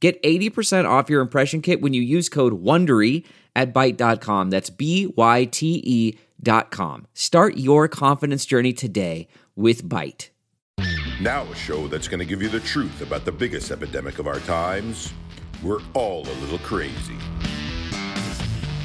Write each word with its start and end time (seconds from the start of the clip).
Get 0.00 0.22
80% 0.22 0.88
off 0.88 1.10
your 1.10 1.20
impression 1.20 1.60
kit 1.60 1.80
when 1.80 1.92
you 1.92 2.00
use 2.00 2.28
code 2.28 2.62
WONDERY 2.62 3.24
at 3.56 3.74
Byte.com. 3.74 4.50
That's 4.50 4.70
B-Y-T-E 4.70 6.18
dot 6.40 6.70
com. 6.70 7.08
Start 7.14 7.56
your 7.56 7.88
confidence 7.88 8.46
journey 8.46 8.72
today 8.72 9.26
with 9.56 9.82
Byte. 9.82 10.28
Now 11.20 11.42
a 11.50 11.54
show 11.56 11.88
that's 11.88 12.06
going 12.06 12.20
to 12.20 12.24
give 12.24 12.40
you 12.40 12.48
the 12.48 12.60
truth 12.60 13.00
about 13.00 13.24
the 13.24 13.32
biggest 13.32 13.72
epidemic 13.72 14.20
of 14.20 14.28
our 14.28 14.38
times. 14.40 15.12
We're 15.64 15.80
all 15.94 16.20
a 16.20 16.36
little 16.42 16.60
crazy. 16.60 17.16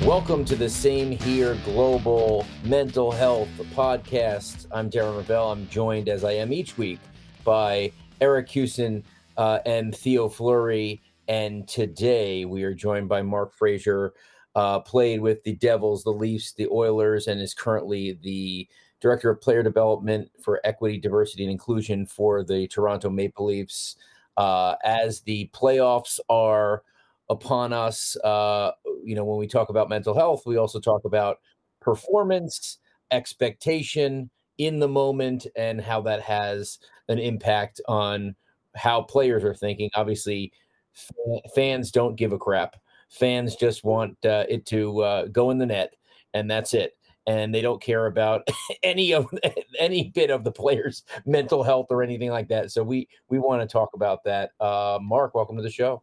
Welcome 0.02 0.43
to 0.45 0.55
the 0.55 0.68
Same 0.68 1.12
Here 1.12 1.55
Global 1.63 2.48
Mental 2.63 3.12
Health 3.12 3.49
Podcast. 3.76 4.66
I'm 4.71 4.90
Darren 4.90 5.23
Rovell. 5.23 5.52
I'm 5.52 5.70
joined, 5.70 6.09
as 6.09 6.23
I 6.23 6.32
am 6.32 6.52
each 6.52 6.76
week, 6.76 6.99
by 7.43 7.91
Eric 8.20 8.48
Kussin 8.49 9.04
uh, 9.37 9.59
and 9.65 9.95
Theo 9.95 10.29
Fleury. 10.29 11.01
And 11.27 11.67
today 11.67 12.45
we 12.45 12.63
are 12.63 12.73
joined 12.73 13.07
by 13.07 13.21
Mark 13.21 13.53
Fraser, 13.53 14.13
uh, 14.55 14.79
played 14.81 15.21
with 15.21 15.43
the 15.43 15.55
Devils, 15.55 16.03
the 16.03 16.12
Leafs, 16.12 16.53
the 16.53 16.67
Oilers, 16.67 17.27
and 17.27 17.41
is 17.41 17.53
currently 17.53 18.17
the 18.21 18.67
Director 18.99 19.29
of 19.29 19.41
Player 19.41 19.63
Development 19.63 20.29
for 20.41 20.62
Equity, 20.63 20.98
Diversity, 20.98 21.43
and 21.43 21.51
Inclusion 21.51 22.05
for 22.05 22.43
the 22.43 22.67
Toronto 22.67 23.09
Maple 23.09 23.48
Leafs. 23.48 23.98
Uh, 24.37 24.75
as 24.84 25.21
the 25.21 25.49
playoffs 25.53 26.20
are 26.29 26.84
upon 27.29 27.73
us, 27.73 28.15
uh, 28.23 28.71
you 29.03 29.15
know, 29.15 29.25
when 29.25 29.37
we 29.37 29.47
talk 29.47 29.70
about 29.70 29.90
mental 29.90 30.13
health, 30.13 30.43
we 30.45 30.57
also 30.57 30.79
talk 30.79 31.01
about 31.05 31.40
performance, 31.81 32.79
expectation 33.12 34.29
in 34.57 34.79
the 34.79 34.87
moment, 34.87 35.47
and 35.55 35.81
how 35.81 36.01
that 36.01 36.21
has 36.21 36.79
an 37.09 37.20
impact 37.20 37.81
on 37.87 38.35
how 38.76 39.02
players 39.02 39.43
are 39.43 39.54
thinking. 39.54 39.90
Obviously, 39.96 40.52
f- 40.96 41.52
fans 41.55 41.91
don't 41.91 42.16
give 42.16 42.34
a 42.34 42.38
crap. 42.38 42.76
Fans 43.10 43.55
just 43.55 43.84
want 43.84 44.18
uh, 44.26 44.46
it 44.49 44.65
to 44.68 45.02
uh, 45.02 45.26
go 45.27 45.52
in 45.52 45.57
the 45.57 45.65
net, 45.65 45.93
and 46.34 46.49
that's 46.49 46.74
it. 46.74 46.98
And 47.26 47.54
they 47.54 47.62
don't 47.62 47.82
care 47.82 48.07
about 48.07 48.48
any 48.84 49.13
of 49.13 49.27
any 49.80 50.10
bit 50.10 50.30
of 50.30 50.43
the 50.43 50.52
players' 50.52 51.04
mental 51.26 51.63
health 51.63 51.88
or 51.90 52.04
anything 52.04 52.32
like 52.32 52.48
that. 52.49 52.71
So 52.71 52.84
we 52.84 53.07
we 53.30 53.40
want 53.40 53.62
to 53.62 53.68
talk 53.71 53.90
about 53.93 54.24
that. 54.26 54.52
Uh, 54.60 54.99
Mark, 55.02 55.35
welcome 55.35 55.55
to 55.58 55.63
the 55.63 55.71
show. 55.71 56.02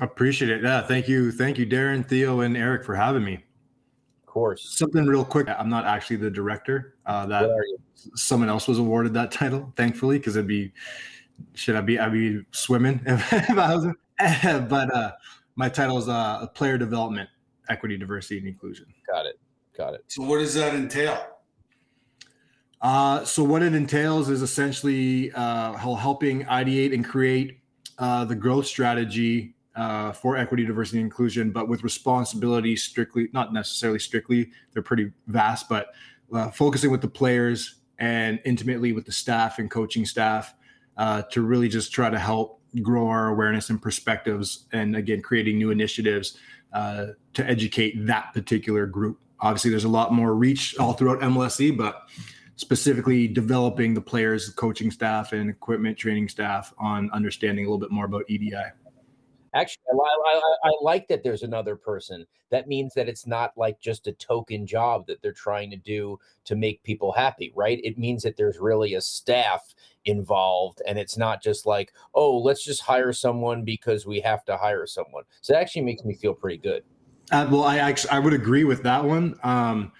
I 0.00 0.04
Appreciate 0.04 0.50
it. 0.50 0.62
Yeah, 0.62 0.80
thank 0.82 1.06
you, 1.06 1.30
thank 1.32 1.58
you, 1.58 1.66
Darren, 1.66 2.06
Theo, 2.06 2.40
and 2.40 2.56
Eric 2.56 2.84
for 2.84 2.94
having 2.94 3.24
me. 3.24 3.34
Of 3.34 4.26
course. 4.26 4.78
Something 4.78 5.04
real 5.04 5.24
quick. 5.24 5.48
I'm 5.48 5.68
not 5.68 5.84
actually 5.84 6.16
the 6.16 6.30
director. 6.30 6.94
Uh, 7.04 7.26
that 7.26 7.50
someone 8.14 8.48
else 8.48 8.66
was 8.66 8.78
awarded 8.78 9.12
that 9.14 9.30
title, 9.30 9.70
thankfully, 9.76 10.18
because 10.18 10.36
it'd 10.36 10.48
be 10.48 10.72
should 11.54 11.76
I 11.76 11.80
be 11.80 11.98
I'd 11.98 12.12
be 12.12 12.44
swimming 12.52 13.00
if, 13.06 13.32
if 13.50 13.50
I 13.50 13.74
was. 13.74 13.86
but 14.68 14.94
uh, 14.94 15.12
my 15.56 15.68
title 15.68 15.98
is 15.98 16.08
uh, 16.08 16.46
player 16.48 16.78
development, 16.78 17.28
equity, 17.68 17.96
diversity, 17.96 18.38
and 18.38 18.48
inclusion. 18.48 18.86
Got 19.08 19.26
it. 19.26 19.38
Got 19.76 19.94
it. 19.94 20.04
So 20.08 20.22
what 20.22 20.38
does 20.38 20.54
that 20.54 20.74
entail? 20.74 21.18
Uh, 22.80 23.24
so 23.24 23.44
what 23.44 23.62
it 23.62 23.74
entails 23.74 24.28
is 24.28 24.42
essentially 24.42 25.30
uh, 25.32 25.74
helping 25.74 26.44
ideate 26.44 26.92
and 26.92 27.04
create 27.04 27.60
uh, 27.98 28.24
the 28.24 28.34
growth 28.34 28.66
strategy 28.66 29.54
uh, 29.76 30.12
for 30.12 30.36
equity, 30.36 30.66
diversity, 30.66 30.98
and 30.98 31.06
inclusion, 31.06 31.50
but 31.50 31.68
with 31.68 31.82
responsibility 31.84 32.76
strictly, 32.76 33.28
not 33.32 33.52
necessarily 33.52 33.98
strictly, 33.98 34.50
they're 34.72 34.82
pretty 34.82 35.12
vast, 35.28 35.68
but 35.68 35.88
uh, 36.34 36.50
focusing 36.50 36.90
with 36.90 37.00
the 37.00 37.08
players 37.08 37.76
and 37.98 38.40
intimately 38.44 38.92
with 38.92 39.06
the 39.06 39.12
staff 39.12 39.58
and 39.58 39.70
coaching 39.70 40.04
staff 40.04 40.54
uh, 40.96 41.22
to 41.30 41.42
really 41.42 41.68
just 41.68 41.92
try 41.92 42.10
to 42.10 42.18
help 42.18 42.60
grow 42.82 43.08
our 43.08 43.28
awareness 43.28 43.70
and 43.70 43.80
perspectives, 43.80 44.66
and 44.72 44.96
again, 44.96 45.20
creating 45.20 45.58
new 45.58 45.70
initiatives 45.70 46.38
uh, 46.72 47.08
to 47.34 47.48
educate 47.48 48.06
that 48.06 48.32
particular 48.32 48.86
group. 48.86 49.18
Obviously, 49.40 49.70
there's 49.70 49.84
a 49.84 49.88
lot 49.88 50.12
more 50.12 50.34
reach 50.34 50.76
all 50.78 50.92
throughout 50.92 51.20
MLSE, 51.20 51.76
but 51.76 52.08
specifically 52.56 53.26
developing 53.26 53.92
the 53.92 54.00
players, 54.00 54.50
coaching 54.50 54.90
staff, 54.90 55.32
and 55.32 55.50
equipment 55.50 55.98
training 55.98 56.28
staff 56.28 56.72
on 56.78 57.10
understanding 57.12 57.64
a 57.64 57.68
little 57.68 57.80
bit 57.80 57.90
more 57.90 58.04
about 58.04 58.24
EDI. 58.28 58.54
Actually, 59.54 59.82
I, 59.92 60.40
I, 60.64 60.68
I, 60.68 60.72
like 60.80 61.08
that 61.08 61.22
there's 61.22 61.42
another 61.42 61.76
person. 61.76 62.24
That 62.50 62.68
means 62.68 62.94
that 62.94 63.06
it's 63.06 63.26
not 63.26 63.52
like 63.56 63.78
just 63.80 64.06
a 64.06 64.12
token 64.12 64.66
job 64.66 65.06
that 65.08 65.20
they're 65.20 65.32
trying 65.32 65.70
to 65.72 65.76
do 65.76 66.18
to 66.44 66.56
make 66.56 66.82
people 66.84 67.12
happy, 67.12 67.52
right? 67.54 67.78
It 67.84 67.98
means 67.98 68.22
that 68.22 68.38
there's 68.38 68.58
really 68.58 68.94
a 68.94 69.00
staff 69.02 69.74
involved 70.04 70.82
and 70.86 70.98
it's 70.98 71.16
not 71.16 71.42
just 71.42 71.66
like, 71.66 71.92
oh, 72.14 72.38
let's 72.38 72.64
just 72.64 72.82
hire 72.82 73.12
someone 73.12 73.64
because 73.64 74.06
we 74.06 74.20
have 74.20 74.44
to 74.46 74.56
hire 74.56 74.86
someone. 74.86 75.24
So 75.40 75.54
it 75.54 75.58
actually 75.58 75.82
makes 75.82 76.04
me 76.04 76.14
feel 76.14 76.34
pretty 76.34 76.58
good. 76.58 76.82
Uh, 77.30 77.46
well, 77.50 77.64
I 77.64 77.78
actually 77.78 78.10
I 78.10 78.18
would 78.18 78.34
agree 78.34 78.64
with 78.64 78.82
that 78.82 79.04
one. 79.04 79.38
Um, 79.42 79.92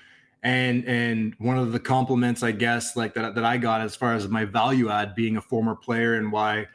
and 0.42 0.84
and 0.86 1.34
one 1.38 1.56
of 1.56 1.72
the 1.72 1.78
compliments, 1.78 2.42
I 2.42 2.50
guess, 2.52 2.96
like 2.96 3.14
that 3.14 3.34
that 3.34 3.44
I 3.44 3.56
got 3.56 3.80
as 3.80 3.94
far 3.94 4.14
as 4.14 4.28
my 4.28 4.44
value 4.44 4.90
add 4.90 5.14
being 5.14 5.36
a 5.36 5.40
former 5.40 5.76
player 5.76 6.14
and 6.14 6.32
why 6.32 6.66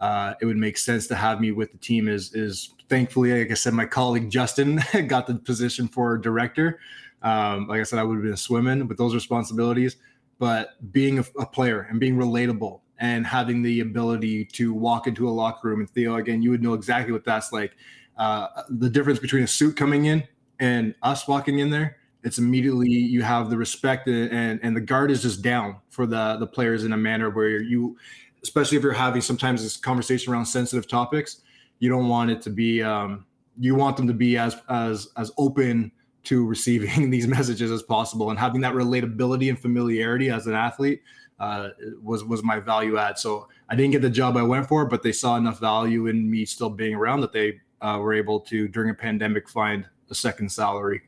uh, 0.00 0.34
it 0.40 0.46
would 0.46 0.56
make 0.56 0.78
sense 0.78 1.06
to 1.08 1.14
have 1.14 1.40
me 1.40 1.50
with 1.50 1.72
the 1.72 1.78
team 1.78 2.08
is 2.08 2.34
is 2.34 2.74
thankfully, 2.88 3.36
like 3.38 3.50
I 3.50 3.54
said, 3.54 3.74
my 3.74 3.86
colleague 3.86 4.30
Justin 4.30 4.80
got 5.06 5.26
the 5.26 5.34
position 5.34 5.88
for 5.88 6.16
director. 6.16 6.78
Um, 7.22 7.66
like 7.66 7.80
I 7.80 7.82
said, 7.82 7.98
I 7.98 8.04
would 8.04 8.14
have 8.14 8.24
been 8.24 8.36
swimming 8.36 8.86
with 8.86 8.98
those 8.98 9.14
responsibilities, 9.14 9.96
but 10.38 10.92
being 10.92 11.18
a, 11.18 11.24
a, 11.38 11.46
player 11.46 11.86
and 11.90 11.98
being 11.98 12.16
relatable 12.16 12.80
and 12.98 13.26
having 13.26 13.62
the 13.62 13.80
ability 13.80 14.44
to 14.44 14.72
walk 14.72 15.06
into 15.06 15.28
a 15.28 15.30
locker 15.30 15.68
room 15.68 15.80
and 15.80 15.90
Theo, 15.90 16.16
again, 16.16 16.42
you 16.42 16.50
would 16.50 16.62
know 16.62 16.74
exactly 16.74 17.12
what 17.12 17.24
that's 17.24 17.52
like. 17.52 17.76
Uh, 18.16 18.48
the 18.68 18.88
difference 18.88 19.18
between 19.18 19.42
a 19.42 19.46
suit 19.46 19.76
coming 19.76 20.06
in 20.06 20.24
and 20.58 20.94
us 21.02 21.28
walking 21.28 21.58
in 21.58 21.70
there, 21.70 21.96
it's 22.24 22.38
immediately 22.38 22.88
you 22.88 23.22
have 23.22 23.50
the 23.50 23.56
respect 23.56 24.08
and 24.08 24.58
and 24.62 24.76
the 24.76 24.80
guard 24.80 25.12
is 25.12 25.22
just 25.22 25.42
down 25.42 25.76
for 25.90 26.06
the 26.06 26.36
the 26.38 26.46
players 26.46 26.82
in 26.82 26.92
a 26.92 26.96
manner 26.96 27.30
where 27.30 27.60
you 27.60 27.96
especially 28.42 28.76
if 28.76 28.82
you're 28.82 28.92
having 28.92 29.20
sometimes 29.20 29.62
this 29.62 29.76
conversation 29.76 30.32
around 30.32 30.46
sensitive 30.46 30.88
topics, 30.88 31.42
you 31.78 31.88
don't 31.88 32.08
want 32.08 32.30
it 32.30 32.42
to 32.42 32.50
be 32.50 32.82
um, 32.82 33.26
you 33.58 33.74
want 33.74 33.96
them 33.96 34.06
to 34.06 34.14
be 34.14 34.36
as 34.36 34.56
as 34.68 35.08
as 35.16 35.30
open 35.38 35.92
to 36.26 36.44
receiving 36.44 37.10
these 37.10 37.26
messages 37.26 37.70
as 37.70 37.82
possible 37.82 38.30
and 38.30 38.38
having 38.38 38.60
that 38.60 38.74
relatability 38.74 39.48
and 39.48 39.58
familiarity 39.58 40.30
as 40.30 40.46
an 40.46 40.54
athlete 40.54 41.02
uh, 41.38 41.68
was 42.02 42.24
was 42.24 42.42
my 42.42 42.58
value 42.58 42.98
add. 42.98 43.18
So 43.18 43.48
I 43.68 43.76
didn't 43.76 43.92
get 43.92 44.02
the 44.02 44.10
job 44.10 44.36
I 44.36 44.42
went 44.42 44.66
for, 44.66 44.86
but 44.86 45.02
they 45.02 45.12
saw 45.12 45.36
enough 45.36 45.60
value 45.60 46.06
in 46.06 46.30
me 46.30 46.44
still 46.44 46.70
being 46.70 46.94
around 46.94 47.20
that 47.20 47.32
they 47.32 47.60
uh, 47.80 47.98
were 48.00 48.14
able 48.14 48.40
to 48.40 48.68
during 48.68 48.90
a 48.90 48.94
pandemic 48.94 49.48
find 49.48 49.86
a 50.10 50.14
second 50.14 50.50
salary. 50.50 51.02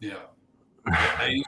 Yeah, 0.00 0.22
I 0.86 1.42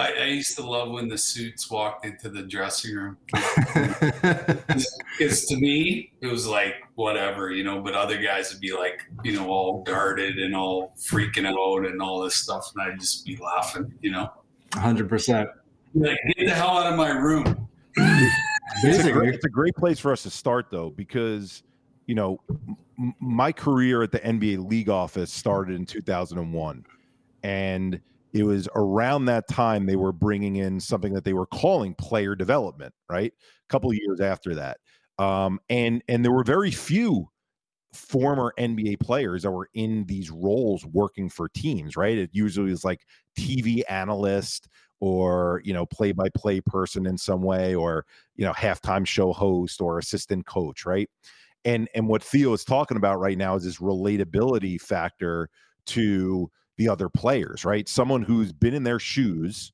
I, 0.00 0.12
I, 0.12 0.24
used 0.24 0.56
to 0.56 0.62
love 0.62 0.90
when 0.90 1.08
the 1.08 1.18
suits 1.18 1.70
walked 1.70 2.04
into 2.04 2.28
the 2.28 2.42
dressing 2.42 2.94
room. 2.94 3.16
Because 5.18 5.44
to 5.46 5.56
me, 5.56 6.12
it 6.22 6.28
was 6.28 6.46
like 6.46 6.76
whatever, 6.94 7.50
you 7.50 7.62
know. 7.62 7.82
But 7.82 7.92
other 7.92 8.16
guys 8.16 8.50
would 8.52 8.60
be 8.60 8.72
like, 8.72 9.02
you 9.22 9.34
know, 9.34 9.48
all 9.48 9.82
guarded 9.82 10.38
and 10.38 10.56
all 10.56 10.94
freaking 10.98 11.46
out 11.46 11.86
and 11.86 12.00
all 12.00 12.22
this 12.22 12.36
stuff, 12.36 12.72
and 12.74 12.90
I'd 12.90 12.98
just 12.98 13.26
be 13.26 13.36
laughing, 13.36 13.92
you 14.00 14.12
know. 14.12 14.32
Hundred 14.72 15.10
percent. 15.10 15.50
Like, 15.94 16.16
get 16.38 16.46
the 16.46 16.54
hell 16.54 16.78
out 16.78 16.90
of 16.90 16.96
my 16.96 17.10
room. 17.10 17.68
it's, 17.96 19.04
a 19.04 19.12
great, 19.12 19.34
it's 19.34 19.44
a 19.44 19.50
great 19.50 19.74
place 19.74 19.98
for 19.98 20.10
us 20.10 20.22
to 20.22 20.30
start, 20.30 20.68
though, 20.70 20.88
because 20.88 21.62
you 22.06 22.14
know, 22.14 22.40
m- 22.98 23.14
my 23.20 23.52
career 23.52 24.02
at 24.02 24.12
the 24.12 24.20
NBA 24.20 24.68
league 24.68 24.88
office 24.88 25.30
started 25.30 25.76
in 25.76 25.84
2001, 25.84 26.86
and 27.42 28.00
it 28.32 28.44
was 28.44 28.68
around 28.74 29.26
that 29.26 29.48
time 29.48 29.86
they 29.86 29.96
were 29.96 30.12
bringing 30.12 30.56
in 30.56 30.80
something 30.80 31.12
that 31.14 31.24
they 31.24 31.32
were 31.32 31.46
calling 31.46 31.94
player 31.94 32.34
development 32.34 32.94
right? 33.08 33.32
A 33.32 33.72
couple 33.72 33.90
of 33.90 33.96
years 33.96 34.20
after 34.20 34.54
that. 34.56 34.78
Um, 35.18 35.60
and 35.68 36.02
and 36.08 36.24
there 36.24 36.32
were 36.32 36.44
very 36.44 36.70
few 36.70 37.28
former 37.92 38.54
nba 38.58 39.00
players 39.00 39.42
that 39.42 39.50
were 39.50 39.68
in 39.74 40.04
these 40.06 40.30
roles 40.30 40.84
working 40.86 41.28
for 41.28 41.48
teams 41.48 41.96
right? 41.96 42.16
It 42.18 42.30
usually 42.32 42.70
was 42.70 42.84
like 42.84 43.00
tv 43.38 43.82
analyst 43.88 44.68
or 45.00 45.60
you 45.64 45.72
know 45.72 45.86
play 45.86 46.12
by 46.12 46.28
play 46.36 46.60
person 46.60 47.06
in 47.06 47.18
some 47.18 47.42
way 47.42 47.74
or 47.74 48.04
you 48.36 48.44
know 48.44 48.52
halftime 48.52 49.06
show 49.06 49.32
host 49.32 49.80
or 49.80 49.98
assistant 49.98 50.46
coach 50.46 50.86
right? 50.86 51.08
And 51.64 51.88
and 51.94 52.08
what 52.08 52.22
Theo 52.22 52.52
is 52.52 52.64
talking 52.64 52.96
about 52.96 53.20
right 53.20 53.36
now 53.36 53.54
is 53.56 53.64
this 53.64 53.78
relatability 53.78 54.80
factor 54.80 55.48
to 55.86 56.50
the 56.80 56.88
other 56.88 57.10
players, 57.10 57.66
right? 57.66 57.86
Someone 57.86 58.22
who's 58.22 58.54
been 58.54 58.72
in 58.72 58.84
their 58.84 58.98
shoes 58.98 59.70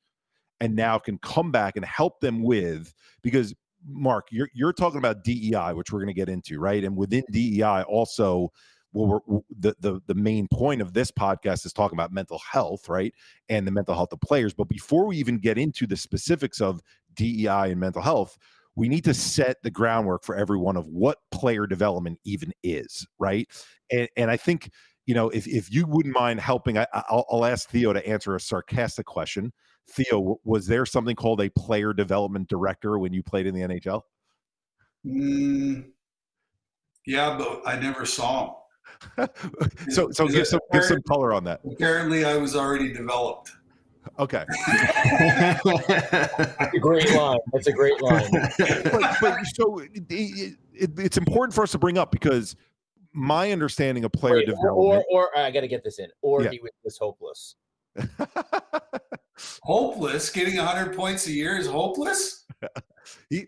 and 0.61 0.75
now 0.75 0.99
can 0.99 1.19
come 1.19 1.53
back 1.53 1.77
and 1.77 1.85
help 1.85 2.19
them 2.21 2.43
with 2.43 2.93
because 3.23 3.55
Mark, 3.89 4.27
you're 4.33 4.49
you're 4.53 4.73
talking 4.73 4.99
about 4.99 5.23
DEI, 5.23 5.73
which 5.73 5.93
we're 5.93 6.01
going 6.01 6.09
to 6.09 6.15
get 6.15 6.29
into, 6.29 6.59
right? 6.59 6.83
And 6.83 6.97
within 6.97 7.23
DEI, 7.31 7.83
also, 7.83 8.51
well, 8.93 9.23
we're, 9.29 9.41
the 9.57 9.77
the 9.79 10.01
the 10.09 10.17
main 10.17 10.49
point 10.53 10.83
of 10.83 10.95
this 10.95 11.13
podcast 11.13 11.65
is 11.65 11.73
talking 11.73 11.97
about 11.97 12.11
mental 12.11 12.41
health, 12.41 12.89
right, 12.89 13.15
and 13.49 13.65
the 13.69 13.71
mental 13.71 13.95
health 13.95 14.13
of 14.13 14.21
players. 14.21 14.53
But 14.53 14.69
before 14.69 15.07
we 15.07 15.17
even 15.19 15.39
get 15.39 15.59
into 15.59 15.87
the 15.87 15.97
specifics 15.97 16.61
of 16.61 16.81
DEI 17.15 17.71
and 17.71 17.79
mental 17.79 18.03
health, 18.03 18.37
we 18.75 18.89
need 18.89 19.05
to 19.05 19.15
set 19.15 19.59
the 19.63 19.71
groundwork 19.71 20.25
for 20.25 20.35
everyone 20.35 20.77
of 20.77 20.89
what 20.89 21.19
player 21.31 21.69
development 21.69 22.19
even 22.25 22.53
is, 22.65 23.07
right? 23.21 23.49
And 23.93 24.09
and 24.17 24.29
I 24.29 24.37
think 24.37 24.71
you 25.07 25.15
know 25.15 25.31
if 25.31 25.47
if 25.47 25.73
you 25.73 25.87
wouldn't 25.87 26.15
mind 26.15 26.41
helping, 26.41 26.79
I, 26.79 26.87
I'll, 26.93 27.25
I'll 27.31 27.45
ask 27.45 27.69
Theo 27.71 27.93
to 27.93 28.07
answer 28.07 28.35
a 28.35 28.41
sarcastic 28.41 29.07
question. 29.07 29.53
Theo, 29.89 30.41
was 30.45 30.67
there 30.67 30.85
something 30.85 31.15
called 31.15 31.41
a 31.41 31.49
player 31.51 31.93
development 31.93 32.49
director 32.49 32.99
when 32.99 33.13
you 33.13 33.23
played 33.23 33.47
in 33.47 33.55
the 33.55 33.61
NHL? 33.61 34.03
Mm, 35.07 35.87
yeah, 37.07 37.37
but 37.39 37.63
I 37.65 37.79
never 37.79 38.05
saw 38.05 38.47
him. 38.47 39.29
so, 39.91 40.11
so 40.11 40.27
give 40.27 40.47
some 40.47 40.61
give 40.73 40.85
some 40.85 41.03
color 41.03 41.33
on 41.33 41.45
that. 41.45 41.61
Apparently, 41.65 42.25
I 42.25 42.37
was 42.37 42.57
already 42.57 42.93
developed. 42.93 43.53
Okay. 44.19 44.45
That's 44.79 45.65
a 46.75 46.79
great 46.81 47.13
line. 47.13 47.39
That's 47.53 47.67
a 47.67 47.73
great 47.73 48.01
line. 48.01 48.31
but, 48.31 49.17
but 49.21 49.39
so 49.55 49.79
it, 49.81 49.91
it, 50.09 50.57
it's 50.97 51.19
important 51.19 51.55
for 51.55 51.63
us 51.63 51.73
to 51.73 51.79
bring 51.79 51.99
up 51.99 52.13
because 52.13 52.57
my 53.17 53.51
understanding 53.51 54.05
of 54.05 54.13
player 54.13 54.37
Wait, 54.37 54.47
development, 54.47 55.05
or, 55.11 55.31
or 55.35 55.39
I 55.39 55.51
got 55.51 55.63
to 55.63 55.69
get 55.69 55.83
this 55.83 55.99
in, 55.99 56.09
or 56.21 56.43
yeah. 56.43 56.51
he 56.51 56.61
was 56.85 56.99
hopeless. 56.99 57.57
hopeless? 59.63 60.31
Getting 60.31 60.57
100 60.57 60.95
points 60.95 61.27
a 61.27 61.33
year 61.33 61.57
is 61.57 61.67
hopeless? 61.67 62.45
he, 63.31 63.47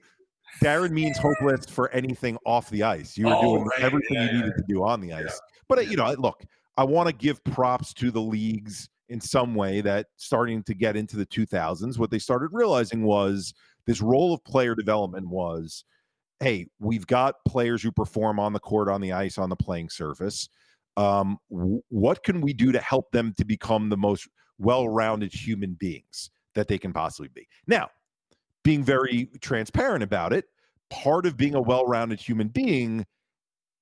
Darren 0.63 0.91
means 0.91 1.19
hopeless 1.23 1.67
for 1.67 1.91
anything 1.91 2.39
off 2.47 2.71
the 2.71 2.83
ice. 2.83 3.17
You 3.17 3.27
were 3.27 3.35
oh, 3.35 3.43
doing 3.43 3.65
right. 3.67 3.81
everything 3.81 4.17
yeah, 4.17 4.25
you 4.25 4.33
needed 4.33 4.53
yeah. 4.57 4.63
to 4.63 4.65
do 4.69 4.83
on 4.83 5.01
the 5.01 5.13
ice. 5.13 5.25
Yeah. 5.27 5.59
But, 5.69 5.79
uh, 5.79 5.83
you 5.83 5.97
know, 5.97 6.11
look, 6.19 6.43
I 6.79 6.85
want 6.85 7.09
to 7.09 7.15
give 7.15 7.45
props 7.45 7.93
to 7.95 8.11
the 8.11 8.21
leagues 8.21 8.89
in 9.11 9.21
some 9.21 9.55
way 9.55 9.83
that 9.83 10.07
starting 10.17 10.63
to 10.63 10.75
get 10.75 10.97
into 10.97 11.17
the 11.17 11.27
2000s, 11.27 11.99
what 11.99 12.11
they 12.11 12.19
started 12.19 12.49
realizing 12.53 13.03
was 13.03 13.53
this 13.87 14.01
role 14.01 14.33
of 14.33 14.43
player 14.45 14.75
development 14.75 15.29
was 15.29 15.85
hey, 16.41 16.67
we've 16.79 17.07
got 17.07 17.37
players 17.47 17.83
who 17.83 17.91
perform 17.91 18.39
on 18.39 18.53
the 18.53 18.61
court, 18.61 18.89
on 18.89 19.01
the 19.01 19.13
ice, 19.13 19.39
on 19.39 19.49
the 19.49 19.57
playing 19.57 19.91
surface. 19.91 20.49
Um, 20.97 21.39
w- 21.51 21.83
what 21.89 22.23
can 22.23 22.41
we 22.41 22.53
do 22.53 22.73
to 22.73 22.81
help 22.81 23.11
them 23.13 23.35
to 23.39 23.45
become 23.45 23.89
the 23.89 23.97
most 23.97 24.29
well-rounded 24.59 25.33
human 25.33 25.75
beings 25.75 26.31
that 26.55 26.69
they 26.69 26.79
can 26.79 26.93
possibly 26.93 27.29
be. 27.29 27.47
Now, 27.67 27.89
being 28.65 28.83
very 28.83 29.31
transparent 29.41 30.03
about 30.03 30.33
it, 30.33 30.47
part 30.91 31.27
of 31.27 31.37
being 31.37 31.55
a 31.55 31.61
well-rounded 31.61 32.21
human 32.21 32.49
being 32.49 33.07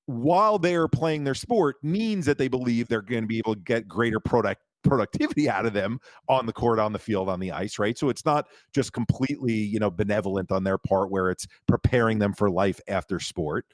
while 0.06 0.58
they 0.58 0.76
are 0.76 0.86
playing 0.86 1.24
their 1.24 1.34
sport 1.34 1.76
means 1.82 2.26
that 2.26 2.38
they 2.38 2.48
believe 2.48 2.86
they're 2.86 3.02
going 3.02 3.22
to 3.22 3.26
be 3.26 3.38
able 3.38 3.54
to 3.54 3.60
get 3.60 3.88
greater 3.88 4.20
product 4.20 4.62
productivity 4.86 5.48
out 5.50 5.66
of 5.66 5.72
them 5.72 5.98
on 6.28 6.46
the 6.46 6.52
court 6.52 6.78
on 6.78 6.92
the 6.92 6.98
field 6.98 7.28
on 7.28 7.40
the 7.40 7.52
ice 7.52 7.78
right 7.78 7.98
so 7.98 8.08
it's 8.08 8.24
not 8.24 8.46
just 8.72 8.92
completely 8.92 9.54
you 9.54 9.78
know 9.78 9.90
benevolent 9.90 10.50
on 10.52 10.64
their 10.64 10.78
part 10.78 11.10
where 11.10 11.30
it's 11.30 11.46
preparing 11.66 12.18
them 12.18 12.32
for 12.32 12.50
life 12.50 12.80
after 12.88 13.20
sport 13.20 13.66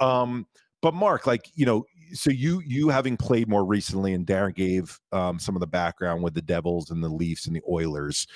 um 0.00 0.46
but 0.80 0.94
mark 0.94 1.26
like 1.26 1.50
you 1.54 1.66
know 1.66 1.84
so 2.12 2.30
you 2.30 2.60
you 2.64 2.88
having 2.88 3.16
played 3.16 3.48
more 3.48 3.64
recently, 3.64 4.14
and 4.14 4.26
Darren 4.26 4.54
gave 4.54 4.98
um, 5.12 5.38
some 5.38 5.56
of 5.56 5.60
the 5.60 5.66
background 5.66 6.22
with 6.22 6.34
the 6.34 6.42
Devils 6.42 6.90
and 6.90 7.02
the 7.02 7.08
Leafs 7.08 7.46
and 7.46 7.54
the 7.54 7.62
Oilers. 7.68 8.26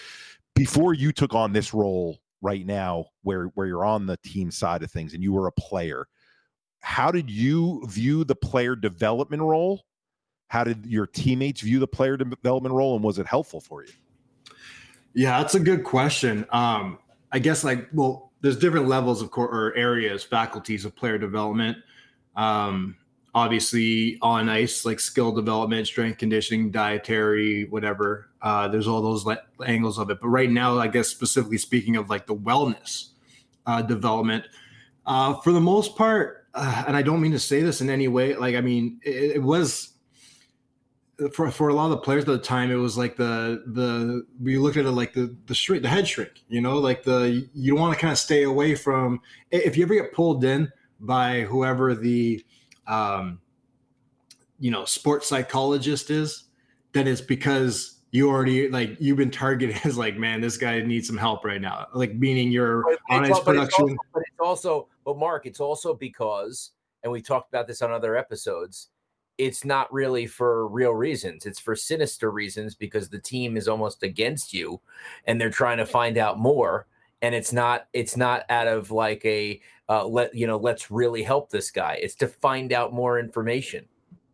Before 0.55 0.95
you 0.95 1.13
took 1.13 1.35
on 1.35 1.53
this 1.53 1.73
role 1.73 2.19
right 2.41 2.67
now, 2.67 3.07
where 3.23 3.47
where 3.55 3.67
you're 3.67 3.85
on 3.85 4.07
the 4.07 4.19
team 4.19 4.51
side 4.51 4.83
of 4.83 4.91
things, 4.91 5.15
and 5.15 5.23
you 5.23 5.33
were 5.33 5.47
a 5.47 5.53
player, 5.53 6.07
how 6.81 7.11
did 7.11 7.31
you 7.31 7.85
view 7.89 8.25
the 8.25 8.35
player 8.35 8.77
development 8.77 9.43
role? 9.43 9.85
How 10.53 10.65
did 10.65 10.85
your 10.85 11.07
teammates 11.07 11.63
view 11.63 11.79
the 11.79 11.87
player 11.87 12.19
development 12.19 12.75
role, 12.75 12.95
and 12.95 13.03
was 13.03 13.19
it 13.19 13.27
helpful 13.27 13.59
for 13.59 13.85
you? 13.85 13.93
Yeah, 15.15 15.39
that's 15.39 15.55
a 15.55 15.61
good 15.61 15.83
question. 15.83 16.45
Um, 16.51 16.99
I 17.33 17.39
guess 17.39 17.65
like 17.65 17.89
well, 17.95 18.33
there's 18.43 18.59
different 18.59 18.87
levels 18.87 19.23
of 19.23 19.31
core 19.31 19.49
or 19.49 19.75
areas, 19.75 20.23
faculties 20.23 20.85
of 20.85 20.95
player 20.95 21.17
development. 21.17 21.79
Um, 22.37 22.97
obviously 23.35 24.19
on 24.21 24.51
ice 24.51 24.85
like 24.85 25.01
skill 25.01 25.33
development 25.33 25.87
strength 25.87 26.19
conditioning 26.19 26.71
dietary 26.71 27.65
whatever 27.71 28.29
uh, 28.43 28.69
there's 28.69 28.87
all 28.87 29.01
those 29.01 29.25
le- 29.25 29.41
angles 29.65 29.99
of 29.99 30.11
it 30.11 30.21
but 30.21 30.29
right 30.29 30.51
now 30.51 30.79
i 30.79 30.87
guess 30.87 31.09
specifically 31.09 31.57
speaking 31.57 31.97
of 31.97 32.11
like 32.11 32.27
the 32.27 32.35
wellness 32.35 33.13
uh, 33.65 33.81
development 33.81 34.45
uh, 35.07 35.33
for 35.41 35.51
the 35.51 35.61
most 35.61 35.97
part 35.97 36.47
uh, 36.53 36.85
and 36.87 36.95
i 36.95 37.01
don't 37.01 37.23
mean 37.23 37.33
to 37.33 37.39
say 37.39 37.63
this 37.63 37.81
in 37.81 37.89
any 37.89 38.07
way 38.07 38.37
like 38.37 38.55
i 38.55 38.61
mean 38.61 39.01
it, 39.03 39.37
it, 39.37 39.43
was 39.43 39.93
for, 41.31 41.51
for 41.51 41.69
a 41.69 41.75
lot 41.75 41.87
of 41.87 41.91
the 41.91 41.97
players 41.99 42.23
at 42.23 42.29
the 42.29 42.39
time 42.39 42.71
it 42.71 42.77
was 42.77 42.97
like 42.97 43.17
the 43.17 43.63
the 43.67 44.25
we 44.41 44.57
looked 44.59 44.77
at 44.77 44.87
it 44.87 44.91
like 44.91 45.13
the 45.13 45.35
the 45.47 45.55
shrink 45.55 45.83
the 45.83 45.89
head 45.89 46.07
shrink 46.07 46.43
you 46.49 46.61
know 46.61 46.79
like 46.79 47.03
the 47.03 47.49
you 47.55 47.77
want 47.77 47.95
to 47.95 48.01
kind 48.01 48.13
of 48.13 48.19
stay 48.19 48.45
away 48.45 48.75
from 48.75 49.21
if 49.51 49.77
you 49.77 49.85
ever 49.85 49.95
get 49.95 50.13
pulled 50.13 50.45
in 50.45 50.71
by 51.01 51.43
whoever 51.43 51.95
the 51.95 52.45
um, 52.87 53.41
you 54.59 54.71
know, 54.71 54.85
sports 54.85 55.27
psychologist 55.27 56.11
is, 56.11 56.45
then 56.93 57.09
it's 57.09 57.21
because 57.21 58.01
you 58.13 58.29
already 58.29 58.69
like 58.69 58.97
you've 59.01 59.17
been 59.17 59.31
targeted 59.31 59.81
as 59.85 59.99
like, 59.99 60.17
man, 60.17 60.41
this 60.41 60.57
guy 60.57 60.81
needs 60.81 61.09
some 61.09 61.17
help 61.17 61.45
right 61.45 61.61
now. 61.61 61.87
Like 61.95 62.15
meaning 62.15 62.53
your 62.53 62.85
on 63.11 63.25
ice 63.25 63.41
production. 63.41 63.89
It's 63.89 63.99
also, 63.99 64.05
but 64.15 64.23
it's 64.23 64.41
also, 64.41 64.89
but 65.05 65.19
Mark, 65.19 65.47
it's 65.47 65.61
also 65.61 65.95
because, 65.95 66.71
and 67.03 67.11
we 67.11 67.21
talked 67.21 67.49
about 67.49 67.67
this 67.67 67.83
on 67.83 67.91
other 67.91 68.17
episodes. 68.17 68.89
It's 69.47 69.65
not 69.65 69.93
really 69.93 70.27
for 70.27 70.69
real 70.69 70.93
reasons. 70.93 71.47
It's 71.47 71.61
for 71.61 71.77
sinister 71.77 72.31
reasons 72.31 72.75
because 72.75 73.09
the 73.09 73.19
team 73.19 73.57
is 73.57 73.69
almost 73.69 74.03
against 74.03 74.53
you, 74.53 74.81
and 75.27 75.41
they're 75.41 75.51
trying 75.51 75.79
to 75.79 75.87
find 75.87 76.19
out 76.19 76.39
more 76.39 76.87
and 77.23 77.35
it's 77.35 77.53
not 77.53 77.87
it's 77.93 78.17
not 78.17 78.45
out 78.51 78.67
of 78.67 78.91
like 78.91 79.25
a 79.25 79.61
uh, 79.89 80.05
let 80.05 80.35
you 80.35 80.47
know 80.47 80.59
let's 80.59 80.91
really 80.91 81.23
help 81.23 81.49
this 81.51 81.71
guy 81.71 81.99
it's 82.03 82.15
to 82.17 82.27
find 82.29 82.73
out 82.73 82.93
more 82.93 83.19
information 83.19 83.87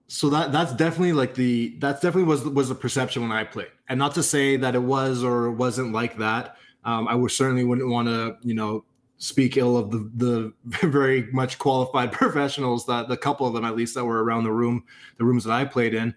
so 0.08 0.28
that 0.30 0.50
that's 0.50 0.72
definitely 0.72 1.12
like 1.12 1.34
the 1.34 1.76
that's 1.78 2.00
definitely 2.00 2.24
was 2.24 2.44
was 2.44 2.68
the 2.68 2.74
perception 2.74 3.22
when 3.22 3.30
i 3.30 3.44
played 3.44 3.70
and 3.88 3.98
not 3.98 4.14
to 4.14 4.22
say 4.22 4.56
that 4.56 4.74
it 4.74 4.82
was 4.82 5.22
or 5.22 5.50
wasn't 5.52 5.92
like 5.92 6.16
that 6.16 6.56
um, 6.84 7.06
i 7.06 7.14
would 7.14 7.30
certainly 7.30 7.62
wouldn't 7.64 7.88
want 7.88 8.08
to 8.08 8.36
you 8.42 8.54
know 8.54 8.84
speak 9.18 9.56
ill 9.56 9.76
of 9.76 9.90
the 9.90 10.10
the 10.14 10.52
very 10.88 11.30
much 11.32 11.58
qualified 11.58 12.12
professionals 12.22 12.86
that 12.86 13.08
the 13.08 13.16
couple 13.16 13.46
of 13.46 13.52
them 13.52 13.64
at 13.64 13.76
least 13.76 13.94
that 13.94 14.04
were 14.04 14.24
around 14.24 14.44
the 14.44 14.52
room 14.52 14.84
the 15.18 15.24
rooms 15.24 15.44
that 15.44 15.52
i 15.52 15.64
played 15.64 15.94
in 15.94 16.14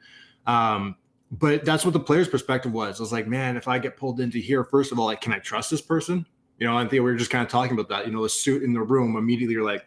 um, 0.48 0.96
but 1.32 1.64
that's 1.64 1.86
what 1.86 1.94
the 1.94 2.00
player's 2.00 2.28
perspective 2.28 2.74
was. 2.74 3.00
I 3.00 3.04
was 3.04 3.12
like, 3.14 3.28
man, 3.28 3.56
if 3.56 3.68
I 3.68 3.80
get 3.80 3.96
pulled 3.96 4.20
into 4.20 4.38
here, 4.38 4.66
first 4.66 4.92
of 4.92 5.00
all, 5.00 5.06
like, 5.06 5.22
can 5.22 5.32
I 5.32 5.40
trust 5.40 5.72
this 5.72 5.82
person? 5.82 6.26
You 6.60 6.68
know, 6.68 6.78
I 6.78 6.82
think 6.82 6.92
we 6.92 7.00
were 7.00 7.16
just 7.16 7.32
kind 7.32 7.44
of 7.44 7.50
talking 7.50 7.74
about 7.74 7.88
that. 7.90 8.06
You 8.06 8.12
know, 8.12 8.26
a 8.26 8.30
suit 8.30 8.64
in 8.64 8.74
the 8.74 8.82
room, 8.82 9.16
immediately 9.16 9.54
you're 9.56 9.64
like, 9.64 9.86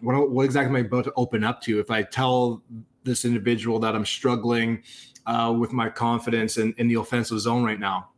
what, 0.00 0.30
what 0.30 0.44
exactly 0.44 0.70
am 0.70 0.76
I 0.76 0.86
about 0.86 1.04
to 1.04 1.12
open 1.14 1.44
up 1.44 1.60
to? 1.62 1.78
If 1.78 1.90
I 1.90 2.02
tell 2.02 2.62
this 3.04 3.24
individual 3.24 3.78
that 3.80 3.94
I'm 3.94 4.06
struggling 4.06 4.82
uh, 5.26 5.54
with 5.56 5.72
my 5.72 5.90
confidence 5.90 6.56
in, 6.56 6.74
in 6.78 6.88
the 6.88 6.94
offensive 6.94 7.38
zone 7.38 7.64
right 7.64 7.78
now, 7.78 8.08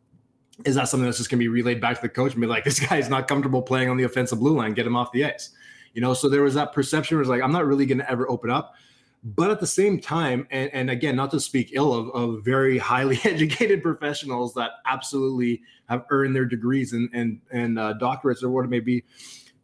is 0.63 0.75
that 0.75 0.87
something 0.87 1.05
that's 1.05 1.17
just 1.17 1.29
going 1.29 1.39
to 1.39 1.43
be 1.43 1.49
relayed 1.49 1.81
back 1.81 1.97
to 1.97 2.01
the 2.01 2.09
coach 2.09 2.31
and 2.33 2.41
be 2.41 2.47
like, 2.47 2.63
this 2.63 2.79
guy's 2.79 3.09
not 3.09 3.27
comfortable 3.27 3.61
playing 3.61 3.89
on 3.89 3.97
the 3.97 4.03
offensive 4.03 4.39
blue 4.39 4.55
line, 4.55 4.73
get 4.73 4.87
him 4.87 4.95
off 4.95 5.11
the 5.11 5.25
ice? 5.25 5.49
You 5.93 6.01
know, 6.01 6.13
so 6.13 6.29
there 6.29 6.43
was 6.43 6.53
that 6.53 6.73
perception 6.73 7.17
was 7.17 7.27
like, 7.27 7.41
I'm 7.41 7.51
not 7.51 7.65
really 7.65 7.85
going 7.85 7.99
to 7.99 8.09
ever 8.09 8.29
open 8.29 8.49
up. 8.49 8.75
But 9.23 9.49
at 9.49 9.59
the 9.59 9.67
same 9.67 9.99
time, 9.99 10.47
and, 10.51 10.71
and 10.71 10.89
again, 10.91 11.15
not 11.15 11.31
to 11.31 11.39
speak 11.39 11.71
ill 11.73 11.93
of, 11.93 12.09
of 12.09 12.45
very 12.45 12.77
highly 12.93 13.19
educated 13.23 13.81
professionals 13.81 14.53
that 14.53 14.71
absolutely 14.85 15.63
have 15.89 16.05
earned 16.11 16.35
their 16.35 16.45
degrees 16.45 16.93
and 16.93 17.09
and 17.11 17.41
and 17.51 17.79
uh, 17.79 17.95
doctorates 17.99 18.43
or 18.43 18.49
what 18.49 18.65
it 18.65 18.69
may 18.69 18.79
be, 18.79 19.03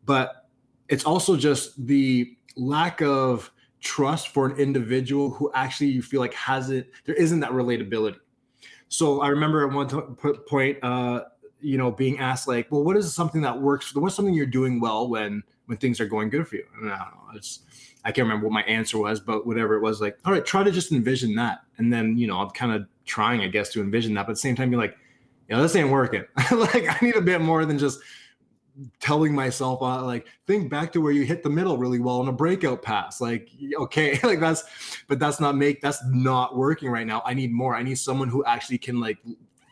but 0.05 0.47
it's 0.89 1.05
also 1.05 1.37
just 1.37 1.85
the 1.85 2.35
lack 2.55 3.01
of 3.01 3.51
trust 3.81 4.29
for 4.29 4.45
an 4.45 4.57
individual 4.57 5.29
who 5.29 5.51
actually 5.53 5.87
you 5.87 6.01
feel 6.01 6.19
like 6.19 6.33
hasn't 6.33 6.87
there 7.05 7.15
isn't 7.15 7.39
that 7.41 7.51
relatability. 7.51 8.17
So 8.91 9.21
I 9.21 9.29
remember 9.29 9.65
at 9.65 9.73
one 9.73 9.87
t- 9.87 10.33
point, 10.49 10.77
uh, 10.83 11.21
you 11.61 11.77
know, 11.77 11.91
being 11.91 12.19
asked 12.19 12.45
like, 12.45 12.69
"Well, 12.69 12.83
what 12.83 12.97
is 12.97 13.13
something 13.13 13.41
that 13.41 13.59
works? 13.59 13.95
What's 13.95 14.15
something 14.15 14.33
you're 14.33 14.45
doing 14.45 14.81
well 14.81 15.07
when 15.07 15.43
when 15.67 15.77
things 15.77 16.01
are 16.01 16.05
going 16.05 16.29
good 16.29 16.45
for 16.45 16.57
you?" 16.57 16.65
And 16.81 16.91
I 16.91 16.97
don't 16.97 17.15
know. 17.15 17.37
It's 17.37 17.61
I 18.03 18.11
can't 18.11 18.25
remember 18.25 18.47
what 18.47 18.53
my 18.53 18.63
answer 18.63 18.97
was, 18.97 19.21
but 19.21 19.47
whatever 19.47 19.75
it 19.75 19.81
was, 19.81 20.01
like, 20.01 20.17
all 20.25 20.33
right, 20.33 20.45
try 20.45 20.63
to 20.63 20.71
just 20.71 20.91
envision 20.91 21.35
that. 21.35 21.59
And 21.77 21.93
then, 21.93 22.17
you 22.17 22.27
know, 22.27 22.39
I'm 22.39 22.49
kind 22.49 22.73
of 22.73 22.85
trying, 23.05 23.41
I 23.41 23.47
guess, 23.47 23.69
to 23.73 23.81
envision 23.81 24.13
that. 24.15 24.25
But 24.25 24.31
at 24.31 24.35
the 24.35 24.41
same 24.41 24.55
time, 24.55 24.71
you're 24.71 24.81
like, 24.81 24.97
you 25.47 25.55
know, 25.55 25.61
this 25.61 25.75
ain't 25.75 25.89
working. 25.89 26.25
like, 26.51 26.89
I 26.89 26.97
need 27.01 27.15
a 27.15 27.21
bit 27.21 27.41
more 27.41 27.63
than 27.63 27.77
just 27.77 27.99
telling 28.99 29.35
myself 29.35 29.81
uh, 29.81 30.03
like 30.05 30.25
think 30.47 30.69
back 30.69 30.91
to 30.91 31.01
where 31.01 31.11
you 31.11 31.23
hit 31.23 31.43
the 31.43 31.49
middle 31.49 31.77
really 31.77 31.99
well 31.99 32.19
on 32.19 32.27
a 32.27 32.31
breakout 32.31 32.81
pass 32.81 33.19
like 33.19 33.49
okay 33.77 34.19
like 34.23 34.39
that's 34.39 34.63
but 35.07 35.19
that's 35.19 35.39
not 35.39 35.55
make 35.55 35.81
that's 35.81 36.03
not 36.07 36.55
working 36.55 36.89
right 36.89 37.07
now. 37.07 37.21
I 37.25 37.33
need 37.33 37.51
more. 37.51 37.75
I 37.75 37.83
need 37.83 37.97
someone 37.97 38.29
who 38.29 38.43
actually 38.45 38.77
can 38.77 38.99
like 38.99 39.17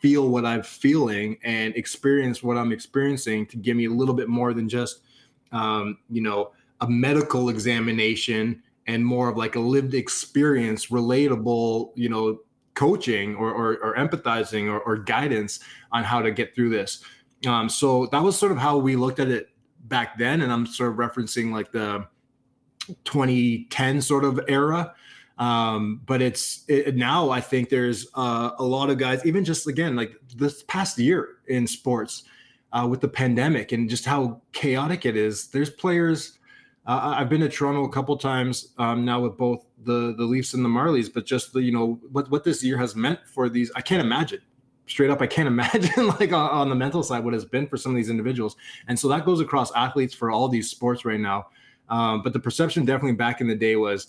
feel 0.00 0.28
what 0.28 0.44
i'm 0.44 0.62
feeling 0.62 1.36
and 1.44 1.74
experience 1.76 2.42
what 2.42 2.56
i'm 2.56 2.72
experiencing 2.72 3.46
to 3.46 3.56
give 3.56 3.76
me 3.76 3.84
a 3.84 3.90
little 3.90 4.14
bit 4.14 4.28
more 4.28 4.54
than 4.54 4.68
just 4.68 5.02
um, 5.52 5.98
you 6.08 6.22
know 6.22 6.52
a 6.80 6.88
medical 6.88 7.50
examination 7.50 8.62
and 8.86 9.04
more 9.04 9.28
of 9.28 9.36
like 9.36 9.56
a 9.56 9.60
lived 9.60 9.94
experience 9.94 10.86
relatable 10.86 11.92
you 11.94 12.08
know 12.08 12.38
coaching 12.74 13.34
or, 13.34 13.50
or, 13.52 13.76
or 13.82 13.94
empathizing 13.96 14.70
or, 14.70 14.80
or 14.80 14.96
guidance 14.96 15.60
on 15.92 16.02
how 16.02 16.22
to 16.22 16.30
get 16.30 16.54
through 16.54 16.70
this 16.70 17.04
um, 17.46 17.68
so 17.68 18.06
that 18.06 18.22
was 18.22 18.38
sort 18.38 18.52
of 18.52 18.58
how 18.58 18.76
we 18.78 18.96
looked 18.96 19.18
at 19.18 19.28
it 19.28 19.48
back 19.84 20.18
then, 20.18 20.42
and 20.42 20.52
I'm 20.52 20.66
sort 20.66 20.90
of 20.90 20.96
referencing 20.96 21.52
like 21.52 21.72
the 21.72 22.06
2010 23.04 24.02
sort 24.02 24.24
of 24.24 24.40
era. 24.48 24.94
Um, 25.38 26.02
but 26.04 26.20
it's 26.20 26.64
it, 26.68 26.96
now 26.96 27.30
I 27.30 27.40
think 27.40 27.70
there's 27.70 28.08
uh, 28.14 28.50
a 28.58 28.64
lot 28.64 28.90
of 28.90 28.98
guys, 28.98 29.24
even 29.24 29.44
just 29.44 29.66
again 29.66 29.96
like 29.96 30.12
this 30.36 30.62
past 30.64 30.98
year 30.98 31.38
in 31.48 31.66
sports 31.66 32.24
uh, 32.72 32.86
with 32.88 33.00
the 33.00 33.08
pandemic 33.08 33.72
and 33.72 33.88
just 33.88 34.04
how 34.04 34.42
chaotic 34.52 35.06
it 35.06 35.16
is. 35.16 35.48
There's 35.48 35.70
players. 35.70 36.38
Uh, 36.86 37.14
I've 37.16 37.30
been 37.30 37.40
to 37.40 37.48
Toronto 37.48 37.84
a 37.84 37.92
couple 37.92 38.16
times 38.18 38.74
um, 38.78 39.04
now 39.04 39.20
with 39.20 39.38
both 39.38 39.64
the 39.84 40.14
the 40.16 40.24
Leafs 40.24 40.52
and 40.52 40.62
the 40.62 40.68
Marlies, 40.68 41.10
but 41.12 41.24
just 41.24 41.54
the 41.54 41.62
you 41.62 41.72
know 41.72 41.98
what 42.12 42.30
what 42.30 42.44
this 42.44 42.62
year 42.62 42.76
has 42.76 42.94
meant 42.94 43.20
for 43.26 43.48
these. 43.48 43.72
I 43.74 43.80
can't 43.80 44.02
imagine 44.02 44.40
straight 44.90 45.08
up 45.08 45.22
i 45.22 45.26
can't 45.26 45.46
imagine 45.54 46.08
like 46.08 46.32
on, 46.32 46.50
on, 46.50 46.68
the 46.68 46.74
mental 46.74 47.02
side 47.02 47.24
what 47.24 47.32
it's 47.32 47.44
been 47.44 47.66
for 47.66 47.76
some 47.76 47.92
of 47.92 47.96
these 47.96 48.10
individuals. 48.10 48.56
And 48.88 48.98
so 48.98 49.08
that 49.08 49.24
goes 49.24 49.40
across 49.40 49.72
athletes 49.72 50.12
for 50.12 50.30
all 50.30 50.48
these 50.48 50.68
sports 50.68 51.04
right 51.04 51.20
now. 51.20 51.46
Um, 51.88 52.22
but 52.22 52.32
the 52.32 52.40
perception 52.40 52.84
definitely 52.84 53.16
back 53.16 53.40
in 53.40 53.48
the 53.48 53.54
day 53.54 53.76
was 53.76 54.08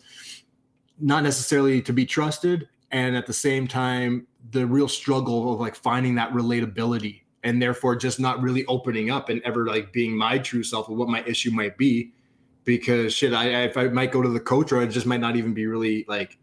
not 0.99 1.23
necessarily 1.23 1.81
to 1.81 1.93
be 1.93 2.05
trusted 2.05 2.67
and 2.91 3.15
at 3.15 3.25
the 3.25 3.33
same 3.33 3.67
time 3.67 4.27
the 4.51 4.65
real 4.65 4.87
struggle 4.87 5.53
of 5.53 5.59
like 5.59 5.75
finding 5.75 6.15
that 6.15 6.31
relatability 6.31 7.21
and 7.43 7.61
therefore 7.61 7.95
just 7.95 8.19
not 8.19 8.41
really 8.41 8.65
opening 8.65 9.09
up 9.09 9.29
and 9.29 9.41
ever 9.43 9.65
like 9.65 9.91
being 9.91 10.15
my 10.15 10.37
true 10.37 10.63
self 10.63 10.89
of 10.89 10.97
what 10.97 11.09
my 11.09 11.23
issue 11.23 11.49
might 11.49 11.77
be 11.77 12.11
because 12.65 13.13
shit 13.13 13.33
I, 13.33 13.63
if 13.63 13.77
i 13.77 13.87
might 13.87 14.11
go 14.11 14.21
to 14.21 14.29
the 14.29 14.39
coach 14.39 14.71
or 14.71 14.79
i 14.79 14.85
just 14.85 15.07
might 15.07 15.21
not 15.21 15.35
even 15.35 15.53
be 15.53 15.65
really 15.65 16.05
like 16.07 16.37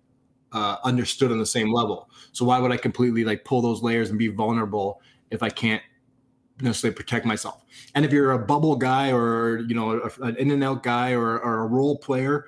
uh, 0.52 0.76
understood 0.84 1.30
on 1.30 1.38
the 1.38 1.46
same 1.46 1.72
level. 1.72 2.10
So 2.32 2.44
why 2.44 2.58
would 2.58 2.72
I 2.72 2.76
completely 2.76 3.24
like 3.24 3.44
pull 3.44 3.60
those 3.60 3.82
layers 3.82 4.10
and 4.10 4.18
be 4.18 4.28
vulnerable 4.28 5.00
if 5.30 5.42
I 5.42 5.50
can't 5.50 5.82
necessarily 6.60 6.94
protect 6.94 7.26
myself? 7.26 7.64
And 7.94 8.04
if 8.04 8.12
you're 8.12 8.32
a 8.32 8.38
bubble 8.38 8.76
guy 8.76 9.12
or 9.12 9.58
you 9.60 9.74
know 9.74 10.00
a, 10.00 10.22
an 10.22 10.36
in 10.36 10.50
and 10.50 10.64
out 10.64 10.82
guy 10.82 11.12
or, 11.12 11.38
or 11.40 11.60
a 11.60 11.66
role 11.66 11.98
player, 11.98 12.46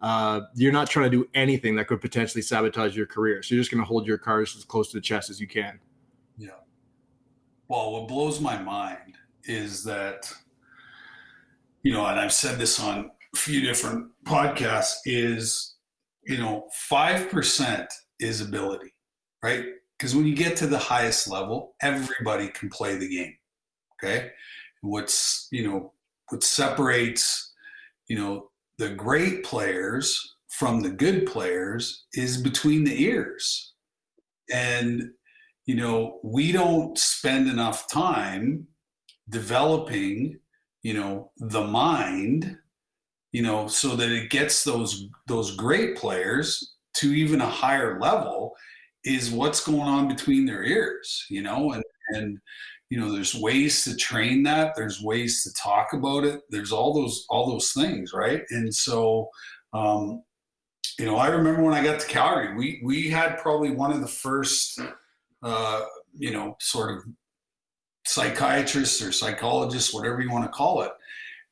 uh, 0.00 0.42
you're 0.54 0.72
not 0.72 0.88
trying 0.88 1.10
to 1.10 1.16
do 1.16 1.28
anything 1.34 1.76
that 1.76 1.86
could 1.86 2.00
potentially 2.00 2.42
sabotage 2.42 2.96
your 2.96 3.06
career. 3.06 3.42
So 3.42 3.54
you're 3.54 3.60
just 3.60 3.70
going 3.70 3.82
to 3.82 3.86
hold 3.86 4.06
your 4.06 4.18
cards 4.18 4.56
as 4.56 4.64
close 4.64 4.90
to 4.92 4.96
the 4.96 5.02
chest 5.02 5.30
as 5.30 5.40
you 5.40 5.46
can. 5.46 5.78
Yeah. 6.38 6.50
Well, 7.68 7.92
what 7.92 8.08
blows 8.08 8.40
my 8.40 8.60
mind 8.60 9.16
is 9.44 9.84
that, 9.84 10.32
you 11.82 11.92
know, 11.92 12.06
and 12.06 12.18
I've 12.18 12.32
said 12.32 12.58
this 12.58 12.80
on 12.80 13.10
a 13.34 13.36
few 13.36 13.60
different 13.60 14.10
podcasts, 14.24 14.96
is 15.04 15.76
you 16.30 16.38
know, 16.38 16.68
5% 16.90 17.86
is 18.20 18.40
ability, 18.40 18.94
right? 19.42 19.64
Because 19.98 20.14
when 20.14 20.26
you 20.26 20.36
get 20.36 20.56
to 20.58 20.68
the 20.68 20.78
highest 20.78 21.28
level, 21.28 21.74
everybody 21.82 22.48
can 22.48 22.70
play 22.70 22.96
the 22.96 23.08
game. 23.08 23.34
Okay. 23.98 24.30
What's, 24.82 25.48
you 25.50 25.68
know, 25.68 25.92
what 26.28 26.44
separates, 26.44 27.52
you 28.08 28.16
know, 28.16 28.50
the 28.78 28.90
great 28.90 29.42
players 29.42 30.36
from 30.48 30.80
the 30.80 30.90
good 30.90 31.26
players 31.26 32.06
is 32.14 32.40
between 32.40 32.84
the 32.84 33.02
ears. 33.02 33.72
And, 34.52 35.10
you 35.66 35.74
know, 35.74 36.20
we 36.22 36.52
don't 36.52 36.96
spend 36.96 37.48
enough 37.48 37.90
time 37.90 38.68
developing, 39.28 40.38
you 40.82 40.94
know, 40.94 41.32
the 41.38 41.64
mind 41.64 42.56
you 43.32 43.42
know, 43.42 43.68
so 43.68 43.96
that 43.96 44.10
it 44.10 44.30
gets 44.30 44.64
those 44.64 45.06
those 45.26 45.56
great 45.56 45.96
players 45.96 46.76
to 46.96 47.12
even 47.14 47.40
a 47.40 47.46
higher 47.46 48.00
level 48.00 48.54
is 49.04 49.30
what's 49.30 49.64
going 49.64 49.80
on 49.80 50.08
between 50.08 50.44
their 50.44 50.64
ears, 50.64 51.26
you 51.30 51.42
know, 51.42 51.72
and 51.72 51.84
and 52.10 52.38
you 52.90 52.98
know, 52.98 53.12
there's 53.12 53.36
ways 53.36 53.84
to 53.84 53.94
train 53.96 54.42
that, 54.42 54.74
there's 54.74 55.00
ways 55.00 55.44
to 55.44 55.62
talk 55.62 55.92
about 55.92 56.24
it, 56.24 56.40
there's 56.50 56.72
all 56.72 56.92
those 56.92 57.24
all 57.30 57.50
those 57.50 57.72
things, 57.72 58.12
right? 58.12 58.42
And 58.50 58.74
so 58.74 59.28
um, 59.72 60.22
you 60.98 61.06
know, 61.06 61.16
I 61.16 61.28
remember 61.28 61.62
when 61.62 61.74
I 61.74 61.84
got 61.84 62.00
to 62.00 62.06
Calgary, 62.06 62.54
we 62.56 62.80
we 62.84 63.08
had 63.08 63.38
probably 63.38 63.70
one 63.70 63.92
of 63.92 64.00
the 64.00 64.08
first 64.08 64.80
uh, 65.42 65.82
you 66.18 66.30
know, 66.32 66.56
sort 66.60 66.96
of 66.96 67.04
psychiatrists 68.06 69.02
or 69.02 69.12
psychologists, 69.12 69.94
whatever 69.94 70.20
you 70.20 70.30
want 70.30 70.44
to 70.44 70.50
call 70.50 70.82
it, 70.82 70.92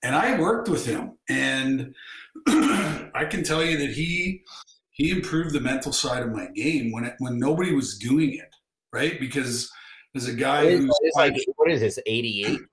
and 0.03 0.15
I 0.15 0.39
worked 0.39 0.69
with 0.69 0.87
him, 0.87 1.19
and 1.29 1.95
I 2.47 3.27
can 3.29 3.43
tell 3.43 3.65
you 3.65 3.77
that 3.79 3.91
he 3.91 4.43
he 4.91 5.11
improved 5.11 5.55
the 5.55 5.61
mental 5.61 5.93
side 5.93 6.23
of 6.23 6.33
my 6.33 6.49
game 6.55 6.93
when 6.93 7.05
it, 7.05 7.15
when 7.19 7.39
nobody 7.39 7.73
was 7.73 7.99
doing 7.99 8.35
it, 8.35 8.55
right? 8.93 9.19
Because 9.21 9.71
as 10.15 10.29
a 10.29 10.35
guy 10.35 10.65
what 10.65 10.73
is, 10.73 10.85
who's 10.85 11.13
like, 11.15 11.37
what 11.57 11.71
is 11.71 11.81
this, 11.81 11.99
eighty 12.07 12.45
eight? 12.47 12.61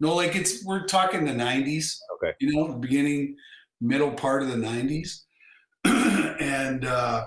No, 0.00 0.14
like 0.14 0.36
it's 0.36 0.64
we're 0.64 0.86
talking 0.86 1.24
the 1.24 1.34
nineties. 1.34 2.00
Okay, 2.14 2.32
you 2.38 2.54
know, 2.54 2.72
beginning, 2.74 3.34
middle 3.80 4.12
part 4.12 4.42
of 4.42 4.48
the 4.48 4.56
nineties, 4.56 5.24
and 5.84 6.84
uh, 6.84 7.26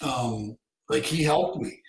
um, 0.00 0.56
like 0.88 1.02
he 1.02 1.24
helped 1.24 1.60
me 1.60 1.82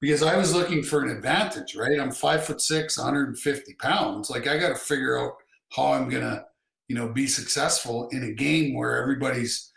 because 0.00 0.22
I 0.22 0.36
was 0.36 0.54
looking 0.54 0.82
for 0.82 1.02
an 1.02 1.10
advantage, 1.10 1.76
right? 1.76 2.00
I'm 2.00 2.10
five 2.10 2.44
foot 2.44 2.60
six, 2.60 2.96
150 2.96 3.74
pounds. 3.74 4.30
Like 4.30 4.46
I 4.46 4.56
got 4.56 4.70
to 4.70 4.74
figure 4.74 5.18
out 5.18 5.34
how 5.70 5.92
I'm 5.92 6.08
gonna, 6.08 6.44
you 6.88 6.96
know, 6.96 7.08
be 7.08 7.26
successful 7.26 8.08
in 8.10 8.24
a 8.24 8.32
game 8.32 8.74
where 8.74 9.00
everybody's, 9.00 9.70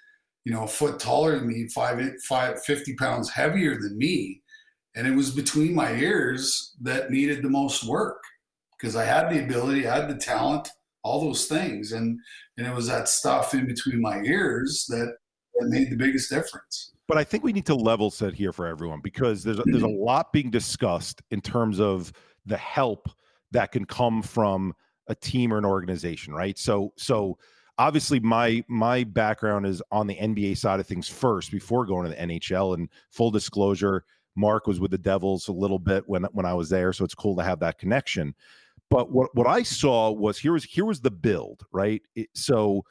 you 0.45 0.53
know, 0.53 0.63
a 0.63 0.67
foot 0.67 1.00
taller 1.00 1.38
than 1.38 1.47
me, 1.47 1.67
five, 1.69 2.01
five, 2.27 2.63
50 2.63 2.95
pounds 2.95 3.29
heavier 3.29 3.79
than 3.79 3.97
me. 3.97 4.41
And 4.95 5.07
it 5.07 5.15
was 5.15 5.31
between 5.31 5.73
my 5.73 5.93
ears 5.93 6.75
that 6.81 7.09
needed 7.09 7.41
the 7.41 7.50
most 7.50 7.83
work 7.83 8.21
because 8.77 8.95
I 8.95 9.05
had 9.05 9.29
the 9.29 9.43
ability, 9.43 9.88
I 9.88 9.95
had 9.95 10.09
the 10.09 10.19
talent, 10.19 10.69
all 11.03 11.21
those 11.21 11.45
things. 11.45 11.93
And 11.93 12.19
and 12.57 12.67
it 12.67 12.73
was 12.73 12.88
that 12.88 13.07
stuff 13.09 13.53
in 13.53 13.65
between 13.65 14.01
my 14.01 14.17
ears 14.21 14.85
that, 14.89 15.15
that 15.55 15.69
made 15.69 15.89
the 15.89 15.95
biggest 15.95 16.29
difference. 16.29 16.91
But 17.07 17.17
I 17.17 17.23
think 17.23 17.43
we 17.43 17.53
need 17.53 17.65
to 17.65 17.75
level 17.75 18.09
set 18.12 18.33
here 18.33 18.53
for 18.53 18.65
everyone 18.65 19.01
because 19.03 19.43
there's 19.43 19.59
a, 19.59 19.63
there's 19.65 19.83
a 19.83 19.88
mm-hmm. 19.88 20.03
lot 20.03 20.31
being 20.31 20.50
discussed 20.50 21.21
in 21.31 21.41
terms 21.41 21.79
of 21.79 22.13
the 22.45 22.57
help 22.57 23.09
that 23.51 23.71
can 23.71 23.85
come 23.85 24.21
from 24.21 24.73
a 25.07 25.15
team 25.15 25.53
or 25.53 25.57
an 25.57 25.65
organization, 25.65 26.33
right? 26.33 26.57
So 26.57 26.93
so 26.98 27.38
obviously 27.77 28.19
my 28.19 28.63
my 28.67 29.03
background 29.03 29.65
is 29.65 29.81
on 29.91 30.07
the 30.07 30.15
NBA 30.15 30.57
side 30.57 30.79
of 30.79 30.88
things 30.88 31.07
first 31.07 31.51
before 31.51 31.86
going 31.86 32.03
to 32.03 32.10
the 32.10 32.22
NHL 32.22 32.75
and 32.75 32.89
full 33.10 33.31
disclosure 33.31 34.05
Mark 34.36 34.65
was 34.65 34.79
with 34.79 34.91
the 34.91 34.98
Devils 34.98 35.48
a 35.48 35.53
little 35.53 35.79
bit 35.79 36.03
when 36.07 36.24
when 36.31 36.45
I 36.45 36.53
was 36.53 36.69
there 36.69 36.93
so 36.93 37.03
it's 37.03 37.15
cool 37.15 37.36
to 37.38 37.43
have 37.43 37.60
that 37.60 37.79
connection. 37.79 38.36
But 38.89 39.12
what 39.12 39.33
what 39.36 39.48
I 39.48 39.63
saw 39.63 40.12
was 40.12 40.38
here 40.38 40.53
was 40.53 40.63
here 40.63 40.86
was 40.86 41.01
the 41.01 41.12
build, 41.12 41.65
right? 41.72 42.01
It, 42.15 42.29
so 42.33 42.83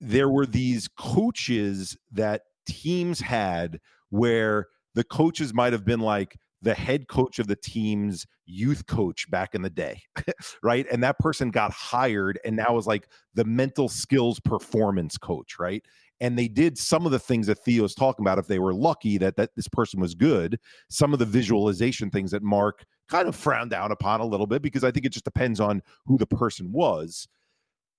there 0.00 0.28
were 0.28 0.46
these 0.46 0.88
coaches 0.88 1.96
that 2.12 2.42
teams 2.66 3.20
had 3.20 3.80
where 4.10 4.68
the 4.94 5.04
coaches 5.04 5.52
might 5.52 5.72
have 5.72 5.84
been 5.84 6.00
like 6.00 6.36
the 6.64 6.74
head 6.74 7.08
coach 7.08 7.38
of 7.38 7.46
the 7.46 7.56
team's 7.56 8.26
youth 8.46 8.86
coach 8.86 9.30
back 9.30 9.54
in 9.54 9.62
the 9.62 9.70
day, 9.70 10.02
right? 10.62 10.86
And 10.90 11.02
that 11.02 11.18
person 11.18 11.50
got 11.50 11.72
hired 11.72 12.40
and 12.44 12.56
now 12.56 12.76
is 12.76 12.86
like 12.86 13.08
the 13.34 13.44
mental 13.44 13.88
skills 13.88 14.40
performance 14.40 15.16
coach, 15.16 15.58
right? 15.58 15.84
And 16.20 16.38
they 16.38 16.48
did 16.48 16.78
some 16.78 17.06
of 17.06 17.12
the 17.12 17.18
things 17.18 17.46
that 17.48 17.58
Theo's 17.58 17.94
talking 17.94 18.24
about 18.24 18.38
if 18.38 18.46
they 18.46 18.58
were 18.58 18.72
lucky 18.72 19.18
that, 19.18 19.36
that 19.36 19.50
this 19.56 19.68
person 19.68 20.00
was 20.00 20.14
good, 20.14 20.58
some 20.88 21.12
of 21.12 21.18
the 21.18 21.26
visualization 21.26 22.10
things 22.10 22.30
that 22.30 22.42
Mark 22.42 22.84
kind 23.08 23.28
of 23.28 23.36
frowned 23.36 23.70
down 23.70 23.92
upon 23.92 24.20
a 24.20 24.26
little 24.26 24.46
bit 24.46 24.62
because 24.62 24.84
I 24.84 24.90
think 24.90 25.04
it 25.04 25.12
just 25.12 25.24
depends 25.24 25.60
on 25.60 25.82
who 26.06 26.16
the 26.16 26.26
person 26.26 26.72
was. 26.72 27.28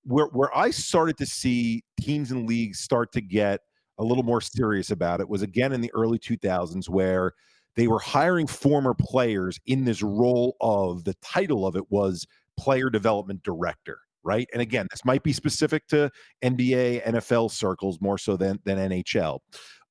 Where 0.04 0.28
where 0.28 0.56
I 0.56 0.70
started 0.70 1.18
to 1.18 1.26
see 1.26 1.84
teams 2.00 2.32
and 2.32 2.48
leagues 2.48 2.80
start 2.80 3.12
to 3.14 3.22
get 3.22 3.62
a 3.98 4.04
little 4.04 4.24
more 4.24 4.42
serious 4.42 4.92
about 4.92 5.20
it 5.22 5.30
was 5.30 5.42
again 5.42 5.74
in 5.74 5.82
the 5.82 5.92
early 5.94 6.20
2000s 6.20 6.90
where 6.90 7.34
they 7.76 7.88
were 7.88 8.00
hiring 8.00 8.48
former 8.48 8.94
players 8.94 9.60
in 9.66 9.86
this 9.86 10.02
role 10.02 10.56
of 10.62 11.04
the 11.04 11.16
title 11.16 11.68
of 11.68 11.76
it 11.76 11.92
was 11.92 12.26
player 12.58 12.90
development 12.90 13.44
director 13.44 14.00
right? 14.24 14.48
And 14.54 14.62
again 14.62 14.88
this 14.90 15.06
might 15.06 15.22
be 15.22 15.34
specific 15.34 15.88
to 15.90 16.10
nba 16.44 17.06
nfl 17.06 17.52
circles 17.52 18.00
more 18.02 18.18
so 18.18 18.36
than 18.36 18.60
than 18.64 18.78
nhl 18.90 19.40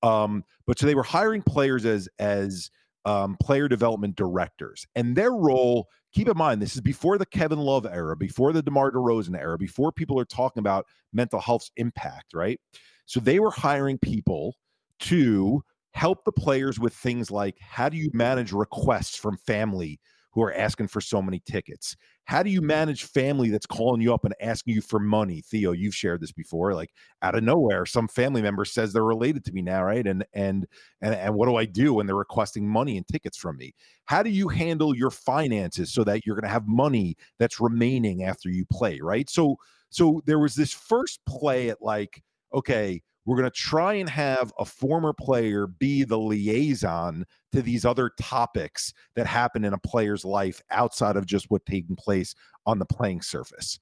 um, 0.03 0.45
but 0.67 0.79
so 0.79 0.87
they 0.87 0.95
were 0.95 1.03
hiring 1.03 1.43
players 1.43 1.85
as 1.87 2.09
as 2.19 2.71
um, 3.07 3.37
player 3.41 3.69
development 3.69 4.17
directors. 4.17 4.87
And 4.95 5.17
their 5.17 5.33
role 5.33 5.88
keep 6.12 6.29
in 6.29 6.37
mind 6.37 6.62
this 6.62 6.75
is 6.75 6.81
before 6.81 7.19
the 7.19 7.26
Kevin 7.26 7.59
Love 7.59 7.87
era, 7.87 8.17
before 8.17 8.53
the 8.53 8.62
DeMar 8.62 8.93
DeRozan 8.93 9.38
era, 9.38 9.59
before 9.59 9.93
people 9.93 10.19
are 10.19 10.25
talking 10.25 10.61
about 10.61 10.87
mental 11.12 11.41
health's 11.41 11.71
impact, 11.76 12.35
right? 12.35 12.61
So 13.07 13.21
they 13.21 13.41
were 13.41 13.50
hiring 13.50 13.99
people 13.99 14.55
to 15.00 15.62
help 15.95 16.25
the 16.25 16.33
players 16.33 16.79
with 16.79 16.93
things 16.93 17.31
like 17.31 17.57
how 17.61 17.89
do 17.89 17.97
you 17.97 18.11
manage 18.13 18.53
requests 18.53 19.17
from 19.17 19.37
family 19.39 20.01
who 20.33 20.43
are 20.43 20.53
asking 20.53 20.89
for 20.89 21.01
so 21.01 21.23
many 21.23 21.41
tickets? 21.47 21.97
How 22.25 22.43
do 22.43 22.51
you 22.51 22.61
manage 22.61 23.05
family 23.05 23.51
that's 23.51 23.67
calling 23.67 24.01
you 24.01 24.13
up 24.13 24.25
and 24.25 24.35
asking 24.41 24.75
you 24.75 24.81
for 24.83 24.99
money? 24.99 25.43
Theo, 25.43 25.71
you've 25.71 25.95
shared 25.95 26.21
this 26.21 26.33
before. 26.33 26.75
Like 26.75 26.91
out 27.23 27.37
of 27.37 27.45
nowhere, 27.45 27.87
some 27.87 28.09
family 28.09 28.43
member 28.43 28.65
says 28.65 28.93
they're 28.93 29.05
related 29.05 29.45
to 29.45 29.53
me 29.53 29.63
now, 29.63 29.85
right? 29.85 30.05
And 30.05 30.25
and 30.33 30.67
and 31.01 31.15
and 31.15 31.35
what 31.35 31.47
do 31.47 31.57
I 31.57 31.65
do 31.65 31.95
when 31.95 32.07
they're 32.07 32.17
requesting 32.17 32.69
money 32.69 32.97
and 32.97 33.07
tickets 33.07 33.37
from 33.37 33.57
me? 33.57 33.75
How 34.07 34.25
do 34.25 34.31
you 34.31 34.49
handle 34.49 34.97
your 34.97 35.11
finances 35.11 35.93
so 35.93 36.03
that 36.05 36.27
you're 36.27 36.35
going 36.35 36.49
to 36.49 36.49
have 36.49 36.67
money 36.67 37.17
that's 37.39 37.61
remaining 37.61 38.25
after 38.25 38.49
you 38.49 38.65
play, 38.73 38.99
right? 39.01 39.31
So 39.31 39.57
so 39.91 40.21
there 40.27 40.41
was 40.41 40.57
this 40.57 40.73
first 40.73 41.21
play 41.29 41.69
at 41.71 41.81
like, 41.81 42.21
okay, 42.53 43.01
we're 43.25 43.37
going 43.37 43.50
to 43.50 43.57
try 43.57 43.95
and 43.95 44.09
have 44.09 44.52
a 44.59 44.64
former 44.64 45.12
player 45.12 45.66
be 45.66 46.04
the 46.04 46.19
liaison 46.19 47.25
to 47.52 47.62
these 47.62 47.85
other 47.85 48.11
topics 48.21 48.93
that 49.16 49.26
happen 49.26 49.64
in 49.64 49.73
a 49.73 49.78
player's 49.78 50.25
life 50.25 50.61
outside 50.71 51.16
of 51.16 51.26
just 51.26 51.50
what 51.50 51.64
taking 51.66 51.97
place 51.97 52.35
on 52.66 52.78
the 52.78 52.87
playing 52.87 53.23
surface. 53.23 53.78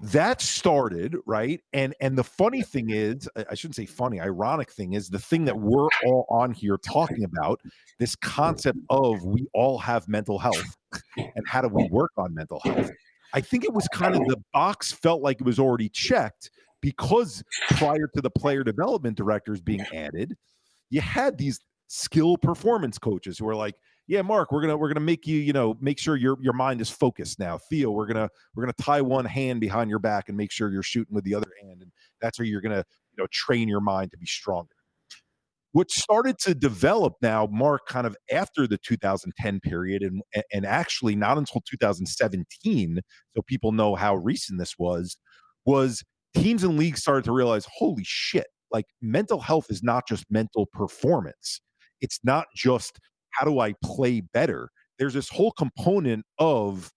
That 0.00 0.42
started 0.42 1.16
right? 1.24 1.60
And 1.72 1.94
and 2.00 2.18
the 2.18 2.24
funny 2.24 2.60
thing 2.60 2.90
is 2.90 3.26
i 3.50 3.54
shouldn't 3.54 3.76
say 3.76 3.86
funny 3.86 4.20
ironic 4.20 4.70
thing 4.70 4.92
is 4.92 5.08
the 5.08 5.18
thing 5.18 5.46
that 5.46 5.58
we're 5.58 5.88
all 6.04 6.26
on 6.28 6.52
here 6.52 6.76
talking 6.76 7.24
about 7.24 7.62
this 7.98 8.14
concept 8.14 8.78
of 8.90 9.24
we 9.24 9.46
all 9.54 9.78
have 9.78 10.06
mental 10.06 10.38
health 10.38 10.76
and 11.16 11.46
how 11.46 11.62
do 11.62 11.68
we 11.68 11.88
work 11.90 12.12
on 12.18 12.34
mental 12.34 12.60
health? 12.60 12.90
I 13.32 13.40
think 13.40 13.64
it 13.64 13.72
was 13.72 13.88
kind 13.88 14.14
of 14.14 14.26
the 14.26 14.42
box 14.52 14.92
felt 14.92 15.22
like 15.22 15.40
it 15.40 15.46
was 15.46 15.58
already 15.58 15.88
checked 15.88 16.50
because 16.80 17.42
prior 17.70 18.08
to 18.14 18.20
the 18.20 18.30
player 18.30 18.64
development 18.64 19.16
directors 19.16 19.60
being 19.60 19.84
added, 19.94 20.34
you 20.90 21.00
had 21.00 21.38
these 21.38 21.60
skill 21.88 22.36
performance 22.36 22.98
coaches 22.98 23.38
who 23.38 23.48
are 23.48 23.56
like, 23.56 23.74
yeah, 24.08 24.22
Mark, 24.22 24.52
we're 24.52 24.60
gonna 24.60 24.76
we're 24.76 24.88
gonna 24.88 25.00
make 25.00 25.26
you, 25.26 25.38
you 25.38 25.52
know, 25.52 25.76
make 25.80 25.98
sure 25.98 26.16
your 26.16 26.36
your 26.40 26.52
mind 26.52 26.80
is 26.80 26.88
focused 26.88 27.40
now. 27.40 27.58
Theo, 27.58 27.90
we're 27.90 28.06
gonna 28.06 28.28
we're 28.54 28.62
gonna 28.62 28.74
tie 28.80 29.00
one 29.00 29.24
hand 29.24 29.60
behind 29.60 29.90
your 29.90 29.98
back 29.98 30.28
and 30.28 30.36
make 30.36 30.52
sure 30.52 30.70
you're 30.70 30.82
shooting 30.82 31.14
with 31.14 31.24
the 31.24 31.34
other 31.34 31.50
hand, 31.60 31.82
and 31.82 31.90
that's 32.20 32.38
where 32.38 32.46
you're 32.46 32.60
gonna 32.60 32.84
you 33.16 33.22
know 33.22 33.26
train 33.32 33.68
your 33.68 33.80
mind 33.80 34.12
to 34.12 34.16
be 34.16 34.26
stronger. 34.26 34.70
What 35.72 35.90
started 35.90 36.38
to 36.38 36.54
develop 36.54 37.14
now, 37.20 37.48
Mark, 37.50 37.86
kind 37.86 38.06
of 38.06 38.16
after 38.30 38.66
the 38.68 38.78
2010 38.78 39.60
period, 39.60 40.02
and 40.02 40.22
and 40.52 40.64
actually 40.64 41.16
not 41.16 41.36
until 41.36 41.62
2017, 41.68 43.00
so 43.34 43.42
people 43.42 43.72
know 43.72 43.96
how 43.96 44.14
recent 44.14 44.60
this 44.60 44.78
was, 44.78 45.16
was 45.64 46.04
teams 46.42 46.64
and 46.64 46.78
leagues 46.78 47.00
started 47.00 47.24
to 47.24 47.32
realize, 47.32 47.66
holy 47.72 48.04
shit, 48.04 48.46
like 48.70 48.86
mental 49.00 49.40
health 49.40 49.66
is 49.70 49.82
not 49.82 50.06
just 50.08 50.24
mental 50.30 50.66
performance. 50.72 51.60
It's 52.00 52.20
not 52.24 52.46
just 52.54 52.98
how 53.30 53.44
do 53.44 53.60
I 53.60 53.74
play 53.82 54.20
better. 54.20 54.68
There's 54.98 55.14
this 55.14 55.28
whole 55.28 55.52
component 55.52 56.24
of 56.38 56.90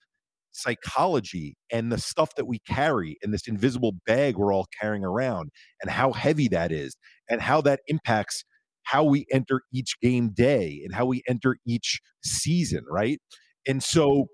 psychology 0.51 1.55
and 1.71 1.91
the 1.91 1.97
stuff 1.97 2.35
that 2.35 2.45
we 2.45 2.59
carry 2.59 3.17
and 3.21 3.33
this 3.33 3.47
invisible 3.47 3.93
bag 4.05 4.35
we're 4.35 4.53
all 4.53 4.67
carrying 4.79 5.05
around 5.05 5.49
and 5.81 5.91
how 5.91 6.11
heavy 6.11 6.47
that 6.49 6.71
is 6.71 6.95
and 7.29 7.41
how 7.41 7.61
that 7.61 7.81
impacts 7.87 8.43
how 8.83 9.03
we 9.03 9.25
enter 9.31 9.61
each 9.73 9.99
game 10.01 10.31
day 10.33 10.81
and 10.83 10.93
how 10.95 11.05
we 11.05 11.21
enter 11.27 11.57
each 11.67 12.01
season, 12.23 12.83
right? 12.89 13.19
And 13.67 13.83
so 13.83 14.27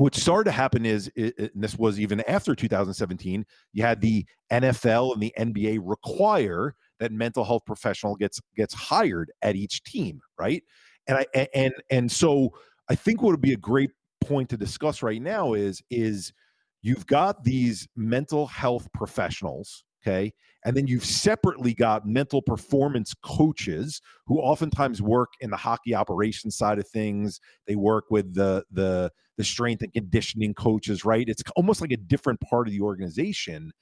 what 0.00 0.14
started 0.14 0.44
to 0.44 0.52
happen 0.52 0.86
is, 0.86 1.10
and 1.16 1.50
this 1.54 1.76
was 1.76 2.00
even 2.00 2.22
after 2.26 2.54
2017, 2.54 3.44
you 3.74 3.82
had 3.82 4.00
the 4.00 4.24
NFL 4.50 5.12
and 5.12 5.22
the 5.22 5.34
NBA 5.38 5.80
require 5.82 6.74
that 7.00 7.12
mental 7.12 7.44
health 7.44 7.66
professional 7.66 8.16
gets 8.16 8.40
gets 8.56 8.72
hired 8.72 9.30
at 9.42 9.56
each 9.56 9.82
team, 9.82 10.20
right? 10.38 10.62
And 11.06 11.18
I 11.18 11.48
and 11.54 11.74
and 11.90 12.10
so 12.10 12.50
I 12.88 12.94
think 12.94 13.20
what 13.20 13.32
would 13.32 13.42
be 13.42 13.52
a 13.52 13.58
great 13.58 13.90
point 14.22 14.48
to 14.50 14.56
discuss 14.56 15.02
right 15.02 15.20
now 15.20 15.52
is 15.52 15.82
is 15.90 16.32
you've 16.80 17.06
got 17.06 17.44
these 17.44 17.86
mental 17.94 18.46
health 18.46 18.88
professionals 18.94 19.84
Okay. 20.02 20.32
And 20.64 20.76
then 20.76 20.86
you've 20.86 21.04
separately 21.04 21.74
got 21.74 22.06
mental 22.06 22.42
performance 22.42 23.14
coaches 23.22 24.00
who 24.26 24.38
oftentimes 24.38 25.00
work 25.00 25.30
in 25.40 25.50
the 25.50 25.56
hockey 25.56 25.94
operations 25.94 26.56
side 26.56 26.78
of 26.78 26.88
things. 26.88 27.40
They 27.66 27.76
work 27.76 28.04
with 28.10 28.34
the 28.34 28.64
the 28.70 29.10
the 29.36 29.44
strength 29.44 29.82
and 29.82 29.92
conditioning 29.92 30.52
coaches, 30.54 31.04
right? 31.04 31.26
It's 31.28 31.42
almost 31.56 31.80
like 31.80 31.92
a 31.92 31.96
different 31.96 32.40
part 32.40 32.66
of 32.66 32.72
the 32.72 32.80
organization. 32.82 33.72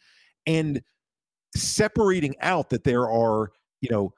And 0.46 0.82
separating 1.56 2.36
out 2.40 2.70
that 2.70 2.84
there 2.84 3.10
are, 3.10 3.50
you 3.80 3.88
know, 3.90 4.12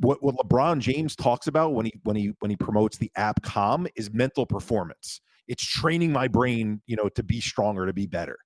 what, 0.00 0.22
what 0.22 0.36
LeBron 0.36 0.78
James 0.78 1.16
talks 1.16 1.46
about 1.46 1.74
when 1.74 1.86
he 1.86 1.94
when 2.04 2.16
he 2.16 2.32
when 2.38 2.50
he 2.50 2.56
promotes 2.56 2.96
the 2.96 3.10
app 3.16 3.42
Calm 3.42 3.86
is 3.96 4.12
mental 4.12 4.46
performance. 4.46 5.20
It's 5.48 5.64
training 5.64 6.12
my 6.12 6.28
brain, 6.28 6.80
you 6.86 6.96
know, 6.96 7.08
to 7.10 7.22
be 7.22 7.40
stronger, 7.40 7.86
to 7.86 7.92
be 7.92 8.06
better. 8.06 8.38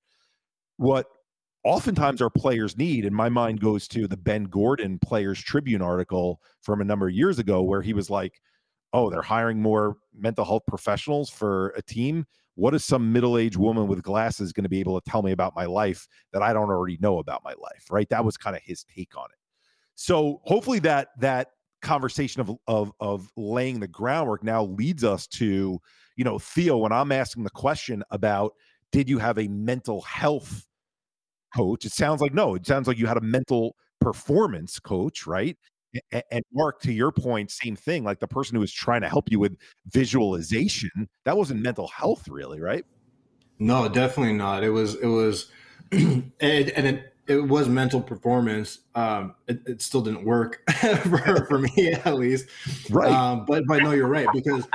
What 0.77 1.07
oftentimes 1.65 2.23
our 2.23 2.31
players 2.31 2.77
need 2.77 3.05
and 3.05 3.15
my 3.15 3.29
mind 3.29 3.61
goes 3.61 3.87
to 3.87 4.09
the 4.09 4.17
ben 4.17 4.45
gordon 4.45 4.99
players 4.99 5.39
tribune 5.39 5.83
article 5.83 6.41
from 6.63 6.81
a 6.81 6.85
number 6.85 7.07
of 7.07 7.15
years 7.15 7.39
ago 7.39 7.61
where 7.63 7.83
he 7.83 7.93
was 7.93 8.09
like 8.09 8.41
oh 8.93 9.11
they're 9.11 9.23
hiring 9.23 9.61
more 9.61 9.97
mental 10.15 10.45
health 10.45 10.63
professionals 10.67 11.31
for 11.31 11.69
a 11.77 11.83
team? 11.83 12.27
What 12.57 12.75
is 12.75 12.85
some 12.85 13.13
middle-aged 13.13 13.57
woman 13.57 13.87
with 13.87 14.03
glasses 14.03 14.53
going 14.53 14.65
to 14.65 14.69
be 14.69 14.81
able 14.81 15.01
to 15.01 15.11
tell 15.11 15.23
me 15.23 15.33
about 15.33 15.55
my 15.57 15.65
life 15.65 16.07
that 16.33 16.43
i 16.43 16.53
don't 16.53 16.71
already 16.71 16.99
know 17.01 17.19
about 17.19 17.43
my 17.45 17.55
life? 17.59 17.87
Right? 17.91 18.09
That 18.11 18.25
was 18.25 18.37
kind 18.37 18.57
of 18.57 18.63
his 18.63 18.85
take 18.85 19.17
on 19.17 19.27
it. 19.27 19.39
So 19.95 20.41
hopefully 20.45 20.79
that 20.81 21.09
that 21.21 21.49
conversation 21.83 22.41
of 22.41 22.57
of 22.67 22.93
of 23.01 23.31
laying 23.37 23.81
the 23.81 23.89
groundwork 23.89 24.45
now 24.45 24.65
leads 24.65 25.03
us 25.03 25.27
to 25.27 25.81
you 26.15 26.25
know 26.25 26.39
theo 26.39 26.77
when 26.77 26.93
i'm 26.93 27.11
asking 27.11 27.43
the 27.43 27.49
question 27.49 28.05
about 28.11 28.53
did 28.93 29.09
you 29.09 29.19
have 29.19 29.39
a 29.39 29.49
mental 29.49 30.03
health 30.03 30.67
coach. 31.55 31.85
It 31.85 31.93
sounds 31.93 32.21
like 32.21 32.35
no, 32.35 32.55
it 32.55 32.67
sounds 32.67 32.89
like 32.89 32.99
you 32.99 33.07
had 33.07 33.17
a 33.17 33.23
mental 33.23 33.77
performance 34.01 34.79
coach, 34.79 35.27
right? 35.27 35.57
And, 36.31 36.45
Mark, 36.53 36.81
to 36.83 36.93
your 36.93 37.11
point, 37.11 37.51
same 37.51 37.75
thing. 37.75 38.05
Like 38.05 38.21
the 38.21 38.29
person 38.29 38.55
who 38.55 38.61
was 38.61 38.73
trying 38.73 39.01
to 39.01 39.09
help 39.09 39.31
you 39.31 39.41
with 39.41 39.57
visualization, 39.89 40.91
that 41.25 41.37
wasn't 41.37 41.63
mental 41.63 41.89
health, 41.89 42.29
really, 42.29 42.61
right? 42.61 42.85
No, 43.59 43.89
definitely 43.89 44.35
not. 44.35 44.63
It 44.63 44.71
was, 44.71 44.95
it 44.95 45.07
was, 45.07 45.51
and, 45.93 46.33
and 46.41 46.87
it, 46.87 47.13
it 47.27 47.47
was 47.47 47.69
mental 47.69 48.01
performance. 48.01 48.81
Um, 48.95 49.35
it, 49.49 49.61
it 49.67 49.83
still 49.83 50.01
didn't 50.01 50.25
work 50.25 50.63
for, 50.81 51.47
for, 51.47 51.59
me, 51.59 51.93
at 51.93 52.15
least. 52.15 52.47
Right. 52.89 53.11
Um, 53.11 53.45
but, 53.45 53.65
but 53.67 53.83
no, 53.83 53.91
you're 53.91 54.09
right 54.09 54.29
because, 54.33 54.67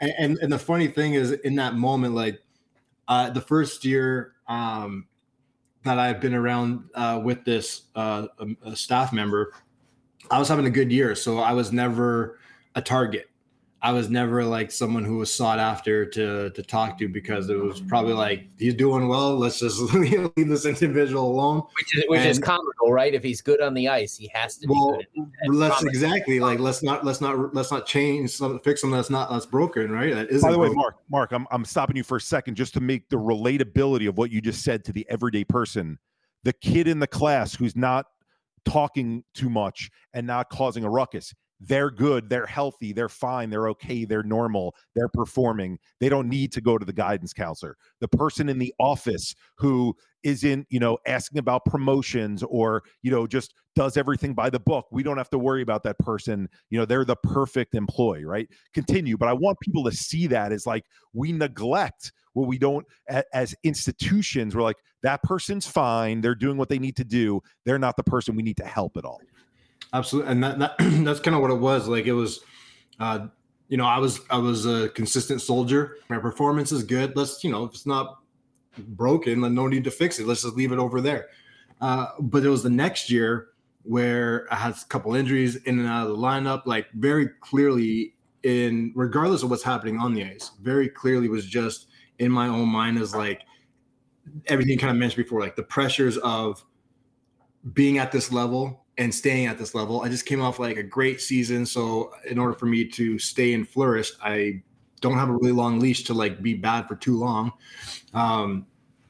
and 0.00 0.38
and 0.38 0.52
the 0.52 0.58
funny 0.58 0.88
thing 0.88 1.14
is, 1.14 1.32
in 1.32 1.54
that 1.56 1.74
moment, 1.74 2.14
like 2.14 2.42
uh, 3.08 3.30
the 3.30 3.40
first 3.40 3.84
year, 3.84 4.34
um, 4.46 5.06
that 5.84 5.98
I've 5.98 6.20
been 6.20 6.34
around 6.34 6.88
uh, 6.94 7.20
with 7.22 7.44
this 7.44 7.82
uh, 7.94 8.26
a, 8.64 8.76
staff 8.76 9.12
member, 9.12 9.52
I 10.30 10.38
was 10.38 10.48
having 10.48 10.66
a 10.66 10.70
good 10.70 10.92
year. 10.92 11.14
So 11.14 11.38
I 11.38 11.52
was 11.52 11.72
never 11.72 12.38
a 12.74 12.82
target. 12.82 13.28
I 13.84 13.90
was 13.90 14.08
never 14.08 14.44
like 14.44 14.70
someone 14.70 15.04
who 15.04 15.18
was 15.18 15.34
sought 15.34 15.58
after 15.58 16.06
to 16.06 16.50
to 16.50 16.62
talk 16.62 16.98
to 16.98 17.08
because 17.08 17.50
it 17.50 17.58
was 17.58 17.80
probably 17.80 18.12
like 18.12 18.44
he's 18.56 18.74
doing 18.74 19.08
well. 19.08 19.36
Let's 19.36 19.58
just 19.58 19.80
leave 19.94 20.30
this 20.36 20.66
individual 20.66 21.28
alone. 21.28 21.62
Which 21.76 21.96
is 21.96 22.04
which 22.06 22.20
and, 22.20 22.30
is 22.30 22.38
comical, 22.38 22.92
right? 22.92 23.12
If 23.12 23.24
he's 23.24 23.40
good 23.40 23.60
on 23.60 23.74
the 23.74 23.88
ice, 23.88 24.16
he 24.16 24.30
has 24.32 24.56
to. 24.58 24.68
Well, 24.68 25.00
let's 25.48 25.82
exactly 25.82 26.38
like 26.38 26.60
let's 26.60 26.84
not 26.84 27.04
let's 27.04 27.20
not 27.20 27.52
let's 27.56 27.72
not 27.72 27.84
change 27.84 28.30
something, 28.30 28.60
fix 28.60 28.82
something 28.82 28.96
that's 28.96 29.10
not 29.10 29.30
that's 29.30 29.46
broken, 29.46 29.90
right? 29.90 30.14
That 30.14 30.30
isn't. 30.30 30.48
By 30.48 30.52
the 30.52 30.58
way, 30.60 30.68
Mark, 30.68 30.98
Mark, 31.10 31.32
I'm 31.32 31.48
I'm 31.50 31.64
stopping 31.64 31.96
you 31.96 32.04
for 32.04 32.18
a 32.18 32.20
second 32.20 32.54
just 32.54 32.74
to 32.74 32.80
make 32.80 33.08
the 33.08 33.16
relatability 33.16 34.08
of 34.08 34.16
what 34.16 34.30
you 34.30 34.40
just 34.40 34.62
said 34.62 34.84
to 34.84 34.92
the 34.92 35.04
everyday 35.10 35.42
person, 35.42 35.98
the 36.44 36.52
kid 36.52 36.86
in 36.86 37.00
the 37.00 37.08
class 37.08 37.52
who's 37.52 37.74
not 37.74 38.06
talking 38.64 39.24
too 39.34 39.50
much 39.50 39.90
and 40.14 40.24
not 40.24 40.50
causing 40.50 40.84
a 40.84 40.88
ruckus 40.88 41.34
they're 41.64 41.90
good, 41.90 42.28
they're 42.28 42.46
healthy, 42.46 42.92
they're 42.92 43.08
fine, 43.08 43.48
they're 43.48 43.68
okay, 43.68 44.04
they're 44.04 44.24
normal, 44.24 44.74
they're 44.96 45.08
performing. 45.08 45.78
They 46.00 46.08
don't 46.08 46.28
need 46.28 46.50
to 46.52 46.60
go 46.60 46.76
to 46.76 46.84
the 46.84 46.92
guidance 46.92 47.32
counselor. 47.32 47.76
The 48.00 48.08
person 48.08 48.48
in 48.48 48.58
the 48.58 48.74
office 48.80 49.34
who 49.58 49.94
isn't, 50.24 50.66
you 50.70 50.80
know, 50.80 50.98
asking 51.06 51.38
about 51.38 51.64
promotions 51.64 52.42
or, 52.42 52.82
you 53.02 53.10
know, 53.10 53.26
just 53.26 53.54
does 53.76 53.96
everything 53.96 54.34
by 54.34 54.50
the 54.50 54.60
book. 54.60 54.86
We 54.90 55.02
don't 55.02 55.18
have 55.18 55.30
to 55.30 55.38
worry 55.38 55.62
about 55.62 55.84
that 55.84 55.98
person. 55.98 56.48
You 56.70 56.78
know, 56.80 56.84
they're 56.84 57.04
the 57.04 57.16
perfect 57.16 57.74
employee, 57.74 58.24
right? 58.24 58.48
Continue. 58.74 59.16
But 59.16 59.28
I 59.28 59.32
want 59.32 59.60
people 59.60 59.84
to 59.84 59.92
see 59.92 60.26
that 60.28 60.52
as 60.52 60.66
like 60.66 60.84
we 61.12 61.32
neglect 61.32 62.12
what 62.34 62.48
we 62.48 62.58
don't 62.58 62.86
as 63.32 63.54
institutions. 63.62 64.56
We're 64.56 64.62
like, 64.62 64.78
that 65.02 65.22
person's 65.22 65.66
fine. 65.66 66.20
They're 66.20 66.34
doing 66.34 66.56
what 66.56 66.68
they 66.68 66.78
need 66.78 66.96
to 66.96 67.04
do. 67.04 67.40
They're 67.64 67.78
not 67.78 67.96
the 67.96 68.04
person 68.04 68.36
we 68.36 68.42
need 68.42 68.56
to 68.58 68.64
help 68.64 68.96
at 68.96 69.04
all. 69.04 69.20
Absolutely, 69.92 70.32
and 70.32 70.42
that, 70.42 70.58
that 70.58 70.74
that's 71.04 71.20
kind 71.20 71.34
of 71.34 71.42
what 71.42 71.50
it 71.50 71.58
was. 71.58 71.88
Like 71.88 72.06
it 72.06 72.12
was, 72.12 72.40
uh, 72.98 73.26
you 73.68 73.76
know, 73.76 73.84
I 73.86 73.98
was 73.98 74.20
I 74.30 74.38
was 74.38 74.66
a 74.66 74.88
consistent 74.90 75.42
soldier. 75.42 75.98
My 76.08 76.18
performance 76.18 76.72
is 76.72 76.82
good. 76.82 77.16
Let's, 77.16 77.42
you 77.44 77.50
know, 77.50 77.64
if 77.64 77.72
it's 77.72 77.86
not 77.86 78.18
broken, 78.78 79.40
then 79.40 79.54
no 79.54 79.66
need 79.66 79.84
to 79.84 79.90
fix 79.90 80.18
it. 80.18 80.26
Let's 80.26 80.42
just 80.42 80.56
leave 80.56 80.72
it 80.72 80.78
over 80.78 81.00
there. 81.00 81.28
Uh, 81.80 82.06
but 82.20 82.44
it 82.44 82.48
was 82.48 82.62
the 82.62 82.70
next 82.70 83.10
year 83.10 83.48
where 83.82 84.46
I 84.52 84.56
had 84.56 84.74
a 84.74 84.84
couple 84.88 85.14
injuries 85.14 85.56
in 85.56 85.78
and 85.78 85.88
out 85.88 86.06
of 86.06 86.16
the 86.16 86.22
lineup, 86.22 86.62
like 86.66 86.90
very 86.92 87.28
clearly 87.40 88.14
in 88.44 88.92
regardless 88.94 89.42
of 89.42 89.50
what's 89.50 89.62
happening 89.62 89.98
on 89.98 90.14
the 90.14 90.24
ice, 90.24 90.52
very 90.62 90.88
clearly 90.88 91.28
was 91.28 91.46
just 91.46 91.88
in 92.18 92.30
my 92.30 92.46
own 92.46 92.68
mind 92.68 92.98
as 92.98 93.14
like 93.14 93.42
everything 94.46 94.78
kind 94.78 94.90
of 94.90 94.96
mentioned 94.96 95.24
before, 95.24 95.40
like 95.40 95.56
the 95.56 95.62
pressures 95.62 96.16
of 96.18 96.64
being 97.72 97.98
at 97.98 98.12
this 98.12 98.32
level 98.32 98.81
and 98.98 99.14
staying 99.14 99.46
at 99.46 99.58
this 99.58 99.74
level. 99.74 100.02
I 100.02 100.08
just 100.08 100.26
came 100.26 100.42
off 100.42 100.58
like 100.58 100.76
a 100.76 100.82
great 100.82 101.20
season. 101.20 101.64
So 101.64 102.12
in 102.28 102.38
order 102.38 102.54
for 102.54 102.66
me 102.66 102.84
to 102.88 103.18
stay 103.18 103.54
and 103.54 103.68
flourish, 103.68 104.12
I 104.22 104.62
don't 105.00 105.18
have 105.18 105.28
a 105.28 105.32
really 105.32 105.52
long 105.52 105.80
leash 105.80 106.04
to 106.04 106.14
like 106.14 106.42
be 106.42 106.54
bad 106.54 106.86
for 106.88 106.96
too 106.96 107.18
long. 107.18 107.52
Um, 108.14 108.66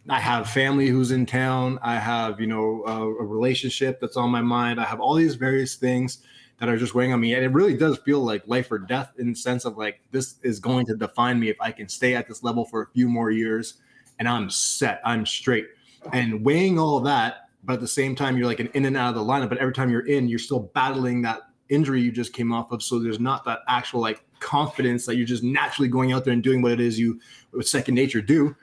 I 0.08 0.18
have 0.18 0.50
family 0.50 0.88
who's 0.88 1.12
in 1.12 1.26
town. 1.26 1.78
I 1.82 1.96
have, 1.96 2.40
you 2.40 2.46
know, 2.46 2.82
a, 2.86 3.02
a, 3.02 3.24
relationship 3.24 4.00
that's 4.00 4.16
on 4.16 4.30
my 4.30 4.40
mind. 4.40 4.80
I 4.80 4.84
have 4.84 5.00
all 5.00 5.14
these 5.14 5.36
various 5.36 5.76
things 5.76 6.24
that 6.58 6.68
are 6.68 6.76
just 6.76 6.94
weighing 6.94 7.12
on 7.12 7.20
me. 7.20 7.34
And 7.34 7.44
it 7.44 7.52
really 7.52 7.76
does 7.76 7.98
feel 7.98 8.20
like 8.20 8.42
life 8.46 8.70
or 8.72 8.78
death 8.78 9.12
in 9.18 9.30
the 9.30 9.36
sense 9.36 9.64
of 9.64 9.76
like, 9.76 10.00
this 10.10 10.36
is 10.42 10.58
going 10.58 10.86
to 10.86 10.96
define 10.96 11.38
me 11.38 11.50
if 11.50 11.56
I 11.60 11.70
can 11.70 11.88
stay 11.88 12.16
at 12.16 12.26
this 12.26 12.42
level 12.42 12.64
for 12.64 12.82
a 12.82 12.86
few 12.88 13.08
more 13.08 13.30
years 13.30 13.74
and 14.18 14.28
I'm 14.28 14.50
set, 14.50 15.00
I'm 15.04 15.24
straight. 15.24 15.66
And 16.12 16.44
weighing 16.44 16.78
all 16.78 17.00
that, 17.00 17.41
but 17.62 17.74
at 17.74 17.80
the 17.80 17.88
same 17.88 18.14
time, 18.14 18.36
you're 18.36 18.46
like 18.46 18.60
an 18.60 18.70
in 18.74 18.84
and 18.84 18.96
out 18.96 19.10
of 19.10 19.14
the 19.14 19.32
lineup. 19.32 19.48
But 19.48 19.58
every 19.58 19.74
time 19.74 19.90
you're 19.90 20.06
in, 20.06 20.28
you're 20.28 20.38
still 20.38 20.70
battling 20.74 21.22
that 21.22 21.42
injury 21.68 22.02
you 22.02 22.12
just 22.12 22.32
came 22.32 22.52
off 22.52 22.72
of. 22.72 22.82
So 22.82 22.98
there's 22.98 23.20
not 23.20 23.44
that 23.44 23.60
actual 23.68 24.00
like 24.00 24.24
confidence 24.40 25.06
that 25.06 25.16
you're 25.16 25.26
just 25.26 25.42
naturally 25.42 25.88
going 25.88 26.12
out 26.12 26.24
there 26.24 26.32
and 26.32 26.42
doing 26.42 26.62
what 26.62 26.72
it 26.72 26.80
is 26.80 26.98
you 26.98 27.20
with 27.52 27.68
second 27.68 27.94
nature 27.94 28.20
do 28.20 28.56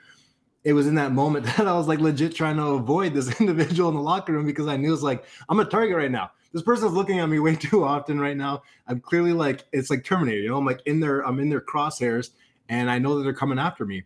it 0.64 0.72
was 0.72 0.86
in 0.86 0.94
that 0.96 1.12
moment 1.12 1.46
that 1.56 1.66
I 1.66 1.76
was 1.76 1.88
like 1.88 2.00
legit 2.00 2.34
trying 2.34 2.56
to 2.56 2.64
avoid 2.64 3.14
this 3.14 3.40
individual 3.40 3.88
in 3.88 3.96
the 3.96 4.02
locker 4.02 4.32
room 4.32 4.46
because 4.46 4.66
I 4.66 4.76
knew 4.76 4.92
it's 4.92 5.02
like 5.02 5.24
I'm 5.48 5.60
a 5.60 5.64
target 5.64 5.96
right 5.96 6.10
now. 6.10 6.30
This 6.52 6.62
person's 6.62 6.92
looking 6.92 7.20
at 7.20 7.28
me 7.28 7.38
way 7.38 7.56
too 7.56 7.84
often 7.84 8.20
right 8.20 8.36
now. 8.36 8.62
I'm 8.86 9.00
clearly 9.00 9.32
like 9.32 9.64
it's 9.72 9.90
like 9.90 10.04
Terminator, 10.04 10.40
you 10.40 10.48
know. 10.48 10.58
I'm 10.58 10.66
like 10.66 10.82
in 10.86 11.00
their 11.00 11.26
I'm 11.26 11.38
in 11.40 11.48
their 11.48 11.60
crosshairs, 11.60 12.30
and 12.68 12.90
I 12.90 12.98
know 12.98 13.16
that 13.16 13.24
they're 13.24 13.32
coming 13.32 13.58
after 13.58 13.84
me. 13.84 14.04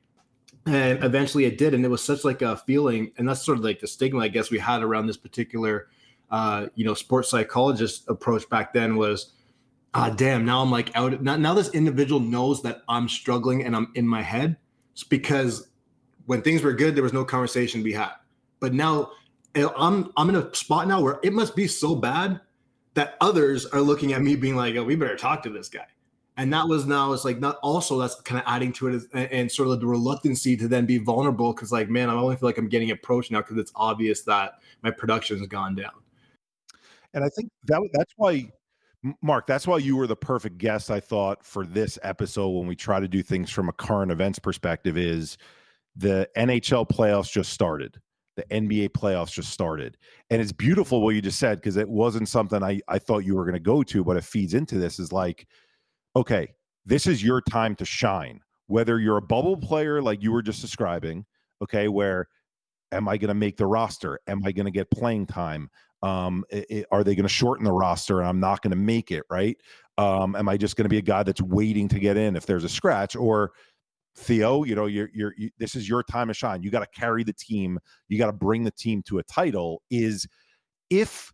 And 0.67 1.05
eventually 1.05 1.45
it 1.45 1.59
did, 1.59 1.75
and 1.75 1.85
it 1.85 1.89
was 1.89 2.03
such 2.03 2.25
like 2.25 2.41
a 2.41 2.57
feeling, 2.57 3.13
and 3.19 3.29
that's 3.29 3.45
sort 3.45 3.59
of 3.59 3.65
like 3.65 3.81
the 3.81 3.87
stigma 3.87 4.21
I 4.21 4.29
guess 4.29 4.51
we 4.51 4.59
had 4.59 4.83
around 4.83 5.07
this 5.07 5.19
particular, 5.19 5.89
uh, 6.31 6.69
you 6.75 6.87
know, 6.87 6.95
sports 6.95 7.29
psychologist 7.29 8.05
approach 8.09 8.49
back 8.49 8.73
then 8.73 8.97
was, 8.97 9.33
ah, 9.93 10.11
damn. 10.11 10.45
Now 10.45 10.63
I'm 10.63 10.71
like 10.71 10.91
out. 10.97 11.21
Now, 11.23 11.37
now 11.37 11.55
this 11.55 11.69
individual 11.71 12.21
knows 12.21 12.63
that 12.63 12.83
I'm 12.89 13.09
struggling 13.09 13.65
and 13.65 13.77
I'm 13.77 13.93
in 13.95 14.09
my 14.09 14.23
head. 14.23 14.57
It's 14.93 15.05
because 15.05 15.69
when 16.27 16.43
things 16.43 16.63
were 16.63 16.73
good, 16.73 16.95
there 16.95 17.03
was 17.03 17.13
no 17.13 17.25
conversation 17.25 17.81
to 17.81 17.85
be 17.85 17.93
had. 17.93 18.13
But 18.61 18.73
now 18.73 19.11
eh, 19.55 19.69
I'm 19.77 20.13
I'm 20.17 20.29
in 20.31 20.37
a 20.37 20.55
spot 20.55 20.89
now 20.89 21.01
where 21.03 21.21
it 21.23 21.33
must 21.33 21.55
be 21.55 21.67
so 21.67 21.95
bad 21.95 22.41
that 22.95 23.17
others 23.21 23.67
are 23.67 23.81
looking 23.81 24.13
at 24.13 24.23
me 24.23 24.37
being 24.37 24.57
like, 24.57 24.77
oh, 24.77 24.85
we 24.85 24.97
better 24.97 25.17
talk 25.17 25.43
to 25.43 25.51
this 25.51 25.69
guy. 25.69 25.87
And 26.37 26.53
that 26.53 26.67
was 26.67 26.85
now 26.85 27.13
it's 27.13 27.25
like 27.25 27.39
not 27.39 27.59
also 27.63 27.99
that's 27.99 28.21
kind 28.23 28.41
of 28.41 28.45
adding 28.47 28.73
to 28.75 28.89
it 28.89 29.05
and, 29.13 29.31
and 29.31 29.53
sort 29.53 29.69
of 29.69 29.81
the 29.81 29.87
reluctancy 29.87 30.57
to 30.57 30.67
then 30.67 30.85
be 30.85 30.99
vulnerable 30.99 31.53
because 31.53 31.71
like 31.71 31.89
man, 31.89 32.11
I 32.11 32.15
only 32.15 32.37
feel 32.37 32.49
like 32.49 32.59
I'm 32.59 32.69
getting 32.69 32.91
approached 32.91 33.31
now 33.31 33.41
because 33.41 33.57
it's 33.57 33.73
obvious 33.77 34.23
that 34.23 34.55
my 34.83 34.91
production 34.91 35.39
has 35.39 35.47
gone 35.47 35.77
down. 35.77 35.93
And 37.13 37.25
I 37.25 37.29
think 37.29 37.51
that 37.67 37.89
that's 37.93 38.13
why 38.17 38.51
Mark, 39.23 39.47
that's 39.47 39.67
why 39.67 39.79
you 39.79 39.97
were 39.97 40.07
the 40.07 40.17
perfect 40.17 40.59
guest, 40.59 40.91
I 40.91 40.99
thought, 40.99 41.45
for 41.45 41.67
this 41.67 41.99
episode 42.03 42.49
when 42.51 42.67
we 42.67 42.75
try 42.75 43.01
to 43.01 43.09
do 43.09 43.23
things 43.23 43.51
from 43.51 43.69
a 43.69 43.73
current 43.73 44.11
events 44.11 44.39
perspective 44.39 44.97
is 44.97 45.37
the 45.95 46.29
NHL 46.37 46.89
playoffs 46.89 47.31
just 47.31 47.53
started. 47.53 48.01
The 48.37 48.45
NBA 48.45 48.91
playoffs 48.91 49.31
just 49.31 49.51
started. 49.51 49.99
And 50.31 50.41
it's 50.41 50.53
beautiful 50.53 51.03
what 51.03 51.15
you 51.15 51.21
just 51.21 51.39
said 51.39 51.61
because 51.61 51.77
it 51.77 51.89
wasn't 51.89 52.29
something 52.29 52.63
I, 52.63 52.81
I 52.89 52.99
thought 52.99 53.19
you 53.19 53.37
were 53.37 53.45
going 53.45 53.55
to 53.55 53.61
go 53.61 53.83
to, 53.83 54.03
but 54.03 54.17
it 54.17 54.25
feeds 54.25 54.55
into 54.55 54.79
this 54.79 54.99
is 54.99 55.13
like, 55.13 55.47
okay, 56.17 56.55
this 56.87 57.07
is 57.07 57.23
your 57.23 57.41
time 57.41 57.75
to 57.77 57.85
shine. 57.85 58.41
Whether 58.67 58.99
you're 58.99 59.19
a 59.19 59.23
bubble 59.23 59.57
player 59.57 60.01
like 60.01 60.23
you 60.23 60.33
were 60.33 60.43
just 60.43 60.61
describing, 60.61 61.27
okay, 61.63 61.89
where 61.89 62.29
am 62.93 63.09
I 63.09 63.17
going 63.17 63.29
to 63.29 63.35
make 63.35 63.57
the 63.57 63.67
roster? 63.67 64.19
Am 64.27 64.43
I 64.45 64.53
going 64.53 64.67
to 64.67 64.71
get 64.71 64.91
playing 64.91 65.27
time? 65.27 65.71
Um, 66.03 66.45
it, 66.51 66.87
are 66.91 67.03
they 67.03 67.15
going 67.15 67.25
to 67.25 67.29
shorten 67.29 67.65
the 67.65 67.73
roster 67.73 68.21
and 68.21 68.29
I'm 68.29 68.41
not 68.41 68.63
going 68.63 68.71
to 68.71 68.77
make 68.77 69.11
it, 69.11 69.25
right? 69.31 69.57
Um, 69.97 70.37
am 70.37 70.49
I 70.49 70.57
just 70.57 70.77
going 70.77 70.85
to 70.85 70.91
be 70.91 70.99
a 70.99 71.03
guy 71.03 71.23
that's 71.23 71.43
waiting 71.43 71.89
to 71.89 71.99
get 71.99 72.17
in 72.17 72.37
if 72.37 72.47
there's 72.47 72.65
a 72.65 72.69
scratch? 72.69 73.17
Or 73.17 73.53
Theo, 74.17 74.65
you 74.65 74.75
know, 74.75 74.87
you're, 74.87 75.11
you're, 75.13 75.35
you, 75.37 75.51
this 75.59 75.75
is 75.75 75.89
your 75.89 76.03
time 76.03 76.29
to 76.29 76.35
shine. 76.35 76.63
You 76.63 76.71
got 76.71 76.81
to 76.81 77.01
carry 77.01 77.25
the 77.25 77.33
team. 77.33 77.79
You 78.09 78.19
got 78.19 78.27
to 78.27 78.33
bring 78.33 78.65
the 78.65 78.71
team 78.71 79.03
to 79.09 79.19
a 79.19 79.23
title. 79.25 79.83
Is 79.91 80.27
if 80.91 81.33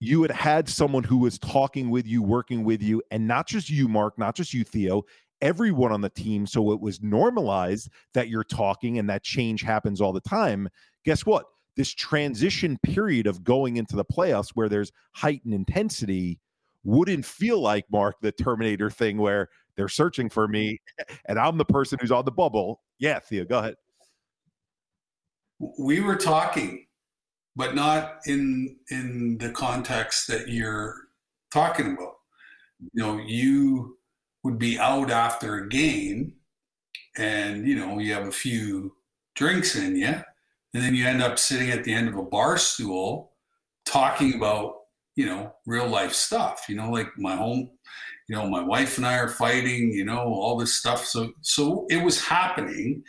you 0.00 0.22
had 0.22 0.30
had 0.30 0.68
someone 0.68 1.04
who 1.04 1.18
was 1.18 1.38
talking 1.38 1.90
with 1.90 2.06
you, 2.06 2.22
working 2.22 2.64
with 2.64 2.82
you, 2.82 3.02
and 3.10 3.26
not 3.26 3.46
just 3.46 3.68
you, 3.68 3.88
Mark, 3.88 4.18
not 4.18 4.36
just 4.36 4.54
you, 4.54 4.64
Theo, 4.64 5.02
everyone 5.40 5.92
on 5.92 6.00
the 6.00 6.10
team. 6.10 6.46
So 6.46 6.72
it 6.72 6.80
was 6.80 7.02
normalized 7.02 7.90
that 8.14 8.28
you're 8.28 8.44
talking 8.44 8.98
and 8.98 9.08
that 9.10 9.22
change 9.22 9.62
happens 9.62 10.00
all 10.00 10.12
the 10.12 10.20
time. 10.20 10.68
Guess 11.04 11.26
what? 11.26 11.46
This 11.76 11.94
transition 11.94 12.78
period 12.82 13.26
of 13.26 13.44
going 13.44 13.76
into 13.76 13.96
the 13.96 14.04
playoffs 14.04 14.50
where 14.54 14.68
there's 14.68 14.90
heightened 15.12 15.54
intensity 15.54 16.40
wouldn't 16.84 17.24
feel 17.24 17.60
like 17.60 17.84
Mark 17.90 18.16
the 18.20 18.32
Terminator 18.32 18.90
thing 18.90 19.18
where 19.18 19.48
they're 19.76 19.88
searching 19.88 20.28
for 20.28 20.48
me, 20.48 20.80
and 21.26 21.38
I'm 21.38 21.56
the 21.56 21.64
person 21.64 21.98
who's 22.00 22.10
on 22.10 22.24
the 22.24 22.32
bubble. 22.32 22.80
Yeah, 22.98 23.20
Theo, 23.20 23.44
go 23.44 23.58
ahead. 23.60 23.76
We 25.78 26.00
were 26.00 26.16
talking, 26.16 26.86
but 27.58 27.74
not 27.74 28.20
in 28.26 28.76
in 28.90 29.36
the 29.38 29.50
context 29.50 30.28
that 30.28 30.48
you're 30.48 30.94
talking 31.52 31.94
about. 31.94 32.14
You 32.92 33.02
know, 33.02 33.18
you 33.18 33.98
would 34.44 34.58
be 34.58 34.78
out 34.78 35.10
after 35.10 35.56
a 35.56 35.68
game, 35.68 36.34
and 37.18 37.66
you 37.66 37.76
know 37.76 37.98
you 37.98 38.14
have 38.14 38.28
a 38.28 38.32
few 38.32 38.94
drinks 39.34 39.74
in 39.74 39.96
you, 39.96 40.06
and 40.06 40.82
then 40.82 40.94
you 40.94 41.04
end 41.04 41.20
up 41.20 41.38
sitting 41.38 41.70
at 41.70 41.82
the 41.82 41.92
end 41.92 42.08
of 42.08 42.16
a 42.16 42.22
bar 42.22 42.58
stool 42.58 43.32
talking 43.84 44.34
about 44.34 44.74
you 45.16 45.26
know 45.26 45.52
real 45.66 45.88
life 45.88 46.12
stuff. 46.12 46.66
You 46.68 46.76
know, 46.76 46.90
like 46.90 47.08
my 47.18 47.34
home 47.36 47.70
you 48.28 48.36
know 48.36 48.46
my 48.46 48.62
wife 48.62 48.98
and 48.98 49.06
i 49.06 49.16
are 49.16 49.28
fighting 49.28 49.90
you 49.90 50.04
know 50.04 50.18
all 50.18 50.58
this 50.58 50.74
stuff 50.74 51.06
so 51.06 51.32
so 51.40 51.86
it 51.88 52.02
was 52.04 52.22
happening 52.22 53.02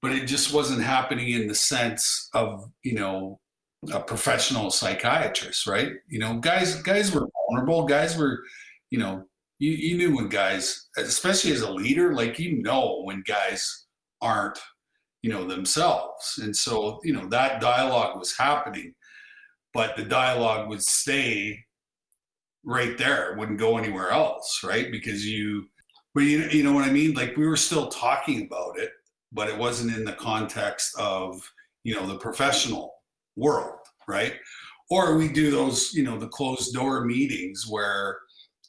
but 0.00 0.12
it 0.12 0.24
just 0.24 0.54
wasn't 0.54 0.80
happening 0.80 1.30
in 1.30 1.48
the 1.48 1.54
sense 1.54 2.28
of 2.32 2.70
you 2.84 2.94
know 2.94 3.40
a 3.92 4.00
professional 4.00 4.70
psychiatrist 4.70 5.66
right 5.66 5.92
you 6.08 6.18
know 6.18 6.38
guys 6.38 6.80
guys 6.82 7.12
were 7.12 7.26
vulnerable 7.48 7.84
guys 7.84 8.16
were 8.16 8.40
you 8.90 8.98
know 8.98 9.24
you, 9.58 9.72
you 9.72 9.96
knew 9.96 10.14
when 10.14 10.28
guys 10.28 10.88
especially 10.96 11.52
as 11.52 11.62
a 11.62 11.70
leader 11.70 12.14
like 12.14 12.38
you 12.38 12.62
know 12.62 13.02
when 13.04 13.22
guys 13.26 13.86
aren't 14.20 14.58
you 15.22 15.30
know 15.30 15.44
themselves 15.44 16.38
and 16.42 16.54
so 16.54 17.00
you 17.02 17.12
know 17.12 17.26
that 17.28 17.60
dialogue 17.60 18.16
was 18.16 18.36
happening 18.36 18.94
but 19.74 19.96
the 19.96 20.04
dialogue 20.04 20.68
would 20.68 20.82
stay 20.82 21.58
right 22.64 22.96
there. 22.98 23.34
Wouldn't 23.36 23.58
go 23.58 23.78
anywhere 23.78 24.10
else, 24.10 24.60
right? 24.62 24.90
Because 24.90 25.26
you, 25.26 25.68
but 26.14 26.22
you, 26.22 26.44
you 26.50 26.62
know 26.62 26.72
what 26.72 26.88
I 26.88 26.92
mean? 26.92 27.14
Like 27.14 27.36
we 27.36 27.46
were 27.46 27.56
still 27.56 27.88
talking 27.88 28.46
about 28.46 28.78
it, 28.78 28.90
but 29.32 29.48
it 29.48 29.58
wasn't 29.58 29.96
in 29.96 30.04
the 30.04 30.12
context 30.12 30.94
of, 30.98 31.40
you 31.84 31.94
know, 31.94 32.06
the 32.06 32.18
professional 32.18 32.94
world, 33.36 33.78
right? 34.08 34.34
Or 34.90 35.16
we 35.16 35.28
do 35.28 35.50
those, 35.50 35.92
you 35.94 36.02
know, 36.02 36.18
the 36.18 36.28
closed 36.28 36.74
door 36.74 37.04
meetings 37.04 37.66
where, 37.68 38.18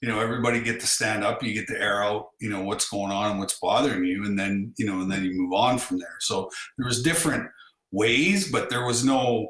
you 0.01 0.07
know, 0.07 0.19
everybody 0.19 0.61
get 0.61 0.79
to 0.79 0.87
stand 0.87 1.23
up, 1.23 1.43
you 1.43 1.53
get 1.53 1.67
to 1.67 1.81
air 1.81 2.03
out, 2.03 2.27
you 2.39 2.49
know, 2.49 2.61
what's 2.61 2.89
going 2.89 3.11
on 3.11 3.31
and 3.31 3.39
what's 3.39 3.59
bothering 3.59 4.05
you. 4.05 4.25
And 4.25 4.37
then, 4.37 4.73
you 4.77 4.85
know, 4.85 5.01
and 5.01 5.11
then 5.11 5.23
you 5.23 5.31
move 5.33 5.53
on 5.53 5.77
from 5.77 5.99
there. 5.99 6.17
So 6.19 6.49
there 6.77 6.87
was 6.87 7.03
different 7.03 7.49
ways, 7.91 8.51
but 8.51 8.69
there 8.69 8.85
was 8.85 9.03
no 9.05 9.49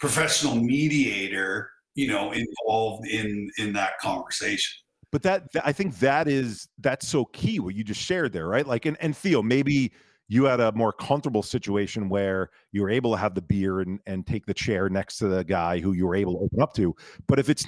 professional 0.00 0.56
mediator 0.56 1.70
you 1.94 2.08
know 2.08 2.32
involved 2.32 3.06
in 3.06 3.50
in 3.58 3.72
that 3.72 3.98
conversation 4.00 4.74
but 5.10 5.22
that 5.22 5.44
i 5.64 5.72
think 5.72 5.98
that 5.98 6.28
is 6.28 6.68
that's 6.80 7.06
so 7.06 7.24
key 7.26 7.60
what 7.60 7.74
you 7.74 7.84
just 7.84 8.00
shared 8.00 8.32
there 8.32 8.48
right 8.48 8.66
like 8.66 8.86
and, 8.86 8.96
and 9.00 9.16
theo 9.16 9.42
maybe 9.42 9.92
you 10.28 10.44
had 10.44 10.60
a 10.60 10.72
more 10.72 10.92
comfortable 10.92 11.42
situation 11.42 12.08
where 12.08 12.50
you 12.72 12.82
were 12.82 12.90
able 12.90 13.12
to 13.12 13.18
have 13.18 13.34
the 13.34 13.42
beer 13.42 13.80
and, 13.80 14.00
and 14.06 14.26
take 14.26 14.46
the 14.46 14.54
chair 14.54 14.88
next 14.88 15.18
to 15.18 15.28
the 15.28 15.44
guy 15.44 15.78
who 15.78 15.92
you 15.92 16.06
were 16.06 16.14
able 16.14 16.34
to 16.34 16.44
open 16.44 16.62
up 16.62 16.72
to. 16.74 16.94
But 17.28 17.38
if 17.38 17.48
it's 17.48 17.66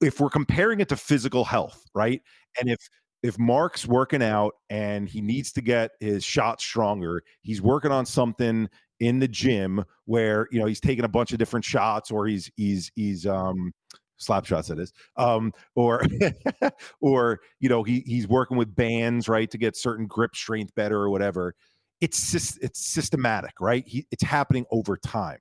if 0.00 0.20
we're 0.20 0.30
comparing 0.30 0.80
it 0.80 0.88
to 0.90 0.96
physical 0.96 1.44
health 1.44 1.82
right 1.94 2.20
and 2.60 2.68
if 2.68 2.78
if 3.22 3.38
Mark's 3.38 3.86
working 3.86 4.22
out 4.22 4.54
and 4.70 5.08
he 5.08 5.20
needs 5.20 5.52
to 5.52 5.60
get 5.60 5.90
his 6.00 6.24
shot 6.24 6.60
stronger, 6.60 7.22
he's 7.42 7.60
working 7.60 7.90
on 7.90 8.06
something 8.06 8.68
in 9.00 9.18
the 9.18 9.28
gym 9.28 9.84
where 10.06 10.48
you 10.50 10.58
know 10.58 10.66
he's 10.66 10.80
taking 10.80 11.04
a 11.04 11.08
bunch 11.08 11.32
of 11.32 11.38
different 11.38 11.64
shots 11.64 12.10
or 12.10 12.26
he's 12.26 12.50
he's 12.56 12.90
he's 12.96 13.26
um 13.26 13.72
slap 14.16 14.44
shots 14.44 14.66
that 14.66 14.80
is 14.80 14.92
um 15.16 15.52
or 15.76 16.02
or 17.00 17.38
you 17.60 17.68
know 17.68 17.84
he 17.84 18.02
he's 18.06 18.26
working 18.26 18.56
with 18.56 18.74
bands 18.74 19.28
right 19.28 19.52
to 19.52 19.58
get 19.58 19.76
certain 19.76 20.06
grip 20.06 20.34
strength 20.34 20.74
better 20.74 20.96
or 20.96 21.10
whatever 21.10 21.54
it's 22.00 22.56
it's 22.58 22.86
systematic 22.86 23.60
right? 23.60 23.86
He, 23.86 24.06
it's 24.10 24.22
happening 24.22 24.64
over 24.70 24.96
time. 24.96 25.38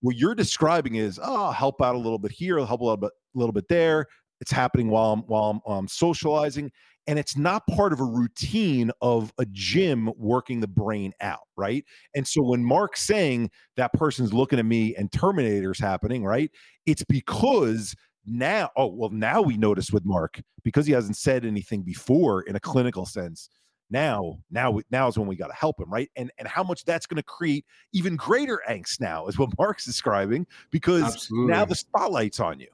What 0.00 0.16
you're 0.16 0.34
describing 0.34 0.96
is 0.96 1.18
oh 1.22 1.44
I'll 1.46 1.52
help 1.52 1.82
out 1.82 1.94
a 1.94 1.98
little 1.98 2.18
bit 2.18 2.32
here 2.32 2.58
I'll 2.58 2.66
help 2.66 2.80
a 2.80 2.84
little 2.84 2.96
bit 2.96 3.10
a 3.34 3.38
little 3.38 3.52
bit 3.52 3.68
there. 3.68 4.06
It's 4.40 4.50
happening 4.50 4.90
while 4.90 5.12
I'm, 5.12 5.20
while 5.20 5.62
I'm 5.66 5.88
socializing 5.88 6.70
and 7.06 7.18
it's 7.18 7.36
not 7.36 7.66
part 7.66 7.92
of 7.92 8.00
a 8.00 8.04
routine 8.04 8.90
of 9.02 9.32
a 9.38 9.46
gym 9.52 10.10
working 10.16 10.60
the 10.60 10.68
brain 10.68 11.12
out 11.20 11.46
right? 11.56 11.84
And 12.14 12.26
so 12.26 12.42
when 12.42 12.64
mark's 12.64 13.02
saying 13.02 13.50
that 13.76 13.92
person's 13.92 14.32
looking 14.32 14.58
at 14.58 14.66
me 14.66 14.94
and 14.96 15.10
terminator's 15.10 15.80
happening 15.80 16.24
right 16.24 16.50
it's 16.86 17.04
because 17.04 17.94
now 18.26 18.70
oh 18.76 18.86
well 18.86 19.10
now 19.10 19.42
we 19.42 19.56
notice 19.56 19.90
with 19.90 20.04
mark 20.04 20.40
because 20.62 20.86
he 20.86 20.92
hasn't 20.92 21.16
said 21.16 21.44
anything 21.44 21.82
before 21.82 22.42
in 22.42 22.56
a 22.56 22.60
clinical 22.60 23.04
sense 23.04 23.50
now 23.94 24.36
now 24.50 24.80
now 24.90 25.06
is 25.06 25.16
when 25.16 25.28
we 25.28 25.36
got 25.36 25.46
to 25.46 25.54
help 25.54 25.80
him 25.80 25.90
right 25.90 26.10
and 26.16 26.30
and 26.38 26.48
how 26.48 26.64
much 26.64 26.84
that's 26.84 27.06
going 27.06 27.16
to 27.16 27.22
create 27.22 27.64
even 27.92 28.16
greater 28.16 28.60
angst 28.68 29.00
now 29.00 29.26
is 29.28 29.38
what 29.38 29.48
mark's 29.58 29.84
describing 29.84 30.44
because 30.70 31.04
Absolutely. 31.04 31.52
now 31.52 31.64
the 31.64 31.76
spotlight's 31.76 32.40
on 32.40 32.58
you 32.58 32.68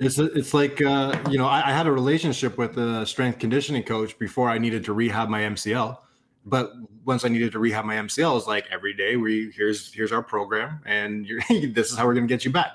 it's 0.00 0.18
it's 0.18 0.52
like 0.52 0.82
uh, 0.82 1.16
you 1.30 1.38
know 1.38 1.46
I, 1.46 1.68
I, 1.68 1.72
had 1.72 1.86
a 1.86 1.92
relationship 1.92 2.58
with 2.58 2.76
a 2.76 3.06
strength 3.06 3.38
conditioning 3.38 3.84
coach 3.84 4.18
before 4.18 4.50
I 4.50 4.58
needed 4.58 4.84
to 4.86 4.92
rehab 4.92 5.28
my 5.28 5.42
MCL, 5.42 5.96
but 6.44 6.72
once 7.04 7.24
I 7.24 7.28
needed 7.28 7.52
to 7.52 7.60
rehab 7.60 7.84
my 7.84 7.94
MCL, 7.94 8.32
it 8.32 8.34
was 8.34 8.46
like 8.48 8.66
every 8.72 8.94
day 8.94 9.16
we 9.16 9.52
here's 9.54 9.94
here's 9.94 10.10
our 10.10 10.22
program 10.22 10.80
and 10.86 11.28
this 11.48 11.92
is 11.92 11.96
how 11.96 12.06
we're 12.06 12.14
gonna 12.14 12.26
get 12.26 12.44
you 12.44 12.50
back. 12.50 12.72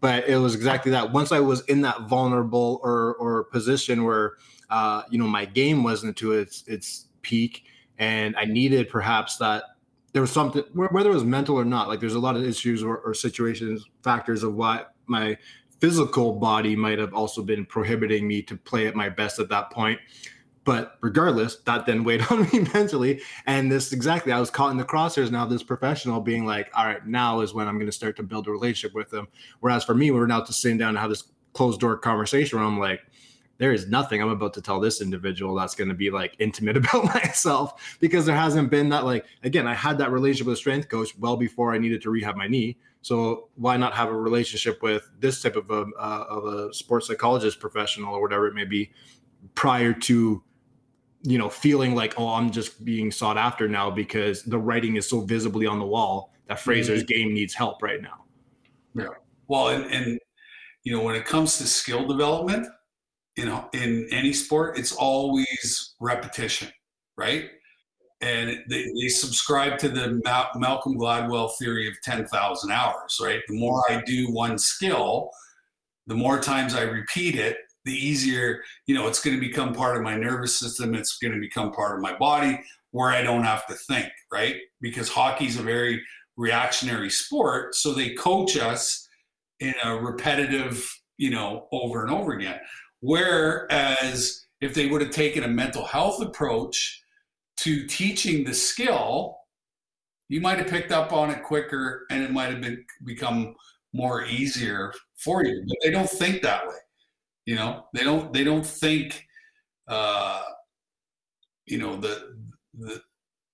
But 0.00 0.26
it 0.26 0.36
was 0.36 0.54
exactly 0.54 0.90
that. 0.92 1.12
Once 1.12 1.32
I 1.32 1.40
was 1.40 1.60
in 1.66 1.82
that 1.82 2.08
vulnerable 2.08 2.80
or 2.82 3.14
or 3.16 3.44
position 3.44 4.04
where 4.04 4.36
uh, 4.70 5.02
you 5.10 5.18
know 5.18 5.26
my 5.26 5.44
game 5.44 5.82
wasn't 5.82 6.16
to 6.18 6.32
its 6.32 6.64
its 6.66 7.08
peak, 7.22 7.64
and 7.98 8.36
I 8.36 8.44
needed 8.44 8.88
perhaps 8.88 9.36
that 9.38 9.64
there 10.12 10.22
was 10.22 10.32
something 10.32 10.64
whether 10.72 11.10
it 11.10 11.14
was 11.14 11.24
mental 11.24 11.56
or 11.56 11.64
not. 11.64 11.88
Like 11.88 12.00
there's 12.00 12.14
a 12.14 12.20
lot 12.20 12.36
of 12.36 12.44
issues 12.44 12.82
or, 12.82 12.98
or 12.98 13.14
situations 13.14 13.84
factors 14.02 14.42
of 14.42 14.54
why 14.54 14.84
my 15.06 15.36
physical 15.80 16.34
body 16.34 16.76
might 16.76 16.98
have 16.98 17.14
also 17.14 17.42
been 17.42 17.64
prohibiting 17.64 18.28
me 18.28 18.42
to 18.42 18.56
play 18.56 18.86
at 18.86 18.94
my 18.94 19.08
best 19.08 19.38
at 19.38 19.48
that 19.48 19.70
point. 19.70 19.98
But 20.64 20.98
regardless, 21.00 21.56
that 21.64 21.86
then 21.86 22.04
weighed 22.04 22.22
on 22.30 22.42
me 22.42 22.60
mentally. 22.74 23.22
And 23.46 23.72
this 23.72 23.92
exactly, 23.92 24.32
I 24.32 24.40
was 24.40 24.50
caught 24.50 24.70
in 24.70 24.76
the 24.76 24.84
crosshairs 24.84 25.30
now, 25.30 25.46
this 25.46 25.62
professional 25.62 26.20
being 26.20 26.44
like, 26.44 26.70
all 26.74 26.86
right, 26.86 27.04
now 27.06 27.40
is 27.40 27.54
when 27.54 27.66
I'm 27.66 27.76
going 27.76 27.86
to 27.86 27.92
start 27.92 28.16
to 28.16 28.22
build 28.22 28.46
a 28.46 28.50
relationship 28.50 28.94
with 28.94 29.10
them. 29.10 29.28
Whereas 29.60 29.84
for 29.84 29.94
me, 29.94 30.10
we're 30.10 30.26
now 30.26 30.44
just 30.44 30.60
sitting 30.60 30.78
down 30.78 30.90
and 30.90 30.98
have 30.98 31.10
this 31.10 31.24
closed 31.54 31.80
door 31.80 31.96
conversation 31.96 32.58
where 32.58 32.66
I'm 32.66 32.78
like, 32.78 33.00
there 33.60 33.74
is 33.74 33.88
nothing 33.88 34.22
I'm 34.22 34.30
about 34.30 34.54
to 34.54 34.62
tell 34.62 34.80
this 34.80 35.02
individual 35.02 35.54
that's 35.54 35.74
going 35.74 35.90
to 35.90 35.94
be 35.94 36.10
like 36.10 36.34
intimate 36.38 36.76
about 36.78 37.04
myself 37.04 37.98
because 38.00 38.24
there 38.26 38.34
hasn't 38.34 38.70
been 38.70 38.88
that 38.88 39.04
like 39.04 39.26
again 39.44 39.68
I 39.68 39.74
had 39.74 39.98
that 39.98 40.10
relationship 40.10 40.46
with 40.46 40.54
a 40.54 40.56
strength 40.56 40.88
coach 40.88 41.16
well 41.18 41.36
before 41.36 41.72
I 41.72 41.78
needed 41.78 42.02
to 42.02 42.10
rehab 42.10 42.34
my 42.34 42.48
knee 42.48 42.78
so 43.02 43.50
why 43.54 43.76
not 43.76 43.92
have 43.94 44.08
a 44.08 44.16
relationship 44.16 44.82
with 44.82 45.08
this 45.20 45.40
type 45.42 45.56
of 45.56 45.70
a 45.70 45.86
uh, 45.98 46.24
of 46.28 46.44
a 46.46 46.74
sports 46.74 47.06
psychologist 47.06 47.60
professional 47.60 48.14
or 48.14 48.22
whatever 48.22 48.48
it 48.48 48.54
may 48.54 48.64
be 48.64 48.90
prior 49.54 49.92
to 49.92 50.42
you 51.22 51.38
know 51.38 51.50
feeling 51.50 51.94
like 51.94 52.18
oh 52.18 52.28
I'm 52.28 52.50
just 52.50 52.82
being 52.82 53.12
sought 53.12 53.36
after 53.36 53.68
now 53.68 53.90
because 53.90 54.42
the 54.42 54.58
writing 54.58 54.96
is 54.96 55.08
so 55.08 55.20
visibly 55.20 55.66
on 55.66 55.78
the 55.78 55.86
wall 55.86 56.32
that 56.48 56.58
Fraser's 56.58 57.04
mm-hmm. 57.04 57.18
game 57.18 57.34
needs 57.34 57.54
help 57.54 57.82
right 57.82 58.02
now. 58.02 58.24
Yeah. 58.94 59.06
Well, 59.46 59.68
and, 59.68 59.84
and 59.92 60.18
you 60.82 60.96
know 60.96 61.02
when 61.02 61.14
it 61.14 61.26
comes 61.26 61.58
to 61.58 61.66
skill 61.66 62.06
development, 62.06 62.66
you 63.36 63.44
know 63.44 63.68
in 63.72 64.06
any 64.10 64.32
sport, 64.32 64.78
it's 64.78 64.92
always 64.92 65.94
repetition, 66.00 66.68
right? 67.16 67.50
and 68.20 68.62
they, 68.68 68.84
they 69.00 69.08
subscribe 69.08 69.78
to 69.78 69.88
the 69.88 70.20
Ma- 70.24 70.48
Malcolm 70.54 70.96
Gladwell 70.96 71.52
theory 71.58 71.88
of 71.88 71.94
10,000 72.02 72.70
hours, 72.70 73.18
right? 73.22 73.40
The 73.48 73.58
more 73.58 73.82
I 73.90 74.02
do 74.04 74.30
one 74.30 74.58
skill, 74.58 75.30
the 76.06 76.14
more 76.14 76.38
times 76.38 76.74
I 76.74 76.82
repeat 76.82 77.36
it, 77.36 77.56
the 77.86 77.94
easier, 77.94 78.62
you 78.86 78.94
know, 78.94 79.08
it's 79.08 79.22
going 79.22 79.36
to 79.36 79.40
become 79.40 79.72
part 79.72 79.96
of 79.96 80.02
my 80.02 80.16
nervous 80.16 80.58
system. 80.58 80.94
It's 80.94 81.16
going 81.16 81.32
to 81.32 81.40
become 81.40 81.72
part 81.72 81.96
of 81.96 82.02
my 82.02 82.14
body 82.18 82.60
where 82.90 83.10
I 83.10 83.22
don't 83.22 83.44
have 83.44 83.66
to 83.68 83.74
think, 83.74 84.10
right? 84.30 84.56
Because 84.82 85.08
hockey's 85.08 85.58
a 85.58 85.62
very 85.62 86.02
reactionary 86.36 87.08
sport. 87.08 87.74
So 87.74 87.94
they 87.94 88.10
coach 88.14 88.58
us 88.58 89.08
in 89.60 89.72
a 89.82 89.96
repetitive, 89.96 90.86
you 91.16 91.30
know, 91.30 91.68
over 91.72 92.02
and 92.02 92.12
over 92.12 92.32
again. 92.32 92.58
Whereas 93.00 94.46
if 94.60 94.74
they 94.74 94.86
would 94.86 95.00
have 95.00 95.10
taken 95.10 95.44
a 95.44 95.48
mental 95.48 95.84
health 95.84 96.20
approach, 96.20 97.00
to 97.60 97.86
teaching 97.86 98.42
the 98.42 98.54
skill, 98.54 99.36
you 100.28 100.40
might 100.40 100.58
have 100.58 100.68
picked 100.68 100.92
up 100.92 101.12
on 101.12 101.30
it 101.30 101.42
quicker 101.42 102.06
and 102.10 102.22
it 102.22 102.30
might 102.30 102.50
have 102.50 102.60
been 102.62 102.82
become 103.04 103.54
more 103.92 104.24
easier 104.24 104.94
for 105.18 105.44
you. 105.44 105.62
But 105.68 105.76
they 105.82 105.90
don't 105.90 106.08
think 106.08 106.40
that 106.42 106.66
way. 106.66 106.76
You 107.44 107.56
know, 107.56 107.84
they 107.92 108.02
don't 108.02 108.32
they 108.32 108.44
don't 108.44 108.64
think 108.64 109.26
uh 109.88 110.42
you 111.66 111.78
know 111.78 111.96
the 111.96 112.36
the 112.78 113.02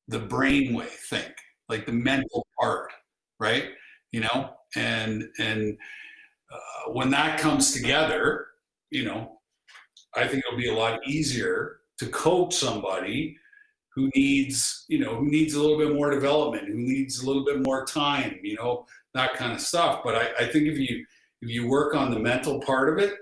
the 0.08 0.20
brain 0.20 0.72
way 0.72 0.86
think, 1.10 1.32
like 1.68 1.84
the 1.86 1.92
mental 1.92 2.46
part, 2.60 2.92
right? 3.40 3.70
You 4.12 4.20
know, 4.20 4.50
and 4.76 5.24
and 5.40 5.76
uh, 6.52 6.92
when 6.92 7.10
that 7.10 7.40
comes 7.40 7.72
together, 7.72 8.46
you 8.90 9.04
know, 9.04 9.40
I 10.14 10.26
think 10.26 10.44
it'll 10.46 10.58
be 10.58 10.68
a 10.68 10.74
lot 10.74 11.00
easier 11.06 11.80
to 11.98 12.06
coach 12.08 12.54
somebody 12.54 13.36
who 13.96 14.10
needs 14.14 14.84
you 14.88 14.98
know 14.98 15.16
who 15.16 15.28
needs 15.28 15.54
a 15.54 15.60
little 15.60 15.78
bit 15.78 15.94
more 15.94 16.10
development 16.10 16.68
who 16.68 16.74
needs 16.74 17.22
a 17.22 17.26
little 17.26 17.44
bit 17.44 17.64
more 17.64 17.84
time 17.84 18.38
you 18.42 18.54
know 18.54 18.86
that 19.14 19.32
kind 19.34 19.52
of 19.52 19.60
stuff. 19.60 20.02
But 20.04 20.14
i, 20.14 20.44
I 20.44 20.46
think 20.46 20.66
if 20.66 20.78
you 20.78 21.04
if 21.42 21.48
you 21.48 21.66
work 21.66 21.94
on 21.94 22.10
the 22.10 22.18
mental 22.18 22.60
part 22.60 22.92
of 22.92 22.98
it 22.98 23.14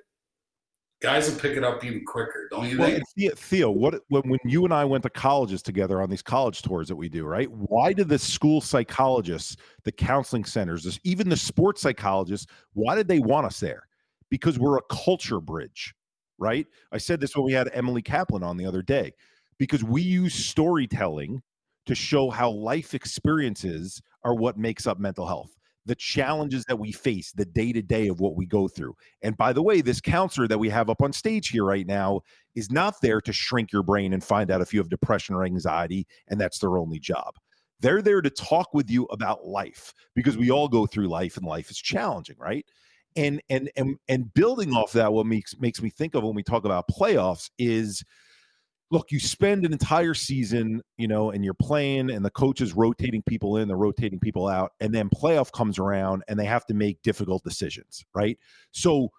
guys 1.00 1.31
will 1.31 1.38
pick 1.38 1.57
it 1.57 1.62
up 1.62 1.85
even 1.85 2.05
quicker 2.05 2.48
don't 2.50 2.68
you 2.68 2.77
think? 2.77 3.05
well, 3.16 3.31
theo 3.37 3.70
what 3.70 4.00
when, 4.09 4.22
when 4.22 4.38
you 4.44 4.64
and 4.64 4.74
i 4.74 4.85
went 4.85 5.03
to 5.03 5.11
colleges 5.11 5.62
together 5.62 6.03
on 6.03 6.11
these 6.11 6.22
college 6.22 6.62
tours 6.62 6.88
that 6.88 6.96
we 6.96 7.09
do 7.09 7.24
right 7.24 7.50
why 7.50 7.92
did 7.92 8.09
the 8.09 8.18
school 8.18 8.61
psychologists 8.61 9.57
the 9.85 9.92
counseling 9.92 10.44
centers 10.44 10.83
this, 10.83 10.98
even 11.05 11.29
the 11.29 11.37
sports 11.37 11.83
psychologists 11.83 12.46
why 12.72 12.94
did 12.94 13.07
they 13.07 13.18
want 13.18 13.46
us 13.46 13.61
there 13.61 13.87
because 14.31 14.59
we're 14.59 14.79
a 14.79 14.83
culture 14.91 15.41
bridge 15.41 15.95
right? 16.39 16.67
I 16.91 16.99
said 16.99 17.21
this 17.21 17.37
when 17.37 17.45
we 17.45 17.53
had 17.53 17.71
emily 17.73 18.03
kaplan 18.03 18.43
on 18.43 18.57
the 18.57 18.67
other 18.67 18.83
day 18.83 19.13
because 19.59 19.85
we 19.85 20.03
use 20.03 20.35
storytelling 20.35 21.43
to 21.87 21.95
show 21.95 22.31
how 22.31 22.51
life 22.51 22.95
experiences 22.95 24.03
are 24.25 24.35
what 24.35 24.59
makes 24.59 24.87
up 24.87 24.99
mental 24.99 25.27
health 25.27 25.57
the 25.87 25.95
challenges 25.95 26.65
that 26.65 26.79
we 26.79 26.93
face 26.93 27.33
the 27.33 27.45
day 27.45 27.73
to 27.73 27.83
day 27.83 28.09
of 28.09 28.21
what 28.21 28.37
we 28.37 28.47
go 28.47 28.67
through. 28.67 28.95
And 29.23 29.37
by 29.37 29.53
the 29.53 29.63
way 29.63 29.81
this 29.81 30.01
counselor 30.01 30.49
that 30.49 30.59
we 30.59 30.71
have 30.71 30.89
up 30.89 31.03
on 31.03 31.13
stage 31.13 31.49
here 31.49 31.65
right 31.65 31.87
now 31.87 32.23
is 32.55 32.71
not 32.71 32.95
there 33.03 33.21
to 33.21 33.33
shrink 33.33 33.71
your 33.71 33.83
brain 33.83 34.15
and 34.15 34.25
find 34.25 34.51
out 34.51 34.63
if 34.63 34.73
you 34.73 34.81
have 34.81 34.89
depression 34.89 35.35
or 35.35 35.45
anxiety 35.45 36.07
and 36.29 36.41
that's 36.41 36.59
their 36.59 36.79
only 36.79 36.99
job. 36.99 37.35
They're 37.81 38.03
there 38.03 38.23
to 38.23 38.31
talk 38.31 38.73
with 38.73 38.91
you 38.91 39.05
about 39.07 39.45
life 39.45 39.93
because 40.15 40.39
we 40.39 40.51
all 40.51 40.69
go 40.69 40.87
through 40.87 41.09
life 41.09 41.37
and 41.37 41.47
life 41.47 41.71
is 41.71 41.79
challenging 41.79 42.37
right 42.39 42.65
and 43.16 43.40
and 43.48 43.70
and 43.77 43.96
and 44.09 44.33
building 44.35 44.72
off 44.72 44.92
that 44.92 45.12
what 45.12 45.27
makes 45.27 45.59
makes 45.59 45.81
me 45.81 45.90
think 45.90 46.14
of 46.14 46.24
when 46.24 46.35
we 46.35 46.42
talk 46.42 46.64
about 46.64 46.88
playoffs 46.88 47.50
is 47.59 48.03
look, 48.90 49.11
you 49.11 49.18
spend 49.18 49.64
an 49.64 49.72
entire 49.72 50.14
season, 50.14 50.81
you 50.96 51.09
know, 51.09 51.33
and 51.33 51.44
you're 51.44 51.53
playing, 51.55 52.11
and 52.11 52.24
the 52.24 52.31
coach 52.31 52.61
is 52.61 52.74
rotating 52.74 53.22
people 53.22 53.57
in, 53.57 53.66
they're 53.66 53.77
rotating 53.77 54.20
people 54.20 54.46
out, 54.46 54.72
and 54.81 54.94
then 54.94 55.11
playoff 55.11 55.50
comes 55.53 55.79
around 55.79 56.22
and 56.29 56.38
they 56.38 56.44
have 56.44 56.64
to 56.66 56.74
make 56.74 57.03
difficult 57.03 57.42
decisions, 57.42 58.05
right? 58.14 58.38
So 58.70 59.11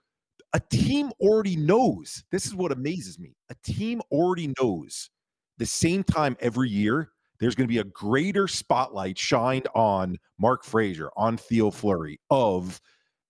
a 0.54 0.62
team 0.72 1.12
already 1.20 1.58
knows. 1.58 2.24
This 2.32 2.46
is 2.46 2.56
what 2.56 2.72
amazes 2.72 3.20
me. 3.20 3.36
A 3.50 3.56
team 3.64 4.02
already 4.12 4.54
knows 4.62 5.10
the 5.58 5.66
same 5.66 6.04
time 6.04 6.38
every 6.40 6.70
year. 6.70 7.10
There's 7.40 7.56
going 7.56 7.68
to 7.68 7.74
be 7.74 7.80
a 7.80 7.84
greater 7.84 8.48
spotlight 8.48 9.18
shined 9.18 9.68
on 9.76 10.18
Mark 10.40 10.64
Fraser, 10.64 11.12
on 11.18 11.36
Theo 11.36 11.70
Fleury 11.70 12.18
of 12.30 12.80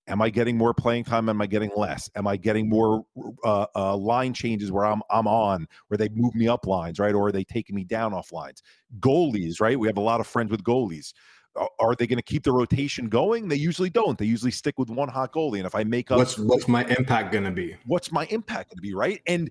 Am 0.08 0.22
I 0.22 0.30
getting 0.30 0.58
more 0.58 0.74
playing 0.74 1.04
time? 1.04 1.30
Am 1.30 1.42
I 1.42 1.48
getting 1.48 1.72
less? 1.76 2.10
Am 2.16 2.28
I 2.28 2.38
getting 2.38 2.70
more 2.70 3.06
uh, 3.44 3.66
uh, 3.76 3.98
line 3.98 4.34
changes 4.34 4.72
where 4.72 4.86
I'm 4.86 5.02
I'm 5.10 5.28
on, 5.28 5.68
where 5.88 5.98
they 5.98 6.10
move 6.10 6.36
me 6.36 6.48
up 6.48 6.68
lines, 6.68 7.00
right, 7.00 7.16
or 7.16 7.28
are 7.28 7.32
they 7.32 7.44
taking 7.44 7.76
me 7.76 7.84
down 7.84 8.14
off 8.14 8.32
lines? 8.32 8.62
Goalies, 9.00 9.60
right? 9.60 9.80
We 9.80 9.88
have 9.88 9.98
a 9.98 10.02
lot 10.02 10.20
of 10.20 10.28
friends 10.28 10.52
with 10.52 10.64
goalies. 10.64 11.14
Are 11.80 11.96
they 11.96 12.06
going 12.06 12.18
to 12.18 12.24
keep 12.24 12.44
the 12.44 12.52
rotation 12.52 13.08
going? 13.08 13.48
They 13.48 13.56
usually 13.56 13.90
don't. 13.90 14.18
They 14.18 14.26
usually 14.26 14.52
stick 14.52 14.78
with 14.78 14.90
one 14.90 15.08
hot 15.08 15.32
goalie. 15.32 15.58
And 15.58 15.66
if 15.66 15.74
I 15.74 15.86
make 15.86 16.12
up, 16.12 16.18
what's 16.18 16.38
what's 16.38 16.68
my 16.68 16.86
impact 16.86 17.32
going 17.32 17.46
to 17.46 17.52
be? 17.52 17.76
What's 17.86 18.12
my 18.12 18.26
impact 18.26 18.72
going 18.72 18.78
to 18.78 18.82
be? 18.82 18.94
Right? 18.94 19.22
And 19.26 19.50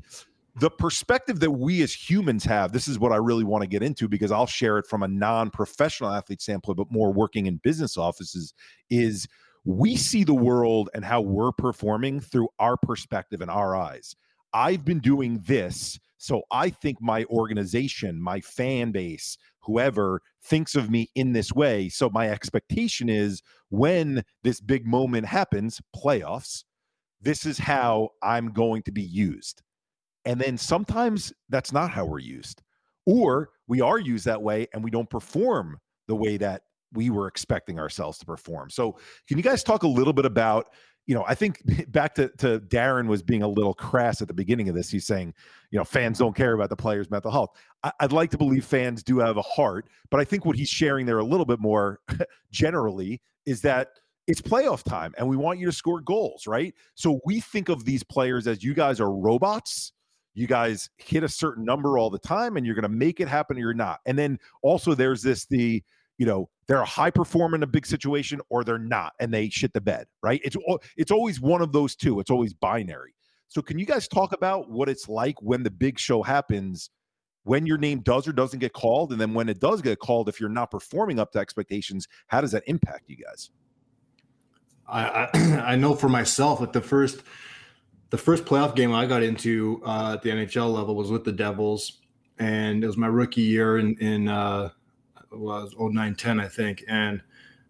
the 0.56 0.70
perspective 0.70 1.40
that 1.40 1.50
we 1.50 1.82
as 1.82 1.92
humans 1.92 2.44
have 2.44 2.72
this 2.72 2.86
is 2.86 2.98
what 2.98 3.12
i 3.12 3.16
really 3.16 3.44
want 3.44 3.62
to 3.62 3.66
get 3.66 3.82
into 3.82 4.08
because 4.08 4.30
i'll 4.30 4.46
share 4.46 4.78
it 4.78 4.86
from 4.86 5.02
a 5.02 5.08
non-professional 5.08 6.10
athlete 6.10 6.40
standpoint 6.40 6.76
but 6.76 6.90
more 6.90 7.12
working 7.12 7.46
in 7.46 7.56
business 7.64 7.96
offices 7.96 8.54
is 8.88 9.26
we 9.64 9.96
see 9.96 10.24
the 10.24 10.34
world 10.34 10.90
and 10.94 11.04
how 11.04 11.20
we're 11.20 11.52
performing 11.52 12.20
through 12.20 12.48
our 12.58 12.76
perspective 12.76 13.40
and 13.40 13.50
our 13.50 13.74
eyes. 13.74 14.14
I've 14.52 14.84
been 14.84 15.00
doing 15.00 15.42
this, 15.46 15.98
so 16.18 16.42
I 16.50 16.70
think 16.70 17.00
my 17.00 17.24
organization, 17.24 18.20
my 18.20 18.40
fan 18.40 18.92
base, 18.92 19.36
whoever 19.60 20.20
thinks 20.44 20.74
of 20.74 20.90
me 20.90 21.10
in 21.14 21.32
this 21.32 21.52
way. 21.52 21.88
So 21.88 22.10
my 22.10 22.28
expectation 22.28 23.08
is 23.08 23.42
when 23.70 24.22
this 24.42 24.60
big 24.60 24.86
moment 24.86 25.26
happens, 25.26 25.80
playoffs, 25.96 26.64
this 27.20 27.46
is 27.46 27.58
how 27.58 28.10
I'm 28.22 28.52
going 28.52 28.82
to 28.82 28.92
be 28.92 29.02
used. 29.02 29.62
And 30.26 30.40
then 30.40 30.58
sometimes 30.58 31.32
that's 31.48 31.72
not 31.72 31.90
how 31.90 32.04
we're 32.04 32.18
used. 32.18 32.62
Or 33.06 33.50
we 33.66 33.80
are 33.80 33.98
used 33.98 34.26
that 34.26 34.42
way 34.42 34.68
and 34.72 34.84
we 34.84 34.90
don't 34.90 35.10
perform 35.10 35.78
the 36.06 36.16
way 36.16 36.36
that 36.36 36.62
we 36.94 37.10
were 37.10 37.26
expecting 37.26 37.78
ourselves 37.78 38.18
to 38.18 38.26
perform. 38.26 38.70
So, 38.70 38.96
can 39.28 39.36
you 39.36 39.42
guys 39.42 39.62
talk 39.62 39.82
a 39.82 39.88
little 39.88 40.12
bit 40.12 40.24
about, 40.24 40.70
you 41.06 41.14
know, 41.14 41.24
I 41.26 41.34
think 41.34 41.62
back 41.92 42.14
to, 42.16 42.28
to 42.38 42.60
Darren 42.60 43.06
was 43.06 43.22
being 43.22 43.42
a 43.42 43.48
little 43.48 43.74
crass 43.74 44.22
at 44.22 44.28
the 44.28 44.34
beginning 44.34 44.68
of 44.68 44.74
this. 44.74 44.90
He's 44.90 45.06
saying, 45.06 45.34
you 45.70 45.78
know, 45.78 45.84
fans 45.84 46.18
don't 46.18 46.34
care 46.34 46.54
about 46.54 46.70
the 46.70 46.76
players' 46.76 47.10
mental 47.10 47.30
health. 47.30 47.50
I, 47.82 47.92
would 48.00 48.12
like 48.12 48.30
to 48.30 48.38
believe 48.38 48.64
fans 48.64 49.02
do 49.02 49.18
have 49.18 49.36
a 49.36 49.42
heart, 49.42 49.88
but 50.10 50.20
I 50.20 50.24
think 50.24 50.44
what 50.44 50.56
he's 50.56 50.70
sharing 50.70 51.06
there 51.06 51.18
a 51.18 51.24
little 51.24 51.46
bit 51.46 51.60
more 51.60 52.00
generally 52.50 53.20
is 53.44 53.60
that 53.62 53.88
it's 54.26 54.40
playoff 54.40 54.82
time 54.82 55.12
and 55.18 55.28
we 55.28 55.36
want 55.36 55.58
you 55.58 55.66
to 55.66 55.72
score 55.72 56.00
goals, 56.00 56.46
right? 56.46 56.72
So 56.94 57.20
we 57.26 57.40
think 57.40 57.68
of 57.68 57.84
these 57.84 58.02
players 58.02 58.46
as 58.46 58.64
you 58.64 58.72
guys 58.72 59.00
are 59.00 59.12
robots 59.12 59.92
you 60.34 60.48
guys 60.48 60.90
hit 60.98 61.22
a 61.22 61.28
certain 61.28 61.64
number 61.64 61.96
all 61.96 62.10
the 62.10 62.18
time 62.18 62.56
and 62.56 62.66
you're 62.66 62.74
going 62.74 62.82
to 62.82 62.88
make 62.88 63.20
it 63.20 63.28
happen 63.28 63.56
or 63.56 63.60
you're 63.60 63.74
not. 63.74 64.00
And 64.04 64.18
then 64.18 64.38
also 64.62 64.94
there's 64.94 65.22
this 65.22 65.46
the 65.46 65.82
you 66.18 66.26
know 66.26 66.48
they're 66.66 66.80
a 66.80 66.86
high 66.86 67.10
performer 67.10 67.56
in 67.56 67.62
a 67.62 67.66
big 67.66 67.86
situation 67.86 68.40
or 68.48 68.64
they're 68.64 68.78
not 68.78 69.12
and 69.20 69.32
they 69.32 69.48
shit 69.48 69.72
the 69.72 69.80
bed, 69.80 70.06
right? 70.22 70.40
It's 70.44 70.56
it's 70.96 71.10
always 71.10 71.40
one 71.40 71.62
of 71.62 71.72
those 71.72 71.94
two. 71.94 72.20
It's 72.20 72.30
always 72.30 72.54
binary. 72.54 73.14
So 73.48 73.62
can 73.62 73.78
you 73.78 73.86
guys 73.86 74.08
talk 74.08 74.32
about 74.32 74.70
what 74.70 74.88
it's 74.88 75.08
like 75.08 75.40
when 75.40 75.62
the 75.62 75.70
big 75.70 75.98
show 75.98 76.22
happens? 76.22 76.90
When 77.44 77.66
your 77.66 77.76
name 77.76 78.00
does 78.00 78.26
or 78.26 78.32
doesn't 78.32 78.58
get 78.58 78.72
called, 78.72 79.12
and 79.12 79.20
then 79.20 79.34
when 79.34 79.50
it 79.50 79.60
does 79.60 79.82
get 79.82 79.98
called, 79.98 80.30
if 80.30 80.40
you're 80.40 80.48
not 80.48 80.70
performing 80.70 81.18
up 81.18 81.30
to 81.32 81.38
expectations, 81.38 82.08
how 82.28 82.40
does 82.40 82.52
that 82.52 82.62
impact 82.66 83.04
you 83.06 83.16
guys? 83.16 83.50
I, 84.88 85.28
I, 85.34 85.62
I 85.72 85.76
know 85.76 85.94
for 85.94 86.08
myself 86.08 86.62
at 86.62 86.72
the 86.72 86.80
first 86.80 87.22
the 88.10 88.18
first 88.18 88.44
playoff 88.44 88.74
game 88.74 88.92
I 88.92 89.06
got 89.06 89.22
into 89.22 89.82
uh, 89.84 90.12
at 90.14 90.22
the 90.22 90.30
NHL 90.30 90.72
level 90.72 90.94
was 90.94 91.10
with 91.10 91.24
the 91.24 91.32
Devils, 91.32 92.00
and 92.38 92.82
it 92.82 92.86
was 92.86 92.96
my 92.96 93.08
rookie 93.08 93.42
year 93.42 93.78
in 93.78 93.96
in 93.98 94.28
uh, 94.28 94.70
was 95.38 95.74
09 95.78 96.14
10, 96.14 96.40
I 96.40 96.48
think, 96.48 96.84
and 96.88 97.22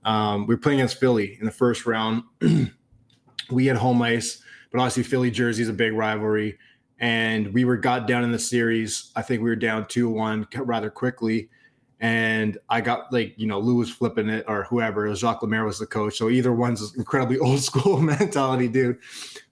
um, 0.05 0.46
we 0.46 0.55
were 0.55 0.61
playing 0.61 0.81
against 0.81 1.00
Philly 1.00 1.37
in 1.38 1.46
the 1.46 1.53
first 1.53 1.87
round. 1.87 2.24
we 3.50 3.66
had 3.66 3.77
home 3.77 4.03
ice, 4.03 4.42
but 4.70 4.79
obviously 4.79 5.03
Philly 5.03 5.31
jersey 5.31 5.62
is 5.62 5.68
a 5.68 5.72
big 5.72 5.92
rivalry, 5.94 6.59
and 6.98 7.53
we 7.53 7.64
were 7.64 7.77
got 7.77 8.07
down 8.07 8.24
in 8.24 8.33
the 8.33 8.38
series. 8.38 9.11
I 9.16 9.22
think 9.22 9.42
we 9.42 9.50
were 9.50 9.57
down 9.57 9.87
two 9.87 10.09
one 10.09 10.46
rather 10.57 10.90
quickly. 10.90 11.48
And 12.00 12.59
I 12.68 12.83
got 12.83 13.11
like, 13.12 13.33
you 13.38 13.46
know, 13.46 13.59
Lou 13.59 13.77
was 13.77 13.88
flipping 13.88 14.29
it 14.29 14.44
or 14.46 14.64
whoever. 14.64 15.14
Jacques 15.14 15.40
Lemaire 15.40 15.64
was 15.64 15.79
the 15.79 15.87
coach. 15.87 16.18
So 16.18 16.29
either 16.29 16.53
one's 16.53 16.94
incredibly 16.96 17.38
old 17.40 17.61
school 17.61 17.98
mentality, 18.00 18.68
dude 18.68 18.98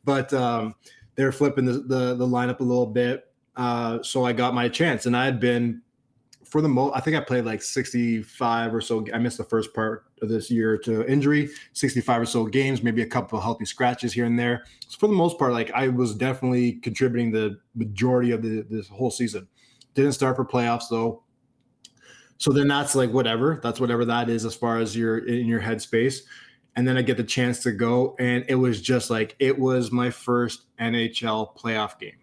but 0.05 0.33
um, 0.33 0.75
they're 1.15 1.33
flipping 1.33 1.65
the, 1.65 1.73
the, 1.73 2.15
the 2.15 2.27
lineup 2.27 2.61
a 2.61 2.65
little 2.65 2.87
bit. 2.87 3.29
Uh, 3.57 4.03
so 4.03 4.25
I 4.25 4.33
got 4.33 4.55
my 4.55 4.69
chance, 4.69 5.07
and 5.07 5.17
I 5.17 5.25
had 5.25 5.39
been 5.39 5.83
for 6.53 6.61
the 6.61 6.69
most. 6.69 6.95
I 6.95 7.01
think 7.01 7.17
I 7.17 7.21
played 7.21 7.47
like 7.47 7.63
65 7.63 8.75
or 8.75 8.83
so. 8.83 9.07
I 9.15 9.17
missed 9.17 9.39
the 9.39 9.45
first 9.45 9.73
part 9.73 10.05
of 10.21 10.29
this 10.29 10.51
year 10.51 10.77
to 10.81 11.03
injury, 11.11 11.49
65 11.73 12.21
or 12.21 12.27
so 12.27 12.45
games, 12.45 12.83
maybe 12.83 13.01
a 13.01 13.07
couple 13.07 13.39
of 13.39 13.43
healthy 13.43 13.65
scratches 13.65 14.13
here 14.13 14.27
and 14.27 14.39
there. 14.39 14.67
So 14.87 14.99
for 14.99 15.07
the 15.07 15.15
most 15.15 15.39
part, 15.39 15.55
like 15.55 15.71
I 15.73 15.89
was 15.89 16.15
definitely 16.15 16.75
contributing 16.75 17.33
the 17.33 17.59
majority 17.75 18.33
of 18.33 18.43
the 18.43 18.67
this 18.69 18.87
whole 18.89 19.11
season. 19.11 19.49
Didn't 19.95 20.13
start 20.13 20.37
for 20.37 20.45
playoffs 20.45 20.91
though. 20.91 21.23
So 22.37 22.53
then 22.53 22.69
that's 22.69 22.95
like 22.95 23.11
whatever. 23.11 23.59
That's 23.63 23.81
whatever 23.81 24.05
that 24.05 24.29
is 24.29 24.45
as 24.45 24.55
far 24.55 24.77
as 24.77 24.95
you're 24.95 25.27
in 25.27 25.47
your 25.47 25.63
headspace 25.63 26.21
and 26.77 26.87
then 26.87 26.99
I 26.99 27.03
get 27.03 27.17
the 27.17 27.25
chance 27.25 27.63
to 27.63 27.73
go, 27.73 28.15
and 28.19 28.45
it 28.49 28.55
was 28.55 28.81
just 28.81 29.09
like 29.11 29.37
it 29.39 29.59
was 29.59 29.91
my 29.91 30.11
first 30.11 30.65
NHL 30.79 31.57
playoff 31.57 31.99
game, 31.99 32.19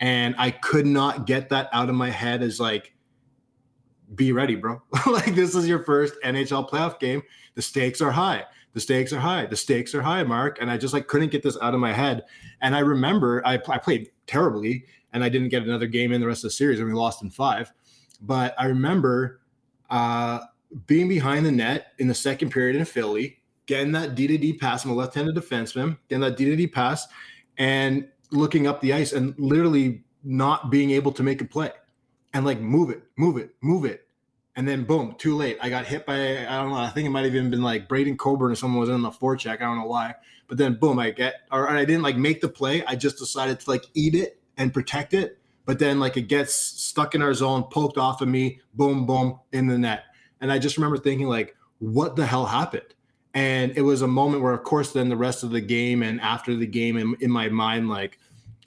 and 0.00 0.34
I 0.38 0.50
could 0.50 0.86
not 0.86 1.26
get 1.26 1.48
that 1.50 1.68
out 1.72 1.88
of 1.88 1.94
my 1.94 2.10
head 2.10 2.42
as 2.42 2.60
like, 2.60 2.94
be 4.14 4.32
ready, 4.32 4.56
bro. 4.56 4.82
like 5.06 5.34
this 5.34 5.54
is 5.54 5.68
your 5.68 5.82
first 5.84 6.14
NHL 6.24 6.68
playoff 6.68 6.98
game. 6.98 7.22
The 7.54 7.62
stakes 7.62 8.00
are 8.00 8.10
high. 8.10 8.44
The 8.72 8.80
stakes 8.80 9.12
are 9.12 9.18
high. 9.18 9.46
The 9.46 9.56
stakes 9.56 9.94
are 9.94 10.02
high, 10.02 10.22
Mark. 10.22 10.58
And 10.60 10.70
I 10.70 10.76
just 10.76 10.94
like 10.94 11.08
couldn't 11.08 11.30
get 11.30 11.42
this 11.42 11.58
out 11.60 11.74
of 11.74 11.80
my 11.80 11.92
head. 11.92 12.24
And 12.60 12.74
I 12.74 12.80
remember 12.80 13.44
I, 13.46 13.54
I 13.68 13.78
played 13.78 14.10
terribly, 14.26 14.84
and 15.12 15.24
I 15.24 15.28
didn't 15.28 15.48
get 15.48 15.62
another 15.62 15.86
game 15.86 16.12
in 16.12 16.20
the 16.20 16.26
rest 16.26 16.44
of 16.44 16.50
the 16.50 16.54
series, 16.54 16.78
and 16.78 16.88
we 16.88 16.94
lost 16.94 17.22
in 17.22 17.30
five. 17.30 17.72
But 18.20 18.54
I 18.58 18.66
remember 18.66 19.40
uh, 19.88 20.40
being 20.86 21.08
behind 21.08 21.46
the 21.46 21.52
net 21.52 21.88
in 21.98 22.06
the 22.06 22.14
second 22.14 22.50
period 22.50 22.76
in 22.76 22.84
Philly 22.84 23.40
getting 23.70 23.92
that 23.92 24.16
D 24.16 24.26
to 24.26 24.36
D 24.36 24.52
pass. 24.52 24.84
I'm 24.84 24.90
a 24.90 24.94
left-handed 24.94 25.36
defenseman, 25.36 25.96
getting 26.08 26.22
that 26.22 26.36
D 26.36 26.44
to 26.46 26.56
D 26.56 26.66
pass, 26.66 27.06
and 27.56 28.08
looking 28.32 28.66
up 28.66 28.80
the 28.80 28.92
ice 28.92 29.12
and 29.12 29.32
literally 29.38 30.02
not 30.24 30.70
being 30.70 30.90
able 30.90 31.12
to 31.12 31.22
make 31.22 31.40
a 31.40 31.44
play, 31.44 31.70
and 32.32 32.44
like 32.44 32.60
move 32.60 32.90
it, 32.90 33.02
move 33.16 33.36
it, 33.36 33.54
move 33.60 33.84
it, 33.84 34.06
and 34.56 34.66
then 34.66 34.84
boom, 34.84 35.14
too 35.18 35.36
late. 35.36 35.58
I 35.60 35.68
got 35.68 35.86
hit 35.86 36.06
by 36.06 36.46
I 36.46 36.60
don't 36.60 36.70
know. 36.70 36.76
I 36.76 36.88
think 36.88 37.06
it 37.06 37.10
might 37.10 37.24
have 37.24 37.34
even 37.34 37.50
been 37.50 37.62
like 37.62 37.88
Braden 37.88 38.18
Coburn 38.18 38.52
or 38.52 38.54
someone 38.54 38.80
was 38.80 38.88
in 38.88 39.02
the 39.02 39.10
forecheck. 39.10 39.56
I 39.56 39.64
don't 39.64 39.78
know 39.78 39.86
why, 39.86 40.14
but 40.48 40.58
then 40.58 40.74
boom, 40.74 40.98
I 40.98 41.10
get 41.10 41.36
or 41.50 41.68
I 41.68 41.84
didn't 41.84 42.02
like 42.02 42.16
make 42.16 42.40
the 42.40 42.48
play. 42.48 42.84
I 42.84 42.96
just 42.96 43.18
decided 43.18 43.60
to 43.60 43.70
like 43.70 43.84
eat 43.94 44.14
it 44.14 44.40
and 44.56 44.74
protect 44.74 45.14
it. 45.14 45.38
But 45.64 45.78
then 45.78 46.00
like 46.00 46.16
it 46.16 46.22
gets 46.22 46.54
stuck 46.54 47.14
in 47.14 47.22
our 47.22 47.34
zone, 47.34 47.64
poked 47.64 47.96
off 47.96 48.20
of 48.20 48.28
me, 48.28 48.60
boom, 48.74 49.06
boom, 49.06 49.38
in 49.52 49.66
the 49.66 49.78
net. 49.78 50.04
And 50.40 50.50
I 50.50 50.58
just 50.58 50.76
remember 50.76 50.98
thinking 50.98 51.28
like, 51.28 51.56
what 51.78 52.16
the 52.16 52.26
hell 52.26 52.46
happened? 52.46 52.94
And 53.34 53.72
it 53.76 53.82
was 53.82 54.02
a 54.02 54.08
moment 54.08 54.42
where, 54.42 54.52
of 54.52 54.64
course, 54.64 54.92
then 54.92 55.08
the 55.08 55.16
rest 55.16 55.44
of 55.44 55.50
the 55.50 55.60
game 55.60 56.02
and 56.02 56.20
after 56.20 56.56
the 56.56 56.66
game, 56.66 56.96
in, 56.96 57.14
in 57.20 57.30
my 57.30 57.48
mind, 57.48 57.88
like 57.88 58.18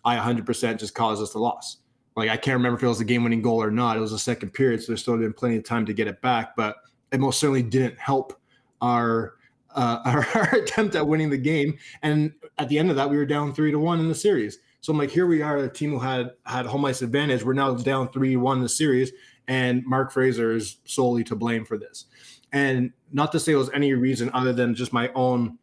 I 0.06 0.16
100% 0.16 0.80
just 0.80 0.96
caused 0.96 1.22
us 1.22 1.34
the 1.34 1.40
loss. 1.40 1.78
Like 2.16 2.30
I 2.30 2.38
can't 2.38 2.56
remember 2.56 2.78
if 2.78 2.84
it 2.84 2.88
was 2.88 3.02
a 3.02 3.06
game-winning 3.06 3.42
goal 3.42 3.62
or 3.62 3.72
not. 3.72 3.98
It 3.98 4.02
was 4.02 4.14
a 4.14 4.20
second 4.20 4.52
period, 4.52 4.82
so 4.82 4.88
there's 4.88 5.02
still 5.02 5.18
been 5.18 5.34
plenty 5.34 5.58
of 5.58 5.64
time 5.64 5.86
to 5.86 5.94
get 5.94 6.08
it 6.08 6.22
back. 6.22 6.56
But 6.56 6.78
it 7.12 7.20
most 7.20 7.40
certainly 7.40 7.64
didn't 7.64 7.98
help 7.98 8.40
our 8.82 9.36
uh, 9.76 10.00
our, 10.06 10.28
our, 10.36 10.56
attempt 10.56 10.96
at 10.96 11.08
winning 11.08 11.30
the 11.30 11.38
game. 11.38 11.78
And 12.02 12.34
at 12.58 12.70
the 12.70 12.78
end 12.78 12.90
of 12.90 12.96
that, 12.98 13.10
we 13.10 13.18
were 13.18 13.26
down 13.26 13.54
three 13.54 13.72
to 13.72 13.80
one 13.80 14.00
in 14.00 14.08
the 14.08 14.16
series. 14.16 14.60
So 14.82 14.92
I'm 14.92 15.00
like, 15.00 15.10
here 15.10 15.26
we 15.26 15.42
are, 15.42 15.58
a 15.58 15.70
team 15.70 15.92
who 15.92 16.00
had 16.00 16.32
had 16.46 16.66
home 16.66 16.86
ice 16.86 17.02
advantage. 17.02 17.44
We're 17.44 17.54
now 17.54 17.74
down 17.74 18.12
three 18.12 18.36
one 18.36 18.58
in 18.58 18.64
the 18.64 18.70
series, 18.70 19.12
and 19.48 19.84
Mark 19.86 20.12
Fraser 20.12 20.54
is 20.54 20.78
solely 20.86 21.24
to 21.26 21.36
blame 21.36 21.66
for 21.66 21.78
this. 21.78 22.06
And 22.52 22.92
not 23.12 23.32
to 23.32 23.40
say 23.40 23.54
it 23.54 23.56
was 23.56 23.72
any 23.72 23.94
reason 23.94 24.30
other 24.34 24.54
than 24.54 24.76
just 24.76 24.94
my 24.94 25.10
own 25.16 25.58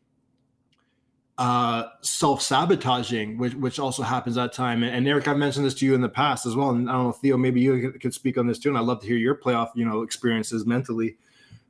uh, 1.40 1.88
self 2.02 2.42
sabotaging, 2.42 3.38
which 3.38 3.54
which 3.54 3.78
also 3.78 4.02
happens 4.02 4.36
at 4.36 4.52
time. 4.52 4.82
And, 4.82 4.94
and, 4.94 5.08
Eric, 5.08 5.26
I've 5.26 5.38
mentioned 5.38 5.64
this 5.64 5.72
to 5.76 5.86
you 5.86 5.94
in 5.94 6.02
the 6.02 6.08
past 6.08 6.44
as 6.44 6.54
well. 6.54 6.68
And 6.68 6.88
I 6.88 6.92
don't 6.92 7.04
know, 7.06 7.12
Theo, 7.12 7.38
maybe 7.38 7.62
you 7.62 7.92
could 7.92 8.12
speak 8.12 8.36
on 8.36 8.46
this 8.46 8.58
too. 8.58 8.68
And 8.68 8.76
I'd 8.76 8.84
love 8.84 9.00
to 9.00 9.06
hear 9.06 9.16
your 9.16 9.34
playoff, 9.34 9.70
you 9.74 9.86
know, 9.86 10.02
experiences 10.02 10.66
mentally. 10.66 11.16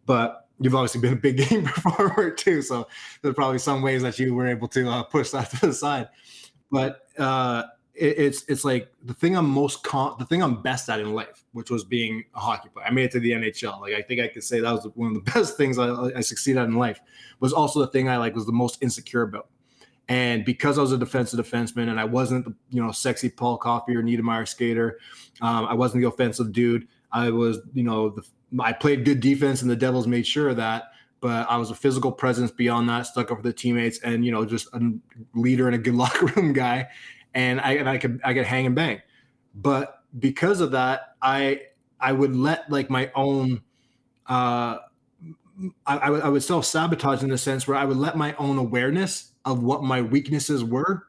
But 0.06 0.48
you've 0.58 0.74
obviously 0.74 1.00
been 1.00 1.12
a 1.12 1.16
big 1.16 1.36
game 1.48 1.66
performer 1.66 2.32
too, 2.32 2.62
so 2.62 2.88
there's 3.22 3.36
probably 3.36 3.60
some 3.60 3.80
ways 3.80 4.02
that 4.02 4.18
you 4.18 4.34
were 4.34 4.48
able 4.48 4.66
to 4.68 4.90
uh, 4.90 5.04
push 5.04 5.30
that 5.30 5.50
to 5.60 5.68
the 5.68 5.72
side. 5.72 6.08
But 6.72 7.02
uh, 7.16 7.62
it, 7.94 8.18
it's 8.18 8.44
it's 8.48 8.64
like 8.64 8.92
the 9.04 9.14
thing 9.14 9.36
I'm 9.36 9.48
most 9.48 9.84
con- 9.84 10.16
the 10.18 10.24
thing 10.24 10.42
I'm 10.42 10.62
best 10.62 10.88
at 10.88 10.98
in 10.98 11.14
life, 11.14 11.44
which 11.52 11.70
was 11.70 11.84
being 11.84 12.24
a 12.34 12.40
hockey 12.40 12.70
player. 12.70 12.86
I 12.86 12.90
made 12.90 13.04
it 13.04 13.12
to 13.12 13.20
the 13.20 13.30
NHL. 13.30 13.80
Like 13.80 13.94
I 13.94 14.02
think 14.02 14.20
I 14.20 14.26
could 14.26 14.42
say 14.42 14.58
that 14.58 14.72
was 14.72 14.88
one 14.96 15.14
of 15.14 15.24
the 15.24 15.32
best 15.32 15.56
things 15.56 15.78
I, 15.78 16.10
I 16.16 16.22
succeeded 16.22 16.64
in 16.64 16.74
life. 16.74 17.00
Was 17.38 17.52
also 17.52 17.78
the 17.78 17.86
thing 17.86 18.08
I 18.08 18.16
like 18.16 18.34
was 18.34 18.46
the 18.46 18.52
most 18.52 18.82
insecure 18.82 19.22
about. 19.22 19.48
And 20.10 20.44
because 20.44 20.76
I 20.76 20.82
was 20.82 20.92
a 20.92 20.98
defensive 20.98 21.40
defenseman 21.40 21.88
and 21.88 21.98
I 21.98 22.04
wasn't 22.04 22.54
you 22.68 22.82
know 22.84 22.92
sexy 22.92 23.30
Paul 23.30 23.56
Coffey 23.56 23.96
or 23.96 24.02
Niedermayer 24.02 24.46
skater, 24.46 24.98
um, 25.40 25.64
I 25.64 25.74
wasn't 25.74 26.02
the 26.02 26.08
offensive 26.08 26.52
dude. 26.52 26.86
I 27.12 27.30
was 27.30 27.60
you 27.72 27.84
know 27.84 28.10
the, 28.10 28.22
I 28.62 28.74
played 28.74 29.06
good 29.06 29.20
defense 29.20 29.62
and 29.62 29.70
the 29.70 29.76
Devils 29.76 30.06
made 30.06 30.26
sure 30.26 30.50
of 30.50 30.56
that. 30.56 30.84
But 31.20 31.50
I 31.50 31.58
was 31.58 31.70
a 31.70 31.74
physical 31.74 32.12
presence 32.12 32.50
beyond 32.50 32.88
that, 32.88 33.02
stuck 33.02 33.30
up 33.30 33.38
for 33.38 33.42
the 33.42 33.52
teammates, 33.52 34.00
and 34.00 34.24
you 34.24 34.32
know 34.32 34.44
just 34.44 34.68
a 34.74 34.80
leader 35.34 35.66
and 35.66 35.74
a 35.74 35.78
good 35.78 35.94
locker 36.02 36.26
room 36.26 36.52
guy 36.52 36.88
and 37.34 37.60
I 37.60 37.72
and 37.72 37.88
I 37.88 37.98
could 37.98 38.20
I 38.24 38.34
could 38.34 38.46
hang 38.46 38.66
and 38.66 38.74
bang. 38.74 39.00
But 39.54 40.02
because 40.18 40.60
of 40.60 40.72
that, 40.72 41.14
I 41.22 41.62
I 41.98 42.12
would 42.12 42.34
let 42.34 42.70
like 42.70 42.90
my 42.90 43.10
own 43.14 43.62
uh 44.26 44.78
I, 45.86 45.98
I 45.98 46.10
would, 46.10 46.22
I 46.22 46.28
would 46.28 46.42
self 46.42 46.64
sabotage 46.64 47.22
in 47.22 47.30
the 47.30 47.38
sense 47.38 47.68
where 47.68 47.76
I 47.76 47.84
would 47.84 47.96
let 47.96 48.16
my 48.16 48.34
own 48.36 48.58
awareness 48.58 49.29
of 49.44 49.62
what 49.62 49.82
my 49.82 50.02
weaknesses 50.02 50.64
were 50.64 51.06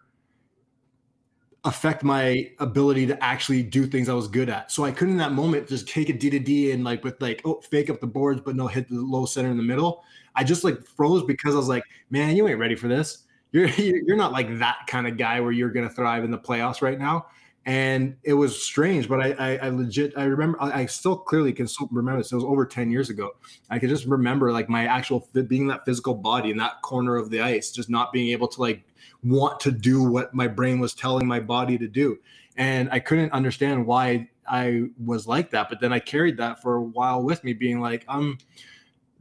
affect 1.63 2.03
my 2.03 2.49
ability 2.59 3.05
to 3.05 3.23
actually 3.23 3.61
do 3.61 3.85
things 3.85 4.09
I 4.09 4.13
was 4.13 4.27
good 4.27 4.49
at. 4.49 4.71
So 4.71 4.83
I 4.83 4.91
couldn't 4.91 5.13
in 5.13 5.17
that 5.19 5.33
moment 5.33 5.67
just 5.67 5.87
take 5.87 6.09
a 6.09 6.13
D 6.13 6.29
to 6.31 6.39
D 6.39 6.71
and 6.71 6.83
like 6.83 7.03
with 7.03 7.21
like 7.21 7.41
oh 7.45 7.61
fake 7.61 7.89
up 7.89 7.99
the 7.99 8.07
boards 8.07 8.41
but 8.43 8.55
no 8.55 8.67
hit 8.67 8.89
the 8.89 8.95
low 8.95 9.25
center 9.25 9.49
in 9.49 9.57
the 9.57 9.63
middle. 9.63 10.03
I 10.35 10.43
just 10.43 10.63
like 10.63 10.83
froze 10.85 11.23
because 11.23 11.53
I 11.53 11.57
was 11.57 11.67
like, 11.67 11.83
man, 12.09 12.35
you 12.35 12.47
ain't 12.47 12.59
ready 12.59 12.75
for 12.75 12.87
this. 12.87 13.25
You're 13.51 13.67
you're 13.77 14.17
not 14.17 14.31
like 14.31 14.57
that 14.59 14.79
kind 14.87 15.07
of 15.07 15.17
guy 15.17 15.39
where 15.39 15.51
you're 15.51 15.69
gonna 15.69 15.89
thrive 15.89 16.23
in 16.23 16.31
the 16.31 16.39
playoffs 16.39 16.81
right 16.81 16.97
now. 16.97 17.27
And 17.65 18.15
it 18.23 18.33
was 18.33 18.59
strange, 18.59 19.07
but 19.07 19.21
I 19.21 19.31
I, 19.33 19.67
I 19.67 19.69
legit 19.69 20.13
I 20.17 20.23
remember 20.23 20.57
I, 20.61 20.87
still 20.87 21.15
clearly 21.15 21.53
can 21.53 21.67
still 21.67 21.87
remember 21.91 22.19
this. 22.19 22.31
It 22.31 22.35
was 22.35 22.43
over 22.43 22.65
ten 22.65 22.89
years 22.89 23.11
ago. 23.11 23.31
I 23.69 23.77
could 23.77 23.89
just 23.89 24.05
remember 24.05 24.51
like 24.51 24.67
my 24.67 24.87
actual 24.87 25.27
being 25.47 25.67
that 25.67 25.85
physical 25.85 26.15
body 26.15 26.49
in 26.49 26.57
that 26.57 26.81
corner 26.81 27.17
of 27.17 27.29
the 27.29 27.41
ice, 27.41 27.71
just 27.71 27.89
not 27.89 28.11
being 28.11 28.31
able 28.31 28.47
to 28.47 28.61
like 28.61 28.83
want 29.23 29.59
to 29.59 29.71
do 29.71 30.03
what 30.03 30.33
my 30.33 30.47
brain 30.47 30.79
was 30.79 30.95
telling 30.95 31.27
my 31.27 31.39
body 31.39 31.77
to 31.77 31.87
do. 31.87 32.17
And 32.57 32.89
I 32.91 32.99
couldn't 32.99 33.31
understand 33.31 33.85
why 33.85 34.29
I 34.47 34.89
was 35.03 35.27
like 35.27 35.51
that. 35.51 35.69
But 35.69 35.79
then 35.79 35.93
I 35.93 35.99
carried 35.99 36.37
that 36.37 36.61
for 36.61 36.75
a 36.75 36.81
while 36.81 37.23
with 37.23 37.43
me, 37.43 37.53
being 37.53 37.79
like, 37.79 38.03
I'm 38.07 38.37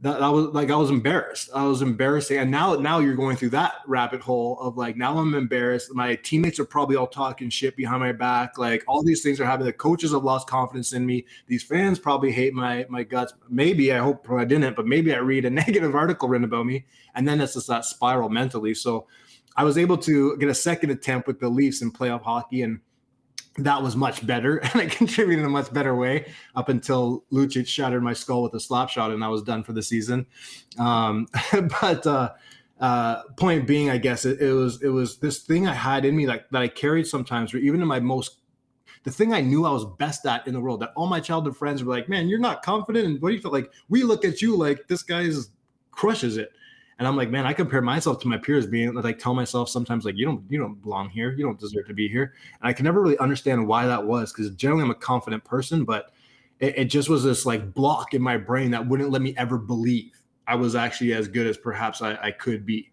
that, 0.01 0.19
that 0.19 0.29
was 0.29 0.47
like 0.47 0.71
I 0.71 0.75
was 0.75 0.89
embarrassed. 0.89 1.51
I 1.53 1.63
was 1.65 1.83
embarrassing. 1.83 2.39
And 2.39 2.49
now 2.49 2.73
now 2.73 2.97
you're 2.97 3.15
going 3.15 3.37
through 3.37 3.51
that 3.51 3.75
rabbit 3.85 4.19
hole 4.19 4.59
of 4.59 4.75
like 4.75 4.97
now 4.97 5.17
I'm 5.19 5.35
embarrassed. 5.35 5.93
My 5.93 6.15
teammates 6.15 6.59
are 6.59 6.65
probably 6.65 6.95
all 6.95 7.05
talking 7.05 7.51
shit 7.51 7.75
behind 7.75 7.99
my 8.01 8.11
back. 8.11 8.57
Like 8.57 8.83
all 8.87 9.03
these 9.03 9.21
things 9.21 9.39
are 9.39 9.45
happening. 9.45 9.67
The 9.67 9.73
coaches 9.73 10.11
have 10.11 10.23
lost 10.23 10.47
confidence 10.47 10.93
in 10.93 11.05
me. 11.05 11.25
These 11.45 11.63
fans 11.63 11.99
probably 11.99 12.31
hate 12.31 12.53
my 12.55 12.85
my 12.89 13.03
guts. 13.03 13.33
Maybe 13.47 13.93
I 13.93 13.99
hope 13.99 14.27
I 14.31 14.43
didn't, 14.43 14.75
but 14.75 14.87
maybe 14.87 15.13
I 15.13 15.19
read 15.19 15.45
a 15.45 15.49
negative 15.61 15.93
article 15.93 16.27
written 16.27 16.45
about 16.45 16.65
me. 16.65 16.85
And 17.13 17.27
then 17.27 17.39
it's 17.39 17.53
just 17.53 17.67
that 17.67 17.85
spiral 17.85 18.29
mentally. 18.29 18.73
So 18.73 19.05
I 19.55 19.63
was 19.63 19.77
able 19.77 19.97
to 19.99 20.35
get 20.37 20.49
a 20.49 20.55
second 20.55 20.89
attempt 20.89 21.27
with 21.27 21.39
the 21.39 21.49
Leafs 21.49 21.81
in 21.81 21.91
playoff 21.91 22.23
hockey, 22.23 22.63
and 22.63 22.79
that 23.57 23.81
was 23.83 23.95
much 23.95 24.25
better. 24.25 24.57
And 24.73 24.81
I 24.81 24.85
contributed 24.85 25.39
in 25.39 25.45
a 25.45 25.49
much 25.49 25.73
better 25.73 25.95
way 25.95 26.31
up 26.55 26.69
until 26.69 27.25
Lucic 27.31 27.67
shattered 27.67 28.03
my 28.03 28.13
skull 28.13 28.43
with 28.43 28.53
a 28.53 28.59
slap 28.59 28.89
shot, 28.89 29.11
and 29.11 29.23
I 29.23 29.27
was 29.27 29.43
done 29.43 29.63
for 29.63 29.73
the 29.73 29.83
season. 29.83 30.25
Um, 30.77 31.27
but 31.81 32.05
uh, 32.07 32.31
uh, 32.79 33.23
point 33.37 33.67
being, 33.67 33.89
I 33.89 33.97
guess 33.97 34.25
it, 34.25 34.41
it, 34.41 34.53
was 34.53 34.81
it 34.81 34.89
was 34.89 35.17
this 35.17 35.39
thing 35.39 35.67
I 35.67 35.73
had 35.73 36.05
in 36.05 36.15
me 36.15 36.27
like 36.27 36.49
that 36.49 36.61
I 36.61 36.67
carried 36.67 37.07
sometimes, 37.07 37.53
or 37.53 37.57
even 37.57 37.81
in 37.81 37.87
my 37.87 37.99
most 37.99 38.37
the 39.03 39.11
thing 39.11 39.33
I 39.33 39.41
knew 39.41 39.65
I 39.65 39.71
was 39.71 39.85
best 39.97 40.25
at 40.27 40.45
in 40.47 40.53
the 40.53 40.59
world. 40.59 40.81
That 40.81 40.93
all 40.95 41.07
my 41.07 41.19
childhood 41.19 41.57
friends 41.57 41.83
were 41.83 41.93
like, 41.93 42.07
"Man, 42.07 42.27
you're 42.27 42.39
not 42.39 42.63
confident," 42.63 43.05
and 43.05 43.21
what 43.21 43.29
do 43.29 43.35
you 43.35 43.41
feel 43.41 43.51
like? 43.51 43.71
We 43.89 44.03
look 44.03 44.23
at 44.23 44.41
you 44.41 44.55
like 44.55 44.87
this 44.87 45.03
guy's 45.03 45.49
crushes 45.91 46.37
it. 46.37 46.51
And 47.01 47.07
I'm 47.07 47.15
like, 47.15 47.31
man, 47.31 47.47
I 47.47 47.53
compare 47.53 47.81
myself 47.81 48.19
to 48.19 48.27
my 48.27 48.37
peers, 48.37 48.67
being 48.67 48.93
like, 48.93 49.17
tell 49.17 49.33
myself 49.33 49.69
sometimes 49.69 50.05
like, 50.05 50.17
you 50.17 50.23
don't, 50.23 50.43
you 50.49 50.59
don't 50.59 50.79
belong 50.83 51.09
here, 51.09 51.31
you 51.31 51.43
don't 51.43 51.59
deserve 51.59 51.87
to 51.87 51.95
be 51.95 52.07
here. 52.07 52.35
And 52.61 52.69
I 52.69 52.73
can 52.73 52.85
never 52.85 53.01
really 53.01 53.17
understand 53.17 53.67
why 53.67 53.87
that 53.87 54.05
was, 54.05 54.31
because 54.31 54.51
generally 54.51 54.83
I'm 54.83 54.91
a 54.91 54.93
confident 54.93 55.43
person, 55.43 55.83
but 55.83 56.11
it, 56.59 56.77
it 56.77 56.85
just 56.85 57.09
was 57.09 57.23
this 57.23 57.43
like 57.43 57.73
block 57.73 58.13
in 58.13 58.21
my 58.21 58.37
brain 58.37 58.69
that 58.69 58.87
wouldn't 58.87 59.09
let 59.09 59.23
me 59.23 59.33
ever 59.35 59.57
believe 59.57 60.21
I 60.45 60.53
was 60.53 60.75
actually 60.75 61.15
as 61.15 61.27
good 61.27 61.47
as 61.47 61.57
perhaps 61.57 62.03
I, 62.03 62.19
I 62.21 62.29
could 62.29 62.67
be. 62.67 62.91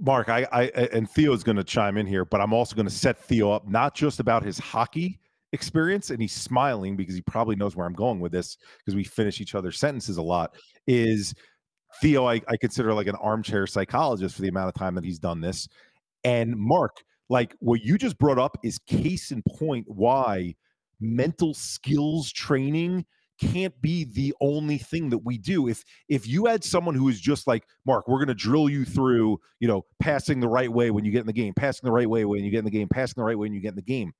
Mark, 0.00 0.30
I, 0.30 0.48
I 0.50 0.62
and 0.90 1.06
Theo's 1.10 1.44
going 1.44 1.56
to 1.56 1.64
chime 1.64 1.98
in 1.98 2.06
here, 2.06 2.24
but 2.24 2.40
I'm 2.40 2.54
also 2.54 2.74
going 2.74 2.88
to 2.88 2.94
set 2.94 3.22
Theo 3.22 3.52
up 3.52 3.68
not 3.68 3.94
just 3.94 4.20
about 4.20 4.42
his 4.42 4.58
hockey 4.58 5.20
experience, 5.52 6.08
and 6.08 6.22
he's 6.22 6.32
smiling 6.32 6.96
because 6.96 7.14
he 7.14 7.20
probably 7.20 7.56
knows 7.56 7.76
where 7.76 7.86
I'm 7.86 7.92
going 7.92 8.20
with 8.20 8.32
this 8.32 8.56
because 8.78 8.94
we 8.94 9.04
finish 9.04 9.38
each 9.38 9.54
other's 9.54 9.78
sentences 9.78 10.16
a 10.16 10.22
lot. 10.22 10.54
Is 10.86 11.34
Theo, 12.00 12.26
I, 12.26 12.40
I 12.48 12.56
consider 12.56 12.94
like 12.94 13.06
an 13.06 13.16
armchair 13.16 13.66
psychologist 13.66 14.36
for 14.36 14.42
the 14.42 14.48
amount 14.48 14.68
of 14.68 14.74
time 14.74 14.94
that 14.94 15.04
he's 15.04 15.18
done 15.18 15.40
this. 15.40 15.68
And 16.24 16.56
Mark, 16.56 17.02
like 17.28 17.54
what 17.60 17.82
you 17.82 17.98
just 17.98 18.18
brought 18.18 18.38
up 18.38 18.56
is 18.62 18.78
case 18.78 19.30
in 19.30 19.42
point 19.42 19.86
why 19.88 20.54
mental 21.00 21.54
skills 21.54 22.32
training 22.32 23.04
can't 23.40 23.80
be 23.80 24.04
the 24.04 24.34
only 24.40 24.78
thing 24.78 25.08
that 25.10 25.18
we 25.18 25.38
do 25.38 25.68
if 25.68 25.84
if 26.08 26.26
you 26.26 26.46
had 26.46 26.64
someone 26.64 26.94
who 26.94 27.08
is 27.08 27.20
just 27.20 27.46
like 27.46 27.62
mark 27.86 28.08
we're 28.08 28.18
going 28.18 28.26
to 28.26 28.34
drill 28.34 28.68
you 28.68 28.84
through 28.84 29.38
you 29.60 29.68
know 29.68 29.84
passing 30.00 30.40
the 30.40 30.48
right 30.48 30.72
way 30.72 30.90
when 30.90 31.04
you 31.04 31.12
get 31.12 31.20
in 31.20 31.26
the 31.26 31.32
game 31.32 31.54
passing 31.54 31.86
the 31.86 31.92
right 31.92 32.10
way 32.10 32.24
when 32.24 32.42
you 32.42 32.50
get 32.50 32.58
in 32.58 32.64
the 32.64 32.70
game 32.70 32.88
passing 32.88 33.14
the 33.16 33.22
right 33.22 33.38
way 33.38 33.44
when 33.44 33.54
you 33.54 33.60
get 33.60 33.68
in 33.68 33.76
the 33.76 33.82
game 33.82 34.12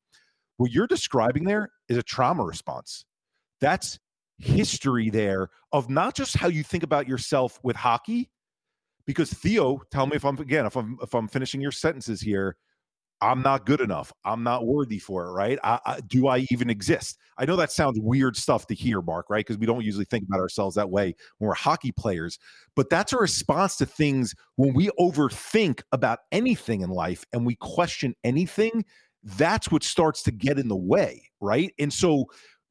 what 0.57 0.71
you're 0.71 0.87
describing 0.87 1.43
there 1.43 1.69
is 1.89 1.97
a 1.97 2.03
trauma 2.03 2.45
response 2.45 3.05
that's 3.61 3.99
history 4.39 5.11
there 5.11 5.51
of 5.73 5.91
not 5.91 6.15
just 6.15 6.37
how 6.37 6.49
you 6.49 6.63
think 6.63 6.83
about 6.83 7.09
yourself 7.09 7.59
with 7.63 7.77
hockey 7.77 8.31
because 9.09 9.33
Theo, 9.33 9.81
tell 9.91 10.07
me 10.07 10.17
if 10.17 10.25
I'm 10.25 10.39
again 10.39 10.67
if 10.67 10.77
I'm 10.77 10.99
if 11.03 11.15
I'm 11.15 11.29
finishing 11.29 11.61
your 11.61 11.73
sentences 11.73 12.21
here, 12.21 12.57
I'm 13.21 13.43
not 13.43 13.67
good 13.67 13.81
enough. 13.81 14.13
I'm 14.25 14.43
not 14.43 14.67
worthy 14.67 14.99
for 14.99 15.27
it, 15.27 15.31
right? 15.33 15.59
I, 15.65 15.81
I, 15.85 16.01
do 16.07 16.29
I 16.29 16.47
even 16.51 16.71
exist? 16.71 17.19
I 17.37 17.47
know 17.47 17.57
that 17.57 17.73
sounds 17.73 17.99
weird 18.01 18.37
stuff 18.37 18.67
to 18.69 18.75
hear, 18.75 19.01
Mark, 19.01 19.31
right? 19.31 19.45
Because 19.45 19.59
we 19.59 19.67
don't 19.67 19.83
usually 19.83 20.05
think 20.05 20.25
about 20.25 20.41
ourselves 20.41 20.77
that 20.77 20.91
way 20.91 21.15
when 21.39 21.49
we're 21.49 21.55
hockey 21.55 21.91
players. 21.91 22.39
But 22.77 22.91
that's 22.91 23.13
a 23.13 23.17
response 23.17 23.77
to 23.79 23.87
things 23.87 24.35
when 24.57 24.75
we 24.75 24.91
overthink 25.01 25.83
about 25.91 26.21
anything 26.31 26.83
in 26.83 26.91
life 26.91 27.25
and 27.33 27.45
we 27.45 27.57
question 27.57 28.15
anything. 28.25 28.85
That's 29.25 29.71
what 29.71 29.83
starts 29.83 30.23
to 30.25 30.31
get 30.31 30.59
in 30.59 30.69
the 30.69 30.77
way, 30.77 31.31
right? 31.41 31.73
And 31.79 31.93
so 31.93 32.27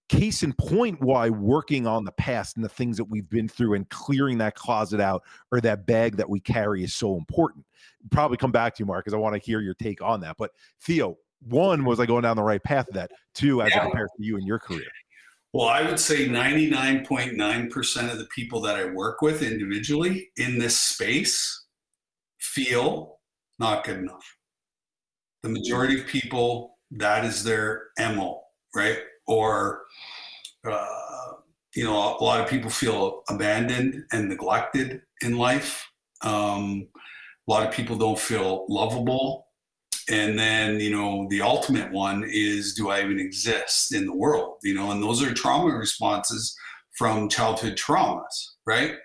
case 0.10 0.44
in 0.44 0.54
point 0.54 1.02
why 1.02 1.30
working 1.30 1.86
on 1.86 2.06
the 2.06 2.12
past 2.14 2.56
and 2.56 2.64
the 2.64 2.70
things 2.70 2.98
that 2.98 3.06
we've 3.06 3.30
been 3.30 3.48
through 3.48 3.74
and 3.74 3.90
clearing 3.90 4.38
that 4.38 4.56
closet 4.56 5.00
out 5.00 5.24
or 5.52 5.60
that 5.62 5.86
bag 5.86 6.16
that 6.18 6.30
we 6.30 6.40
carry 6.40 6.84
is 6.84 6.94
so 6.94 7.18
important. 7.18 7.66
Probably 8.12 8.38
come 8.38 8.52
back 8.52 8.76
to 8.76 8.84
you, 8.84 8.86
Mark, 8.86 9.04
because 9.04 9.14
I 9.14 9.18
want 9.18 9.36
to 9.36 9.42
hear 9.42 9.60
your 9.60 9.74
take 9.74 10.02
on 10.02 10.22
that. 10.22 10.38
But 10.38 10.52
Theo, 10.82 11.18
one, 11.42 11.84
was 11.84 12.00
I 12.00 12.06
going 12.06 12.24
down 12.24 12.36
the 12.36 12.44
right 12.44 12.64
path 12.64 12.88
of 12.88 12.94
that? 12.96 13.12
Two, 13.34 13.62
as 13.62 13.70
yeah. 13.72 13.80
it 13.80 13.84
compares 13.84 14.10
to 14.18 14.24
you 14.24 14.38
and 14.38 14.48
your 14.48 14.60
career. 14.60 14.88
Well, 15.54 15.68
I 15.68 15.82
would 15.82 16.00
say 16.00 16.28
99.9% 16.28 18.12
of 18.12 18.18
the 18.18 18.28
people 18.36 18.62
that 18.62 18.76
I 18.76 18.86
work 18.86 19.22
with 19.22 19.42
individually 19.42 20.30
in 20.38 20.60
this 20.60 20.80
space 20.80 21.66
feel 22.40 23.20
not 23.60 23.84
good 23.84 23.98
enough. 23.98 24.36
The 25.44 25.50
majority 25.50 26.00
of 26.00 26.08
people, 26.08 26.78
that 26.92 27.26
is 27.26 27.44
their 27.44 27.88
MO, 27.98 28.42
right? 28.76 29.00
Or 29.28 29.84
uh, 30.66 31.34
you 31.76 31.84
know 31.84 32.18
a 32.20 32.24
lot 32.24 32.42
of 32.42 32.50
people 32.50 32.70
feel 32.70 33.24
abandoned 33.30 34.04
and 34.12 34.30
neglected 34.30 35.02
in 35.22 35.38
life. 35.38 35.88
Um, 36.22 36.88
a 37.48 37.52
lot 37.52 37.66
of 37.66 37.74
people 37.74 37.96
don't 37.96 38.20
feel 38.20 38.66
lovable. 38.70 39.46
And 40.10 40.40
then 40.40 40.80
you 40.80 40.92
know 40.92 41.28
the 41.30 41.42
ultimate 41.42 41.92
one 41.92 42.24
is 42.26 42.74
do 42.74 42.90
i 42.90 43.02
even 43.02 43.20
exist 43.20 43.94
in 43.94 44.06
the 44.06 44.16
world? 44.16 44.56
You 44.64 44.74
know 44.74 44.92
and 44.92 45.04
those 45.04 45.22
are 45.22 45.34
trauma 45.34 45.76
responses 45.76 46.56
from 46.98 47.30
childhood 47.30 47.76
traumas 47.76 48.58
right? 48.68 48.96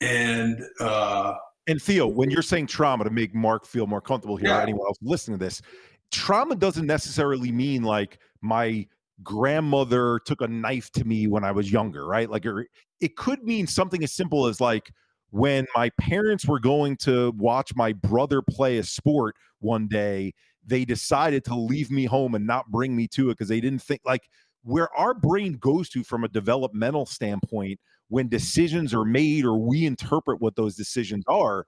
And 0.00 0.62
uh 0.80 1.34
and 1.66 1.80
Theo, 1.80 2.06
when 2.06 2.30
you're 2.30 2.42
saying 2.42 2.66
trauma 2.66 3.04
to 3.04 3.10
make 3.10 3.34
Mark 3.34 3.66
feel 3.66 3.86
more 3.86 4.00
comfortable 4.00 4.36
here, 4.36 4.48
yeah. 4.48 4.58
or 4.58 4.62
anyone 4.62 4.86
else 4.86 4.98
listening 5.00 5.38
to 5.38 5.44
this, 5.44 5.62
trauma 6.10 6.54
doesn't 6.54 6.86
necessarily 6.86 7.50
mean 7.50 7.82
like 7.82 8.18
my 8.42 8.86
grandmother 9.22 10.20
took 10.26 10.40
a 10.40 10.48
knife 10.48 10.90
to 10.92 11.04
me 11.04 11.26
when 11.26 11.44
I 11.44 11.52
was 11.52 11.70
younger, 11.70 12.06
right? 12.06 12.28
Like 12.28 12.46
er, 12.46 12.66
it 13.00 13.16
could 13.16 13.42
mean 13.44 13.66
something 13.66 14.02
as 14.02 14.12
simple 14.12 14.46
as 14.46 14.60
like 14.60 14.90
when 15.30 15.66
my 15.74 15.90
parents 16.00 16.46
were 16.46 16.60
going 16.60 16.96
to 16.96 17.32
watch 17.36 17.74
my 17.74 17.92
brother 17.92 18.42
play 18.42 18.78
a 18.78 18.84
sport 18.84 19.36
one 19.60 19.88
day, 19.88 20.32
they 20.66 20.84
decided 20.84 21.44
to 21.44 21.54
leave 21.54 21.90
me 21.90 22.04
home 22.04 22.34
and 22.34 22.46
not 22.46 22.70
bring 22.70 22.94
me 22.96 23.06
to 23.08 23.30
it 23.30 23.34
because 23.34 23.48
they 23.48 23.60
didn't 23.60 23.82
think 23.82 24.00
like 24.04 24.22
where 24.62 24.92
our 24.96 25.12
brain 25.12 25.54
goes 25.54 25.88
to 25.90 26.02
from 26.02 26.24
a 26.24 26.28
developmental 26.28 27.04
standpoint 27.04 27.78
when 28.08 28.28
decisions 28.28 28.94
are 28.94 29.04
made 29.04 29.44
or 29.44 29.58
we 29.58 29.86
interpret 29.86 30.40
what 30.40 30.56
those 30.56 30.76
decisions 30.76 31.24
are, 31.26 31.66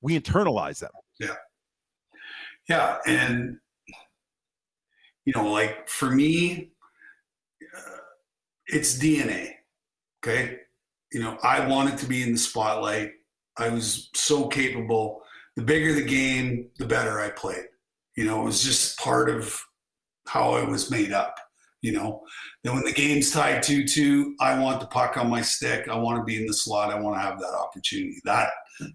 we 0.00 0.18
internalize 0.18 0.80
them. 0.80 0.90
Yeah. 1.18 1.34
Yeah. 2.68 2.98
And 3.06 3.58
you 5.30 5.40
know, 5.40 5.48
like 5.48 5.88
for 5.88 6.10
me, 6.10 6.72
uh, 7.76 7.98
it's 8.66 8.98
DNA. 8.98 9.52
Okay. 10.24 10.56
You 11.12 11.22
know, 11.22 11.38
I 11.42 11.66
wanted 11.66 11.98
to 11.98 12.06
be 12.06 12.22
in 12.22 12.32
the 12.32 12.38
spotlight. 12.38 13.12
I 13.56 13.68
was 13.68 14.10
so 14.14 14.48
capable. 14.48 15.22
The 15.54 15.62
bigger 15.62 15.92
the 15.92 16.02
game, 16.02 16.68
the 16.78 16.86
better 16.86 17.20
I 17.20 17.30
played. 17.30 17.66
You 18.16 18.24
know, 18.24 18.42
it 18.42 18.44
was 18.44 18.62
just 18.62 18.98
part 18.98 19.30
of 19.30 19.60
how 20.26 20.54
I 20.54 20.64
was 20.64 20.90
made 20.90 21.12
up. 21.12 21.36
You 21.80 21.92
know, 21.92 22.22
then 22.64 22.74
when 22.74 22.84
the 22.84 22.92
game's 22.92 23.30
tied 23.30 23.62
2 23.62 23.86
2, 23.86 24.34
I 24.40 24.58
want 24.58 24.80
the 24.80 24.86
puck 24.86 25.16
on 25.16 25.30
my 25.30 25.42
stick. 25.42 25.88
I 25.88 25.96
want 25.96 26.18
to 26.18 26.24
be 26.24 26.40
in 26.40 26.46
the 26.46 26.54
slot. 26.54 26.90
I 26.92 26.98
want 26.98 27.16
to 27.16 27.22
have 27.22 27.38
that 27.38 27.54
opportunity. 27.54 28.20
That, 28.24 28.48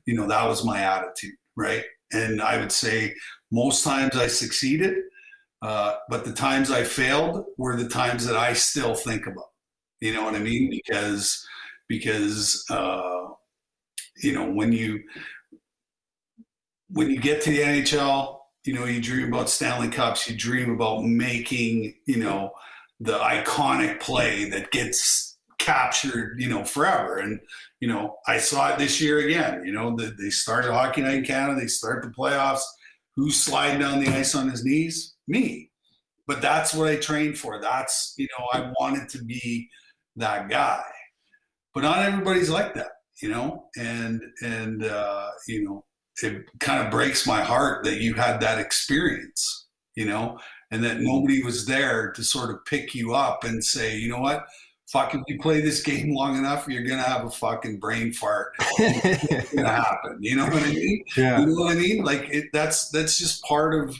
you 0.05 0.15
know, 0.15 0.27
that 0.27 0.47
was 0.47 0.65
my 0.65 0.81
attitude. 0.81 1.36
Right. 1.55 1.83
And 2.11 2.41
I 2.41 2.59
would 2.59 2.71
say 2.73 3.15
most 3.51 3.86
times 3.86 4.17
I 4.17 4.27
succeeded 4.27 4.95
uh, 5.66 5.95
but 6.09 6.26
the 6.26 6.34
times 6.34 6.72
I 6.72 6.84
failed 6.84 7.45
were 7.57 7.76
the 7.76 7.89
times 7.89 8.26
that 8.26 8.38
I 8.38 8.53
still 8.53 8.95
think 8.95 9.28
about. 9.28 9.49
You 9.99 10.13
know 10.13 10.24
what 10.24 10.36
I 10.36 10.39
mean? 10.39 10.70
Because 10.70 11.45
because 11.88 12.66
uh, 12.70 13.28
you 14.18 14.34
know 14.34 14.51
when 14.51 14.72
you 14.74 15.01
when 16.89 17.09
you 17.09 17.20
get 17.20 17.41
to 17.43 17.49
the 17.49 17.59
NHL 17.59 18.36
you 18.66 18.74
know, 18.74 18.86
you 18.86 18.99
dream 18.99 19.32
about 19.32 19.49
Stanley 19.49 19.89
Cups, 19.89 20.28
you 20.28 20.36
dream 20.36 20.72
about 20.72 21.03
making, 21.03 21.95
you 22.05 22.18
know, 22.18 22.51
the 22.99 23.18
iconic 23.20 23.99
play 23.99 24.49
that 24.49 24.72
gets 24.72 25.38
captured, 25.59 26.41
you 26.41 26.49
know, 26.49 26.63
forever. 26.63 27.20
And, 27.20 27.39
you 27.80 27.88
know, 27.88 28.16
I 28.28 28.39
saw 28.39 28.74
it 28.74 28.80
this 28.80 28.99
year 28.99 29.20
again. 29.20 29.63
You 29.66 29.72
know, 29.72 29.95
the, 29.95 30.16
they 30.20 30.32
started 30.32 30.72
Hockey 30.72 31.01
Night 31.01 31.16
in 31.16 31.26
Canada, 31.26 31.59
they 31.59 31.68
start 31.68 32.03
the 32.03 32.09
playoffs. 32.09 32.63
Who's 33.16 33.41
sliding 33.41 33.80
down 33.80 34.03
the 34.03 34.09
ice 34.09 34.36
on 34.36 34.49
his 34.49 34.66
knees? 34.66 35.16
Me. 35.28 35.72
But 36.28 36.41
that's 36.41 36.74
what 36.74 36.89
I 36.89 36.97
trained 36.97 37.38
for. 37.38 37.61
That's, 37.61 38.13
you 38.18 38.28
know, 38.38 38.45
I 38.51 38.72
wanted 38.80 39.09
to 39.09 39.24
be 39.24 39.70
that 40.16 40.49
guy. 40.49 40.84
But 41.74 41.84
not 41.84 41.99
everybody's 41.99 42.49
like 42.49 42.74
that, 42.76 42.91
you 43.22 43.30
know, 43.30 43.66
and, 43.78 44.22
and, 44.41 44.84
uh, 44.84 45.28
you 45.47 45.63
know, 45.63 45.86
it 46.24 46.45
kind 46.59 46.84
of 46.84 46.91
breaks 46.91 47.28
my 47.28 47.41
heart 47.41 47.84
that 47.84 47.99
you 47.99 48.13
had 48.13 48.39
that 48.39 48.59
experience, 48.59 49.68
you 49.95 50.05
know, 50.05 50.39
and 50.72 50.84
that 50.84 51.01
nobody 51.01 51.43
was 51.43 51.66
there 51.66 52.11
to 52.13 52.24
sort 52.24 52.49
of 52.49 52.63
pick 52.66 52.95
you 52.95 53.13
up 53.13 53.43
and 53.43 53.63
say, 53.63 53.97
you 53.97 54.09
know 54.09 54.20
what, 54.20 54.45
fuck, 54.88 55.13
if 55.15 55.21
you 55.27 55.39
play 55.39 55.61
this 55.61 55.81
game 55.81 56.13
long 56.13 56.38
enough, 56.38 56.67
you're 56.67 56.83
gonna 56.83 57.03
have 57.03 57.25
a 57.25 57.29
fucking 57.29 57.79
brain 57.79 58.13
fart. 58.13 58.53
it's 58.79 59.53
gonna 59.53 59.69
happen. 59.69 60.17
You 60.19 60.38
know 60.38 60.45
what 60.45 60.63
I 60.63 60.71
mean? 60.71 61.03
Yeah. 61.17 61.39
You 61.39 61.47
know 61.47 61.53
what 61.55 61.71
I 61.71 61.75
mean? 61.75 62.03
Like 62.03 62.29
it, 62.29 62.45
that's 62.53 62.89
that's 62.89 63.17
just 63.17 63.43
part 63.43 63.73
of 63.73 63.95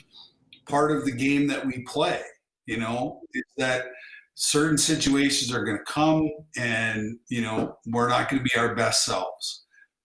part 0.66 0.92
of 0.92 1.04
the 1.04 1.12
game 1.12 1.46
that 1.48 1.66
we 1.66 1.82
play. 1.82 2.20
You 2.66 2.78
know, 2.78 3.20
is 3.34 3.44
that 3.58 3.86
certain 4.34 4.76
situations 4.76 5.54
are 5.54 5.64
going 5.64 5.78
to 5.78 5.84
come, 5.84 6.28
and 6.56 7.18
you 7.28 7.42
know 7.42 7.78
we're 7.86 8.08
not 8.08 8.28
going 8.28 8.42
to 8.42 8.44
be 8.44 8.58
our 8.58 8.74
best 8.74 9.04
selves. 9.04 9.64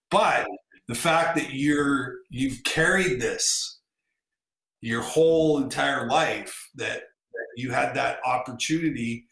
But 0.09 0.47
the 0.88 0.95
fact 0.95 1.36
that 1.38 1.53
you're 1.53 2.15
you've 2.29 2.63
carried 2.63 3.21
this 3.21 3.79
your 4.82 5.01
whole 5.01 5.61
entire 5.61 6.07
life 6.07 6.69
that, 6.75 6.97
that 6.97 7.47
you 7.55 7.71
had 7.71 7.93
that 7.93 8.19
opportunity 8.25 9.27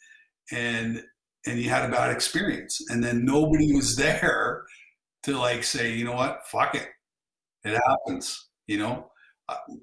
and 0.52 1.04
and 1.46 1.60
you 1.60 1.70
had 1.70 1.86
a 1.86 1.92
bad 1.92 2.12
experience. 2.12 2.82
And 2.90 3.04
then 3.04 3.26
nobody 3.26 3.74
was 3.74 3.96
there 3.96 4.64
to 5.24 5.38
like 5.38 5.64
say 5.64 5.94
you 5.94 6.06
know 6.06 6.14
what? 6.14 6.48
Fuck 6.48 6.76
it. 6.76 6.88
It 7.64 7.80
happens 7.88 8.50
you 8.70 8.78
know? 8.78 9.12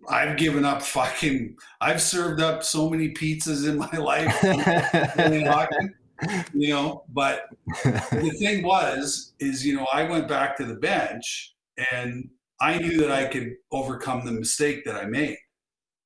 I've 0.09 0.37
given 0.37 0.65
up 0.65 0.81
fucking 0.81 1.57
i've 1.81 2.01
served 2.01 2.41
up 2.41 2.63
so 2.63 2.89
many 2.89 3.13
pizzas 3.13 3.69
in 3.69 3.77
my 3.77 3.91
life 3.99 4.33
you 6.55 6.69
know? 6.69 7.03
But 7.13 7.47
the 7.85 8.37
thing 8.39 8.63
was 8.63 9.35
is 9.41 9.67
you 9.67 9.75
know 9.75 9.87
i 9.93 10.05
went 10.05 10.29
back 10.29 10.57
to 10.59 10.65
the 10.65 10.77
bench 10.77 11.53
and 11.93 12.31
i 12.61 12.79
knew 12.79 12.97
that 13.01 13.11
i 13.11 13.27
could 13.27 13.55
overcome 13.73 14.25
the 14.25 14.31
mistake 14.31 14.85
that 14.85 14.95
i 14.95 15.05
made 15.05 15.37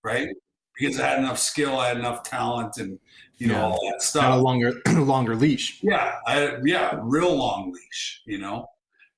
right 0.03 0.28
because 0.81 0.99
i 0.99 1.07
had 1.09 1.18
enough 1.18 1.39
skill 1.39 1.78
i 1.78 1.87
had 1.89 1.97
enough 1.99 2.22
talent 2.24 2.76
and 2.78 2.99
you 3.37 3.47
know, 3.47 3.55
Yeah. 3.55 3.62
all 3.64 3.91
that 3.91 4.03
stuff. 4.03 4.22
Got 4.22 4.39
a 4.39 4.43
longer 4.43 4.72
longer 4.89 5.35
leash. 5.35 5.78
Yeah, 5.83 6.16
I, 6.26 6.59
yeah, 6.62 6.99
real 7.03 7.35
long 7.35 7.72
leash, 7.72 8.20
you 8.26 8.37
know, 8.37 8.66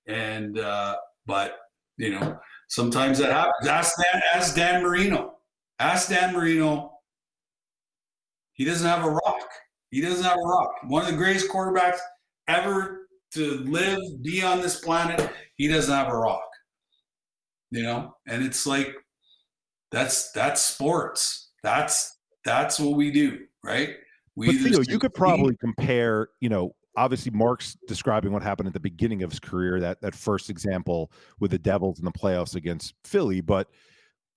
and 0.07 0.61
uh, 0.61 0.95
but 1.27 1.57
you 1.97 2.11
know, 2.11 2.39
sometimes 2.69 3.19
that 3.19 3.33
happens. 3.33 3.67
Ask 3.67 3.97
Dan, 4.01 4.23
ask 4.33 4.55
Dan 4.55 4.81
Marino. 4.85 5.39
Ask 5.81 6.09
Dan 6.09 6.33
Marino. 6.35 7.01
He 8.53 8.65
doesn't 8.65 8.87
have 8.87 9.05
a 9.05 9.11
rock. 9.11 9.49
He 9.91 10.01
doesn't 10.01 10.23
have 10.25 10.39
a 10.39 10.49
rock. 10.49 10.71
One 10.87 11.03
of 11.05 11.11
the 11.11 11.17
greatest 11.17 11.51
quarterbacks 11.51 11.99
ever 12.47 13.09
to 13.35 13.59
live, 13.65 13.99
be 14.23 14.41
on 14.45 14.61
this 14.61 14.79
planet. 14.81 15.31
He 15.57 15.67
doesn't 15.67 15.93
have 15.93 16.07
a 16.13 16.17
rock. 16.17 16.49
You 17.73 17.83
know, 17.83 18.15
and 18.29 18.45
it's 18.45 18.69
like 18.69 18.95
that's 19.91 20.31
that's 20.31 20.63
sports. 20.63 21.49
That's 21.63 22.19
that's 22.45 22.81
what 22.81 22.97
we 22.97 23.11
do, 23.11 23.47
right? 23.63 23.97
We 24.35 24.47
But 24.47 24.57
Theo, 24.57 24.81
you 24.89 24.99
could 24.99 25.15
probably 25.15 25.57
compare, 25.57 26.29
you 26.41 26.49
know, 26.49 26.75
obviously 26.97 27.31
Mark's 27.33 27.77
describing 27.87 28.33
what 28.33 28.43
happened 28.43 28.67
at 28.67 28.73
the 28.73 28.81
beginning 28.81 29.23
of 29.23 29.31
his 29.31 29.41
career, 29.41 29.81
that 29.81 30.01
that 30.01 30.15
first 30.15 30.51
example 30.51 31.13
with 31.41 31.51
the 31.51 31.59
Devils 31.59 31.99
in 31.99 32.05
the 32.05 32.13
playoffs 32.13 32.55
against 32.55 32.95
Philly. 33.05 33.41
But 33.41 33.69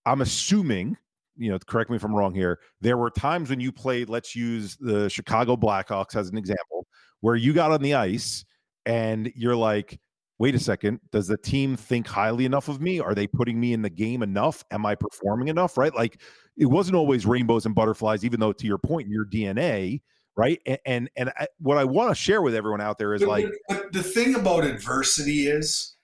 I'm 0.06 0.22
assuming, 0.22 0.98
you 1.38 1.52
know, 1.52 1.60
correct 1.60 1.90
me 1.90 1.96
if 1.96 2.04
I'm 2.04 2.16
wrong 2.16 2.34
here, 2.34 2.60
there 2.82 2.98
were 2.98 3.10
times 3.10 3.50
when 3.50 3.60
you 3.60 3.72
played, 3.72 4.10
let's 4.10 4.36
use 4.36 4.78
the 4.80 5.10
Chicago 5.10 5.56
Blackhawks 5.56 6.16
as 6.16 6.30
an 6.30 6.38
example, 6.38 6.86
where 7.22 7.36
you 7.36 7.54
got 7.54 7.72
on 7.72 7.82
the 7.82 7.96
ice 7.96 8.46
and 8.86 9.32
you're 9.36 9.56
like, 9.56 10.00
wait 10.38 10.56
a 10.56 10.60
second, 10.60 11.00
does 11.12 11.28
the 11.28 11.38
team 11.38 11.78
think 11.78 12.08
highly 12.08 12.46
enough 12.46 12.68
of 12.68 12.82
me? 12.82 13.00
Are 13.00 13.16
they 13.16 13.28
putting 13.28 13.60
me 13.60 13.74
in 13.74 13.82
the 13.82 13.90
game 13.90 14.22
enough? 14.22 14.64
Am 14.72 14.86
I 14.86 14.96
performing 14.96 15.48
enough? 15.48 15.78
Right? 15.78 15.94
Like 15.96 16.22
it 16.58 16.66
wasn't 16.66 16.96
always 16.96 17.26
rainbows 17.26 17.66
and 17.66 17.74
butterflies, 17.76 18.26
even 18.26 18.40
though 18.40 18.54
to 18.54 18.68
your 18.68 18.78
point, 18.78 19.08
in 19.08 19.14
your 19.14 19.26
DNA, 19.26 20.02
right? 20.36 20.60
And 20.66 20.80
and, 20.86 21.10
and 21.16 21.30
I, 21.38 21.48
what 21.60 21.78
I 21.78 21.84
want 21.86 22.10
to 22.10 22.16
share 22.16 22.42
with 22.42 22.56
everyone 22.56 22.82
out 22.82 22.98
there 22.98 23.14
is 23.14 23.22
But- 23.22 23.30
like, 23.30 23.46
but 23.70 23.94
the 23.94 24.04
thing 24.04 24.36
about 24.36 24.64
adversity 24.66 25.48
is, 25.48 25.96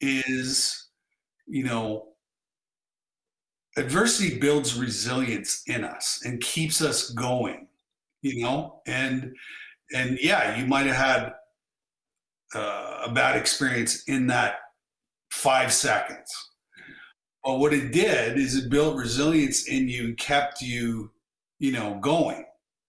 is 0.00 0.88
you 1.46 1.64
know, 1.64 2.08
adversity 3.76 4.38
builds 4.38 4.78
resilience 4.78 5.62
in 5.66 5.84
us 5.84 6.20
and 6.24 6.40
keeps 6.40 6.80
us 6.80 7.10
going. 7.10 7.68
You 8.22 8.42
know, 8.42 8.80
and 8.86 9.34
and 9.94 10.18
yeah, 10.22 10.56
you 10.56 10.64
might 10.66 10.86
have 10.86 10.96
had 10.96 11.32
uh, 12.54 13.02
a 13.04 13.12
bad 13.12 13.36
experience 13.36 14.04
in 14.04 14.26
that 14.28 14.56
five 15.30 15.72
seconds. 15.72 16.30
But 17.44 17.58
what 17.58 17.74
it 17.74 17.92
did 17.92 18.38
is 18.38 18.56
it 18.56 18.70
built 18.70 18.96
resilience 18.96 19.68
in 19.68 19.88
you 19.88 20.04
and 20.04 20.18
kept 20.18 20.62
you, 20.62 21.10
you 21.58 21.72
know, 21.72 21.98
going, 22.00 22.44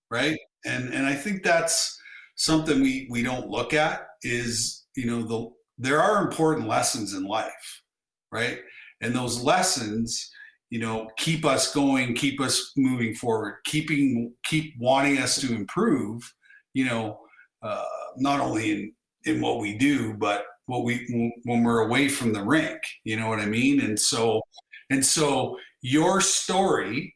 right? 0.10 0.38
And 0.66 0.94
and 0.94 1.06
I 1.06 1.14
think 1.14 1.44
that's 1.44 2.00
something 2.36 2.82
we 2.82 3.08
we 3.10 3.22
don't 3.22 3.50
look 3.50 3.74
at 3.74 4.08
is 4.24 4.86
you 4.96 5.06
know 5.06 5.24
the 5.24 5.50
there 5.78 6.02
are 6.02 6.26
important 6.26 6.68
lessons 6.68 7.14
in 7.14 7.26
life, 7.26 7.82
right? 8.32 8.60
And 9.02 9.14
those 9.14 9.44
lessons, 9.44 10.32
you 10.70 10.80
know, 10.80 11.10
keep 11.18 11.46
us 11.46 11.74
going, 11.74 12.16
keep 12.16 12.40
us 12.40 12.72
moving 12.78 13.14
forward, 13.14 13.56
keeping 13.66 14.34
keep 14.46 14.74
wanting 14.80 15.18
us 15.18 15.40
to 15.42 15.54
improve, 15.54 16.34
you 16.74 16.86
know, 16.86 17.20
uh, 17.62 17.84
not 18.18 18.40
only 18.40 18.72
in 18.72 18.95
in 19.26 19.42
what 19.42 19.60
we 19.60 19.78
do, 19.78 20.14
but 20.14 20.46
what 20.68 20.84
we 20.84 21.34
when 21.44 21.64
we're 21.64 21.82
away 21.82 22.10
from 22.10 22.34
the 22.34 22.44
rink. 22.44 22.80
You 23.04 23.18
know 23.18 23.30
what 23.30 23.40
I 23.40 23.46
mean? 23.46 23.82
And 23.82 24.00
so 24.00 24.42
and 24.90 25.06
so 25.06 25.58
your 25.82 26.22
story 26.22 27.16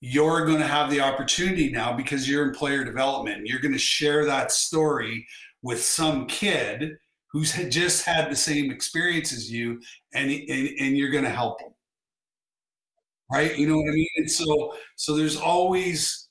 you're 0.00 0.46
going 0.46 0.60
to 0.60 0.66
have 0.66 0.90
the 0.90 1.00
opportunity 1.00 1.70
now 1.70 1.92
because 1.92 2.28
you're 2.28 2.46
in 2.46 2.54
player 2.54 2.84
development. 2.84 3.46
You're 3.46 3.60
going 3.60 3.72
to 3.72 3.78
share 3.78 4.24
that 4.26 4.52
story 4.52 5.26
with 5.62 5.82
some 5.82 6.26
kid 6.26 6.92
who's 7.32 7.52
just 7.68 8.04
had 8.04 8.30
the 8.30 8.36
same 8.36 8.70
experience 8.70 9.32
as 9.32 9.50
you, 9.50 9.80
and 10.14 10.30
and, 10.30 10.68
and 10.80 10.96
you're 10.96 11.10
going 11.10 11.24
to 11.24 11.30
help 11.30 11.58
them. 11.58 11.70
Right? 13.30 13.58
You 13.58 13.68
know 13.68 13.76
what 13.76 13.90
I 13.90 13.94
mean? 13.94 14.08
And 14.16 14.30
so 14.30 14.74
so 14.96 15.16
there's 15.16 15.36
always 15.36 16.28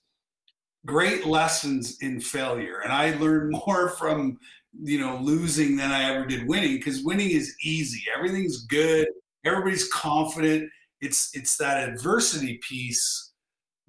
great 0.86 1.26
lessons 1.26 1.98
in 2.02 2.22
failure, 2.22 2.80
and 2.84 2.94
I 2.94 3.18
learned 3.18 3.52
more 3.68 3.90
from 3.90 4.38
you 4.82 5.00
know 5.00 5.18
losing 5.18 5.76
than 5.76 5.92
I 5.92 6.12
ever 6.14 6.26
did 6.26 6.48
winning 6.48 6.78
because 6.78 7.04
winning 7.04 7.32
is 7.32 7.56
easy. 7.64 8.04
Everything's 8.16 8.66
good. 8.66 9.08
Everybody's 9.46 9.88
confident. 9.92 10.70
It's 11.02 11.30
it's 11.34 11.58
that 11.58 11.90
adversity 11.90 12.60
piece 12.68 13.28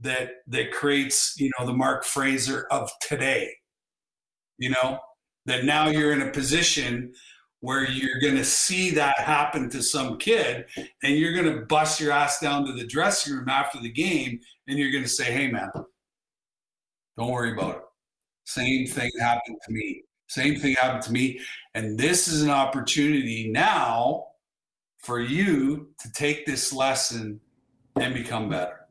that 0.00 0.30
that 0.46 0.72
creates 0.72 1.34
you 1.38 1.50
know 1.58 1.66
the 1.66 1.72
mark 1.72 2.04
fraser 2.04 2.66
of 2.70 2.90
today 3.00 3.52
you 4.58 4.70
know 4.70 4.98
that 5.46 5.64
now 5.64 5.88
you're 5.88 6.12
in 6.12 6.22
a 6.22 6.30
position 6.30 7.12
where 7.60 7.88
you're 7.90 8.20
going 8.20 8.36
to 8.36 8.44
see 8.44 8.90
that 8.90 9.18
happen 9.18 9.68
to 9.68 9.82
some 9.82 10.16
kid 10.18 10.64
and 11.02 11.16
you're 11.16 11.32
going 11.32 11.52
to 11.52 11.66
bust 11.66 12.00
your 12.00 12.12
ass 12.12 12.38
down 12.38 12.64
to 12.64 12.72
the 12.72 12.86
dressing 12.86 13.34
room 13.34 13.48
after 13.48 13.80
the 13.80 13.90
game 13.90 14.38
and 14.68 14.78
you're 14.78 14.92
going 14.92 15.02
to 15.02 15.08
say 15.08 15.32
hey 15.32 15.48
man 15.48 15.70
don't 17.16 17.32
worry 17.32 17.52
about 17.52 17.76
it 17.76 17.82
same 18.44 18.86
thing 18.86 19.10
happened 19.20 19.56
to 19.66 19.72
me 19.72 20.02
same 20.28 20.58
thing 20.58 20.74
happened 20.74 21.02
to 21.02 21.12
me 21.12 21.40
and 21.74 21.98
this 21.98 22.28
is 22.28 22.42
an 22.42 22.50
opportunity 22.50 23.50
now 23.50 24.26
for 24.98 25.20
you 25.20 25.88
to 26.00 26.12
take 26.12 26.46
this 26.46 26.72
lesson 26.72 27.40
and 28.00 28.14
become 28.14 28.48
better 28.48 28.86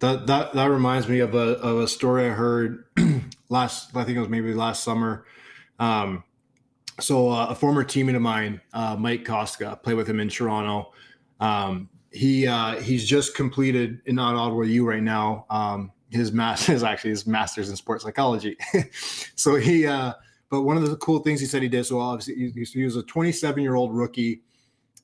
That 0.00 0.26
that 0.26 0.54
that 0.54 0.66
reminds 0.66 1.08
me 1.08 1.20
of 1.20 1.34
a 1.34 1.58
of 1.58 1.78
a 1.78 1.88
story 1.88 2.26
I 2.26 2.30
heard 2.30 2.84
last. 3.50 3.94
I 3.94 4.04
think 4.04 4.16
it 4.16 4.20
was 4.20 4.30
maybe 4.30 4.54
last 4.54 4.82
summer. 4.82 5.26
Um, 5.78 6.24
so 7.00 7.30
uh, 7.30 7.46
a 7.46 7.54
former 7.54 7.84
teammate 7.84 8.16
of 8.16 8.22
mine, 8.22 8.60
uh, 8.72 8.96
Mike 8.96 9.24
Kostka, 9.24 9.82
played 9.82 9.96
with 9.96 10.06
him 10.06 10.20
in 10.20 10.28
Toronto. 10.28 10.92
Um, 11.40 11.88
he 12.12 12.46
uh, 12.46 12.80
he's 12.80 13.06
just 13.06 13.34
completed 13.34 14.00
in 14.06 14.16
not 14.16 14.34
Ottawa 14.34 14.62
U 14.62 14.86
right 14.86 15.02
now. 15.02 15.46
Um, 15.50 15.92
his 16.10 16.32
master's 16.32 16.82
actually 16.90 17.10
his 17.10 17.26
master's 17.26 17.70
in 17.70 17.76
sports 17.76 18.04
psychology. 18.04 18.56
so 19.34 19.54
he, 19.56 19.86
uh, 19.86 20.14
but 20.50 20.62
one 20.62 20.76
of 20.76 20.88
the 20.88 20.96
cool 20.96 21.20
things 21.20 21.40
he 21.40 21.46
said 21.46 21.62
he 21.62 21.68
did. 21.68 21.86
So 21.86 22.00
obviously 22.00 22.52
he, 22.52 22.64
he 22.64 22.84
was 22.84 22.96
a 22.96 23.02
27 23.04 23.62
year 23.62 23.76
old 23.76 23.94
rookie 23.94 24.42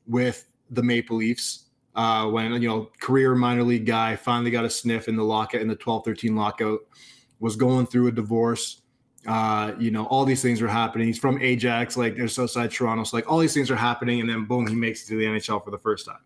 with 0.07 0.47
the 0.71 0.83
Maple 0.83 1.17
Leafs 1.17 1.67
uh, 1.95 2.27
when 2.27 2.53
you 2.61 2.69
know 2.69 2.91
career 3.01 3.35
minor 3.35 3.63
league 3.63 3.87
guy 3.87 4.15
finally 4.17 4.51
got 4.51 4.65
a 4.65 4.71
sniff 4.71 5.09
in 5.09 5.17
the 5.17 5.25
lockout 5.25 5.63
in 5.63 5.69
the 5.69 5.77
12-13 5.77 6.37
lockout, 6.37 6.81
was 7.41 7.57
going 7.57 7.87
through 7.87 8.09
a 8.09 8.13
divorce. 8.13 8.83
Uh, 9.27 9.73
you 9.79 9.91
know, 9.91 10.05
all 10.07 10.25
these 10.25 10.41
things 10.41 10.63
are 10.63 10.69
happening. 10.69 11.09
He's 11.09 11.19
from 11.19 11.41
Ajax, 11.41 11.97
like 11.97 12.17
there's 12.17 12.39
outside 12.39 12.71
Toronto. 12.71 13.03
So 13.03 13.17
like 13.17 13.29
all 13.31 13.39
these 13.39 13.55
things 13.55 13.71
are 13.71 13.77
happening, 13.77 14.21
and 14.21 14.29
then 14.29 14.45
boom, 14.45 14.67
he 14.67 14.75
makes 14.75 15.03
it 15.03 15.09
to 15.09 15.17
the 15.17 15.25
NHL 15.25 15.65
for 15.65 15.71
the 15.71 15.79
first 15.79 16.07
time. 16.07 16.21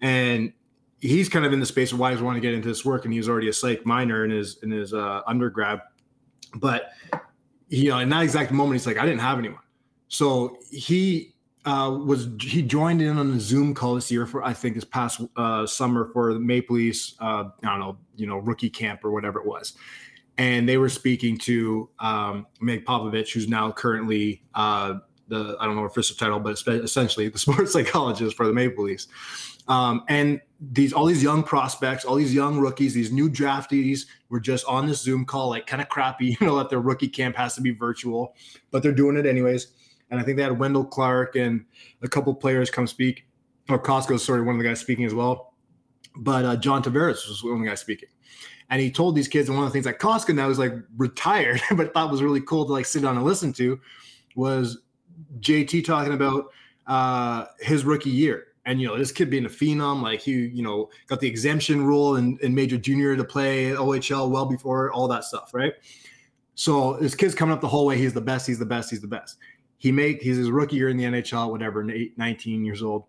And 0.00 0.52
he's 1.00 1.28
kind 1.28 1.44
of 1.44 1.52
in 1.52 1.60
the 1.60 1.66
space 1.66 1.92
of 1.92 1.98
why 1.98 2.12
he's 2.12 2.22
wanting 2.22 2.42
to 2.42 2.48
get 2.48 2.54
into 2.54 2.68
this 2.68 2.84
work, 2.84 3.04
and 3.04 3.12
he 3.12 3.18
was 3.20 3.28
already 3.28 3.48
a 3.48 3.52
psych 3.52 3.84
minor 3.86 4.24
in 4.24 4.30
his 4.30 4.58
in 4.62 4.70
his 4.70 4.92
uh, 4.92 5.20
undergrad. 5.26 5.82
But 6.56 6.90
you 7.68 7.90
know, 7.90 7.98
in 7.98 8.08
that 8.10 8.22
exact 8.22 8.52
moment, 8.52 8.74
he's 8.74 8.86
like, 8.86 8.98
I 8.98 9.04
didn't 9.04 9.20
have 9.20 9.38
anyone. 9.38 9.60
So 10.08 10.58
he 10.70 11.34
uh, 11.64 11.90
was 11.90 12.28
he 12.40 12.62
joined 12.62 13.02
in 13.02 13.18
on 13.18 13.32
a 13.32 13.40
Zoom 13.40 13.74
call 13.74 13.96
this 13.96 14.10
year 14.10 14.24
for 14.24 14.44
I 14.44 14.52
think 14.52 14.76
this 14.76 14.84
past 14.84 15.20
uh, 15.36 15.66
summer 15.66 16.10
for 16.12 16.32
the 16.32 16.38
Maple 16.38 16.76
Leafs. 16.76 17.16
Uh, 17.20 17.44
I 17.64 17.66
don't 17.66 17.80
know, 17.80 17.98
you 18.14 18.26
know, 18.26 18.38
rookie 18.38 18.70
camp 18.70 19.04
or 19.04 19.10
whatever 19.10 19.40
it 19.40 19.46
was, 19.46 19.74
and 20.38 20.68
they 20.68 20.76
were 20.76 20.88
speaking 20.88 21.36
to 21.38 21.90
um, 21.98 22.46
Meg 22.60 22.84
Popovich, 22.84 23.32
who's 23.32 23.48
now 23.48 23.72
currently 23.72 24.42
uh, 24.54 24.94
the 25.26 25.56
I 25.58 25.66
don't 25.66 25.74
know 25.74 25.84
official 25.84 26.14
title, 26.14 26.38
but 26.38 26.52
essentially 26.68 27.28
the 27.28 27.38
sports 27.40 27.72
psychologist 27.72 28.36
for 28.36 28.46
the 28.46 28.52
Maple 28.52 28.84
Leafs. 28.84 29.08
Um, 29.68 30.04
and 30.08 30.40
these 30.60 30.92
all 30.92 31.06
these 31.06 31.22
young 31.22 31.42
prospects, 31.42 32.04
all 32.04 32.14
these 32.14 32.34
young 32.34 32.58
rookies, 32.58 32.94
these 32.94 33.12
new 33.12 33.28
draftees 33.28 34.06
were 34.28 34.40
just 34.40 34.64
on 34.66 34.86
this 34.86 35.02
Zoom 35.02 35.24
call, 35.24 35.50
like 35.50 35.66
kind 35.66 35.82
of 35.82 35.88
crappy, 35.88 36.36
you 36.40 36.46
know, 36.46 36.56
that 36.56 36.70
their 36.70 36.80
rookie 36.80 37.08
camp 37.08 37.36
has 37.36 37.54
to 37.54 37.60
be 37.60 37.72
virtual, 37.72 38.34
but 38.70 38.82
they're 38.82 38.92
doing 38.92 39.16
it 39.16 39.26
anyways 39.26 39.72
and 40.10 40.20
I 40.20 40.22
think 40.22 40.36
they 40.36 40.42
had 40.42 40.58
Wendell 40.58 40.84
Clark 40.84 41.36
and 41.36 41.64
a 42.02 42.08
couple 42.08 42.34
players 42.34 42.70
come 42.70 42.86
speak. 42.86 43.26
Or 43.68 43.82
Kostka, 43.82 44.18
sorry, 44.20 44.42
one 44.42 44.54
of 44.54 44.62
the 44.62 44.68
guys 44.68 44.80
speaking 44.80 45.04
as 45.04 45.14
well. 45.14 45.54
But 46.16 46.44
uh, 46.44 46.56
John 46.56 46.82
Tavares 46.82 47.28
was 47.28 47.42
the 47.42 47.66
guys 47.66 47.80
speaking, 47.80 48.08
and 48.70 48.80
he 48.80 48.90
told 48.90 49.16
these 49.16 49.28
kids. 49.28 49.48
And 49.48 49.58
one 49.58 49.66
of 49.66 49.72
the 49.72 49.74
things 49.74 49.86
that 49.86 49.98
Kostka 49.98 50.34
now 50.34 50.48
is 50.48 50.58
like 50.58 50.72
retired, 50.96 51.60
but 51.76 51.92
thought 51.92 52.10
was 52.10 52.22
really 52.22 52.40
cool 52.40 52.64
to 52.64 52.72
like 52.72 52.86
sit 52.86 53.02
down 53.02 53.16
and 53.16 53.26
listen 53.26 53.52
to, 53.54 53.80
was 54.36 54.78
JT 55.40 55.84
talking 55.84 56.14
about 56.14 56.46
uh, 56.86 57.46
his 57.58 57.84
rookie 57.84 58.10
year. 58.10 58.46
And 58.66 58.80
you 58.80 58.86
know, 58.86 58.98
this 58.98 59.12
kid 59.12 59.30
being 59.30 59.46
a 59.46 59.48
phenom, 59.48 60.02
like 60.02 60.20
he, 60.20 60.32
you 60.32 60.62
know, 60.62 60.90
got 61.06 61.20
the 61.20 61.28
exemption 61.28 61.86
rule 61.86 62.16
in, 62.16 62.38
in 62.42 62.54
major 62.54 62.76
junior 62.76 63.16
to 63.16 63.24
play 63.24 63.70
OHL 63.70 64.28
well 64.28 64.44
before 64.44 64.92
all 64.92 65.08
that 65.08 65.24
stuff, 65.24 65.54
right? 65.54 65.72
So 66.54 66.98
this 66.98 67.14
kid's 67.14 67.34
coming 67.34 67.54
up 67.54 67.60
the 67.60 67.68
whole 67.68 67.86
way. 67.86 67.96
He's 67.96 68.12
the 68.12 68.20
best. 68.20 68.46
He's 68.46 68.58
the 68.58 68.66
best. 68.66 68.90
He's 68.90 69.00
the 69.00 69.08
best 69.08 69.38
he 69.78 69.92
make 69.92 70.22
he's 70.22 70.36
his 70.36 70.50
rookie 70.50 70.76
year 70.76 70.88
in 70.88 70.96
the 70.96 71.04
NHL, 71.04 71.50
whatever, 71.50 71.84
19 71.84 72.64
years 72.64 72.82
old, 72.82 73.04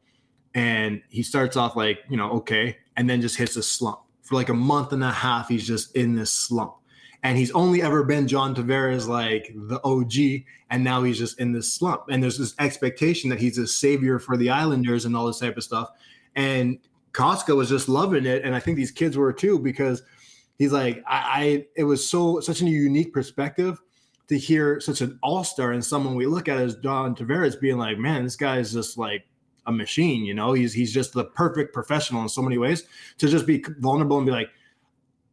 and 0.54 1.02
he 1.10 1.24
starts 1.24 1.56
off 1.56 1.76
like 1.76 2.00
you 2.10 2.18
know 2.18 2.32
okay, 2.32 2.78
and 2.98 3.10
then 3.10 3.22
just 3.22 3.38
hits 3.38 3.56
a 3.56 3.64
slump 3.64 4.00
for 4.22 4.36
like 4.36 4.50
a 4.50 4.54
month 4.54 4.94
and 4.94 5.04
a 5.04 5.12
half. 5.12 5.48
He's 5.48 5.66
just 5.66 5.96
in 5.96 6.16
this 6.16 6.32
slump, 6.32 6.76
and 7.28 7.38
he's 7.38 7.52
only 7.52 7.82
ever 7.82 8.06
been 8.06 8.26
John 8.26 8.56
Tavares 8.56 9.06
like 9.06 9.52
the 9.54 9.82
OG, 9.84 10.46
and 10.70 10.82
now 10.82 11.04
he's 11.04 11.18
just 11.18 11.38
in 11.42 11.52
this 11.52 11.74
slump. 11.74 12.04
And 12.10 12.24
there's 12.24 12.38
this 12.38 12.56
expectation 12.58 13.30
that 13.30 13.38
he's 13.38 13.58
a 13.58 13.68
savior 13.68 14.18
for 14.18 14.38
the 14.38 14.50
Islanders 14.50 15.04
and 15.04 15.14
all 15.14 15.28
this 15.28 15.40
type 15.40 15.58
of 15.58 15.64
stuff, 15.66 15.90
and 16.38 16.80
Kostka 17.12 17.54
was 17.54 17.68
just 17.68 17.90
loving 17.90 18.26
it, 18.26 18.46
and 18.46 18.56
I 18.56 18.62
think 18.62 18.78
these 18.78 18.92
kids 18.92 19.18
were 19.18 19.34
too 19.34 19.60
because 19.60 20.04
he's 20.58 20.72
like 20.72 21.04
I, 21.06 21.18
I 21.20 21.66
it 21.76 21.84
was 21.84 22.08
so 22.10 22.40
such 22.40 22.62
a 22.62 22.66
unique 22.66 23.12
perspective 23.12 23.82
to 24.30 24.38
hear 24.38 24.80
such 24.80 25.02
an 25.02 25.20
all 25.22 25.44
star 25.44 25.74
and 25.74 25.84
someone 25.84 26.16
we 26.16 26.28
look 26.28 26.48
at 26.48 26.58
as 26.58 26.78
John 26.78 27.14
Tavares 27.14 27.60
being 27.60 27.78
like, 27.78 27.98
man, 27.98 28.24
this 28.24 28.38
guy 28.38 28.60
is 28.60 28.72
just 28.72 28.98
like 28.98 29.26
a 29.66 29.72
machine. 29.74 30.24
You 30.24 30.34
know, 30.34 30.54
he's 30.54 30.72
he's 30.72 30.94
just 30.94 31.12
the 31.12 31.26
perfect 31.26 31.74
professional 31.74 32.22
in 32.22 32.30
so 32.30 32.42
many 32.42 32.58
ways. 32.58 32.86
To 33.18 33.28
just 33.28 33.46
be 33.46 33.66
vulnerable 33.80 34.16
and 34.16 34.26
be 34.26 34.32
like, 34.32 34.50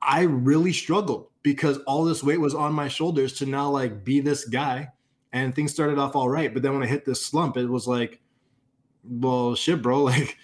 I 0.03 0.23
really 0.23 0.73
struggled 0.73 1.29
because 1.45 1.79
all 1.81 2.03
this 2.03 2.25
weight 2.25 2.41
was 2.41 2.55
on 2.55 2.73
my 2.73 2.89
shoulders 2.89 3.35
to 3.35 3.47
now 3.47 3.71
like 3.71 4.03
be 4.03 4.19
this 4.19 4.45
guy. 4.47 4.89
And 5.33 5.55
things 5.55 5.73
started 5.73 5.99
off 5.99 6.15
all 6.15 6.29
right, 6.29 6.53
but 6.53 6.63
then 6.63 6.73
when 6.75 6.83
I 6.83 6.87
hit 6.87 7.05
this 7.05 7.25
slump, 7.25 7.57
it 7.57 7.67
was 7.67 7.89
like, 7.89 8.21
well, 9.05 9.55
shit, 9.55 9.81
bro. 9.81 10.05
Like 10.15 10.39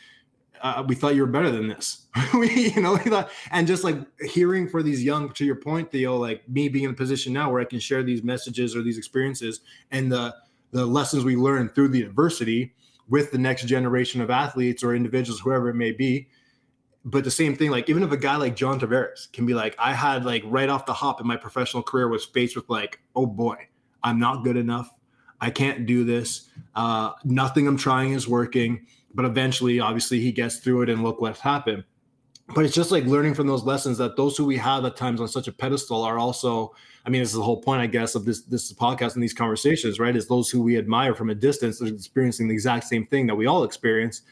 uh, 0.62 0.84
we 0.86 0.94
thought 0.94 1.14
you 1.14 1.22
were 1.22 1.26
better 1.26 1.50
than 1.50 1.68
this. 1.68 2.06
we, 2.34 2.72
you 2.74 2.82
know, 2.82 2.96
thought, 2.98 3.30
and 3.50 3.66
just 3.66 3.82
like 3.82 3.96
hearing 4.20 4.68
for 4.68 4.82
these 4.82 5.02
young, 5.02 5.32
to 5.32 5.44
your 5.44 5.56
point, 5.56 5.90
Theo, 5.90 6.16
like 6.16 6.46
me 6.48 6.68
being 6.68 6.84
in 6.84 6.90
a 6.90 6.94
position 6.94 7.32
now 7.32 7.50
where 7.50 7.62
I 7.62 7.64
can 7.64 7.80
share 7.80 8.02
these 8.02 8.22
messages 8.22 8.76
or 8.76 8.82
these 8.82 8.98
experiences 8.98 9.60
and 9.90 10.12
the 10.12 10.34
the 10.72 10.84
lessons 10.84 11.24
we 11.24 11.34
learned 11.34 11.74
through 11.74 11.88
the 11.88 12.02
adversity 12.02 12.74
with 13.08 13.32
the 13.32 13.38
next 13.38 13.64
generation 13.64 14.20
of 14.20 14.30
athletes 14.30 14.84
or 14.84 14.94
individuals, 14.94 15.40
whoever 15.40 15.70
it 15.70 15.74
may 15.74 15.92
be. 15.92 16.28
But 17.04 17.24
the 17.24 17.30
same 17.30 17.56
thing, 17.56 17.70
like 17.70 17.88
even 17.88 18.02
if 18.02 18.12
a 18.12 18.16
guy 18.16 18.36
like 18.36 18.54
John 18.54 18.78
Tavares 18.78 19.32
can 19.32 19.46
be 19.46 19.54
like, 19.54 19.74
I 19.78 19.94
had 19.94 20.24
like 20.24 20.42
right 20.44 20.68
off 20.68 20.84
the 20.84 20.92
hop 20.92 21.20
in 21.20 21.26
my 21.26 21.36
professional 21.36 21.82
career 21.82 22.08
was 22.08 22.24
faced 22.24 22.56
with 22.56 22.68
like, 22.68 23.00
oh 23.16 23.26
boy, 23.26 23.56
I'm 24.02 24.18
not 24.18 24.44
good 24.44 24.56
enough. 24.56 24.92
I 25.40 25.50
can't 25.50 25.86
do 25.86 26.04
this. 26.04 26.50
Uh, 26.74 27.12
nothing 27.24 27.66
I'm 27.66 27.78
trying 27.78 28.12
is 28.12 28.28
working 28.28 28.86
but 29.14 29.24
eventually, 29.24 29.80
obviously, 29.80 30.20
he 30.20 30.32
gets 30.32 30.58
through 30.58 30.82
it, 30.82 30.88
and 30.88 31.02
look 31.02 31.20
what's 31.20 31.40
happened. 31.40 31.84
But 32.54 32.64
it's 32.64 32.74
just 32.74 32.90
like 32.90 33.04
learning 33.04 33.34
from 33.34 33.46
those 33.46 33.62
lessons 33.62 33.98
that 33.98 34.16
those 34.16 34.36
who 34.36 34.44
we 34.44 34.56
have 34.56 34.84
at 34.84 34.96
times 34.96 35.20
on 35.20 35.28
such 35.28 35.48
a 35.48 35.52
pedestal 35.52 36.02
are 36.02 36.18
also. 36.18 36.74
I 37.04 37.08
mean, 37.08 37.22
this 37.22 37.30
is 37.30 37.36
the 37.36 37.42
whole 37.42 37.62
point, 37.62 37.80
I 37.80 37.86
guess, 37.86 38.14
of 38.14 38.24
this 38.24 38.42
this 38.42 38.72
podcast 38.72 39.14
and 39.14 39.22
these 39.22 39.34
conversations, 39.34 39.98
right? 39.98 40.14
Is 40.14 40.28
those 40.28 40.50
who 40.50 40.62
we 40.62 40.76
admire 40.76 41.14
from 41.14 41.30
a 41.30 41.34
distance 41.34 41.80
are 41.80 41.86
experiencing 41.86 42.48
the 42.48 42.54
exact 42.54 42.84
same 42.84 43.06
thing 43.06 43.26
that 43.26 43.34
we 43.34 43.46
all 43.46 43.64
experience, 43.64 44.22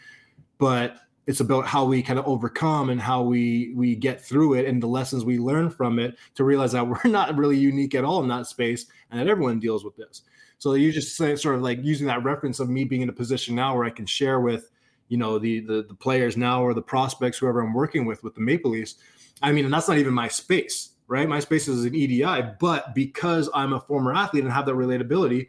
but 0.59 0.99
it's 1.29 1.39
about 1.39 1.67
how 1.67 1.85
we 1.85 2.03
kind 2.03 2.19
of 2.19 2.27
overcome 2.27 2.91
and 2.91 3.01
how 3.01 3.23
we 3.23 3.73
we 3.77 3.95
get 3.95 4.21
through 4.21 4.55
it 4.55 4.67
and 4.67 4.83
the 4.83 4.89
lessons 4.89 5.25
we 5.25 5.39
learn 5.39 5.71
from 5.71 6.01
it 6.01 6.17
to 6.35 6.43
realize 6.43 6.73
that 6.73 6.89
we're 6.89 6.99
not 7.05 7.37
really 7.37 7.57
unique 7.57 7.95
at 7.95 8.03
all 8.03 8.21
in 8.23 8.29
that 8.29 8.47
space 8.47 8.87
and 9.11 9.21
that 9.21 9.29
everyone 9.29 9.61
deals 9.61 9.85
with 9.85 9.95
this 9.95 10.23
so 10.59 10.75
you 10.75 10.91
just 10.91 11.17
say, 11.17 11.37
sort 11.37 11.55
of 11.55 11.63
like 11.63 11.79
using 11.83 12.09
that 12.09 12.25
reference 12.25 12.59
of 12.59 12.69
me 12.69 12.85
being 12.85 13.03
in 13.03 13.09
a 13.09 13.13
position 13.13 13.55
now 13.55 13.77
where 13.77 13.85
I 13.85 13.91
can 13.91 14.07
share 14.07 14.41
with, 14.41 14.71
you 15.07 15.17
know, 15.17 15.39
the, 15.39 15.61
the 15.61 15.85
the 15.89 15.95
players 15.95 16.37
now 16.37 16.63
or 16.63 16.75
the 16.75 16.83
prospects, 16.83 17.39
whoever 17.39 17.61
I'm 17.61 17.73
working 17.73 18.05
with 18.05 18.23
with 18.25 18.35
the 18.35 18.41
Maple 18.41 18.73
Leafs. 18.73 18.97
I 19.41 19.53
mean, 19.53 19.65
and 19.65 19.73
that's 19.73 19.89
not 19.89 19.99
even 19.99 20.13
my 20.13 20.27
space, 20.27 20.91
right? 21.07 21.29
My 21.29 21.39
space 21.39 21.69
is 21.69 21.85
an 21.85 21.95
EDI, 21.95 22.55
but 22.59 22.93
because 22.95 23.49
I'm 23.55 23.73
a 23.73 23.81
former 23.81 24.13
athlete 24.13 24.43
and 24.43 24.53
have 24.53 24.67
that 24.67 24.75
relatability, 24.75 25.49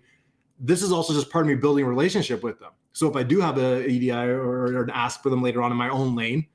this 0.60 0.84
is 0.84 0.92
also 0.92 1.12
just 1.12 1.32
part 1.32 1.46
of 1.46 1.50
me 1.50 1.56
building 1.56 1.86
a 1.86 1.90
relationship 1.90 2.44
with 2.44 2.60
them. 2.60 2.72
So 2.94 3.10
if 3.10 3.16
I 3.16 3.24
do 3.24 3.40
have 3.40 3.58
a 3.58 3.88
EDI 3.88 4.12
or, 4.12 4.42
or 4.42 4.84
an 4.84 4.90
ask 4.90 5.22
for 5.22 5.30
them 5.30 5.42
later 5.42 5.62
on 5.62 5.72
in 5.72 5.78
my 5.78 5.90
own 5.90 6.16
lane, 6.16 6.48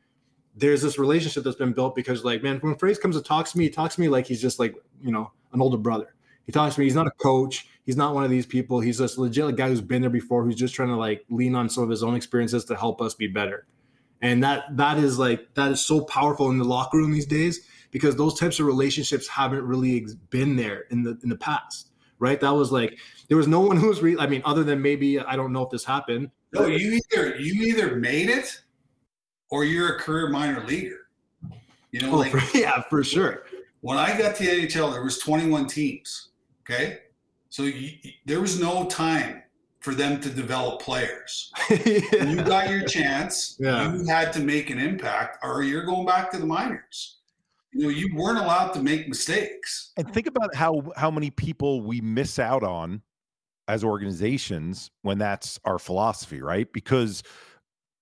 there's 0.57 0.83
this 0.83 0.99
relationship 0.99 1.45
that's 1.45 1.57
been 1.57 1.73
built 1.73 1.95
because 1.95 2.25
like, 2.25 2.43
man, 2.43 2.59
when 2.61 2.77
Phrase 2.77 2.99
comes 2.99 3.17
to 3.17 3.23
talk 3.23 3.49
to 3.49 3.59
me, 3.59 3.65
he 3.65 3.71
talks 3.71 3.97
to 3.97 4.01
me 4.01 4.09
like 4.09 4.27
he's 4.27 4.41
just 4.41 4.59
like, 4.59 4.75
you 5.03 5.11
know, 5.11 5.33
an 5.53 5.61
older 5.61 5.77
brother. 5.77 6.15
He 6.45 6.53
talks 6.53 6.75
to 6.75 6.81
me. 6.81 6.87
He's 6.87 6.95
not 6.95 7.07
a 7.07 7.13
coach. 7.13 7.69
He's 7.85 7.97
not 7.97 8.15
one 8.15 8.25
of 8.25 8.31
these 8.31 8.47
people. 8.47 8.81
He's 8.81 8.99
just 8.99 9.19
legit 9.19 9.57
guy 9.57 9.69
who's 9.69 9.81
been 9.81 10.03
there 10.03 10.11
before, 10.11 10.45
who's 10.45 10.57
just 10.57 10.75
trying 10.75 10.89
to 10.89 10.97
like 10.97 11.25
lean 11.29 11.55
on 11.55 11.69
some 11.69 11.85
of 11.85 11.91
his 11.91 12.03
own 12.03 12.15
experiences 12.15 12.65
to 12.67 12.77
help 12.77 13.01
us 13.01 13.15
be 13.15 13.27
better. 13.27 13.67
And 14.21 14.43
that 14.43 14.77
that 14.77 14.99
is 14.99 15.19
like 15.19 15.55
that 15.55 15.73
is 15.73 15.85
so 15.85 16.03
powerful 16.03 16.51
in 16.51 16.59
the 16.59 16.65
locker 16.65 16.97
room 16.97 17.13
these 17.13 17.27
days 17.27 17.61
because 17.91 18.17
those 18.17 18.39
types 18.39 18.59
of 18.59 18.67
relationships 18.67 19.29
haven't 19.29 19.63
really 19.65 20.07
been 20.31 20.57
there 20.57 20.85
in 20.91 21.03
the 21.03 21.19
in 21.23 21.29
the 21.29 21.37
past, 21.37 21.91
right? 22.19 22.41
That 22.41 22.51
was 22.51 22.73
like 22.73 22.99
there 23.29 23.37
was 23.37 23.49
no 23.49 23.61
one 23.61 23.77
who 23.77 23.89
was 23.89 24.03
really. 24.03 24.19
I 24.19 24.27
mean, 24.27 24.43
other 24.45 24.65
than 24.65 24.81
maybe 24.81 25.19
I 25.19 25.37
don't 25.37 25.53
know 25.53 25.63
if 25.63 25.71
this 25.71 25.85
happened. 25.85 26.31
No, 26.53 26.67
you 26.67 27.01
either 27.13 27.37
you 27.37 27.65
either 27.65 27.97
made 27.97 28.29
it 28.29 28.61
or 29.51 29.65
you're 29.65 29.97
a 29.97 29.99
career 30.01 30.29
minor 30.29 30.65
leaguer. 30.67 31.09
You 31.91 32.01
know, 32.01 32.13
oh, 32.13 32.17
like 32.19 32.33
for, 32.33 32.43
yeah, 32.59 32.83
for 32.91 33.05
sure. 33.05 33.45
When 33.81 33.99
I 33.99 34.17
got 34.19 34.35
to 34.37 34.45
the 34.45 34.67
NHL, 34.67 34.93
there 34.93 35.05
was 35.05 35.19
21 35.19 35.67
teams. 35.67 36.31
Okay. 36.63 37.01
So 37.51 37.65
you, 37.65 37.93
there 38.25 38.41
was 38.41 38.59
no 38.59 38.87
time 38.87 39.43
for 39.81 39.95
them 39.95 40.21
to 40.23 40.31
develop 40.31 40.81
players. 40.81 41.53
yeah. 41.71 42.25
You 42.25 42.43
got 42.43 42.71
your 42.71 42.85
chance. 42.85 43.57
Yeah. 43.61 43.95
You 43.95 44.07
had 44.07 44.33
to 44.33 44.41
make 44.41 44.71
an 44.71 44.79
impact, 44.79 45.45
or 45.45 45.63
you're 45.63 45.85
going 45.85 46.07
back 46.07 46.33
to 46.33 46.39
the 46.39 46.47
minors. 46.47 47.19
You 47.75 47.83
know, 47.83 47.89
you 47.89 48.15
weren't 48.15 48.39
allowed 48.39 48.73
to 48.75 48.83
make 48.83 49.09
mistakes. 49.09 49.93
And 49.97 50.13
think 50.13 50.27
about 50.27 50.55
how 50.55 50.93
how 50.97 51.11
many 51.11 51.31
people 51.31 51.83
we 51.83 52.01
miss 52.01 52.39
out 52.39 52.63
on 52.63 53.03
as 53.69 53.83
organizations 53.83 54.91
when 55.03 55.19
that's 55.19 55.59
our 55.65 55.79
philosophy, 55.79 56.41
right? 56.41 56.73
Because 56.73 57.23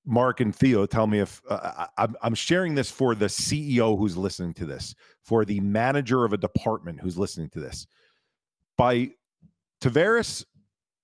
Mark 0.05 0.41
and 0.41 0.55
Theo, 0.55 0.87
tell 0.87 1.07
me 1.07 1.21
if 1.21 1.41
uh, 1.49 1.87
I'm, 1.97 2.35
sharing 2.35 2.75
this 2.75 2.91
for 2.91 3.15
the 3.15 3.27
CEO 3.27 3.97
who's 3.97 4.17
listening 4.17 4.55
to 4.55 4.67
this, 4.67 4.95
for 5.23 5.45
the 5.45 5.61
manager 5.61 6.25
of 6.25 6.33
a 6.33 6.37
department 6.37 7.01
who's 7.01 7.17
listening 7.17 7.49
to 7.51 7.61
this 7.61 7.87
by 8.77 9.11
Tavares, 9.81 10.45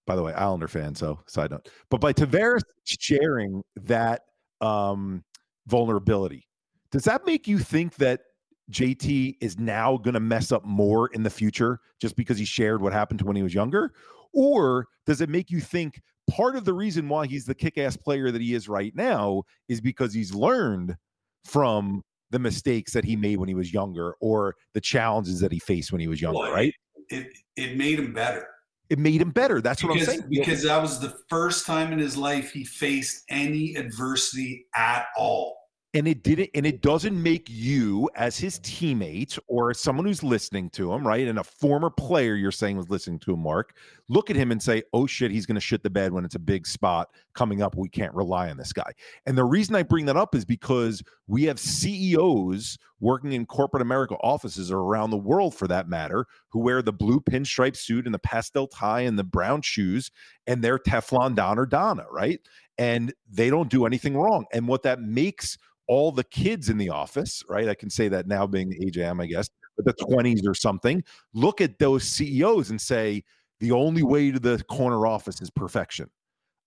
by 0.06 0.16
the 0.16 0.22
way, 0.22 0.32
Islander 0.32 0.66
fan, 0.66 0.94
so 0.94 1.20
side 1.26 1.52
note, 1.52 1.68
but 1.90 2.00
by 2.00 2.12
Tavares 2.12 2.62
sharing 2.84 3.62
that 3.76 4.22
um, 4.60 5.22
vulnerability, 5.68 6.48
does 6.90 7.04
that 7.04 7.24
make 7.24 7.46
you 7.46 7.58
think 7.58 7.94
that 7.96 8.22
JT 8.70 9.36
is 9.40 9.58
now 9.58 9.96
going 9.96 10.14
to 10.14 10.20
mess 10.20 10.52
up 10.52 10.64
more 10.64 11.08
in 11.08 11.22
the 11.22 11.30
future 11.30 11.80
just 12.00 12.16
because 12.16 12.38
he 12.38 12.44
shared 12.44 12.82
what 12.82 12.92
happened 12.92 13.18
to 13.20 13.24
when 13.24 13.36
he 13.36 13.42
was 13.42 13.54
younger? 13.54 13.92
Or 14.32 14.86
does 15.06 15.20
it 15.20 15.28
make 15.28 15.50
you 15.50 15.60
think 15.60 16.00
part 16.30 16.56
of 16.56 16.64
the 16.64 16.74
reason 16.74 17.08
why 17.08 17.26
he's 17.26 17.46
the 17.46 17.54
kick-ass 17.54 17.96
player 17.96 18.30
that 18.30 18.42
he 18.42 18.54
is 18.54 18.68
right 18.68 18.94
now 18.94 19.42
is 19.68 19.80
because 19.80 20.12
he's 20.12 20.34
learned 20.34 20.96
from 21.44 22.02
the 22.30 22.38
mistakes 22.38 22.92
that 22.92 23.04
he 23.04 23.16
made 23.16 23.38
when 23.38 23.48
he 23.48 23.54
was 23.54 23.72
younger 23.72 24.14
or 24.20 24.54
the 24.74 24.80
challenges 24.80 25.40
that 25.40 25.50
he 25.50 25.58
faced 25.58 25.92
when 25.92 26.00
he 26.00 26.08
was 26.08 26.20
younger, 26.20 26.40
Well, 26.40 26.52
right? 26.52 26.74
It 27.08 27.28
it 27.56 27.78
made 27.78 27.98
him 27.98 28.12
better. 28.12 28.46
It 28.90 28.98
made 28.98 29.20
him 29.20 29.30
better. 29.30 29.60
That's 29.62 29.82
what 29.82 29.98
I'm 29.98 30.04
saying. 30.04 30.24
because 30.28 30.62
that 30.62 30.80
was 30.80 31.00
the 31.00 31.14
first 31.28 31.66
time 31.66 31.92
in 31.92 31.98
his 31.98 32.16
life 32.16 32.52
he 32.52 32.64
faced 32.64 33.24
any 33.28 33.74
adversity 33.76 34.66
at 34.74 35.06
all. 35.16 35.57
And 35.99 36.07
it 36.07 36.22
didn't 36.22 36.49
and 36.55 36.64
it 36.64 36.80
doesn't 36.80 37.20
make 37.20 37.49
you 37.51 38.09
as 38.14 38.38
his 38.38 38.61
teammate 38.61 39.36
or 39.49 39.74
someone 39.74 40.07
who's 40.07 40.22
listening 40.22 40.70
to 40.70 40.92
him 40.92 41.05
right 41.05 41.26
and 41.26 41.40
a 41.40 41.44
former 41.44 41.90
player 41.90 42.36
you're 42.36 42.53
saying 42.53 42.76
was 42.76 42.88
listening 42.88 43.18
to 43.18 43.32
him 43.32 43.40
mark 43.40 43.74
look 44.09 44.30
at 44.30 44.36
him 44.36 44.53
and 44.53 44.62
say 44.62 44.80
oh 44.92 45.07
shit 45.09 45.32
he's 45.32 45.44
going 45.44 45.57
to 45.57 45.61
shit 45.61 45.82
the 45.82 45.90
bed 45.90 46.12
when 46.12 46.24
it's 46.24 46.36
a 46.36 46.38
big 46.38 46.66
spot 46.66 47.09
coming 47.38 47.62
up. 47.62 47.76
We 47.76 47.88
can't 47.88 48.12
rely 48.14 48.51
on 48.51 48.57
this 48.57 48.72
guy. 48.72 48.90
And 49.26 49.38
the 49.38 49.44
reason 49.44 49.76
i 49.76 49.82
bring 49.82 50.07
that 50.07 50.16
up 50.16 50.34
is 50.34 50.44
because 50.44 51.03
we 51.28 51.44
have 51.44 51.59
ceos 51.59 52.78
working 53.01 53.32
in 53.32 53.46
corporate 53.46 53.82
america 53.82 54.14
offices 54.22 54.70
or 54.70 54.78
around 54.78 55.11
the 55.11 55.16
world 55.16 55.55
for 55.55 55.68
that 55.68 55.88
matter 55.88 56.26
who 56.49 56.61
wear 56.61 56.82
the 56.82 56.92
blue 56.92 57.20
pinstripe 57.20 57.76
suit 57.76 58.07
and 58.07 58.14
the 58.14 58.18
pastel 58.18 58.66
tie 58.66 59.01
and 59.01 59.18
the 59.18 59.24
brown 59.24 59.62
shoes 59.62 60.11
and 60.46 60.62
they're 60.62 60.78
teflon 60.78 61.34
don 61.34 61.59
or 61.59 61.66
donna 61.66 62.05
right 62.11 62.40
and 62.78 63.12
they 63.30 63.51
don't 63.51 63.70
do 63.70 63.86
anything 63.86 64.16
wrong 64.16 64.44
and 64.53 64.66
what 64.66 64.82
that 64.82 65.01
makes 65.01 65.59
all 65.88 66.12
the 66.12 66.24
kids 66.24 66.68
in 66.68 66.78
the 66.78 66.90
office, 66.90 67.42
right? 67.49 67.68
I 67.68 67.74
can 67.74 67.90
say 67.90 68.09
that 68.09 68.28
now 68.28 68.46
being 68.46 68.68
the 68.68 68.86
age 68.86 68.99
I 68.99 69.05
am, 69.05 69.20
I 69.20 69.26
guess, 69.26 69.49
but 69.76 69.86
the 69.86 70.05
20s 70.05 70.46
or 70.46 70.55
something, 70.55 71.03
look 71.32 71.61
at 71.61 71.78
those 71.78 72.05
CEOs 72.05 72.70
and 72.70 72.80
say, 72.80 73.24
the 73.61 73.72
only 73.72 74.03
way 74.03 74.30
to 74.30 74.38
the 74.38 74.62
corner 74.70 75.07
office 75.07 75.40
is 75.40 75.51
perfection. 75.51 76.09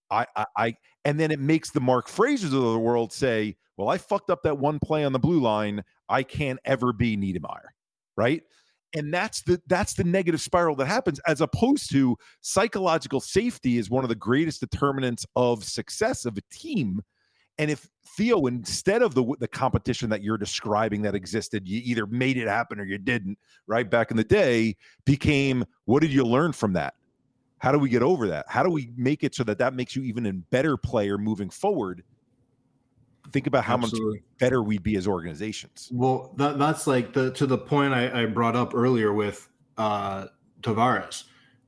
I, 0.09 0.25
I, 0.35 0.45
I 0.57 0.75
and 1.05 1.19
then 1.19 1.31
it 1.31 1.39
makes 1.39 1.69
the 1.69 1.79
Mark 1.79 2.09
Frasers 2.09 2.45
of 2.45 2.51
the 2.51 2.79
world 2.79 3.13
say, 3.13 3.55
well, 3.77 3.87
I 3.87 3.97
fucked 3.97 4.29
up 4.29 4.43
that 4.43 4.57
one 4.57 4.77
play 4.79 5.05
on 5.05 5.13
the 5.13 5.19
blue 5.19 5.39
line. 5.39 5.83
I 6.11 6.23
can't 6.23 6.59
ever 6.65 6.93
be 6.93 7.17
Niedermayer, 7.17 7.69
right? 8.15 8.43
And 8.93 9.13
that's 9.13 9.41
the 9.43 9.61
that's 9.67 9.93
the 9.93 10.03
negative 10.03 10.41
spiral 10.41 10.75
that 10.75 10.87
happens, 10.87 11.19
as 11.25 11.41
opposed 11.41 11.91
to 11.91 12.17
psychological 12.41 13.21
safety 13.21 13.77
is 13.77 13.89
one 13.89 14.03
of 14.03 14.09
the 14.09 14.15
greatest 14.15 14.59
determinants 14.59 15.25
of 15.35 15.63
success 15.63 16.25
of 16.25 16.37
a 16.37 16.41
team 16.51 17.01
and 17.61 17.69
if 17.69 17.87
Theo, 18.17 18.47
instead 18.47 19.03
of 19.03 19.13
the 19.13 19.23
the 19.39 19.47
competition 19.47 20.09
that 20.09 20.23
you're 20.23 20.37
describing 20.37 21.03
that 21.03 21.13
existed, 21.13 21.67
you 21.67 21.79
either 21.83 22.07
made 22.07 22.37
it 22.37 22.47
happen 22.47 22.79
or 22.79 22.85
you 22.85 22.97
didn't, 22.97 23.37
right? 23.67 23.87
Back 23.89 24.09
in 24.09 24.17
the 24.17 24.23
day, 24.23 24.75
became 25.05 25.63
what 25.85 26.01
did 26.01 26.11
you 26.11 26.25
learn 26.25 26.53
from 26.53 26.73
that? 26.73 26.95
How 27.59 27.71
do 27.71 27.77
we 27.77 27.89
get 27.89 28.01
over 28.01 28.27
that? 28.27 28.45
How 28.49 28.63
do 28.63 28.71
we 28.71 28.91
make 28.97 29.23
it 29.23 29.35
so 29.35 29.43
that 29.43 29.59
that 29.59 29.75
makes 29.75 29.95
you 29.95 30.01
even 30.03 30.25
a 30.25 30.33
better 30.33 30.75
player 30.75 31.19
moving 31.19 31.51
forward? 31.51 32.03
Think 33.31 33.47
about 33.47 33.63
how 33.63 33.75
Absolutely. 33.75 34.19
much 34.19 34.39
better 34.39 34.61
we'd 34.61 34.83
be 34.83 34.95
as 34.95 35.07
organizations. 35.07 35.89
Well, 35.91 36.33
that 36.37 36.59
that's 36.59 36.87
like 36.87 37.13
the 37.13 37.31
to 37.31 37.45
the 37.45 37.57
point 37.57 37.93
I, 37.93 38.23
I 38.23 38.25
brought 38.25 38.55
up 38.55 38.73
earlier 38.75 39.13
with 39.13 39.47
uh 39.77 40.27
Tavares. 40.61 41.23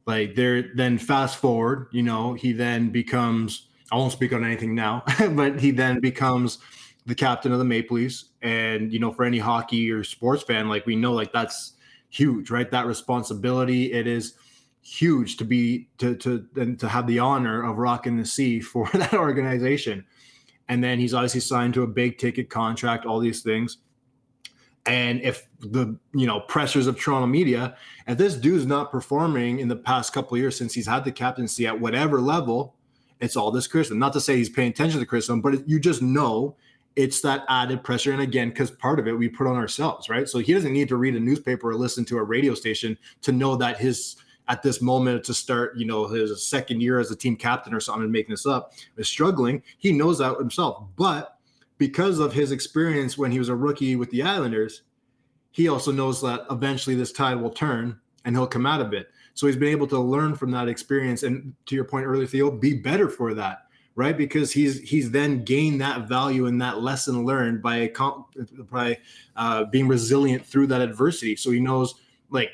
Like 0.05 0.35
there 0.35 0.73
then 0.75 0.97
fast 0.97 1.37
forward, 1.37 1.87
you 1.91 2.03
know, 2.03 2.33
he 2.33 2.51
then 2.51 2.89
becomes 2.89 3.67
I 3.91 3.95
won't 3.95 4.11
speak 4.11 4.33
on 4.33 4.43
anything 4.43 4.75
now, 4.75 5.03
but 5.31 5.59
he 5.59 5.71
then 5.71 5.99
becomes 5.99 6.57
the 7.05 7.15
captain 7.15 7.51
of 7.51 7.59
the 7.59 7.65
Maple 7.65 7.97
Leafs. 7.97 8.25
And 8.41 8.91
you 8.91 8.99
know, 8.99 9.11
for 9.11 9.23
any 9.23 9.39
hockey 9.39 9.91
or 9.91 10.03
sports 10.03 10.43
fan, 10.43 10.67
like 10.67 10.85
we 10.85 10.95
know 10.95 11.13
like 11.13 11.31
that's 11.31 11.73
huge, 12.09 12.49
right? 12.49 12.69
That 12.69 12.85
responsibility. 12.85 13.91
It 13.91 14.07
is 14.07 14.33
huge 14.81 15.37
to 15.37 15.45
be 15.45 15.87
to 15.97 16.15
to 16.17 16.45
and 16.55 16.77
to 16.79 16.89
have 16.89 17.07
the 17.07 17.19
honor 17.19 17.63
of 17.63 17.77
rocking 17.77 18.17
the 18.17 18.25
C 18.25 18.59
for 18.59 18.89
that 18.93 19.13
organization. 19.13 20.05
And 20.69 20.83
then 20.83 20.99
he's 20.99 21.13
obviously 21.13 21.41
signed 21.41 21.73
to 21.75 21.83
a 21.83 21.87
big 21.87 22.17
ticket 22.17 22.49
contract, 22.49 23.05
all 23.05 23.19
these 23.19 23.41
things. 23.41 23.77
And 24.85 25.21
if 25.21 25.47
the 25.59 25.97
you 26.13 26.27
know 26.27 26.41
pressures 26.41 26.87
of 26.87 26.99
Toronto 26.99 27.27
media, 27.27 27.77
if 28.07 28.17
this 28.17 28.35
dude's 28.35 28.65
not 28.65 28.91
performing 28.91 29.59
in 29.59 29.67
the 29.67 29.75
past 29.75 30.13
couple 30.13 30.37
years 30.37 30.57
since 30.57 30.73
he's 30.73 30.87
had 30.87 31.05
the 31.05 31.11
captaincy 31.11 31.65
at 31.67 31.79
whatever 31.79 32.19
level, 32.19 32.75
it's 33.21 33.37
all 33.37 33.49
this 33.51 33.67
criticism. 33.67 33.99
Not 33.99 34.13
to 34.13 34.21
say 34.21 34.35
he's 34.35 34.49
paying 34.49 34.71
attention 34.71 34.99
to 34.99 35.05
criticism, 35.05 35.41
but 35.41 35.67
you 35.67 35.79
just 35.79 36.01
know 36.01 36.55
it's 36.95 37.21
that 37.21 37.45
added 37.47 37.83
pressure. 37.83 38.11
And 38.11 38.21
again, 38.21 38.49
because 38.49 38.71
part 38.71 38.99
of 38.99 39.07
it 39.07 39.13
we 39.13 39.29
put 39.29 39.47
on 39.47 39.55
ourselves, 39.55 40.09
right? 40.09 40.27
So 40.27 40.39
he 40.39 40.53
doesn't 40.53 40.73
need 40.73 40.89
to 40.89 40.97
read 40.97 41.15
a 41.15 41.19
newspaper 41.19 41.69
or 41.69 41.75
listen 41.75 42.05
to 42.05 42.17
a 42.17 42.23
radio 42.23 42.53
station 42.53 42.97
to 43.21 43.31
know 43.31 43.55
that 43.55 43.79
his 43.79 44.17
at 44.47 44.61
this 44.61 44.81
moment 44.81 45.23
to 45.23 45.33
start, 45.33 45.77
you 45.77 45.85
know, 45.85 46.07
his 46.07 46.45
second 46.45 46.81
year 46.81 46.99
as 46.99 47.11
a 47.11 47.15
team 47.15 47.35
captain 47.35 47.73
or 47.73 47.79
something, 47.79 48.11
making 48.11 48.33
this 48.33 48.45
up, 48.45 48.73
is 48.97 49.07
struggling. 49.07 49.63
He 49.77 49.91
knows 49.91 50.17
that 50.17 50.37
himself. 50.37 50.83
But 50.95 51.37
because 51.77 52.19
of 52.19 52.33
his 52.33 52.51
experience 52.51 53.17
when 53.17 53.31
he 53.31 53.39
was 53.39 53.49
a 53.49 53.55
rookie 53.55 53.95
with 53.95 54.09
the 54.11 54.23
Islanders, 54.23 54.83
he 55.51 55.69
also 55.69 55.91
knows 55.91 56.21
that 56.21 56.45
eventually 56.49 56.95
this 56.95 57.11
tide 57.11 57.35
will 57.35 57.51
turn 57.51 57.99
and 58.25 58.35
he'll 58.35 58.47
come 58.47 58.65
out 58.65 58.81
of 58.81 58.93
it. 58.93 59.07
So 59.33 59.47
he's 59.47 59.55
been 59.55 59.69
able 59.69 59.87
to 59.87 59.99
learn 59.99 60.35
from 60.35 60.51
that 60.51 60.67
experience, 60.67 61.23
and 61.23 61.53
to 61.65 61.75
your 61.75 61.85
point 61.85 62.05
earlier, 62.05 62.27
Theo, 62.27 62.51
be 62.51 62.73
better 62.73 63.09
for 63.09 63.33
that, 63.33 63.67
right? 63.95 64.15
Because 64.15 64.51
he's 64.51 64.79
he's 64.81 65.09
then 65.09 65.43
gained 65.43 65.81
that 65.81 66.07
value 66.07 66.45
and 66.45 66.61
that 66.61 66.81
lesson 66.81 67.25
learned 67.25 67.61
by 67.61 67.91
by 68.71 68.97
uh, 69.35 69.65
being 69.65 69.87
resilient 69.87 70.45
through 70.45 70.67
that 70.67 70.81
adversity. 70.81 71.35
So 71.35 71.49
he 71.49 71.59
knows, 71.59 71.95
like, 72.29 72.51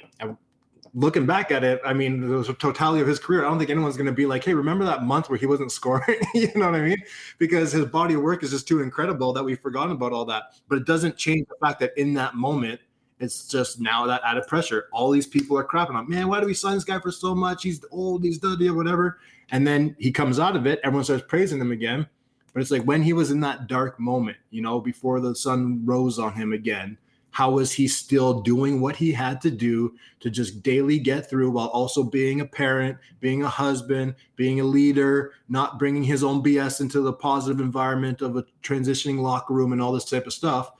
looking 0.94 1.26
back 1.26 1.52
at 1.52 1.64
it, 1.64 1.82
I 1.86 1.94
mean, 1.94 2.22
the 2.22 2.44
totality 2.54 3.02
of 3.02 3.08
his 3.08 3.20
career, 3.20 3.46
I 3.46 3.50
don't 3.50 3.58
think 3.58 3.70
anyone's 3.70 3.98
going 3.98 4.08
to 4.08 4.14
be 4.14 4.26
like, 4.26 4.44
hey, 4.44 4.54
remember 4.54 4.86
that 4.86 5.04
month 5.04 5.30
where 5.30 5.38
he 5.38 5.46
wasn't 5.46 5.72
scoring? 5.72 6.20
you 6.34 6.52
know 6.56 6.66
what 6.66 6.76
I 6.76 6.82
mean? 6.82 7.02
Because 7.38 7.72
his 7.72 7.86
body 7.86 8.16
of 8.16 8.22
work 8.22 8.44
is 8.44 8.52
just 8.52 8.68
too 8.68 8.82
incredible 8.82 9.34
that 9.34 9.44
we've 9.44 9.60
forgotten 9.60 9.92
about 9.92 10.14
all 10.14 10.26
that. 10.26 10.56
But 10.68 10.78
it 10.78 10.86
doesn't 10.86 11.18
change 11.18 11.48
the 11.48 11.56
fact 11.66 11.80
that 11.82 11.98
in 11.98 12.14
that 12.16 12.36
moment, 12.36 12.80
it's 13.20 13.48
just 13.48 13.82
now 13.82 14.06
that 14.06 14.22
added 14.26 14.48
pressure. 14.48 14.88
All 14.94 15.12
these 15.12 15.28
people 15.28 15.58
are 15.58 15.64
crapping 15.64 15.96
on, 15.96 16.10
man, 16.10 16.28
why 16.28 16.40
do 16.40 16.46
we 16.46 16.54
sign 16.54 16.76
this 16.76 16.86
guy 16.86 17.00
for 17.00 17.12
so 17.12 17.36
much? 17.36 17.64
He's 17.64 17.84
old, 17.92 18.24
he's 18.24 18.42
or 18.44 18.74
whatever. 18.74 19.20
And 19.52 19.68
then 19.68 19.96
he 20.00 20.12
comes 20.12 20.40
out 20.40 20.56
of 20.56 20.66
it, 20.66 20.80
everyone 20.84 21.04
starts 21.04 21.24
praising 21.28 21.60
him 21.60 21.72
again. 21.72 22.08
But 22.54 22.62
it's 22.62 22.72
like 22.72 22.84
when 22.84 23.04
he 23.04 23.14
was 23.14 23.32
in 23.32 23.42
that 23.42 23.68
dark 23.68 24.00
moment, 24.00 24.38
you 24.50 24.62
know, 24.62 24.80
before 24.80 25.20
the 25.20 25.36
sun 25.36 25.82
rose 25.86 26.18
on 26.18 26.34
him 26.34 26.54
again, 26.54 26.98
how 27.40 27.50
was 27.50 27.72
he 27.72 27.88
still 27.88 28.42
doing 28.42 28.82
what 28.82 28.98
he 28.98 29.14
had 29.14 29.40
to 29.40 29.50
do 29.50 29.96
to 30.20 30.30
just 30.30 30.62
daily 30.62 31.00
get 31.00 31.30
through 31.30 31.50
while 31.50 31.70
also 31.70 32.04
being 32.04 32.42
a 32.42 32.46
parent, 32.46 32.98
being 33.22 33.44
a 33.44 33.48
husband, 33.48 34.14
being 34.36 34.60
a 34.60 34.64
leader, 34.66 35.32
not 35.48 35.80
bringing 35.80 36.04
his 36.04 36.22
own 36.22 36.44
BS 36.44 36.82
into 36.82 37.00
the 37.00 37.14
positive 37.14 37.62
environment 37.62 38.22
of 38.22 38.36
a 38.36 38.44
transitioning 38.62 39.22
locker 39.22 39.54
room 39.54 39.72
and 39.72 39.82
all 39.82 39.94
this 39.94 40.04
type 40.04 40.28
of 40.28 40.34
stuff? 40.34 40.74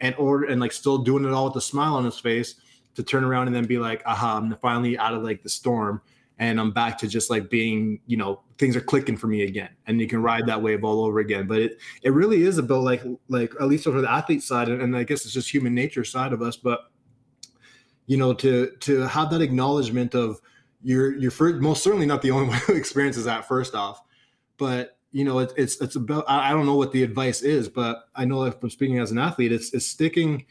and 0.00 0.14
order 0.16 0.44
and 0.46 0.60
like 0.60 0.72
still 0.72 0.98
doing 0.98 1.24
it 1.24 1.32
all 1.32 1.46
with 1.46 1.56
a 1.56 1.60
smile 1.62 1.94
on 1.94 2.04
his 2.04 2.18
face 2.18 2.56
to 2.94 3.02
turn 3.02 3.24
around 3.24 3.46
and 3.46 3.56
then 3.56 3.64
be 3.64 3.78
like, 3.78 4.02
aha, 4.04 4.36
I'm 4.36 4.54
finally 4.56 4.98
out 4.98 5.14
of 5.14 5.22
like 5.22 5.42
the 5.42 5.48
storm 5.48 6.02
and 6.38 6.58
I'm 6.58 6.72
back 6.72 6.98
to 6.98 7.08
just 7.08 7.30
like 7.30 7.50
being, 7.50 8.00
you 8.06 8.16
know, 8.16 8.40
things 8.58 8.76
are 8.76 8.80
clicking 8.80 9.16
for 9.16 9.26
me 9.26 9.42
again. 9.42 9.68
And 9.86 10.00
you 10.00 10.06
can 10.06 10.22
ride 10.22 10.46
that 10.46 10.60
wave 10.60 10.84
all 10.84 11.04
over 11.04 11.20
again. 11.20 11.46
But 11.46 11.60
it 11.60 11.78
it 12.02 12.10
really 12.10 12.42
is 12.42 12.58
about 12.58 12.82
like 12.82 13.02
like 13.28 13.52
at 13.60 13.68
least 13.68 13.84
for 13.84 14.00
the 14.00 14.10
athlete 14.10 14.42
side, 14.42 14.68
and, 14.68 14.82
and 14.82 14.96
I 14.96 15.04
guess 15.04 15.24
it's 15.24 15.34
just 15.34 15.52
human 15.52 15.74
nature 15.74 16.04
side 16.04 16.32
of 16.32 16.42
us, 16.42 16.56
but 16.56 16.90
you 18.06 18.16
know, 18.16 18.32
to 18.34 18.72
to 18.80 19.00
have 19.02 19.30
that 19.30 19.40
acknowledgement 19.40 20.14
of 20.14 20.40
you're 20.82 21.16
you're 21.16 21.30
first, 21.30 21.60
most 21.60 21.82
certainly 21.82 22.06
not 22.06 22.22
the 22.22 22.30
only 22.30 22.48
one 22.48 22.58
who 22.58 22.74
experiences 22.74 23.24
that 23.24 23.46
first 23.46 23.74
off, 23.74 24.02
but 24.58 24.98
you 25.12 25.24
know, 25.24 25.38
it, 25.40 25.52
it's 25.56 25.80
it's 25.80 25.96
about 25.96 26.24
I 26.28 26.50
don't 26.50 26.66
know 26.66 26.76
what 26.76 26.92
the 26.92 27.02
advice 27.02 27.42
is, 27.42 27.68
but 27.68 28.04
I 28.14 28.24
know 28.24 28.44
that 28.44 28.60
from 28.60 28.70
speaking 28.70 28.98
as 28.98 29.10
an 29.10 29.18
athlete, 29.18 29.52
it's 29.52 29.72
it's 29.74 29.86
sticking 29.86 30.46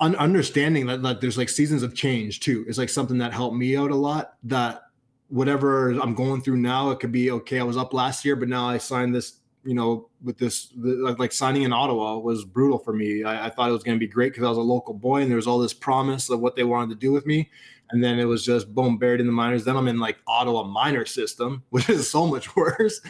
un- 0.00 0.16
understanding 0.16 0.86
that, 0.86 1.02
that 1.02 1.20
there's 1.20 1.38
like 1.38 1.48
seasons 1.48 1.82
of 1.82 1.94
change 1.94 2.40
too 2.40 2.64
is 2.68 2.78
like 2.78 2.88
something 2.88 3.18
that 3.18 3.32
helped 3.32 3.56
me 3.56 3.76
out 3.76 3.90
a 3.90 3.96
lot. 3.96 4.34
That 4.44 4.82
whatever 5.28 5.90
I'm 5.90 6.14
going 6.14 6.42
through 6.42 6.56
now, 6.56 6.90
it 6.90 7.00
could 7.00 7.12
be 7.12 7.30
okay. 7.30 7.60
I 7.60 7.64
was 7.64 7.76
up 7.76 7.92
last 7.92 8.24
year, 8.24 8.36
but 8.36 8.48
now 8.48 8.68
I 8.68 8.78
signed 8.78 9.14
this. 9.14 9.34
You 9.64 9.74
know, 9.74 10.08
with 10.22 10.38
this, 10.38 10.68
the, 10.68 11.14
like 11.18 11.32
signing 11.32 11.62
in 11.62 11.72
Ottawa 11.74 12.16
was 12.16 12.44
brutal 12.44 12.78
for 12.78 12.94
me. 12.94 13.24
I, 13.24 13.46
I 13.46 13.50
thought 13.50 13.68
it 13.68 13.72
was 13.72 13.82
going 13.82 13.98
to 13.98 14.00
be 14.00 14.10
great 14.10 14.32
because 14.32 14.44
I 14.44 14.48
was 14.48 14.56
a 14.56 14.62
local 14.62 14.94
boy 14.94 15.20
and 15.20 15.30
there 15.30 15.36
was 15.36 15.46
all 15.46 15.58
this 15.58 15.74
promise 15.74 16.30
of 16.30 16.40
what 16.40 16.56
they 16.56 16.64
wanted 16.64 16.90
to 16.90 16.94
do 16.94 17.12
with 17.12 17.26
me 17.26 17.50
and 17.90 18.02
then 18.02 18.18
it 18.18 18.24
was 18.24 18.44
just 18.44 18.74
boom 18.74 18.98
buried 18.98 19.20
in 19.20 19.26
the 19.26 19.32
minors 19.32 19.64
then 19.64 19.76
i'm 19.76 19.88
in 19.88 19.98
like 19.98 20.18
ottawa 20.26 20.62
minor 20.62 21.06
system 21.06 21.62
which 21.70 21.88
is 21.88 22.10
so 22.10 22.26
much 22.26 22.54
worse 22.56 23.00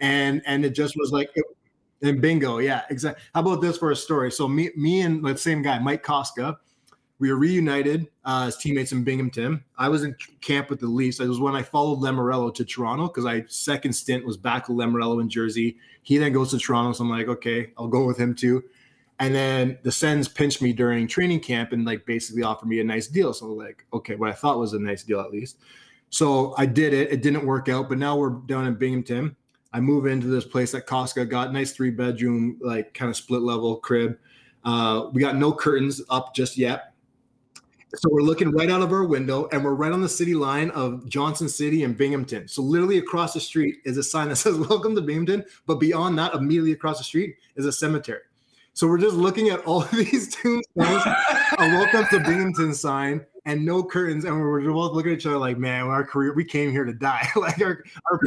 and 0.00 0.42
and 0.46 0.64
it 0.64 0.70
just 0.70 0.96
was 0.96 1.12
like 1.12 1.30
and 2.02 2.20
bingo 2.20 2.58
yeah 2.58 2.82
exactly 2.90 3.22
how 3.34 3.40
about 3.40 3.60
this 3.60 3.76
for 3.76 3.90
a 3.90 3.96
story 3.96 4.30
so 4.30 4.46
me 4.48 4.70
me 4.76 5.00
and 5.02 5.24
the 5.24 5.36
same 5.36 5.62
guy 5.62 5.78
mike 5.78 6.04
Kostka, 6.04 6.56
we 7.18 7.30
were 7.32 7.38
reunited 7.38 8.06
uh, 8.24 8.44
as 8.46 8.56
teammates 8.56 8.92
in 8.92 9.04
binghamton 9.04 9.62
i 9.76 9.88
was 9.88 10.04
in 10.04 10.14
camp 10.40 10.70
with 10.70 10.80
the 10.80 10.86
leafs 10.86 11.20
it 11.20 11.26
was 11.26 11.40
when 11.40 11.56
i 11.56 11.62
followed 11.62 11.98
Lamoriello 11.98 12.54
to 12.54 12.64
toronto 12.64 13.08
because 13.08 13.26
i 13.26 13.44
second 13.48 13.92
stint 13.92 14.24
was 14.24 14.36
back 14.36 14.68
with 14.68 14.78
Lamoriello 14.78 15.20
in 15.20 15.28
jersey 15.28 15.76
he 16.02 16.16
then 16.18 16.32
goes 16.32 16.50
to 16.50 16.58
toronto 16.58 16.92
so 16.92 17.04
i'm 17.04 17.10
like 17.10 17.28
okay 17.28 17.72
i'll 17.78 17.88
go 17.88 18.04
with 18.04 18.18
him 18.18 18.34
too 18.34 18.62
and 19.20 19.34
then 19.34 19.78
the 19.82 19.90
Sens 19.90 20.28
pinched 20.28 20.62
me 20.62 20.72
during 20.72 21.06
training 21.08 21.40
camp 21.40 21.72
and 21.72 21.84
like 21.84 22.06
basically 22.06 22.42
offered 22.42 22.68
me 22.68 22.80
a 22.80 22.84
nice 22.84 23.08
deal. 23.08 23.32
So 23.34 23.46
like, 23.46 23.84
okay, 23.92 24.14
what 24.14 24.30
I 24.30 24.32
thought 24.32 24.58
was 24.58 24.74
a 24.74 24.78
nice 24.78 25.02
deal 25.02 25.20
at 25.20 25.30
least. 25.30 25.58
So 26.10 26.54
I 26.56 26.66
did 26.66 26.94
it. 26.94 27.12
It 27.12 27.22
didn't 27.22 27.44
work 27.44 27.68
out, 27.68 27.88
but 27.88 27.98
now 27.98 28.16
we're 28.16 28.30
down 28.30 28.66
in 28.66 28.74
Binghamton. 28.74 29.36
I 29.78 29.80
move 29.80 30.06
into 30.06 30.26
this 30.26 30.44
place 30.44 30.74
at 30.74 30.88
Kostka. 30.88 31.28
Got 31.28 31.52
nice 31.52 31.70
three 31.70 31.90
bedroom, 31.90 32.58
like 32.60 32.92
kind 32.94 33.08
of 33.08 33.16
split 33.16 33.42
level 33.42 33.76
crib. 33.76 34.18
Uh, 34.64 35.06
we 35.12 35.20
got 35.20 35.36
no 35.36 35.52
curtains 35.52 36.02
up 36.10 36.34
just 36.34 36.58
yet. 36.58 36.94
So 37.94 38.08
we're 38.10 38.22
looking 38.22 38.50
right 38.50 38.68
out 38.72 38.82
of 38.82 38.90
our 38.90 39.04
window, 39.04 39.48
and 39.52 39.64
we're 39.64 39.74
right 39.74 39.92
on 39.92 40.02
the 40.02 40.08
city 40.08 40.34
line 40.34 40.70
of 40.70 41.08
Johnson 41.08 41.48
City 41.48 41.84
and 41.84 41.96
Binghamton. 41.96 42.48
So 42.48 42.60
literally 42.60 42.98
across 42.98 43.34
the 43.34 43.40
street 43.40 43.76
is 43.84 43.96
a 43.98 44.02
sign 44.02 44.30
that 44.30 44.36
says 44.44 44.58
"Welcome 44.58 44.96
to 44.96 45.00
Binghamton," 45.00 45.44
but 45.66 45.76
beyond 45.76 46.18
that, 46.18 46.34
immediately 46.34 46.72
across 46.72 46.98
the 46.98 47.04
street 47.04 47.36
is 47.54 47.64
a 47.64 47.70
cemetery. 47.70 48.22
So 48.72 48.88
we're 48.88 48.98
just 48.98 49.14
looking 49.14 49.50
at 49.50 49.60
all 49.60 49.82
of 49.82 49.90
these 49.92 50.34
tombstones, 50.34 51.06
a 51.06 51.56
"Welcome 51.60 52.04
to 52.10 52.24
Binghamton" 52.24 52.74
sign, 52.74 53.24
and 53.48 53.64
no 53.64 53.82
curtains, 53.82 54.26
and 54.26 54.38
we're 54.38 54.60
both 54.70 54.92
looking 54.92 55.12
at 55.12 55.18
each 55.18 55.26
other 55.26 55.38
like, 55.38 55.56
"Man, 55.56 55.86
our 55.86 56.04
career, 56.04 56.34
we 56.34 56.44
came 56.44 56.70
here 56.70 56.84
to 56.84 56.92
die. 56.92 57.26
like 57.36 57.60
our 57.62 57.82
our, 58.10 58.20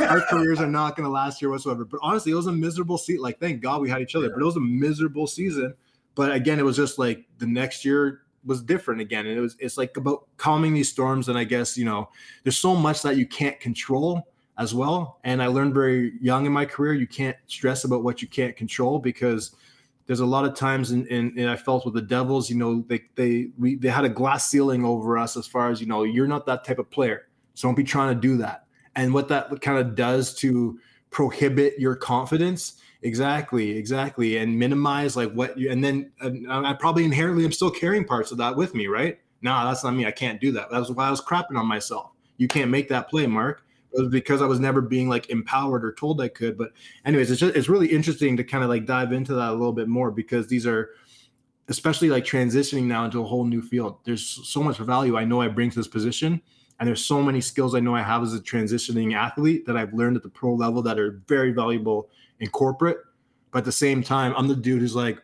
our 0.00 0.20
careers 0.26 0.60
are 0.60 0.66
not 0.66 0.96
going 0.96 1.04
to 1.04 1.10
last 1.10 1.40
here 1.40 1.48
whatsoever." 1.48 1.86
But 1.86 2.00
honestly, 2.02 2.32
it 2.32 2.34
was 2.34 2.46
a 2.46 2.52
miserable 2.52 2.98
seat. 2.98 3.20
Like, 3.20 3.40
thank 3.40 3.62
God 3.62 3.80
we 3.80 3.88
had 3.88 4.02
each 4.02 4.14
other, 4.14 4.28
but 4.28 4.40
it 4.40 4.44
was 4.44 4.56
a 4.56 4.60
miserable 4.60 5.26
season. 5.26 5.74
But 6.14 6.32
again, 6.32 6.58
it 6.58 6.62
was 6.62 6.76
just 6.76 6.98
like 6.98 7.24
the 7.38 7.46
next 7.46 7.86
year 7.86 8.20
was 8.44 8.62
different 8.62 9.00
again. 9.00 9.26
And 9.26 9.36
it 9.36 9.40
was 9.40 9.56
it's 9.58 9.78
like 9.78 9.96
about 9.96 10.26
calming 10.36 10.74
these 10.74 10.90
storms. 10.90 11.28
And 11.28 11.38
I 11.38 11.44
guess, 11.44 11.78
you 11.78 11.86
know, 11.86 12.10
there's 12.42 12.58
so 12.58 12.76
much 12.76 13.00
that 13.02 13.16
you 13.16 13.26
can't 13.26 13.58
control 13.58 14.28
as 14.58 14.74
well. 14.74 15.20
And 15.24 15.42
I 15.42 15.46
learned 15.46 15.72
very 15.72 16.12
young 16.20 16.44
in 16.44 16.52
my 16.52 16.66
career, 16.66 16.92
you 16.92 17.06
can't 17.06 17.36
stress 17.46 17.84
about 17.84 18.02
what 18.02 18.20
you 18.20 18.28
can't 18.28 18.56
control 18.56 18.98
because 18.98 19.54
there's 20.06 20.20
a 20.20 20.26
lot 20.26 20.44
of 20.44 20.54
times 20.54 20.92
in, 20.92 21.06
in, 21.08 21.36
in 21.38 21.48
I 21.48 21.56
felt 21.56 21.84
with 21.84 21.94
the 21.94 22.02
Devils, 22.02 22.48
you 22.48 22.56
know, 22.56 22.84
they 22.86 23.02
they 23.14 23.48
we 23.58 23.74
they 23.74 23.88
had 23.88 24.04
a 24.04 24.08
glass 24.08 24.48
ceiling 24.48 24.84
over 24.84 25.18
us 25.18 25.36
as 25.36 25.46
far 25.46 25.70
as, 25.70 25.80
you 25.80 25.86
know, 25.86 26.04
you're 26.04 26.28
not 26.28 26.46
that 26.46 26.64
type 26.64 26.78
of 26.78 26.90
player. 26.90 27.28
So 27.54 27.68
don't 27.68 27.74
be 27.74 27.84
trying 27.84 28.14
to 28.14 28.20
do 28.20 28.36
that. 28.38 28.66
And 28.94 29.12
what 29.12 29.28
that 29.28 29.60
kind 29.60 29.78
of 29.78 29.94
does 29.94 30.34
to 30.36 30.78
prohibit 31.10 31.78
your 31.78 31.96
confidence 31.96 32.80
Exactly, 33.02 33.76
exactly, 33.76 34.38
and 34.38 34.58
minimize 34.58 35.16
like 35.16 35.30
what 35.32 35.56
you. 35.56 35.70
And 35.70 35.84
then 35.84 36.10
uh, 36.20 36.30
I 36.48 36.72
probably 36.72 37.04
inherently 37.04 37.44
am 37.44 37.52
still 37.52 37.70
carrying 37.70 38.04
parts 38.04 38.32
of 38.32 38.38
that 38.38 38.56
with 38.56 38.74
me, 38.74 38.86
right? 38.86 39.20
Nah, 39.42 39.64
that's 39.68 39.84
not 39.84 39.92
me. 39.94 40.06
I 40.06 40.10
can't 40.10 40.40
do 40.40 40.50
that. 40.52 40.70
That's 40.70 40.90
why 40.90 41.06
I 41.06 41.10
was 41.10 41.20
crapping 41.20 41.56
on 41.56 41.66
myself. 41.66 42.10
You 42.38 42.48
can't 42.48 42.70
make 42.70 42.88
that 42.88 43.08
play, 43.08 43.26
Mark. 43.26 43.62
It 43.92 44.00
was 44.00 44.08
because 44.10 44.42
I 44.42 44.46
was 44.46 44.60
never 44.60 44.80
being 44.80 45.08
like 45.08 45.30
empowered 45.30 45.84
or 45.84 45.92
told 45.92 46.20
I 46.20 46.28
could. 46.28 46.58
But 46.58 46.72
anyways, 47.04 47.30
it's 47.30 47.40
just 47.40 47.56
it's 47.56 47.68
really 47.68 47.86
interesting 47.86 48.36
to 48.36 48.44
kind 48.44 48.62
of 48.62 48.70
like 48.70 48.86
dive 48.86 49.12
into 49.12 49.34
that 49.34 49.50
a 49.50 49.52
little 49.52 49.72
bit 49.72 49.88
more 49.88 50.10
because 50.10 50.48
these 50.48 50.66
are 50.66 50.90
especially 51.68 52.10
like 52.10 52.24
transitioning 52.24 52.84
now 52.84 53.04
into 53.04 53.20
a 53.20 53.24
whole 53.24 53.44
new 53.44 53.62
field. 53.62 53.98
There's 54.04 54.24
so 54.24 54.62
much 54.62 54.78
value 54.78 55.16
I 55.16 55.24
know 55.24 55.40
I 55.40 55.48
bring 55.48 55.70
to 55.70 55.76
this 55.76 55.88
position. 55.88 56.40
And 56.78 56.86
there's 56.86 57.04
so 57.04 57.22
many 57.22 57.40
skills 57.40 57.74
I 57.74 57.80
know 57.80 57.94
I 57.94 58.02
have 58.02 58.22
as 58.22 58.34
a 58.34 58.38
transitioning 58.38 59.14
athlete 59.14 59.66
that 59.66 59.76
I've 59.76 59.94
learned 59.94 60.16
at 60.16 60.22
the 60.22 60.28
pro 60.28 60.54
level 60.54 60.82
that 60.82 60.98
are 60.98 61.22
very 61.26 61.52
valuable 61.52 62.10
in 62.40 62.50
corporate. 62.50 62.98
But 63.50 63.60
at 63.60 63.64
the 63.64 63.72
same 63.72 64.02
time, 64.02 64.34
I'm 64.36 64.46
the 64.46 64.54
dude 64.54 64.82
who's 64.82 64.94
like, 64.94 65.18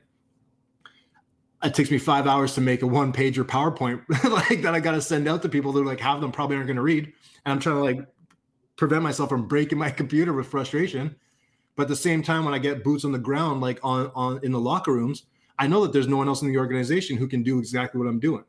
it 1.62 1.74
takes 1.74 1.90
me 1.90 1.98
five 1.98 2.26
hours 2.26 2.54
to 2.54 2.60
make 2.60 2.82
a 2.82 2.86
one 2.86 3.12
pager 3.12 3.44
PowerPoint 3.44 4.02
like 4.48 4.62
that 4.62 4.74
I 4.74 4.80
got 4.80 4.92
to 4.92 5.02
send 5.02 5.28
out 5.28 5.42
to 5.42 5.48
people 5.48 5.72
that 5.72 5.84
like 5.84 6.00
half 6.00 6.16
of 6.16 6.22
them 6.22 6.32
probably 6.32 6.56
aren't 6.56 6.66
going 6.66 6.76
to 6.76 6.82
read. 6.82 7.12
And 7.44 7.52
I'm 7.52 7.60
trying 7.60 7.76
to 7.76 7.82
like 7.82 8.06
prevent 8.82 9.02
myself 9.02 9.28
from 9.28 9.48
breaking 9.48 9.78
my 9.78 9.90
computer 10.00 10.32
with 10.32 10.46
frustration. 10.46 11.16
But 11.76 11.84
at 11.84 11.88
the 11.88 11.96
same 11.96 12.22
time, 12.22 12.44
when 12.44 12.54
I 12.54 12.58
get 12.58 12.84
boots 12.84 13.04
on 13.04 13.12
the 13.12 13.18
ground, 13.18 13.60
like 13.60 13.80
on, 13.82 14.10
on 14.14 14.40
in 14.42 14.52
the 14.52 14.60
locker 14.60 14.92
rooms, 14.92 15.24
I 15.58 15.66
know 15.66 15.82
that 15.82 15.92
there's 15.92 16.08
no 16.08 16.16
one 16.16 16.28
else 16.28 16.42
in 16.42 16.48
the 16.48 16.58
organization 16.58 17.16
who 17.16 17.26
can 17.26 17.42
do 17.42 17.58
exactly 17.58 17.98
what 17.98 18.08
I'm 18.08 18.20
doing. 18.20 18.44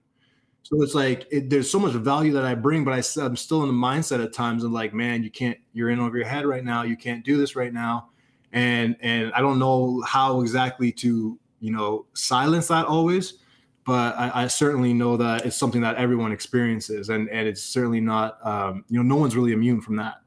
So 0.63 0.81
it's 0.81 0.95
like 0.95 1.27
it, 1.31 1.49
there's 1.49 1.69
so 1.69 1.79
much 1.79 1.93
value 1.93 2.31
that 2.33 2.45
I 2.45 2.55
bring, 2.55 2.83
but 2.83 2.93
I, 2.93 3.23
I'm 3.23 3.35
still 3.35 3.61
in 3.63 3.67
the 3.67 3.73
mindset 3.73 4.23
at 4.23 4.33
times 4.33 4.63
of 4.63 4.71
like, 4.71 4.93
man, 4.93 5.23
you 5.23 5.29
can't, 5.29 5.57
you're 5.73 5.89
in 5.89 5.99
over 5.99 6.17
your 6.17 6.27
head 6.27 6.45
right 6.45 6.63
now. 6.63 6.83
You 6.83 6.97
can't 6.97 7.23
do 7.23 7.37
this 7.37 7.55
right 7.55 7.73
now 7.73 8.09
and 8.53 8.95
and 9.01 9.33
I 9.33 9.41
don't 9.41 9.59
know 9.59 10.01
how 10.05 10.41
exactly 10.41 10.91
to 10.93 11.37
you 11.59 11.71
know 11.71 12.05
silence 12.13 12.67
that 12.67 12.85
always, 12.85 13.39
but 13.85 14.15
I, 14.15 14.43
I 14.43 14.47
certainly 14.47 14.93
know 14.93 15.17
that 15.17 15.45
it's 15.45 15.57
something 15.57 15.81
that 15.81 15.95
everyone 15.95 16.31
experiences, 16.31 17.09
and 17.09 17.29
and 17.29 17.47
it's 17.47 17.63
certainly 17.63 17.99
not 17.99 18.37
um, 18.45 18.85
you 18.87 18.97
know 18.97 19.03
no 19.03 19.19
one's 19.19 19.35
really 19.35 19.51
immune 19.51 19.81
from 19.81 19.97
that. 19.97 20.21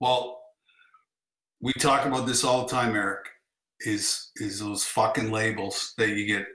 Well, 0.00 0.40
we 1.60 1.72
talk 1.74 2.06
about 2.06 2.26
this 2.26 2.44
all 2.44 2.62
the 2.66 2.72
time, 2.72 2.94
Eric. 2.94 3.26
Is 3.80 4.30
is 4.36 4.60
those 4.60 4.84
fucking 4.84 5.30
labels 5.30 5.94
that 5.96 6.10
you 6.10 6.26
get 6.26 6.46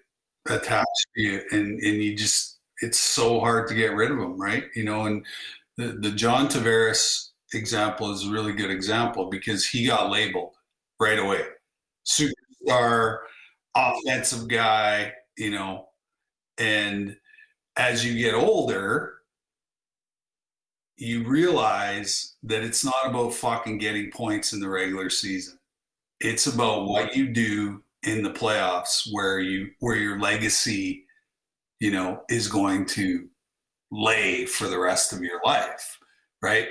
attached 0.47 1.07
to 1.15 1.21
you, 1.21 1.41
and 1.51 1.79
and 1.79 2.03
you 2.03 2.15
just 2.15 2.59
it's 2.81 2.99
so 2.99 3.39
hard 3.39 3.67
to 3.69 3.75
get 3.75 3.93
rid 3.93 4.11
of 4.11 4.17
them, 4.17 4.39
right? 4.39 4.65
You 4.75 4.83
know, 4.83 5.05
and 5.05 5.25
the 5.77 5.97
the 6.01 6.11
John 6.11 6.47
Tavares 6.47 7.29
example 7.53 8.11
is 8.11 8.25
a 8.27 8.31
really 8.31 8.53
good 8.53 8.69
example 8.71 9.29
because 9.29 9.65
he 9.67 9.87
got 9.87 10.11
labeled 10.11 10.53
right 10.99 11.19
away. 11.19 11.41
Superstar, 12.05 13.19
offensive 13.75 14.47
guy, 14.47 15.13
you 15.37 15.51
know, 15.51 15.87
and 16.59 17.17
as 17.77 18.05
you 18.05 18.17
get 18.17 18.35
older, 18.35 19.14
you 20.97 21.27
realize 21.27 22.35
that 22.43 22.63
it's 22.63 22.85
not 22.85 23.05
about 23.05 23.33
fucking 23.33 23.77
getting 23.77 24.11
points 24.11 24.53
in 24.53 24.59
the 24.59 24.69
regular 24.69 25.09
season. 25.09 25.59
It's 26.19 26.47
about 26.47 26.85
what 26.85 27.15
you 27.15 27.27
do 27.27 27.83
in 28.03 28.23
the 28.23 28.29
playoffs 28.31 29.07
where 29.11 29.39
you 29.39 29.71
where 29.79 29.97
your 29.97 30.19
legacy, 30.19 31.05
you 31.79 31.91
know, 31.91 32.21
is 32.29 32.47
going 32.47 32.85
to 32.85 33.27
lay 33.91 34.45
for 34.45 34.67
the 34.67 34.79
rest 34.79 35.11
of 35.11 35.21
your 35.21 35.41
life, 35.43 35.97
right? 36.41 36.69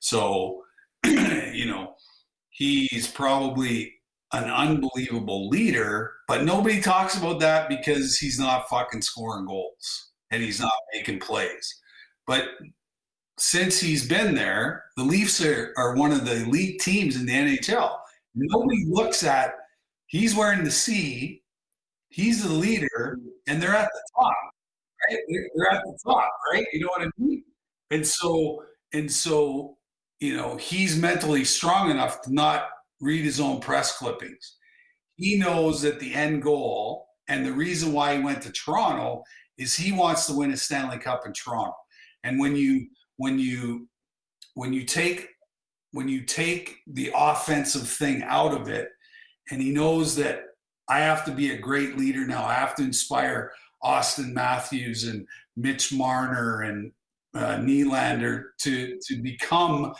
So, 0.00 0.64
you 1.04 1.66
know, 1.66 1.94
he's 2.50 3.06
probably 3.06 3.94
an 4.32 4.44
unbelievable 4.44 5.48
leader, 5.48 6.12
but 6.28 6.44
nobody 6.44 6.80
talks 6.80 7.16
about 7.16 7.40
that 7.40 7.68
because 7.68 8.18
he's 8.18 8.38
not 8.38 8.68
fucking 8.68 9.02
scoring 9.02 9.46
goals 9.46 10.10
and 10.30 10.42
he's 10.42 10.60
not 10.60 10.72
making 10.94 11.20
plays. 11.20 11.80
But 12.26 12.44
since 13.40 13.80
he's 13.80 14.06
been 14.06 14.34
there, 14.34 14.84
the 14.96 15.02
Leafs 15.04 15.44
are, 15.44 15.72
are 15.76 15.96
one 15.96 16.12
of 16.12 16.24
the 16.24 16.42
elite 16.42 16.80
teams 16.80 17.16
in 17.16 17.26
the 17.26 17.32
NHL. 17.32 17.98
Nobody 18.34 18.84
looks 18.86 19.24
at 19.24 19.54
he's 20.06 20.34
wearing 20.34 20.62
the 20.62 20.70
C, 20.70 21.42
he's 22.08 22.42
the 22.42 22.52
leader, 22.52 23.18
and 23.46 23.62
they're 23.62 23.74
at 23.74 23.88
the 23.92 24.02
top, 24.14 24.34
right? 25.08 25.18
They're, 25.28 25.72
at 25.72 25.82
the 25.82 25.98
top, 26.04 26.30
right? 26.52 26.66
You 26.72 26.80
know 26.80 26.88
what 26.88 27.02
I 27.02 27.10
mean? 27.18 27.42
And 27.90 28.06
so, 28.06 28.64
and 28.92 29.10
so 29.10 29.78
you 30.20 30.36
know, 30.36 30.56
he's 30.56 30.96
mentally 30.96 31.44
strong 31.44 31.90
enough 31.90 32.20
to 32.22 32.32
not 32.32 32.68
read 33.00 33.24
his 33.24 33.40
own 33.40 33.60
press 33.60 33.96
clippings. 33.96 34.56
He 35.16 35.36
knows 35.36 35.82
that 35.82 35.98
the 35.98 36.14
end 36.14 36.42
goal 36.42 37.06
and 37.28 37.44
the 37.44 37.52
reason 37.52 37.92
why 37.92 38.16
he 38.16 38.22
went 38.22 38.42
to 38.42 38.52
Toronto 38.52 39.24
is 39.56 39.74
he 39.74 39.92
wants 39.92 40.26
to 40.26 40.34
win 40.34 40.52
a 40.52 40.56
Stanley 40.56 40.98
Cup 40.98 41.22
in 41.26 41.32
Toronto. 41.32 41.74
And 42.24 42.38
when 42.38 42.54
you 42.54 42.86
when 43.20 43.38
you 43.38 43.86
when 44.54 44.72
you 44.72 44.82
take 44.82 45.28
when 45.92 46.08
you 46.08 46.22
take 46.22 46.76
the 46.86 47.12
offensive 47.14 47.86
thing 47.86 48.22
out 48.22 48.58
of 48.58 48.68
it, 48.68 48.88
and 49.50 49.60
he 49.60 49.70
knows 49.72 50.16
that 50.16 50.44
I 50.88 51.00
have 51.00 51.26
to 51.26 51.30
be 51.30 51.50
a 51.50 51.58
great 51.58 51.98
leader 51.98 52.26
now. 52.26 52.44
I 52.46 52.54
have 52.54 52.74
to 52.76 52.82
inspire 52.82 53.52
Austin 53.82 54.32
Matthews 54.32 55.04
and 55.04 55.26
Mitch 55.54 55.92
Marner 55.92 56.62
and 56.62 56.92
uh, 57.34 57.56
Nylander 57.56 58.44
to 58.62 58.98
to 59.06 59.22
become 59.22 59.92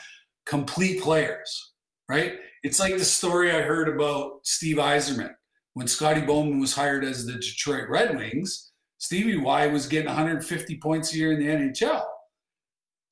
complete 0.46 1.02
players, 1.02 1.72
right? 2.08 2.38
It's 2.62 2.80
like 2.80 2.96
the 2.96 3.04
story 3.04 3.52
I 3.52 3.60
heard 3.60 3.90
about 3.90 4.40
Steve 4.44 4.76
Yzerman 4.76 5.34
when 5.74 5.86
Scotty 5.86 6.22
Bowman 6.22 6.58
was 6.58 6.74
hired 6.74 7.04
as 7.04 7.26
the 7.26 7.34
Detroit 7.34 7.90
Red 7.90 8.16
Wings. 8.16 8.72
Stevie 8.96 9.36
Y 9.36 9.66
was 9.66 9.86
getting 9.86 10.08
150 10.08 10.78
points 10.78 11.12
a 11.12 11.18
year 11.18 11.32
in 11.32 11.38
the 11.38 11.48
NHL. 11.48 12.02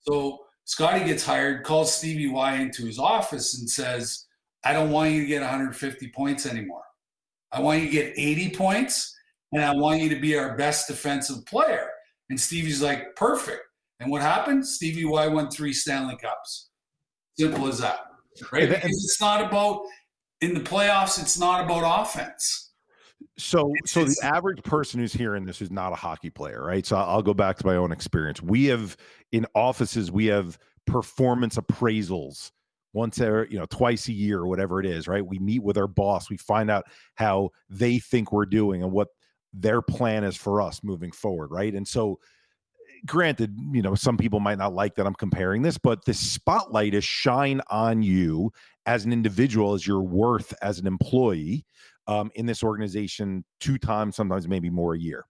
So 0.09 0.39
Scotty 0.65 1.05
gets 1.05 1.25
hired, 1.25 1.65
calls 1.65 1.95
Stevie 1.95 2.29
Y 2.29 2.57
into 2.57 2.85
his 2.85 2.99
office 2.99 3.59
and 3.59 3.69
says, 3.69 4.27
I 4.65 4.73
don't 4.73 4.91
want 4.91 5.13
you 5.13 5.23
to 5.23 5.27
get 5.27 5.41
150 5.41 6.09
points 6.15 6.47
anymore. 6.47 6.83
I 7.53 7.61
want 7.61 7.81
you 7.81 7.87
to 7.87 7.93
get 7.93 8.15
80 8.17 8.51
points 8.51 9.15
and 9.53 9.65
I 9.65 9.75
want 9.75 10.01
you 10.01 10.09
to 10.11 10.21
be 10.21 10.37
our 10.37 10.57
best 10.57 10.89
defensive 10.89 11.45
player. 11.47 11.89
And 12.29 12.39
Stevie's 12.39 12.83
like, 12.83 13.17
perfect. 13.17 13.63
And 14.01 14.11
what 14.11 14.23
happened? 14.23 14.67
Stevie 14.67 15.05
Y 15.05 15.27
won 15.29 15.51
three 15.51 15.73
Stanley 15.73 16.17
Cups. 16.21 16.71
Simple 17.39 17.67
as 17.69 17.79
that. 17.79 18.01
Right? 18.53 18.69
Because 18.69 18.91
it's 18.91 19.21
not 19.21 19.45
about 19.45 19.83
in 20.41 20.55
the 20.55 20.61
playoffs, 20.61 21.21
it's 21.21 21.39
not 21.39 21.65
about 21.65 22.03
offense. 22.03 22.68
So, 23.39 23.73
so 23.85 24.05
the 24.05 24.17
average 24.23 24.63
person 24.65 24.99
who's 24.99 25.13
hearing 25.13 25.45
this 25.45 25.63
is 25.63 25.71
not 25.71 25.93
a 25.93 25.97
hockey 25.97 26.29
player, 26.29 26.63
right? 26.65 26.85
So 26.85 26.97
I'll 26.97 27.23
go 27.23 27.35
back 27.35 27.57
to 27.59 27.67
my 27.67 27.77
own 27.77 27.93
experience. 27.93 28.43
We 28.43 28.67
have 28.67 28.97
in 29.31 29.47
offices, 29.55 30.11
we 30.11 30.27
have 30.27 30.59
performance 30.87 31.57
appraisals 31.57 32.51
once 32.93 33.21
every, 33.21 33.49
you 33.51 33.59
know, 33.59 33.67
twice 33.67 34.09
a 34.09 34.13
year 34.13 34.41
or 34.41 34.49
whatever 34.49 34.81
it 34.81 34.87
is, 34.87 35.07
right? 35.07 35.25
We 35.25 35.39
meet 35.39 35.63
with 35.63 35.79
our 35.79 35.87
boss, 35.87 36.29
we 36.29 36.37
find 36.37 36.69
out 36.69 36.87
how 37.15 37.51
they 37.71 38.01
think 38.01 38.33
we're 38.33 38.47
doing 38.47 38.83
and 38.83 38.91
what 38.91 39.09
their 39.53 39.83
plan 39.83 40.25
is 40.25 40.37
for 40.37 40.61
us 40.61 40.83
moving 40.83 41.13
forward, 41.13 41.53
right? 41.53 41.75
And 41.75 41.87
so 41.87 42.19
granted, 43.07 43.57
you 43.73 43.83
know, 43.83 43.95
some 43.95 44.17
people 44.17 44.41
might 44.41 44.59
not 44.59 44.75
like 44.75 44.97
that 44.97 45.07
I'm 45.07 45.15
comparing 45.15 45.63
this, 45.63 45.79
but 45.79 46.05
the 46.05 46.15
spotlight 46.15 46.95
is 46.95 47.05
shine 47.05 47.61
on 47.71 48.03
you 48.03 48.53
as 48.87 49.05
an 49.05 49.13
individual, 49.13 49.75
as 49.75 49.87
your 49.87 50.03
worth 50.03 50.55
as 50.61 50.79
an 50.79 50.87
employee 50.87 51.65
um, 52.09 52.31
in 52.35 52.47
this 52.47 52.65
organization 52.65 53.45
two 53.61 53.79
times, 53.79 54.17
sometimes 54.17 54.49
maybe 54.49 54.71
more 54.71 54.95
a 54.95 54.99
year. 54.99 55.27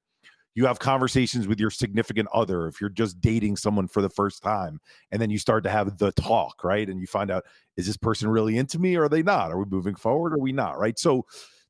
You 0.55 0.67
have 0.67 0.79
conversations 0.79 1.47
with 1.47 1.61
your 1.61 1.71
significant 1.71 2.29
other 2.33 2.67
if 2.67 2.81
you're 2.81 2.91
just 2.91 3.21
dating 3.21 3.57
someone 3.57 3.87
for 3.87 4.01
the 4.01 4.09
first 4.09 4.43
time, 4.43 4.81
and 5.13 5.21
then 5.21 5.31
you 5.31 5.39
start 5.39 5.63
to 5.65 5.71
have 5.71 5.99
the 5.99 6.11
talk, 6.13 6.65
right? 6.65 6.89
And 6.89 7.01
you 7.01 7.07
find 7.07 7.31
out, 7.31 7.45
is 7.77 7.87
this 7.87 7.97
person 7.97 8.29
really 8.29 8.57
into 8.57 8.79
me 8.79 8.97
or 8.97 9.05
are 9.05 9.09
they 9.09 9.23
not? 9.23 9.53
Are 9.53 9.59
we 9.59 9.67
moving 9.67 9.95
forward 9.95 10.33
or 10.33 10.37
are 10.37 10.41
we 10.41 10.53
not, 10.53 10.79
right? 10.79 10.99
So 10.99 11.27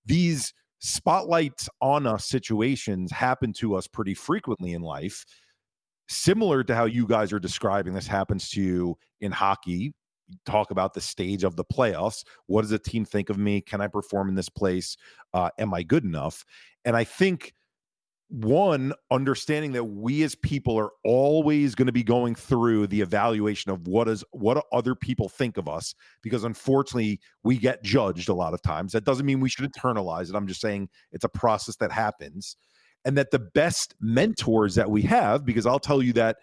these 0.07 0.55
spotlights 0.79 1.69
on 1.81 2.07
us 2.07 2.27
situations 2.27 3.11
happen 3.11 3.53
to 3.53 3.75
us 3.75 3.87
pretty 3.87 4.15
frequently 4.15 4.73
in 4.73 4.83
life 4.83 5.25
similar 6.09 6.65
to 6.65 6.75
how 6.75 6.87
you 6.87 7.07
guys 7.07 7.33
are 7.33 7.41
describing 7.41 7.93
this 7.93 8.07
happens 8.07 8.49
to 8.51 8.63
you 8.63 8.97
in 9.21 9.31
hockey 9.31 9.93
talk 10.45 10.71
about 10.71 10.95
the 10.95 11.01
stage 11.01 11.45
of 11.45 11.57
the 11.57 11.65
playoffs 11.65 12.25
what 12.47 12.63
does 12.63 12.71
the 12.71 12.79
team 12.79 13.05
think 13.05 13.31
of 13.31 13.39
me? 13.39 13.61
Can 13.61 13.81
i 13.81 13.87
perform 13.87 14.29
in 14.29 14.35
this 14.35 14.49
place? 14.49 14.97
Uh, 15.35 15.51
am 15.59 15.75
i 15.75 15.83
good 15.83 16.05
enough? 16.05 16.45
And 16.85 16.97
i 16.97 17.05
think 17.05 17.55
one 18.31 18.93
understanding 19.11 19.73
that 19.73 19.85
we 19.85 20.23
as 20.23 20.35
people 20.35 20.79
are 20.79 20.91
always 21.03 21.75
going 21.75 21.87
to 21.87 21.93
be 21.93 22.03
going 22.03 22.35
through 22.35 22.87
the 22.87 23.01
evaluation 23.01 23.71
of 23.71 23.87
what 23.89 24.07
is 24.07 24.23
what 24.33 24.55
do 24.55 24.63
other 24.71 24.95
people 24.95 25.29
think 25.29 25.57
of 25.57 25.67
us? 25.67 25.95
Because 26.23 26.45
unfortunately 26.45 27.21
we 27.43 27.57
get 27.57 27.83
judged 27.83 28.29
a 28.29 28.35
lot 28.35 28.53
of 28.53 28.61
times. 28.61 28.93
That 28.93 29.05
doesn't 29.05 29.25
mean 29.25 29.41
we 29.41 29.49
should 29.49 29.71
internalize 29.73 30.29
it. 30.29 30.35
I'm 30.35 30.47
just 30.47 30.61
saying 30.61 30.91
it's 31.11 31.25
a 31.25 31.29
process 31.29 31.77
that 31.77 31.91
happens. 31.91 32.57
And 33.05 33.17
that 33.17 33.31
the 33.31 33.39
best 33.39 33.95
mentors 34.01 34.75
that 34.75 34.91
we 34.91 35.03
have 35.03 35.47
because 35.47 35.65
i'll 35.65 35.79
tell 35.79 36.03
you 36.03 36.13
that 36.15 36.39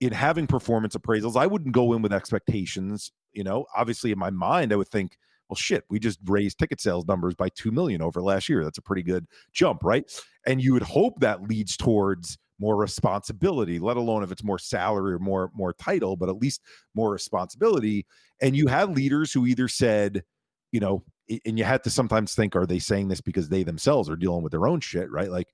in 0.00 0.12
having 0.12 0.46
performance 0.46 0.94
appraisals 0.94 1.36
i 1.36 1.46
wouldn't 1.46 1.74
go 1.74 1.92
in 1.92 2.02
with 2.02 2.12
expectations 2.12 3.12
you 3.36 3.44
know? 3.44 3.66
Obviously 3.76 4.10
in 4.10 4.18
my 4.18 4.30
mind 4.30 4.72
i 4.72 4.76
would 4.76 4.88
think 4.88 5.16
well 5.48 5.56
shit 5.56 5.84
we 5.88 6.00
just 6.00 6.18
raised 6.24 6.58
ticket 6.58 6.80
sales 6.80 7.06
numbers 7.06 7.34
by 7.34 7.48
2 7.50 7.70
million 7.70 8.02
over 8.02 8.20
last 8.20 8.48
year. 8.48 8.64
That's 8.64 8.78
a 8.78 8.82
pretty 8.82 9.02
good 9.02 9.26
jump 9.52 9.84
right? 9.84 10.10
And 10.46 10.60
you 10.60 10.72
would 10.72 10.82
hope 10.82 11.20
that 11.20 11.48
leads 11.48 11.76
towards 11.76 12.38
more 12.58 12.76
responsibility 12.76 13.78
let 13.78 13.98
alone 13.98 14.22
if 14.24 14.32
it's 14.32 14.42
more 14.42 14.58
salary 14.58 15.12
or 15.12 15.18
more 15.18 15.50
more 15.54 15.74
title 15.74 16.16
but 16.16 16.30
at 16.30 16.38
least 16.38 16.62
more 16.94 17.12
responsibility. 17.12 18.06
And 18.40 18.56
you 18.56 18.66
had 18.66 18.96
leaders 18.96 19.32
who 19.32 19.46
either 19.46 19.68
said 19.68 20.24
you 20.72 20.80
know 20.80 21.04
and 21.44 21.58
you 21.58 21.64
had 21.64 21.84
to 21.84 21.90
sometimes 21.90 22.34
think 22.34 22.56
are 22.56 22.66
they 22.66 22.78
saying 22.78 23.08
this 23.08 23.20
because 23.20 23.48
they 23.48 23.62
themselves 23.62 24.08
are 24.08 24.16
dealing 24.16 24.42
with 24.42 24.52
their 24.52 24.66
own 24.66 24.80
shit 24.80 25.10
right? 25.10 25.30
Like 25.30 25.48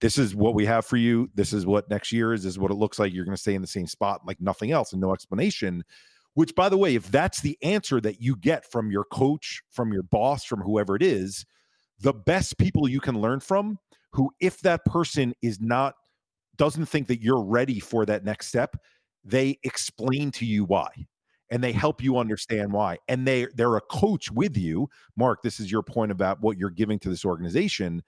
this 0.00 0.18
is 0.18 0.34
what 0.34 0.54
we 0.54 0.64
have 0.66 0.86
for 0.86 0.96
you. 0.96 1.30
This 1.34 1.52
is 1.52 1.66
what 1.66 1.90
next 1.90 2.12
year 2.12 2.32
is. 2.32 2.42
This 2.42 2.54
is 2.54 2.58
what 2.58 2.70
it 2.70 2.74
looks 2.74 2.98
like. 2.98 3.12
You're 3.12 3.24
going 3.24 3.36
to 3.36 3.40
stay 3.40 3.54
in 3.54 3.60
the 3.60 3.66
same 3.66 3.86
spot 3.86 4.22
like 4.26 4.40
nothing 4.40 4.70
else 4.70 4.92
and 4.92 5.00
no 5.00 5.12
explanation 5.12 5.84
which, 6.34 6.54
by 6.54 6.68
the 6.68 6.76
way, 6.76 6.94
if 6.94 7.10
that's 7.10 7.40
the 7.40 7.58
answer 7.62 8.00
that 8.00 8.20
you 8.20 8.36
get 8.36 8.70
from 8.70 8.90
your 8.90 9.04
coach, 9.04 9.62
from 9.70 9.92
your 9.92 10.02
boss, 10.02 10.44
from 10.44 10.60
whoever 10.60 10.96
it 10.96 11.02
is, 11.02 11.44
the 11.98 12.12
best 12.12 12.56
people 12.58 12.88
you 12.88 13.00
can 13.00 13.20
learn 13.20 13.40
from, 13.40 13.78
who, 14.12 14.30
if 14.40 14.60
that 14.60 14.84
person 14.84 15.34
is 15.42 15.60
not, 15.60 15.94
doesn't 16.56 16.86
think 16.86 17.08
that 17.08 17.22
you're 17.22 17.42
ready 17.42 17.80
for 17.80 18.06
that 18.06 18.24
next 18.24 18.46
step, 18.46 18.76
they 19.24 19.58
explain 19.64 20.30
to 20.30 20.46
you 20.46 20.64
why 20.64 20.88
and 21.50 21.64
they 21.64 21.72
help 21.72 22.02
you 22.02 22.16
understand 22.16 22.72
why. 22.72 22.96
And 23.08 23.26
they 23.26 23.46
they're 23.54 23.76
a 23.76 23.80
coach 23.82 24.30
with 24.30 24.56
you. 24.56 24.88
Mark 25.16 25.42
this 25.42 25.58
is 25.58 25.70
your 25.70 25.82
point 25.82 26.12
about 26.12 26.40
what 26.40 26.56
you're 26.56 26.70
giving 26.70 26.98
to 27.00 27.08
this 27.08 27.24
organization 27.24 28.02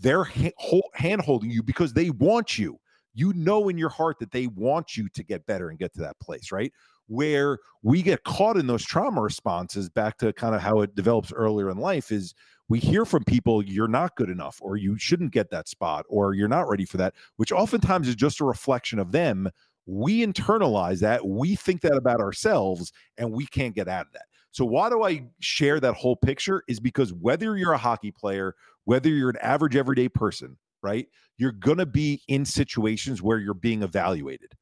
they're 0.00 0.24
hand 0.24 1.22
holding 1.22 1.50
you 1.50 1.62
because 1.62 1.92
they 1.92 2.10
want 2.10 2.58
you. 2.58 2.78
You 3.12 3.32
know 3.34 3.68
in 3.68 3.76
your 3.76 3.88
heart 3.88 4.18
that 4.20 4.30
they 4.30 4.46
want 4.46 4.96
you 4.96 5.08
to 5.10 5.24
get 5.24 5.44
better 5.46 5.68
and 5.68 5.78
get 5.78 5.92
to 5.94 6.00
that 6.00 6.18
place 6.20 6.52
right? 6.52 6.72
Where 7.08 7.58
we 7.82 8.02
get 8.02 8.22
caught 8.22 8.56
in 8.56 8.68
those 8.68 8.84
trauma 8.84 9.20
responses 9.20 9.88
back 9.88 10.16
to 10.18 10.32
kind 10.32 10.54
of 10.54 10.60
how 10.60 10.80
it 10.80 10.94
develops 10.94 11.32
earlier 11.32 11.70
in 11.70 11.78
life 11.78 12.12
is 12.12 12.34
we 12.68 12.78
hear 12.78 13.04
from 13.04 13.24
people 13.24 13.64
you're 13.64 13.88
not 13.88 14.14
good 14.14 14.30
enough 14.30 14.58
or 14.62 14.76
you 14.76 14.96
shouldn't 14.96 15.32
get 15.32 15.50
that 15.50 15.68
spot 15.68 16.06
or 16.08 16.34
you're 16.34 16.48
not 16.48 16.68
ready 16.68 16.84
for 16.84 16.98
that 16.98 17.14
which 17.36 17.50
oftentimes 17.50 18.06
is 18.06 18.14
just 18.14 18.40
a 18.40 18.44
reflection 18.44 18.98
of 19.00 19.12
them. 19.12 19.50
We 19.86 20.24
internalize 20.24 21.00
that 21.00 21.26
we 21.26 21.56
think 21.56 21.80
that 21.80 21.96
about 21.96 22.20
ourselves 22.20 22.92
and 23.18 23.32
we 23.32 23.44
can't 23.44 23.74
get 23.74 23.88
out 23.88 24.06
of 24.06 24.12
that. 24.12 24.26
So 24.52 24.64
why 24.64 24.88
do 24.88 25.02
i 25.02 25.24
share 25.40 25.80
that 25.80 25.94
whole 25.94 26.16
picture 26.16 26.62
is 26.68 26.80
because 26.80 27.12
whether 27.12 27.56
you're 27.56 27.72
a 27.72 27.78
hockey 27.78 28.12
player 28.12 28.54
whether 28.84 29.08
you're 29.08 29.30
an 29.30 29.36
average 29.42 29.76
everyday 29.76 30.08
person 30.08 30.56
right 30.82 31.06
you're 31.36 31.52
going 31.52 31.78
to 31.78 31.86
be 31.86 32.22
in 32.28 32.44
situations 32.44 33.22
where 33.22 33.38
you're 33.38 33.54
being 33.54 33.82
evaluated 33.82 34.52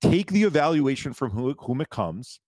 take 0.00 0.30
the 0.30 0.42
evaluation 0.42 1.12
from 1.12 1.30
who, 1.30 1.54
whom 1.58 1.80
it 1.80 1.90
comes. 1.90 2.40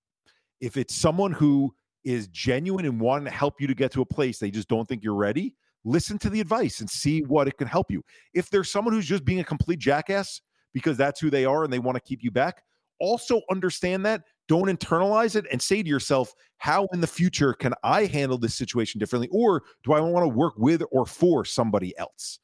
If 0.60 0.76
it's 0.76 0.94
someone 0.94 1.32
who 1.32 1.74
is 2.04 2.28
genuine 2.28 2.84
and 2.84 3.00
wanting 3.00 3.26
to 3.26 3.30
help 3.30 3.60
you 3.60 3.66
to 3.66 3.74
get 3.74 3.92
to 3.92 4.02
a 4.02 4.06
place 4.06 4.38
they 4.38 4.50
just 4.50 4.68
don't 4.68 4.88
think 4.88 5.04
you're 5.04 5.14
ready, 5.14 5.54
listen 5.84 6.18
to 6.18 6.30
the 6.30 6.40
advice 6.40 6.80
and 6.80 6.90
see 6.90 7.20
what 7.22 7.48
it 7.48 7.56
can 7.58 7.68
help 7.68 7.90
you. 7.90 8.02
If 8.34 8.50
there's 8.50 8.70
someone 8.70 8.94
who's 8.94 9.06
just 9.06 9.24
being 9.24 9.40
a 9.40 9.44
complete 9.44 9.78
jackass 9.78 10.40
because 10.72 10.96
that's 10.96 11.20
who 11.20 11.30
they 11.30 11.44
are 11.44 11.64
and 11.64 11.72
they 11.72 11.78
want 11.78 11.96
to 11.96 12.00
keep 12.00 12.22
you 12.22 12.30
back, 12.30 12.62
also 12.98 13.40
understand 13.50 14.06
that. 14.06 14.22
Don't 14.48 14.66
internalize 14.66 15.36
it 15.36 15.46
and 15.50 15.60
say 15.60 15.82
to 15.82 15.88
yourself, 15.88 16.34
how 16.58 16.86
in 16.92 17.00
the 17.00 17.06
future 17.06 17.54
can 17.54 17.74
I 17.82 18.06
handle 18.06 18.38
this 18.38 18.54
situation 18.54 18.98
differently? 18.98 19.28
Or 19.30 19.62
do 19.84 19.92
I 19.92 20.00
want 20.00 20.24
to 20.24 20.28
work 20.28 20.54
with 20.56 20.82
or 20.90 21.06
for 21.06 21.44
somebody 21.44 21.96
else? 21.98 22.38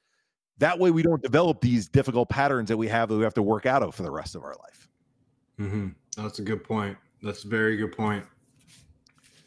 That 0.59 0.79
way 0.79 0.91
we 0.91 1.03
don't 1.03 1.23
develop 1.23 1.61
these 1.61 1.89
difficult 1.89 2.29
patterns 2.29 2.69
that 2.69 2.77
we 2.77 2.89
have 2.89 3.09
that 3.09 3.17
we 3.17 3.25
have 3.25 3.35
to 3.35 3.43
work 3.43 3.67
out 3.67 3.83
of 3.83 3.95
for 3.95 4.03
the 4.03 4.11
rest 4.11 4.35
of 4.35 4.43
our 4.43 4.55
life. 4.57 4.89
Mm-hmm. 5.61 5.89
That's 6.17 6.39
a 6.39 6.43
good 6.43 6.65
point. 6.65 6.97
That's 7.23 7.45
a 7.45 7.49
very 7.49 7.77
good 7.77 7.97
point. 7.97 8.25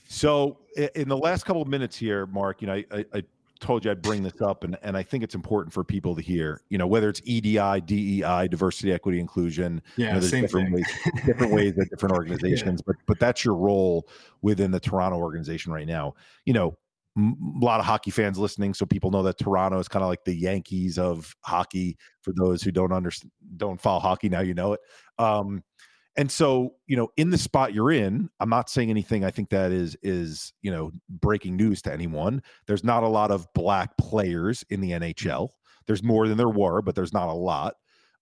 So, 0.08 0.58
in 0.96 1.08
the 1.08 1.18
last 1.18 1.46
couple 1.46 1.62
of 1.62 1.70
minutes 1.70 1.96
here, 1.96 2.26
Mark, 2.26 2.62
you 2.62 2.68
know, 2.68 2.74
I, 2.74 3.06
I 3.14 3.24
told 3.62 3.86
you 3.86 3.92
I'd 3.92 4.02
bring 4.02 4.24
this 4.24 4.42
up, 4.42 4.64
and, 4.64 4.78
and 4.82 4.98
I 4.98 5.04
think 5.04 5.24
it's 5.24 5.36
important 5.36 5.74
for 5.74 5.84
people 5.84 6.16
to 6.16 6.22
hear. 6.22 6.62
You 6.70 6.78
know, 6.78 6.88
whether 6.88 7.08
it's 7.08 7.22
EDI, 7.24 7.82
DEI, 7.82 8.48
diversity, 8.50 8.92
equity, 8.92 9.20
inclusion. 9.20 9.82
Yeah, 9.96 10.08
you 10.08 10.14
know, 10.14 10.20
there's 10.20 10.32
different 10.32 10.68
thing. 10.68 10.74
ways, 10.74 11.26
different 11.26 11.54
ways 11.54 11.78
at 11.80 11.90
different 11.90 12.16
organizations, 12.18 12.82
yeah. 12.82 12.94
but 12.94 12.96
but 13.06 13.20
that's 13.20 13.46
your 13.46 13.56
role 13.56 14.10
within 14.42 14.72
the 14.72 14.80
Toronto 14.80 15.18
organization 15.18 15.72
right 15.72 15.88
now. 15.88 16.16
You 16.46 16.54
know, 16.54 16.78
a 17.18 17.34
lot 17.62 17.80
of 17.80 17.86
hockey 17.86 18.12
fans 18.12 18.38
listening, 18.38 18.74
so 18.74 18.86
people 18.86 19.12
know 19.12 19.24
that 19.24 19.38
Toronto 19.38 19.80
is 19.80 19.88
kind 19.88 20.04
of 20.04 20.10
like 20.10 20.26
the 20.26 20.36
Yankees 20.36 20.98
of 20.98 21.36
hockey. 21.42 21.98
For 22.22 22.34
those 22.36 22.62
who 22.62 22.72
don't 22.72 22.92
understand, 22.92 23.32
don't 23.58 23.80
follow 23.80 24.00
hockey 24.00 24.30
now, 24.30 24.42
you 24.42 24.54
know 24.54 24.74
it. 24.74 24.80
Um, 25.18 25.64
and 26.22 26.32
so, 26.32 26.76
you 26.86 26.96
know, 26.96 27.08
in 27.18 27.32
the 27.32 27.38
spot 27.38 27.74
you're 27.74 27.92
in, 27.92 28.30
I'm 28.40 28.50
not 28.50 28.70
saying 28.70 28.92
anything 28.92 29.26
I 29.26 29.32
think 29.32 29.50
that 29.50 29.72
is 29.72 29.98
is, 30.04 30.54
you 30.62 30.70
know, 30.70 30.92
breaking 31.10 31.56
news 31.56 31.82
to 31.82 31.92
anyone. 31.92 32.44
There's 32.68 32.84
not 32.84 33.02
a 33.02 33.08
lot 33.08 33.32
of 33.32 33.52
black 33.56 33.98
players 33.98 34.64
in 34.70 34.82
the 34.82 34.92
NHL. 34.92 35.50
There's 35.88 36.04
more 36.04 36.28
than 36.28 36.38
there 36.38 36.48
were, 36.48 36.84
but 36.84 36.94
there's 36.94 37.12
not 37.12 37.30
a 37.30 37.34
lot. 37.34 37.74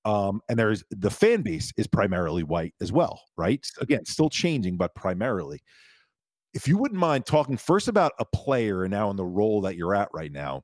Um, 0.05 0.39
and 0.47 0.57
there's 0.57 0.81
the 0.91 1.09
fan 1.09 1.41
base 1.41 1.73
is 1.75 1.87
primarily 1.87 2.43
white 2.43 2.73
as 2.79 2.89
well, 2.89 3.21
right? 3.35 3.67
Again, 3.81 4.05
still 4.05 4.29
changing, 4.29 4.77
but 4.77 4.95
primarily. 4.95 5.59
If 6.53 6.69
you 6.69 6.77
wouldn't 6.77 7.01
mind 7.01 7.25
talking 7.25 7.57
first 7.57 7.89
about 7.89 8.13
a 8.17 8.23
player 8.23 8.85
and 8.85 8.91
now 8.91 9.09
in 9.09 9.17
the 9.17 9.25
role 9.25 9.59
that 9.63 9.75
you're 9.75 9.93
at 9.93 10.07
right 10.13 10.31
now, 10.31 10.63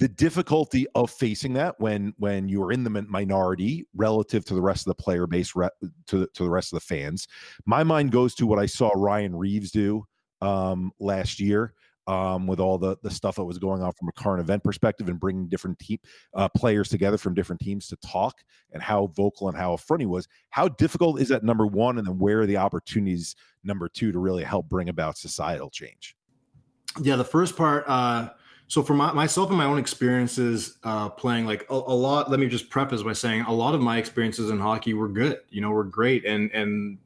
the 0.00 0.08
difficulty 0.08 0.86
of 0.94 1.10
facing 1.10 1.52
that 1.52 1.78
when 1.78 2.14
when 2.16 2.48
you 2.48 2.62
are 2.62 2.72
in 2.72 2.82
the 2.82 2.90
minority 2.90 3.86
relative 3.94 4.46
to 4.46 4.54
the 4.54 4.62
rest 4.62 4.86
of 4.86 4.96
the 4.96 5.02
player 5.02 5.26
base 5.26 5.54
re- 5.54 5.68
to 6.06 6.26
to 6.34 6.42
the 6.42 6.50
rest 6.50 6.72
of 6.72 6.78
the 6.78 6.84
fans. 6.84 7.28
My 7.66 7.84
mind 7.84 8.10
goes 8.10 8.34
to 8.36 8.46
what 8.46 8.58
i 8.58 8.66
saw 8.66 8.90
ryan 8.96 9.36
reaves 9.36 9.70
do 9.70 10.04
um, 10.40 10.90
last 10.98 11.38
year 11.38 11.74
um, 12.06 12.46
with 12.46 12.60
all 12.60 12.78
the 12.78 12.96
the 13.02 13.10
stuff 13.10 13.36
that 13.36 13.44
was 13.44 13.58
going 13.58 13.82
on 13.82 13.92
from 13.92 14.08
a 14.08 14.12
current 14.12 14.40
event 14.40 14.64
perspective 14.64 15.10
and 15.10 15.20
bringing 15.20 15.48
different 15.48 15.78
team 15.78 15.98
uh, 16.34 16.48
players 16.48 16.88
together 16.88 17.18
from 17.18 17.34
different 17.34 17.60
teams 17.60 17.86
to 17.88 17.96
talk 17.96 18.38
and 18.72 18.82
how 18.82 19.08
vocal 19.08 19.48
and 19.48 19.56
how 19.56 19.76
upfront 19.76 20.00
he 20.00 20.06
was. 20.06 20.26
How 20.48 20.66
difficult 20.66 21.20
is 21.20 21.28
that 21.28 21.44
number 21.44 21.66
one 21.66 21.98
and 21.98 22.06
then 22.06 22.18
where 22.18 22.40
are 22.40 22.46
the 22.46 22.56
opportunities 22.56 23.36
number 23.64 23.86
two 23.86 24.12
to 24.12 24.18
really 24.18 24.44
help 24.44 24.66
bring 24.66 24.88
about 24.88 25.18
societal 25.18 25.68
change? 25.68 26.16
Yeah 27.02 27.16
the 27.16 27.24
first 27.24 27.54
part 27.54 27.84
uh 27.86 28.30
so 28.70 28.84
for 28.84 28.94
my, 28.94 29.12
myself 29.12 29.48
and 29.48 29.58
my 29.58 29.64
own 29.64 29.80
experiences 29.80 30.78
uh, 30.84 31.08
playing 31.08 31.44
like 31.44 31.66
a, 31.70 31.74
a, 31.74 31.74
lot 31.74 32.30
let 32.30 32.38
me 32.38 32.46
just 32.46 32.70
preface 32.70 33.02
by 33.02 33.12
saying 33.12 33.40
a 33.42 33.52
lot 33.52 33.74
of 33.74 33.80
my 33.80 33.98
experiences 33.98 34.48
in 34.48 34.60
hockey 34.60 34.94
were 34.94 35.08
good 35.08 35.40
you 35.50 35.60
know 35.60 35.70
were 35.70 35.82
great. 35.82 36.24
And 36.24 36.52
and 36.52 36.96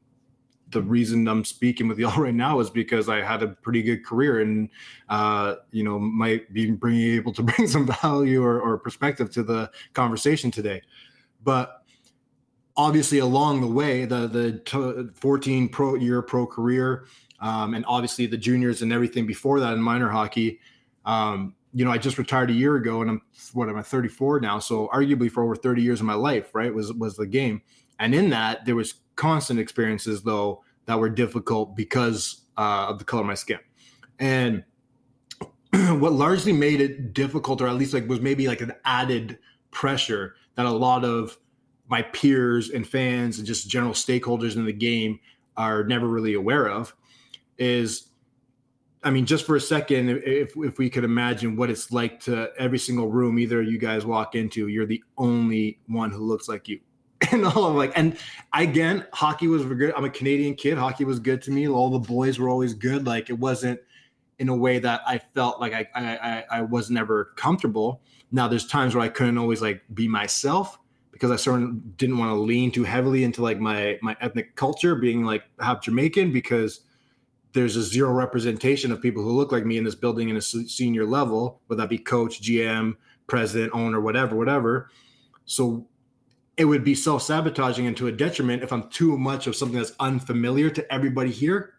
the 0.69 0.81
reason 0.81 1.27
i'm 1.27 1.43
speaking 1.43 1.87
with 1.87 1.97
y'all 1.99 2.21
right 2.21 2.35
now 2.35 2.59
is 2.59 2.69
because 2.69 3.09
i 3.09 3.21
had 3.21 3.41
a 3.41 3.47
pretty 3.47 3.81
good 3.81 4.05
career 4.05 4.41
and 4.41 4.69
uh, 5.09 5.55
you 5.71 5.83
know 5.83 5.97
might 5.97 6.51
be 6.53 6.69
bringing 6.69 7.15
able 7.15 7.33
to 7.33 7.41
bring 7.49 7.67
some 7.67 7.87
value 8.01 8.43
or, 8.43 8.61
or 8.61 8.77
perspective 8.77 9.31
to 9.31 9.41
the 9.41 9.69
conversation 9.93 10.51
today. 10.51 10.81
But 11.43 11.81
obviously 12.77 13.19
along 13.19 13.61
the 13.61 13.67
way 13.67 14.05
the 14.05 14.27
the 14.27 14.51
t- 14.65 15.09
14 15.15 15.69
pro 15.69 15.95
year 15.95 16.21
pro 16.21 16.45
career 16.45 17.05
um, 17.39 17.73
and 17.73 17.83
obviously 17.87 18.27
the 18.27 18.37
juniors 18.37 18.83
and 18.83 18.93
everything 18.93 19.25
before 19.25 19.59
that 19.59 19.73
in 19.73 19.81
minor 19.81 20.09
hockey 20.09 20.59
um, 21.05 21.55
you 21.73 21.83
know, 21.83 21.91
I 21.91 21.97
just 21.97 22.17
retired 22.17 22.49
a 22.49 22.53
year 22.53 22.75
ago, 22.75 23.01
and 23.01 23.09
I'm 23.09 23.21
what 23.53 23.69
am 23.69 23.77
I 23.77 23.81
34 23.81 24.39
now? 24.39 24.59
So 24.59 24.89
arguably 24.93 25.29
for 25.29 25.43
over 25.43 25.55
30 25.55 25.81
years 25.81 25.99
of 25.99 26.05
my 26.05 26.13
life, 26.13 26.55
right, 26.55 26.73
was 26.73 26.91
was 26.93 27.15
the 27.17 27.27
game. 27.27 27.61
And 27.99 28.15
in 28.15 28.29
that, 28.31 28.65
there 28.65 28.75
was 28.75 28.95
constant 29.15 29.59
experiences 29.59 30.23
though 30.23 30.63
that 30.85 30.99
were 30.99 31.09
difficult 31.09 31.75
because 31.75 32.41
uh, 32.57 32.87
of 32.89 32.99
the 32.99 33.05
color 33.05 33.21
of 33.21 33.27
my 33.27 33.33
skin. 33.33 33.59
And 34.19 34.63
what 35.99 36.13
largely 36.13 36.53
made 36.53 36.81
it 36.81 37.13
difficult, 37.13 37.61
or 37.61 37.67
at 37.67 37.75
least 37.75 37.93
like 37.93 38.07
was 38.07 38.21
maybe 38.21 38.47
like 38.47 38.61
an 38.61 38.73
added 38.85 39.37
pressure 39.71 40.35
that 40.55 40.65
a 40.65 40.71
lot 40.71 41.03
of 41.03 41.37
my 41.87 42.01
peers 42.01 42.69
and 42.69 42.87
fans 42.87 43.37
and 43.37 43.45
just 43.45 43.69
general 43.69 43.93
stakeholders 43.93 44.55
in 44.55 44.65
the 44.65 44.73
game 44.73 45.19
are 45.57 45.83
never 45.83 46.07
really 46.07 46.33
aware 46.33 46.69
of, 46.69 46.95
is 47.57 48.07
I 49.05 49.11
mean, 49.11 49.27
just 49.27 49.45
for 49.45 49.55
a 49.55 49.61
second, 49.61 50.09
if 50.09 50.57
if 50.57 50.79
we 50.79 50.89
could 50.89 51.03
imagine 51.03 51.55
what 51.55 51.69
it's 51.69 51.91
like 51.91 52.19
to 52.21 52.49
every 52.57 52.79
single 52.79 53.07
room 53.07 53.37
either 53.37 53.61
you 53.61 53.77
guys 53.77 54.03
walk 54.03 54.33
into, 54.33 54.67
you're 54.67 54.87
the 54.87 55.03
only 55.19 55.79
one 55.87 56.09
who 56.09 56.25
looks 56.25 56.49
like 56.49 56.67
you. 56.67 56.79
And 57.31 57.45
all 57.45 57.65
of 57.65 57.75
like, 57.75 57.91
and 57.95 58.17
again, 58.53 59.05
hockey 59.13 59.47
was 59.47 59.63
good. 59.63 59.93
I'm 59.95 60.05
a 60.05 60.09
Canadian 60.09 60.55
kid. 60.55 60.77
Hockey 60.77 61.05
was 61.05 61.19
good 61.19 61.41
to 61.43 61.51
me. 61.51 61.67
All 61.67 61.89
the 61.89 61.99
boys 61.99 62.39
were 62.39 62.49
always 62.49 62.73
good. 62.73 63.05
Like 63.05 63.29
it 63.29 63.39
wasn't 63.39 63.79
in 64.39 64.49
a 64.49 64.55
way 64.55 64.79
that 64.79 65.01
I 65.07 65.19
felt 65.33 65.61
like 65.61 65.73
I 65.73 65.87
I, 65.95 66.43
I 66.51 66.61
was 66.61 66.89
never 66.89 67.25
comfortable. 67.35 68.01
Now 68.31 68.47
there's 68.47 68.65
times 68.65 68.95
where 68.95 69.03
I 69.03 69.09
couldn't 69.09 69.37
always 69.37 69.61
like 69.61 69.81
be 69.93 70.07
myself 70.07 70.79
because 71.11 71.31
I 71.31 71.35
sort 71.35 71.61
of 71.61 71.95
didn't 71.97 72.17
want 72.17 72.31
to 72.31 72.35
lean 72.35 72.71
too 72.71 72.83
heavily 72.83 73.23
into 73.23 73.43
like 73.43 73.59
my 73.59 73.99
my 74.01 74.17
ethnic 74.19 74.55
culture, 74.55 74.95
being 74.95 75.23
like 75.23 75.43
half 75.59 75.81
Jamaican, 75.81 76.33
because 76.33 76.81
there's 77.55 77.75
a 77.77 77.81
zero 77.81 78.11
representation 78.11 78.91
of 78.91 79.01
people 79.01 79.23
who 79.23 79.31
look 79.31 79.51
like 79.51 79.65
me 79.65 79.77
in 79.77 79.83
this 79.83 79.95
building 79.95 80.29
in 80.29 80.37
a 80.37 80.41
senior 80.41 81.05
level, 81.05 81.61
whether 81.67 81.81
that 81.81 81.89
be 81.89 81.97
coach, 81.97 82.41
GM, 82.41 82.95
president, 83.27 83.73
owner, 83.73 83.99
whatever, 84.01 84.35
whatever. 84.35 84.91
So 85.45 85.87
it 86.57 86.65
would 86.65 86.83
be 86.83 86.93
self 86.93 87.23
sabotaging 87.23 87.87
and 87.87 87.97
to 87.97 88.07
a 88.07 88.11
detriment 88.11 88.61
if 88.61 88.71
I'm 88.71 88.89
too 88.89 89.17
much 89.17 89.47
of 89.47 89.55
something 89.55 89.77
that's 89.77 89.93
unfamiliar 89.99 90.69
to 90.69 90.93
everybody 90.93 91.31
here. 91.31 91.73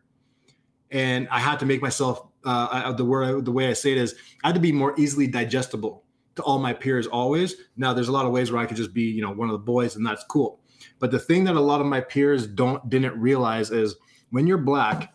And 0.90 1.28
I 1.30 1.38
had 1.38 1.58
to 1.60 1.66
make 1.66 1.82
myself 1.82 2.26
uh, 2.44 2.92
the 2.92 3.04
word 3.04 3.44
the 3.44 3.52
way 3.52 3.68
I 3.68 3.72
say 3.72 3.92
it 3.92 3.98
is 3.98 4.14
I 4.44 4.48
had 4.48 4.54
to 4.54 4.60
be 4.60 4.72
more 4.72 4.94
easily 4.98 5.26
digestible 5.26 6.04
to 6.36 6.42
all 6.42 6.58
my 6.58 6.72
peers 6.72 7.06
always. 7.06 7.56
Now 7.76 7.92
there's 7.92 8.08
a 8.08 8.12
lot 8.12 8.24
of 8.24 8.32
ways 8.32 8.50
where 8.50 8.62
I 8.62 8.66
could 8.66 8.76
just 8.76 8.94
be 8.94 9.02
you 9.02 9.22
know 9.22 9.32
one 9.32 9.48
of 9.48 9.52
the 9.52 9.58
boys 9.58 9.96
and 9.96 10.06
that's 10.06 10.24
cool. 10.24 10.60
But 10.98 11.10
the 11.10 11.18
thing 11.18 11.44
that 11.44 11.56
a 11.56 11.60
lot 11.60 11.80
of 11.80 11.86
my 11.86 12.00
peers 12.00 12.46
don't 12.46 12.88
didn't 12.88 13.20
realize 13.20 13.70
is 13.70 13.96
when 14.30 14.46
you're 14.46 14.58
black 14.58 15.12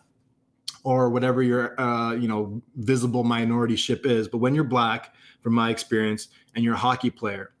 or 0.84 1.10
whatever 1.10 1.42
your 1.42 1.80
uh, 1.80 2.14
you 2.14 2.28
know 2.28 2.62
visible 2.76 3.24
minority 3.24 3.76
ship 3.76 4.06
is, 4.06 4.28
but 4.28 4.38
when 4.38 4.54
you're 4.54 4.64
black, 4.64 5.14
from 5.42 5.54
my 5.54 5.70
experience, 5.70 6.28
and 6.54 6.64
you're 6.64 6.74
a 6.74 6.78
hockey 6.78 7.10
player 7.10 7.52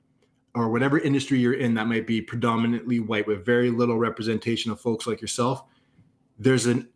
or 0.54 0.68
whatever 0.68 0.98
industry 0.98 1.38
you're 1.38 1.54
in 1.54 1.74
that 1.74 1.86
might 1.86 2.06
be 2.06 2.20
predominantly 2.20 3.00
white 3.00 3.26
with 3.26 3.44
very 3.44 3.70
little 3.70 3.96
representation 3.96 4.70
of 4.70 4.80
folks 4.80 5.06
like 5.06 5.20
yourself, 5.20 5.64
there's 6.38 6.66
an 6.66 6.88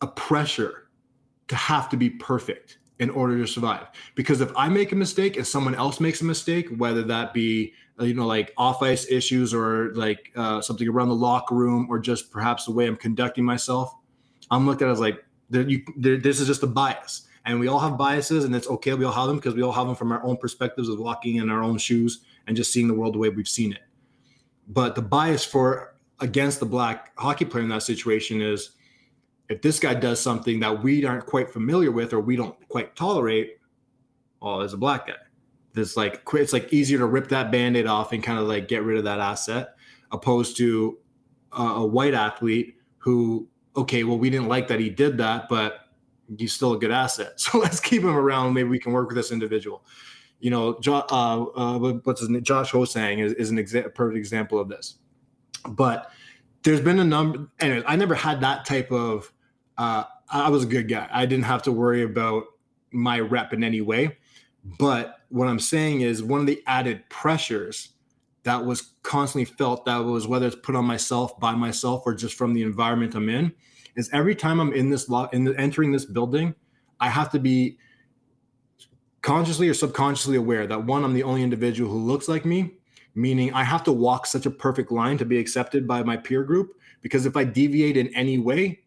a 0.00 0.06
pressure 0.06 0.88
to 1.48 1.56
have 1.56 1.88
to 1.88 1.96
be 1.96 2.10
perfect 2.10 2.78
in 2.98 3.10
order 3.10 3.38
to 3.38 3.46
survive. 3.46 3.86
Because 4.14 4.40
if 4.40 4.50
I 4.56 4.68
make 4.68 4.92
a 4.92 4.96
mistake 4.96 5.36
and 5.36 5.46
someone 5.46 5.74
else 5.74 6.00
makes 6.00 6.20
a 6.20 6.24
mistake, 6.24 6.68
whether 6.76 7.02
that 7.02 7.32
be 7.32 7.72
uh, 7.98 8.04
you 8.04 8.14
know 8.14 8.26
like 8.26 8.52
off 8.56 8.82
ice 8.82 9.10
issues 9.10 9.54
or 9.54 9.94
like 9.94 10.32
uh, 10.36 10.60
something 10.60 10.88
around 10.88 11.08
the 11.08 11.14
locker 11.14 11.54
room 11.54 11.86
or 11.88 11.98
just 11.98 12.30
perhaps 12.30 12.66
the 12.66 12.72
way 12.72 12.86
I'm 12.86 12.96
conducting 12.96 13.44
myself, 13.44 13.94
I'm 14.50 14.66
looked 14.66 14.82
at 14.82 14.88
as 14.88 15.00
like 15.00 15.23
you, 15.50 15.84
this 15.96 16.40
is 16.40 16.46
just 16.46 16.62
a 16.62 16.66
bias. 16.66 17.28
And 17.46 17.60
we 17.60 17.68
all 17.68 17.78
have 17.78 17.98
biases, 17.98 18.44
and 18.44 18.56
it's 18.56 18.68
okay. 18.68 18.94
We 18.94 19.04
all 19.04 19.12
have 19.12 19.26
them 19.28 19.36
because 19.36 19.54
we 19.54 19.62
all 19.62 19.72
have 19.72 19.86
them 19.86 19.96
from 19.96 20.12
our 20.12 20.24
own 20.24 20.38
perspectives 20.38 20.88
of 20.88 20.98
walking 20.98 21.36
in 21.36 21.50
our 21.50 21.62
own 21.62 21.76
shoes 21.76 22.24
and 22.46 22.56
just 22.56 22.72
seeing 22.72 22.88
the 22.88 22.94
world 22.94 23.14
the 23.14 23.18
way 23.18 23.28
we've 23.28 23.48
seen 23.48 23.72
it. 23.72 23.82
But 24.68 24.94
the 24.94 25.02
bias 25.02 25.44
for 25.44 25.94
against 26.20 26.60
the 26.60 26.66
black 26.66 27.12
hockey 27.18 27.44
player 27.44 27.64
in 27.64 27.68
that 27.68 27.82
situation 27.82 28.40
is 28.40 28.70
if 29.50 29.60
this 29.60 29.78
guy 29.78 29.92
does 29.92 30.20
something 30.20 30.60
that 30.60 30.82
we 30.82 31.04
aren't 31.04 31.26
quite 31.26 31.50
familiar 31.50 31.90
with 31.90 32.14
or 32.14 32.20
we 32.20 32.34
don't 32.34 32.56
quite 32.68 32.96
tolerate, 32.96 33.58
oh, 34.40 34.60
there's 34.60 34.72
a 34.72 34.78
black 34.78 35.06
guy. 35.06 35.14
It's 35.76 35.96
like 35.96 36.22
it's 36.32 36.52
like 36.52 36.72
easier 36.72 36.98
to 36.98 37.06
rip 37.06 37.28
that 37.28 37.50
band-aid 37.50 37.86
off 37.86 38.12
and 38.12 38.22
kind 38.22 38.38
of 38.38 38.46
like 38.46 38.68
get 38.68 38.84
rid 38.84 38.96
of 38.96 39.04
that 39.04 39.20
asset, 39.20 39.74
opposed 40.12 40.56
to 40.58 40.98
a, 41.52 41.62
a 41.62 41.86
white 41.86 42.14
athlete 42.14 42.76
who, 42.98 43.48
okay, 43.76 44.04
well, 44.04 44.18
we 44.18 44.30
didn't 44.30 44.48
like 44.48 44.68
that 44.68 44.80
he 44.80 44.90
did 44.90 45.18
that, 45.18 45.48
but 45.48 45.80
he's 46.38 46.52
still 46.52 46.72
a 46.72 46.78
good 46.78 46.90
asset. 46.90 47.34
So 47.40 47.58
let's 47.58 47.80
keep 47.80 48.02
him 48.02 48.16
around. 48.16 48.54
Maybe 48.54 48.68
we 48.68 48.78
can 48.78 48.92
work 48.92 49.08
with 49.08 49.16
this 49.16 49.32
individual. 49.32 49.84
You 50.40 50.50
know, 50.50 50.78
jo- 50.80 51.06
uh, 51.10 51.44
uh, 51.56 51.78
what's 52.04 52.20
his 52.20 52.28
name? 52.28 52.42
Josh 52.42 52.70
Ho-Sang 52.70 53.18
is, 53.18 53.32
is 53.34 53.50
an 53.50 53.56
exa- 53.56 53.94
perfect 53.94 54.18
example 54.18 54.58
of 54.58 54.68
this. 54.68 54.96
But 55.68 56.10
there's 56.62 56.80
been 56.80 56.98
a 56.98 57.04
number. 57.04 57.48
Anyways, 57.60 57.84
I 57.86 57.96
never 57.96 58.14
had 58.14 58.40
that 58.40 58.66
type 58.66 58.90
of. 58.92 59.32
Uh, 59.78 60.04
I 60.28 60.50
was 60.50 60.64
a 60.64 60.66
good 60.66 60.88
guy. 60.88 61.08
I 61.12 61.26
didn't 61.26 61.44
have 61.44 61.62
to 61.62 61.72
worry 61.72 62.02
about 62.02 62.44
my 62.90 63.20
rep 63.20 63.52
in 63.52 63.64
any 63.64 63.80
way. 63.80 64.16
But 64.78 65.16
what 65.28 65.48
I'm 65.48 65.58
saying 65.58 66.00
is 66.00 66.22
one 66.22 66.40
of 66.40 66.46
the 66.46 66.62
added 66.66 67.08
pressures 67.10 67.90
that 68.44 68.64
was 68.64 68.92
constantly 69.02 69.44
felt 69.44 69.84
that 69.84 69.98
was 69.98 70.26
whether 70.26 70.46
it's 70.46 70.56
put 70.56 70.76
on 70.76 70.84
myself 70.84 71.38
by 71.40 71.54
myself 71.54 72.02
or 72.06 72.14
just 72.14 72.34
from 72.36 72.54
the 72.54 72.62
environment 72.62 73.14
I'm 73.14 73.28
in 73.28 73.52
is 73.96 74.10
every 74.12 74.34
time 74.34 74.60
I'm 74.60 74.72
in 74.72 74.90
this 74.90 75.08
lot 75.08 75.32
in 75.34 75.44
the, 75.44 75.58
entering 75.58 75.92
this 75.92 76.04
building, 76.04 76.54
I 77.00 77.08
have 77.08 77.30
to 77.32 77.38
be 77.38 77.78
consciously 79.22 79.68
or 79.68 79.74
subconsciously 79.74 80.36
aware 80.36 80.66
that 80.66 80.84
one, 80.84 81.04
I'm 81.04 81.14
the 81.14 81.22
only 81.22 81.42
individual 81.42 81.90
who 81.90 81.98
looks 81.98 82.28
like 82.28 82.44
me, 82.44 82.74
meaning 83.14 83.52
I 83.54 83.64
have 83.64 83.82
to 83.84 83.92
walk 83.92 84.26
such 84.26 84.46
a 84.46 84.50
perfect 84.50 84.92
line 84.92 85.16
to 85.18 85.24
be 85.24 85.38
accepted 85.38 85.88
by 85.88 86.02
my 86.02 86.16
peer 86.16 86.44
group. 86.44 86.72
Because 87.00 87.26
if 87.26 87.36
I 87.36 87.44
deviate 87.44 87.96
in 87.96 88.14
any 88.14 88.38
way, 88.38 88.80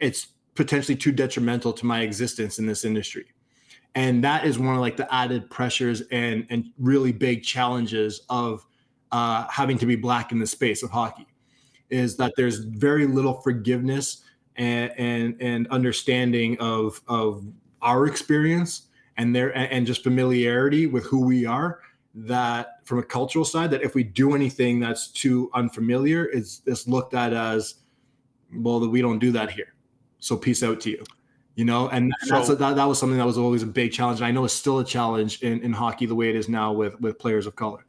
it's 0.00 0.28
potentially 0.54 0.96
too 0.96 1.12
detrimental 1.12 1.72
to 1.72 1.86
my 1.86 2.00
existence 2.00 2.58
in 2.58 2.66
this 2.66 2.84
industry. 2.84 3.26
And 3.94 4.22
that 4.22 4.44
is 4.44 4.58
one 4.58 4.74
of 4.74 4.80
like 4.80 4.96
the 4.96 5.12
added 5.12 5.50
pressures 5.50 6.02
and 6.12 6.46
and 6.50 6.66
really 6.78 7.10
big 7.10 7.42
challenges 7.42 8.20
of 8.28 8.64
uh, 9.12 9.46
having 9.48 9.78
to 9.78 9.86
be 9.86 9.96
black 9.96 10.32
in 10.32 10.38
the 10.38 10.46
space 10.46 10.82
of 10.82 10.90
hockey 10.90 11.26
is 11.90 12.16
that 12.16 12.32
there's 12.36 12.58
very 12.58 13.06
little 13.06 13.34
forgiveness 13.40 14.22
and 14.56 14.92
and, 14.98 15.36
and 15.40 15.68
understanding 15.68 16.56
of 16.60 17.00
of 17.08 17.44
our 17.82 18.06
experience 18.06 18.88
and 19.16 19.34
there 19.34 19.56
and 19.56 19.86
just 19.86 20.02
familiarity 20.02 20.86
with 20.86 21.04
who 21.04 21.24
we 21.24 21.46
are 21.46 21.80
that 22.14 22.84
from 22.84 22.98
a 22.98 23.02
cultural 23.02 23.44
side 23.44 23.70
that 23.70 23.82
if 23.82 23.94
we 23.94 24.02
do 24.02 24.34
anything 24.34 24.80
that's 24.80 25.08
too 25.08 25.50
unfamiliar 25.54 26.26
it's 26.26 26.62
it's 26.66 26.88
looked 26.88 27.14
at 27.14 27.32
as 27.32 27.76
well 28.54 28.80
that 28.80 28.88
we 28.88 29.00
don't 29.00 29.18
do 29.18 29.30
that 29.32 29.50
here. 29.50 29.74
So 30.18 30.36
peace 30.36 30.62
out 30.62 30.80
to 30.82 30.90
you 30.90 31.04
you 31.58 31.64
know? 31.64 31.88
And 31.88 32.14
so, 32.22 32.40
a, 32.40 32.54
that, 32.54 32.76
that 32.76 32.84
was 32.84 33.00
something 33.00 33.18
that 33.18 33.26
was 33.26 33.36
always 33.36 33.64
a 33.64 33.66
big 33.66 33.90
challenge. 33.92 34.20
And 34.20 34.26
i 34.26 34.30
know 34.30 34.44
it's 34.44 34.54
still 34.54 34.78
a 34.78 34.84
challenge 34.84 35.42
in, 35.42 35.60
in 35.62 35.72
hockey 35.72 36.06
the 36.06 36.14
way 36.14 36.30
it 36.30 36.36
is 36.36 36.48
now 36.48 36.72
with 36.72 36.98
with 37.00 37.18
players 37.18 37.46
of 37.46 37.56
color 37.56 37.84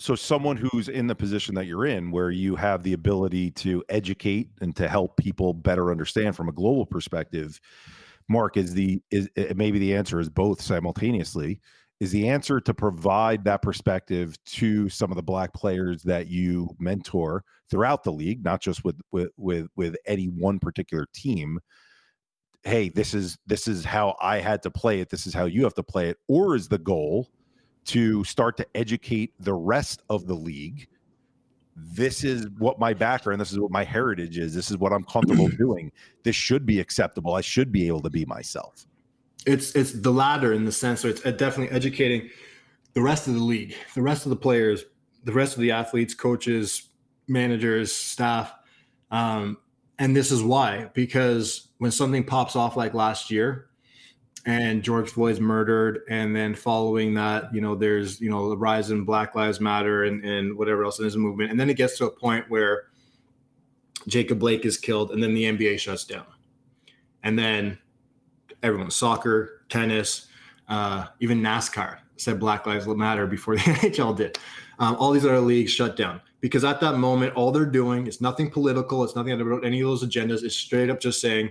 so 0.00 0.14
someone 0.14 0.56
who's 0.56 0.88
in 0.88 1.06
the 1.06 1.14
position 1.14 1.54
that 1.54 1.66
you're 1.66 1.84
in 1.84 2.10
where 2.10 2.30
you 2.30 2.56
have 2.56 2.82
the 2.82 2.94
ability 2.94 3.50
to 3.50 3.84
educate 3.90 4.48
and 4.62 4.74
to 4.74 4.88
help 4.88 5.14
people 5.18 5.52
better 5.52 5.90
understand 5.90 6.34
from 6.34 6.48
a 6.48 6.52
global 6.52 6.86
perspective 6.86 7.60
mark 8.28 8.56
is 8.56 8.72
the 8.72 9.02
is 9.10 9.28
eh, 9.36 9.52
maybe 9.54 9.78
the 9.78 9.94
answer 9.94 10.18
is 10.18 10.30
both 10.30 10.60
simultaneously 10.60 11.60
is 12.00 12.10
the 12.12 12.28
answer 12.28 12.60
to 12.60 12.72
provide 12.72 13.44
that 13.44 13.60
perspective 13.60 14.34
to 14.46 14.88
some 14.88 15.10
of 15.10 15.16
the 15.16 15.22
black 15.22 15.52
players 15.52 16.02
that 16.02 16.28
you 16.28 16.66
mentor 16.78 17.44
throughout 17.70 18.02
the 18.02 18.12
league 18.12 18.42
not 18.42 18.62
just 18.62 18.82
with 18.84 18.98
with 19.12 19.28
with, 19.36 19.66
with 19.76 19.94
any 20.06 20.26
one 20.26 20.58
particular 20.58 21.06
team. 21.12 21.58
Hey 22.62 22.88
this 22.88 23.12
is 23.12 23.36
this 23.46 23.68
is 23.68 23.84
how 23.84 24.16
i 24.20 24.38
had 24.38 24.62
to 24.62 24.70
play 24.70 25.00
it. 25.00 25.10
This 25.10 25.26
is 25.26 25.34
how 25.34 25.44
you 25.44 25.62
have 25.64 25.74
to 25.74 25.82
play 25.82 26.08
it. 26.08 26.16
Or 26.26 26.56
is 26.56 26.68
the 26.68 26.78
goal 26.78 27.28
to 27.86 28.24
start 28.24 28.56
to 28.58 28.66
educate 28.74 29.32
the 29.40 29.54
rest 29.54 30.02
of 30.10 30.26
the 30.26 30.34
league. 30.34 30.88
This 31.76 32.24
is 32.24 32.46
what 32.58 32.78
my 32.78 32.92
background, 32.92 33.40
this 33.40 33.52
is 33.52 33.58
what 33.58 33.70
my 33.70 33.84
heritage 33.84 34.38
is, 34.38 34.54
this 34.54 34.70
is 34.70 34.76
what 34.76 34.92
I'm 34.92 35.04
comfortable 35.04 35.48
doing. 35.58 35.90
This 36.22 36.36
should 36.36 36.66
be 36.66 36.80
acceptable. 36.80 37.34
I 37.34 37.40
should 37.40 37.72
be 37.72 37.86
able 37.86 38.02
to 38.02 38.10
be 38.10 38.24
myself. 38.26 38.86
It's 39.46 39.74
it's 39.74 39.92
the 39.92 40.10
latter 40.10 40.52
in 40.52 40.66
the 40.66 40.72
sense, 40.72 41.00
so 41.00 41.08
it's 41.08 41.22
definitely 41.22 41.70
educating 41.70 42.28
the 42.92 43.00
rest 43.00 43.26
of 43.26 43.34
the 43.34 43.40
league, 43.40 43.74
the 43.94 44.02
rest 44.02 44.26
of 44.26 44.30
the 44.30 44.36
players, 44.36 44.84
the 45.24 45.32
rest 45.32 45.54
of 45.54 45.62
the 45.62 45.70
athletes, 45.70 46.12
coaches, 46.12 46.90
managers, 47.26 47.92
staff. 47.92 48.52
Um, 49.10 49.56
and 49.98 50.14
this 50.14 50.30
is 50.30 50.42
why, 50.42 50.90
because 50.94 51.68
when 51.78 51.90
something 51.90 52.24
pops 52.24 52.56
off 52.56 52.76
like 52.76 52.94
last 52.94 53.30
year, 53.30 53.69
and 54.46 54.82
George 54.82 55.10
Floyd's 55.10 55.40
murdered, 55.40 56.00
and 56.08 56.34
then 56.34 56.54
following 56.54 57.14
that, 57.14 57.54
you 57.54 57.60
know, 57.60 57.74
there's 57.74 58.20
you 58.20 58.30
know 58.30 58.48
the 58.48 58.56
rise 58.56 58.90
in 58.90 59.04
Black 59.04 59.34
Lives 59.34 59.60
Matter 59.60 60.04
and 60.04 60.24
and 60.24 60.56
whatever 60.56 60.84
else 60.84 60.98
in 60.98 61.04
this 61.04 61.16
movement, 61.16 61.50
and 61.50 61.60
then 61.60 61.68
it 61.68 61.74
gets 61.76 61.98
to 61.98 62.06
a 62.06 62.10
point 62.10 62.46
where 62.48 62.84
Jacob 64.08 64.38
Blake 64.38 64.64
is 64.64 64.76
killed, 64.76 65.10
and 65.10 65.22
then 65.22 65.34
the 65.34 65.44
NBA 65.44 65.78
shuts 65.78 66.04
down, 66.04 66.26
and 67.22 67.38
then 67.38 67.78
everyone, 68.62 68.90
soccer, 68.90 69.64
tennis, 69.68 70.26
Uh, 70.68 71.06
even 71.18 71.40
NASCAR 71.40 71.98
said 72.16 72.38
Black 72.38 72.64
Lives 72.66 72.86
Matter 72.86 73.26
before 73.26 73.56
the 73.56 73.60
NHL 73.80 74.16
did. 74.16 74.38
Um, 74.78 74.96
all 74.96 75.10
these 75.10 75.24
other 75.24 75.40
leagues 75.40 75.72
shut 75.72 75.96
down 75.96 76.20
because 76.40 76.64
at 76.64 76.80
that 76.80 76.96
moment, 76.96 77.34
all 77.34 77.50
they're 77.50 77.66
doing 77.66 78.06
is 78.06 78.20
nothing 78.20 78.50
political. 78.50 79.02
It's 79.02 79.16
nothing 79.16 79.38
about 79.40 79.64
any 79.64 79.80
of 79.80 79.88
those 79.88 80.04
agendas. 80.04 80.42
It's 80.42 80.54
straight 80.54 80.88
up 80.88 81.00
just 81.00 81.20
saying, 81.20 81.50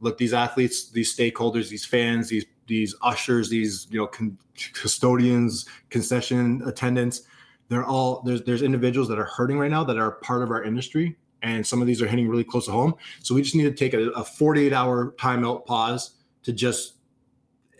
look, 0.00 0.18
these 0.18 0.32
athletes, 0.32 0.90
these 0.90 1.14
stakeholders, 1.14 1.68
these 1.68 1.84
fans, 1.84 2.28
these 2.28 2.44
these 2.66 2.94
ushers, 3.02 3.48
these 3.48 3.86
you 3.90 3.98
know 3.98 4.06
con- 4.06 4.38
custodians, 4.72 5.66
concession 5.90 6.62
attendants, 6.66 7.22
they're 7.68 7.84
all 7.84 8.22
there's 8.24 8.42
there's 8.42 8.62
individuals 8.62 9.08
that 9.08 9.18
are 9.18 9.24
hurting 9.24 9.58
right 9.58 9.70
now 9.70 9.84
that 9.84 9.98
are 9.98 10.12
part 10.12 10.42
of 10.42 10.50
our 10.50 10.62
industry, 10.62 11.16
and 11.42 11.66
some 11.66 11.80
of 11.80 11.86
these 11.86 12.02
are 12.02 12.06
hitting 12.06 12.28
really 12.28 12.44
close 12.44 12.66
to 12.66 12.72
home. 12.72 12.94
So 13.22 13.34
we 13.34 13.42
just 13.42 13.54
need 13.54 13.64
to 13.64 13.72
take 13.72 13.94
a, 13.94 14.10
a 14.10 14.24
48 14.24 14.72
hour 14.72 15.12
timeout 15.18 15.66
pause 15.66 16.12
to 16.42 16.52
just 16.52 16.94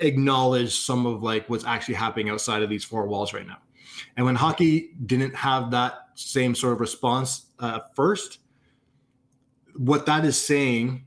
acknowledge 0.01 0.77
some 0.77 1.07
of 1.07 1.23
like 1.23 1.49
what's 1.49 1.65
actually 1.65 1.95
happening 1.95 2.29
outside 2.29 2.63
of 2.63 2.69
these 2.69 2.85
four 2.85 3.07
walls 3.07 3.33
right 3.33 3.47
now. 3.47 3.59
And 4.17 4.27
when 4.27 4.35
hockey 4.35 4.91
didn't 5.07 5.35
have 5.35 5.71
that 5.71 5.95
same 6.15 6.55
sort 6.55 6.75
of 6.75 6.81
response 6.81 7.47
uh, 7.59 7.81
first, 7.95 8.41
what 9.75 10.07
that 10.07 10.25
is 10.25 10.39
saying 10.39 11.06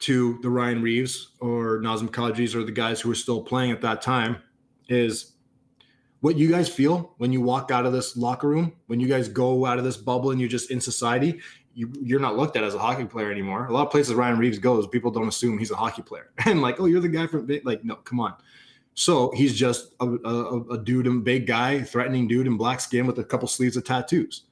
to 0.00 0.38
the 0.42 0.50
Ryan 0.50 0.82
Reaves 0.82 1.32
or 1.40 1.80
Nazem 1.80 2.08
Kadris 2.08 2.54
or 2.54 2.64
the 2.64 2.72
guys 2.72 3.00
who 3.00 3.08
were 3.08 3.14
still 3.14 3.42
playing 3.42 3.70
at 3.70 3.80
that 3.82 4.02
time 4.02 4.36
is 4.88 5.32
what 6.20 6.36
you 6.36 6.50
guys 6.50 6.68
feel 6.68 7.14
when 7.18 7.32
you 7.32 7.40
walk 7.40 7.70
out 7.70 7.86
of 7.86 7.92
this 7.92 8.16
locker 8.16 8.48
room, 8.48 8.72
when 8.86 8.98
you 8.98 9.08
guys 9.08 9.28
go 9.28 9.64
out 9.66 9.78
of 9.78 9.84
this 9.84 9.96
bubble 9.96 10.30
and 10.30 10.40
you're 10.40 10.48
just 10.48 10.70
in 10.70 10.80
society, 10.80 11.40
you, 11.74 11.92
you're 12.02 12.20
not 12.20 12.36
looked 12.36 12.56
at 12.56 12.64
as 12.64 12.74
a 12.74 12.78
hockey 12.78 13.04
player 13.04 13.30
anymore. 13.30 13.66
A 13.66 13.72
lot 13.72 13.86
of 13.86 13.90
places 13.90 14.14
Ryan 14.14 14.38
Reaves 14.38 14.58
goes, 14.58 14.86
people 14.86 15.10
don't 15.10 15.28
assume 15.28 15.58
he's 15.58 15.70
a 15.70 15.76
hockey 15.76 16.02
player. 16.02 16.30
And 16.46 16.62
like, 16.62 16.80
oh, 16.80 16.86
you're 16.86 17.00
the 17.00 17.08
guy 17.08 17.26
from 17.26 17.48
like, 17.64 17.84
no, 17.84 17.96
come 17.96 18.20
on. 18.20 18.34
So 18.94 19.30
he's 19.34 19.54
just 19.54 19.94
a, 20.00 20.06
a, 20.06 20.60
a 20.72 20.78
dude 20.78 21.06
and 21.06 21.22
big 21.22 21.46
guy, 21.46 21.82
threatening 21.82 22.26
dude 22.26 22.46
in 22.46 22.56
black 22.56 22.80
skin 22.80 23.06
with 23.06 23.18
a 23.18 23.24
couple 23.24 23.48
sleeves 23.48 23.76
of 23.76 23.84
tattoos. 23.84 24.44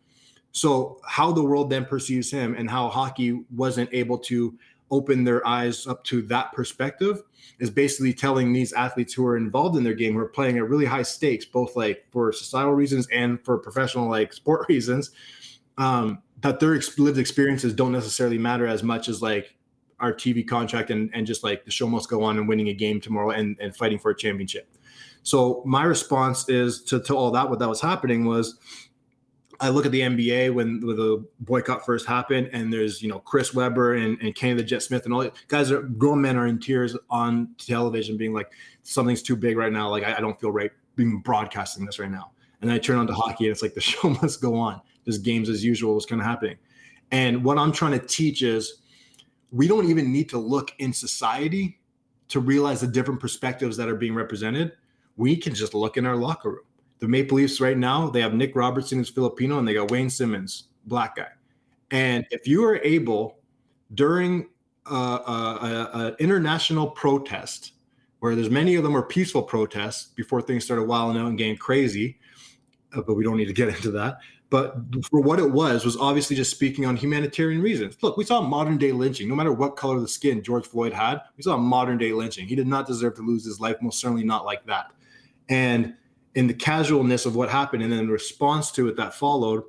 So 0.52 1.00
how 1.04 1.32
the 1.32 1.42
world 1.42 1.70
then 1.70 1.84
perceives 1.84 2.30
him 2.30 2.54
and 2.54 2.70
how 2.70 2.88
hockey 2.88 3.44
wasn't 3.54 3.90
able 3.92 4.18
to 4.18 4.56
open 4.90 5.24
their 5.24 5.46
eyes 5.46 5.86
up 5.86 6.04
to 6.04 6.22
that 6.22 6.52
perspective 6.52 7.22
is 7.58 7.70
basically 7.70 8.12
telling 8.12 8.52
these 8.52 8.72
athletes 8.72 9.12
who 9.12 9.26
are 9.26 9.36
involved 9.36 9.76
in 9.76 9.84
their 9.84 9.94
game 9.94 10.14
who 10.14 10.20
are 10.20 10.28
playing 10.28 10.56
at 10.56 10.68
really 10.68 10.84
high 10.84 11.02
stakes 11.02 11.44
both 11.44 11.76
like 11.76 12.04
for 12.10 12.32
societal 12.32 12.72
reasons 12.72 13.06
and 13.12 13.44
for 13.44 13.58
professional 13.58 14.08
like 14.08 14.32
sport 14.32 14.66
reasons 14.68 15.10
um, 15.76 16.22
that 16.40 16.60
their 16.60 16.80
lived 16.98 17.18
experiences 17.18 17.72
don't 17.74 17.92
necessarily 17.92 18.38
matter 18.38 18.66
as 18.66 18.82
much 18.82 19.08
as 19.08 19.22
like 19.22 19.54
our 20.00 20.12
tv 20.12 20.46
contract 20.46 20.90
and, 20.90 21.10
and 21.12 21.26
just 21.26 21.42
like 21.42 21.64
the 21.64 21.70
show 21.70 21.86
must 21.86 22.08
go 22.08 22.22
on 22.22 22.38
and 22.38 22.48
winning 22.48 22.68
a 22.68 22.74
game 22.74 23.00
tomorrow 23.00 23.30
and, 23.30 23.56
and 23.60 23.76
fighting 23.76 23.98
for 23.98 24.10
a 24.10 24.16
championship. 24.16 24.68
So 25.22 25.62
my 25.66 25.82
response 25.82 26.48
is 26.48 26.82
to, 26.84 27.00
to 27.00 27.14
all 27.14 27.30
that 27.32 27.50
what 27.50 27.58
that 27.58 27.68
was 27.68 27.80
happening 27.80 28.24
was 28.24 28.58
I 29.60 29.70
look 29.70 29.86
at 29.86 29.92
the 29.92 30.00
NBA 30.00 30.54
when, 30.54 30.80
when 30.86 30.96
the 30.96 31.24
boycott 31.40 31.84
first 31.84 32.06
happened, 32.06 32.50
and 32.52 32.72
there's 32.72 33.02
you 33.02 33.08
know 33.08 33.18
Chris 33.20 33.52
Webber 33.52 33.94
and, 33.94 34.20
and 34.20 34.34
Kenny 34.34 34.54
the 34.54 34.62
Jet 34.62 34.82
Smith 34.82 35.04
and 35.04 35.12
all 35.12 35.28
guys 35.48 35.70
are 35.72 35.82
grown 35.82 36.20
men 36.20 36.36
are 36.36 36.46
in 36.46 36.60
tears 36.60 36.96
on 37.10 37.48
television, 37.58 38.16
being 38.16 38.32
like 38.32 38.52
something's 38.82 39.22
too 39.22 39.36
big 39.36 39.56
right 39.56 39.72
now. 39.72 39.88
Like 39.88 40.04
I, 40.04 40.16
I 40.16 40.20
don't 40.20 40.40
feel 40.40 40.52
right 40.52 40.70
being 40.94 41.18
broadcasting 41.20 41.84
this 41.84 41.98
right 41.98 42.10
now. 42.10 42.32
And 42.60 42.70
I 42.70 42.78
turn 42.78 42.98
on 42.98 43.06
to 43.08 43.14
hockey, 43.14 43.46
and 43.46 43.52
it's 43.52 43.62
like 43.62 43.74
the 43.74 43.80
show 43.92 44.10
must 44.10 44.40
go 44.40 44.54
on. 44.54 44.80
Just 45.04 45.22
games 45.22 45.48
as 45.48 45.64
usual 45.64 45.96
is 45.96 46.06
kind 46.06 46.20
of 46.20 46.26
happening. 46.26 46.56
And 47.10 47.42
what 47.42 47.58
I'm 47.58 47.72
trying 47.72 47.98
to 47.98 48.06
teach 48.06 48.42
is 48.42 48.82
we 49.50 49.66
don't 49.66 49.88
even 49.88 50.12
need 50.12 50.28
to 50.28 50.38
look 50.38 50.72
in 50.78 50.92
society 50.92 51.80
to 52.28 52.40
realize 52.40 52.82
the 52.82 52.86
different 52.86 53.18
perspectives 53.18 53.76
that 53.78 53.88
are 53.88 53.96
being 53.96 54.14
represented. 54.14 54.72
We 55.16 55.36
can 55.36 55.54
just 55.54 55.74
look 55.74 55.96
in 55.96 56.04
our 56.04 56.14
locker 56.14 56.50
room 56.50 56.67
the 56.98 57.08
Maple 57.08 57.36
Leafs 57.36 57.60
right 57.60 57.76
now, 57.76 58.08
they 58.08 58.20
have 58.20 58.34
Nick 58.34 58.56
Robertson 58.56 58.98
who's 58.98 59.08
Filipino 59.08 59.58
and 59.58 59.66
they 59.66 59.74
got 59.74 59.90
Wayne 59.90 60.10
Simmonds, 60.10 60.64
black 60.86 61.16
guy. 61.16 61.28
And 61.90 62.26
if 62.30 62.46
you 62.46 62.64
are 62.64 62.76
able 62.82 63.38
during 63.94 64.48
an 64.86 66.16
international 66.18 66.90
protest, 66.90 67.72
where 68.20 68.34
there's 68.34 68.50
many 68.50 68.74
of 68.74 68.82
them 68.82 68.96
are 68.96 69.02
peaceful 69.02 69.42
protests 69.42 70.06
before 70.16 70.42
things 70.42 70.64
started 70.64 70.84
wilding 70.84 71.20
out 71.20 71.28
and 71.28 71.38
getting 71.38 71.56
crazy, 71.56 72.18
uh, 72.96 73.02
but 73.02 73.14
we 73.14 73.22
don't 73.22 73.36
need 73.36 73.46
to 73.46 73.52
get 73.52 73.68
into 73.74 73.90
that. 73.92 74.18
But 74.50 74.76
for 75.10 75.20
what 75.20 75.38
it 75.38 75.50
was, 75.50 75.84
was 75.84 75.98
obviously 75.98 76.34
just 76.34 76.50
speaking 76.50 76.86
on 76.86 76.96
humanitarian 76.96 77.60
reasons. 77.60 77.98
Look, 78.00 78.16
we 78.16 78.24
saw 78.24 78.40
modern 78.40 78.78
day 78.78 78.92
lynching. 78.92 79.28
No 79.28 79.34
matter 79.34 79.52
what 79.52 79.76
color 79.76 79.96
of 79.96 80.02
the 80.02 80.08
skin 80.08 80.42
George 80.42 80.66
Floyd 80.66 80.94
had, 80.94 81.20
we 81.36 81.42
saw 81.42 81.58
modern 81.58 81.98
day 81.98 82.12
lynching. 82.12 82.48
He 82.48 82.56
did 82.56 82.66
not 82.66 82.86
deserve 82.86 83.14
to 83.16 83.22
lose 83.22 83.44
his 83.44 83.60
life, 83.60 83.76
most 83.82 84.00
certainly 84.00 84.24
not 84.24 84.46
like 84.46 84.64
that. 84.64 84.86
And 85.50 85.94
in 86.38 86.46
the 86.46 86.54
casualness 86.54 87.26
of 87.26 87.34
what 87.34 87.48
happened 87.48 87.82
and 87.82 87.92
then 87.92 88.06
the 88.06 88.12
response 88.12 88.70
to 88.70 88.86
it 88.86 88.96
that 88.96 89.12
followed, 89.12 89.64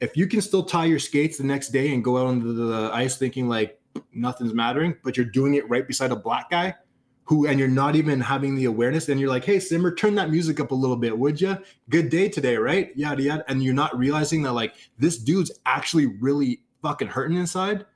if 0.00 0.16
you 0.16 0.26
can 0.26 0.40
still 0.40 0.64
tie 0.64 0.84
your 0.84 0.98
skates 0.98 1.38
the 1.38 1.44
next 1.44 1.68
day 1.68 1.94
and 1.94 2.02
go 2.02 2.18
out 2.18 2.26
onto 2.26 2.52
the 2.52 2.90
ice 2.92 3.16
thinking 3.16 3.48
like 3.48 3.80
nothing's 4.12 4.52
mattering, 4.52 4.96
but 5.04 5.16
you're 5.16 5.24
doing 5.24 5.54
it 5.54 5.68
right 5.70 5.86
beside 5.86 6.10
a 6.10 6.16
black 6.16 6.50
guy 6.50 6.74
who, 7.22 7.46
and 7.46 7.60
you're 7.60 7.68
not 7.68 7.94
even 7.94 8.20
having 8.20 8.56
the 8.56 8.64
awareness, 8.64 9.08
and 9.08 9.20
you're 9.20 9.28
like, 9.28 9.44
hey, 9.44 9.60
Simmer, 9.60 9.94
turn 9.94 10.16
that 10.16 10.32
music 10.32 10.58
up 10.58 10.72
a 10.72 10.74
little 10.74 10.96
bit, 10.96 11.16
would 11.16 11.40
you? 11.40 11.56
Good 11.90 12.08
day 12.08 12.28
today, 12.28 12.56
right? 12.56 12.90
Yada, 12.96 13.22
yada. 13.22 13.44
And 13.46 13.62
you're 13.62 13.72
not 13.72 13.96
realizing 13.96 14.42
that 14.42 14.54
like 14.54 14.74
this 14.98 15.16
dude's 15.16 15.52
actually 15.64 16.06
really 16.06 16.62
fucking 16.82 17.06
hurting 17.06 17.36
inside 17.36 17.86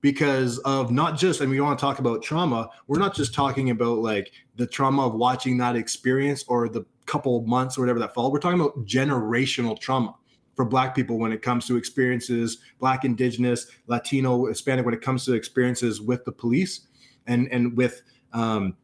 because 0.00 0.58
of 0.60 0.90
not 0.90 1.16
just, 1.16 1.40
and 1.40 1.48
we 1.48 1.60
want 1.60 1.78
to 1.78 1.80
talk 1.80 2.00
about 2.00 2.20
trauma. 2.20 2.68
We're 2.88 2.98
not 2.98 3.14
just 3.14 3.32
talking 3.32 3.70
about 3.70 3.98
like 3.98 4.32
the 4.56 4.66
trauma 4.66 5.06
of 5.06 5.14
watching 5.14 5.56
that 5.58 5.76
experience 5.76 6.44
or 6.48 6.68
the 6.68 6.84
couple 7.10 7.40
months 7.46 7.76
or 7.76 7.80
whatever 7.82 7.98
that 7.98 8.14
followed. 8.14 8.32
We're 8.32 8.38
talking 8.38 8.60
about 8.60 8.86
generational 8.86 9.78
trauma 9.78 10.14
for 10.54 10.64
Black 10.64 10.94
people 10.94 11.18
when 11.18 11.32
it 11.32 11.42
comes 11.42 11.66
to 11.66 11.76
experiences, 11.76 12.58
Black, 12.78 13.04
Indigenous, 13.04 13.66
Latino, 13.86 14.46
Hispanic, 14.46 14.84
when 14.84 14.94
it 14.94 15.02
comes 15.02 15.24
to 15.24 15.32
experiences 15.32 16.00
with 16.00 16.24
the 16.24 16.32
police 16.32 16.86
and 17.26 17.48
and 17.50 17.76
with 17.76 18.02
um, 18.32 18.76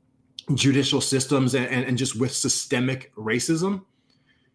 judicial 0.54 1.00
systems 1.00 1.54
and, 1.54 1.66
and, 1.66 1.84
and 1.86 1.98
just 1.98 2.18
with 2.18 2.32
systemic 2.32 3.14
racism. 3.16 3.84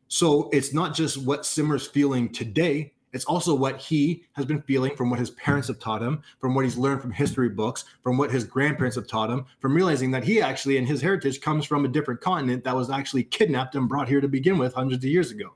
So 0.08 0.50
it's 0.52 0.74
not 0.74 0.96
just 0.96 1.18
what 1.18 1.46
Simmer's 1.46 1.88
feeling 1.88 2.30
today, 2.32 2.94
it's 3.14 3.26
also 3.26 3.54
what 3.54 3.78
he 3.80 4.24
has 4.34 4.46
been 4.46 4.62
feeling 4.62 4.96
from 4.96 5.10
what 5.10 5.20
his 5.20 5.32
parents 5.32 5.68
have 5.68 5.80
taught 5.80 6.02
him, 6.02 6.22
from 6.40 6.56
what 6.56 6.64
he's 6.64 6.78
learned 6.78 7.02
from 7.02 7.12
history 7.12 7.50
books, 7.50 7.84
from 8.02 8.18
what 8.18 8.32
his 8.32 8.46
grandparents 8.46 8.96
have 8.96 9.08
taught 9.08 9.30
him, 9.30 9.46
from 9.60 9.76
realizing 9.76 10.12
that 10.12 10.24
he 10.24 10.42
actually, 10.42 10.78
in 10.78 10.86
his 10.86 11.02
heritage, 11.02 11.42
comes 11.42 11.66
from 11.66 11.84
a 11.84 11.90
different 11.90 12.22
continent 12.22 12.64
that 12.64 12.76
was 12.76 12.90
actually 12.90 13.24
kidnapped 13.24 13.76
and 13.76 13.90
brought 13.90 14.08
here 14.08 14.22
to 14.22 14.30
begin 14.30 14.58
with 14.58 14.74
hundreds 14.74 15.04
of 15.04 15.10
years 15.10 15.32
ago. 15.32 15.54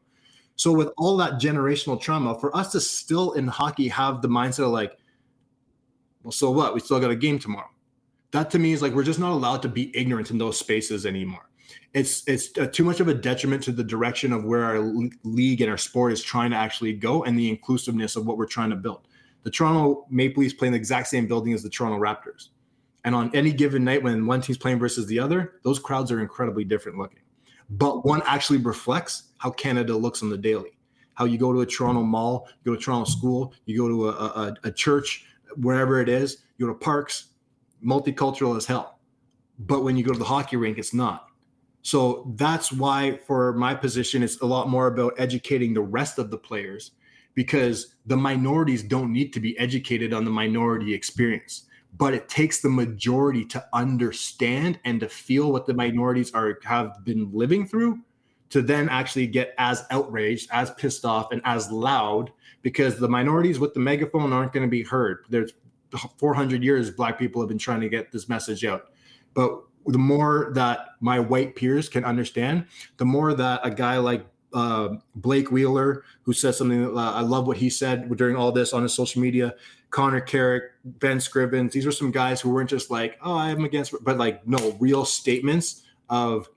So, 0.58 0.72
with 0.72 0.90
all 0.98 1.16
that 1.18 1.34
generational 1.34 2.00
trauma, 2.00 2.38
for 2.40 2.56
us 2.56 2.72
to 2.74 2.82
still 2.82 3.34
in 3.34 3.48
hockey 3.48 3.88
have 3.90 4.22
the 4.22 4.30
mindset 4.30 4.66
of 4.66 4.72
like, 4.72 4.98
well, 6.24 6.32
so 6.32 6.52
what? 6.52 6.74
We 6.74 6.80
still 6.80 7.00
got 7.00 7.12
a 7.12 7.16
game 7.16 7.40
tomorrow. 7.40 7.70
That 8.32 8.50
to 8.52 8.60
me 8.60 8.74
is 8.74 8.82
like 8.82 8.94
we're 8.94 9.04
just 9.04 9.20
not 9.20 9.32
allowed 9.32 9.62
to 9.62 9.70
be 9.70 9.96
ignorant 9.96 10.32
in 10.32 10.38
those 10.38 10.58
spaces 10.58 11.06
anymore 11.06 11.45
it's 11.96 12.28
it's 12.28 12.56
uh, 12.58 12.68
too 12.68 12.84
much 12.84 13.00
of 13.00 13.08
a 13.08 13.14
detriment 13.14 13.64
to 13.64 13.72
the 13.72 13.84
direction 13.84 14.34
of 14.34 14.44
where 14.44 14.66
our 14.66 14.80
league 15.24 15.62
and 15.62 15.72
our 15.72 15.78
sport 15.78 16.12
is 16.12 16.22
trying 16.22 16.52
to 16.52 16.58
actually 16.58 16.92
go 16.92 17.24
and 17.24 17.40
the 17.40 17.50
inclusiveness 17.50 18.18
of 18.18 18.28
what 18.28 18.38
we're 18.38 18.46
trying 18.46 18.70
to 18.70 18.76
build. 18.76 19.08
The 19.44 19.50
Toronto 19.50 20.06
Maple 20.10 20.44
Leafs 20.44 20.54
play 20.54 20.68
in 20.68 20.74
the 20.74 20.78
exact 20.78 21.08
same 21.08 21.26
building 21.26 21.54
as 21.54 21.64
the 21.64 21.70
Toronto 21.70 21.98
Raptors. 21.98 22.50
And 23.06 23.16
on 23.16 23.34
any 23.34 23.54
given 23.54 23.86
night 23.86 24.04
when 24.04 24.26
one 24.26 24.42
team's 24.42 24.58
playing 24.58 24.78
versus 24.78 25.08
the 25.08 25.20
other, 25.20 25.60
those 25.64 25.80
crowds 25.80 26.12
are 26.12 26.20
incredibly 26.20 26.66
different 26.66 26.98
looking. 26.98 27.22
But 27.70 28.06
one 28.06 28.22
actually 28.26 28.58
reflects 28.60 29.32
how 29.38 29.52
Canada 29.52 29.96
looks 29.96 30.22
on 30.22 30.30
the 30.30 30.38
daily. 30.38 30.78
How 31.14 31.24
you 31.24 31.38
go 31.38 31.54
to 31.54 31.62
a 31.62 31.66
Toronto 31.66 32.04
mall, 32.04 32.50
you 32.64 32.74
go 32.74 32.78
to 32.78 32.84
Toronto 32.84 33.10
school, 33.10 33.54
you 33.66 33.78
go 33.78 33.88
to 33.88 34.10
a, 34.10 34.12
a, 34.12 34.54
a 34.66 34.72
church, 34.72 35.26
wherever 35.56 36.02
it 36.02 36.10
is, 36.10 36.40
you 36.58 36.66
go 36.66 36.74
to 36.74 36.78
parks, 36.78 37.28
multicultural 37.86 38.58
as 38.58 38.66
hell. 38.66 39.00
But 39.60 39.84
when 39.84 39.96
you 39.96 40.04
go 40.04 40.12
to 40.12 40.20
the 40.20 40.26
hockey 40.26 40.58
rink, 40.58 40.78
it's 40.78 40.94
not 40.94 41.28
so 41.86 42.26
that's 42.36 42.72
why, 42.72 43.20
for 43.28 43.54
my 43.54 43.76
position, 43.76 44.24
it's 44.24 44.42
a 44.42 44.46
lot 44.46 44.70
more 44.70 44.88
about 44.88 45.14
educating 45.20 45.72
the 45.72 45.84
rest 45.84 46.18
of 46.18 46.32
the 46.32 46.38
players 46.38 46.94
because 47.36 47.94
the 48.08 48.18
minorities 48.18 48.82
don't 48.82 49.14
need 49.14 49.32
to 49.34 49.40
be 49.40 49.56
educated 49.60 50.12
on 50.12 50.26
the 50.26 50.32
minority 50.32 50.96
experience. 50.96 51.68
But 51.96 52.16
it 52.16 52.28
takes 52.28 52.60
the 52.60 52.72
majority 52.72 53.46
to 53.46 53.64
understand 53.72 54.80
and 54.84 55.00
to 55.00 55.08
feel 55.08 55.52
what 55.52 55.68
the 55.68 55.76
minorities 55.76 56.34
are 56.34 56.58
have 56.64 57.06
been 57.06 57.30
living 57.32 57.68
through 57.68 58.00
to 58.50 58.64
then 58.64 58.90
actually 58.90 59.28
get 59.28 59.54
as 59.60 59.86
outraged, 59.92 60.50
as 60.52 60.72
pissed 60.72 61.06
off, 61.06 61.32
and 61.32 61.40
as 61.46 61.70
loud 61.70 62.32
because 62.64 62.98
the 62.98 63.08
minorities 63.08 63.60
with 63.60 63.76
the 63.76 63.80
megaphone 63.80 64.34
aren't 64.34 64.54
going 64.54 64.66
to 64.66 64.72
be 64.72 64.82
heard. 64.82 65.26
There's 65.30 65.54
400 66.18 66.64
years 66.64 66.90
black 66.90 67.20
people 67.20 67.44
have 67.44 67.50
been 67.50 67.60
trying 67.60 67.82
to 67.82 67.90
get 67.90 68.12
this 68.12 68.28
message 68.28 68.66
out. 68.66 68.86
But 69.36 69.62
the 69.86 69.98
more 69.98 70.52
that 70.56 70.90
my 71.00 71.20
white 71.20 71.56
peers 71.56 71.90
can 71.90 72.04
understand, 72.04 72.66
the 72.98 73.06
more 73.06 73.34
that 73.34 73.62
a 73.64 73.70
guy 73.70 73.98
like 73.98 74.26
uh, 74.54 74.96
Blake 75.16 75.52
Wheeler, 75.52 76.04
who 76.24 76.34
says 76.34 76.58
something, 76.58 76.98
uh, 76.98 77.12
I 77.12 77.22
love 77.22 77.46
what 77.46 77.58
he 77.58 77.70
said 77.70 78.16
during 78.18 78.36
all 78.36 78.52
this 78.52 78.74
on 78.74 78.84
his 78.84 78.94
social 78.94 79.22
media. 79.22 79.54
Connor 79.90 80.22
Carrick, 80.22 80.72
Ben 80.84 81.18
Scrivens, 81.18 81.72
these 81.72 81.86
are 81.86 81.92
some 81.92 82.12
guys 82.12 82.42
who 82.42 82.50
weren't 82.50 82.70
just 82.70 82.90
like, 82.90 83.18
oh, 83.22 83.36
I'm 83.38 83.64
against, 83.64 83.94
but 84.04 84.18
like, 84.18 84.46
no, 84.48 84.76
real 84.80 85.06
statements 85.06 85.84
of 86.10 86.50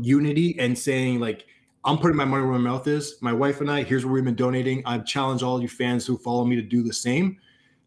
unity 0.00 0.58
and 0.58 0.76
saying 0.78 1.20
like 1.20 1.46
I'm 1.84 1.98
putting 1.98 2.16
my 2.16 2.24
money 2.24 2.44
where 2.44 2.58
my 2.58 2.70
mouth 2.70 2.86
is. 2.86 3.16
My 3.20 3.32
wife 3.32 3.60
and 3.60 3.70
I, 3.70 3.82
here's 3.82 4.04
where 4.04 4.14
we've 4.14 4.24
been 4.24 4.34
donating. 4.34 4.82
I've 4.86 5.04
challenged 5.04 5.44
all 5.44 5.60
you 5.60 5.68
fans 5.68 6.06
who 6.06 6.16
follow 6.16 6.44
me 6.44 6.56
to 6.56 6.62
do 6.62 6.82
the 6.82 6.92
same. 6.92 7.38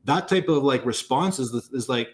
That 0.06 0.28
type 0.28 0.48
of 0.50 0.64
like 0.64 0.86
response 0.86 1.40
is, 1.40 1.52
is 1.74 1.90
like, 1.90 2.10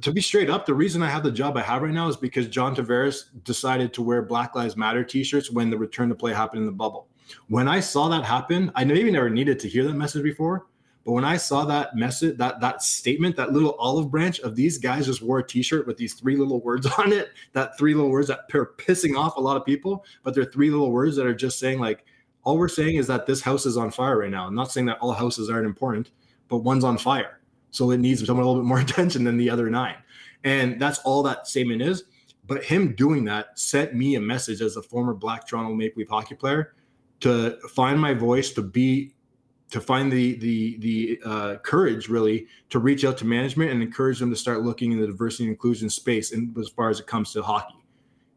to 0.00 0.12
be 0.12 0.20
straight 0.20 0.50
up, 0.50 0.66
the 0.66 0.74
reason 0.74 1.02
I 1.02 1.08
have 1.08 1.22
the 1.22 1.30
job 1.30 1.56
I 1.56 1.62
have 1.62 1.82
right 1.82 1.92
now 1.92 2.08
is 2.08 2.16
because 2.16 2.48
John 2.48 2.74
Tavares 2.74 3.24
decided 3.44 3.92
to 3.94 4.02
wear 4.02 4.22
Black 4.22 4.54
Lives 4.54 4.76
Matter 4.76 5.04
t-shirts 5.04 5.50
when 5.50 5.70
the 5.70 5.78
return 5.78 6.08
to 6.08 6.14
play 6.14 6.32
happened 6.32 6.60
in 6.60 6.66
the 6.66 6.72
bubble. 6.72 7.08
When 7.48 7.68
I 7.68 7.80
saw 7.80 8.08
that 8.08 8.24
happen, 8.24 8.70
I 8.74 8.84
maybe 8.84 9.10
never 9.10 9.30
needed 9.30 9.58
to 9.60 9.68
hear 9.68 9.84
that 9.84 9.94
message 9.94 10.22
before, 10.22 10.66
but 11.04 11.12
when 11.12 11.24
I 11.24 11.36
saw 11.36 11.64
that 11.66 11.94
message, 11.94 12.38
that 12.38 12.60
that 12.60 12.82
statement, 12.82 13.36
that 13.36 13.52
little 13.52 13.72
olive 13.78 14.10
branch 14.10 14.40
of 14.40 14.56
these 14.56 14.78
guys 14.78 15.06
just 15.06 15.22
wore 15.22 15.40
a 15.40 15.46
T-shirt 15.46 15.86
with 15.86 15.98
these 15.98 16.14
three 16.14 16.36
little 16.36 16.60
words 16.60 16.86
on 16.98 17.12
it, 17.12 17.30
that 17.52 17.76
three 17.78 17.94
little 17.94 18.10
words 18.10 18.28
that 18.28 18.40
are 18.54 18.72
pissing 18.78 19.16
off 19.16 19.36
a 19.36 19.40
lot 19.40 19.56
of 19.56 19.66
people, 19.66 20.04
but 20.22 20.34
they're 20.34 20.44
three 20.44 20.70
little 20.70 20.90
words 20.90 21.16
that 21.16 21.26
are 21.26 21.34
just 21.34 21.58
saying 21.58 21.78
like, 21.78 22.04
all 22.42 22.58
we're 22.58 22.68
saying 22.68 22.96
is 22.96 23.06
that 23.06 23.26
this 23.26 23.40
house 23.40 23.64
is 23.64 23.76
on 23.76 23.90
fire 23.90 24.18
right 24.18 24.30
now. 24.30 24.46
I'm 24.46 24.54
not 24.54 24.70
saying 24.70 24.86
that 24.86 24.98
all 24.98 25.12
houses 25.12 25.48
aren't 25.48 25.66
important, 25.66 26.10
but 26.48 26.58
one's 26.58 26.84
on 26.84 26.98
fire, 26.98 27.40
so 27.74 27.90
it 27.90 27.98
needs 27.98 28.24
someone 28.24 28.44
a 28.44 28.48
little 28.48 28.62
bit 28.62 28.68
more 28.68 28.80
attention 28.88 29.24
than 29.24 29.36
the 29.36 29.50
other 29.50 29.68
nine, 29.68 29.96
and 30.44 30.80
that's 30.80 31.00
all 31.00 31.22
that 31.24 31.46
statement 31.46 31.82
is. 31.82 32.04
But 32.46 32.62
him 32.62 32.94
doing 32.94 33.24
that 33.24 33.58
sent 33.58 33.94
me 33.94 34.16
a 34.16 34.20
message 34.20 34.60
as 34.60 34.76
a 34.76 34.82
former 34.82 35.14
Black 35.14 35.48
Toronto 35.48 35.74
Maple 35.74 36.00
Leaf 36.00 36.08
hockey 36.08 36.34
player 36.34 36.74
to 37.20 37.58
find 37.70 37.98
my 37.98 38.12
voice, 38.12 38.52
to 38.52 38.62
be 38.62 39.14
to 39.70 39.80
find 39.80 40.12
the 40.12 40.36
the 40.36 40.78
the 40.78 41.20
uh, 41.24 41.56
courage 41.56 42.08
really 42.08 42.46
to 42.70 42.78
reach 42.78 43.04
out 43.04 43.16
to 43.18 43.26
management 43.26 43.72
and 43.72 43.82
encourage 43.82 44.20
them 44.20 44.30
to 44.30 44.36
start 44.36 44.62
looking 44.62 44.92
in 44.92 45.00
the 45.00 45.06
diversity 45.06 45.44
and 45.44 45.50
inclusion 45.50 45.90
space 45.90 46.32
and 46.32 46.56
as 46.58 46.68
far 46.68 46.90
as 46.90 47.00
it 47.00 47.08
comes 47.08 47.32
to 47.32 47.42
hockey. 47.42 47.74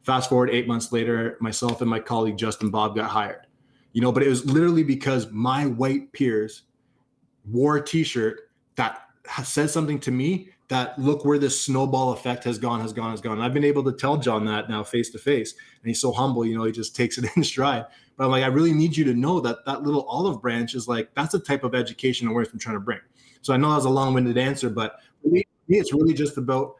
Fast 0.01 0.29
forward 0.29 0.49
eight 0.49 0.67
months 0.67 0.91
later 0.91 1.37
myself 1.39 1.81
and 1.81 1.89
my 1.89 1.99
colleague 1.99 2.37
justin 2.37 2.71
bob 2.71 2.95
got 2.95 3.09
hired. 3.09 3.45
You 3.93 4.01
know 4.01 4.11
but 4.11 4.23
it 4.23 4.29
was 4.29 4.45
literally 4.45 4.83
because 4.83 5.29
my 5.31 5.67
white 5.67 6.11
peers 6.11 6.63
wore 7.45 7.77
a 7.77 7.85
t-shirt 7.85 8.49
that 8.75 9.06
said 9.43 9.69
something 9.69 9.99
to 9.99 10.11
me 10.11 10.49
that 10.69 10.99
look 10.99 11.23
where 11.23 11.39
this 11.39 11.59
snowball 11.61 12.11
effect 12.11 12.43
has 12.43 12.57
gone 12.57 12.81
has 12.81 12.91
gone 12.91 13.11
has 13.11 13.21
gone 13.21 13.33
and 13.33 13.43
i've 13.43 13.53
been 13.53 13.63
able 13.63 13.83
to 13.83 13.91
tell 13.91 14.17
john 14.17 14.45
that 14.45 14.69
now 14.69 14.83
face 14.83 15.09
to 15.09 15.17
face 15.17 15.53
and 15.53 15.89
he's 15.89 16.01
so 16.01 16.11
humble 16.11 16.45
you 16.45 16.57
know 16.57 16.63
he 16.65 16.71
just 16.71 16.95
takes 17.01 17.17
it 17.17 17.25
in 17.35 17.43
stride 17.43 17.85
but 18.17 18.25
I'm 18.25 18.31
like, 18.31 18.43
I 18.43 18.47
really 18.47 18.73
need 18.73 18.97
you 18.97 19.05
to 19.05 19.13
know 19.13 19.39
that 19.41 19.63
that 19.65 19.83
little 19.83 20.03
olive 20.03 20.41
branch 20.41 20.73
is 20.73 20.87
like 20.87 21.09
that's 21.13 21.31
the 21.31 21.39
type 21.39 21.63
of 21.63 21.75
education 21.75 22.27
and 22.27 22.31
awareness 22.31 22.51
I'm 22.51 22.59
trying 22.59 22.75
to 22.75 22.81
bring. 22.81 22.99
So 23.41 23.53
I 23.53 23.57
know 23.57 23.69
that 23.69 23.75
was 23.75 23.85
a 23.85 23.89
long-winded 23.89 24.37
answer, 24.37 24.69
but 24.69 24.99
for 25.21 25.29
me, 25.29 25.43
it's 25.69 25.93
really 25.93 26.15
just 26.15 26.37
about 26.37 26.75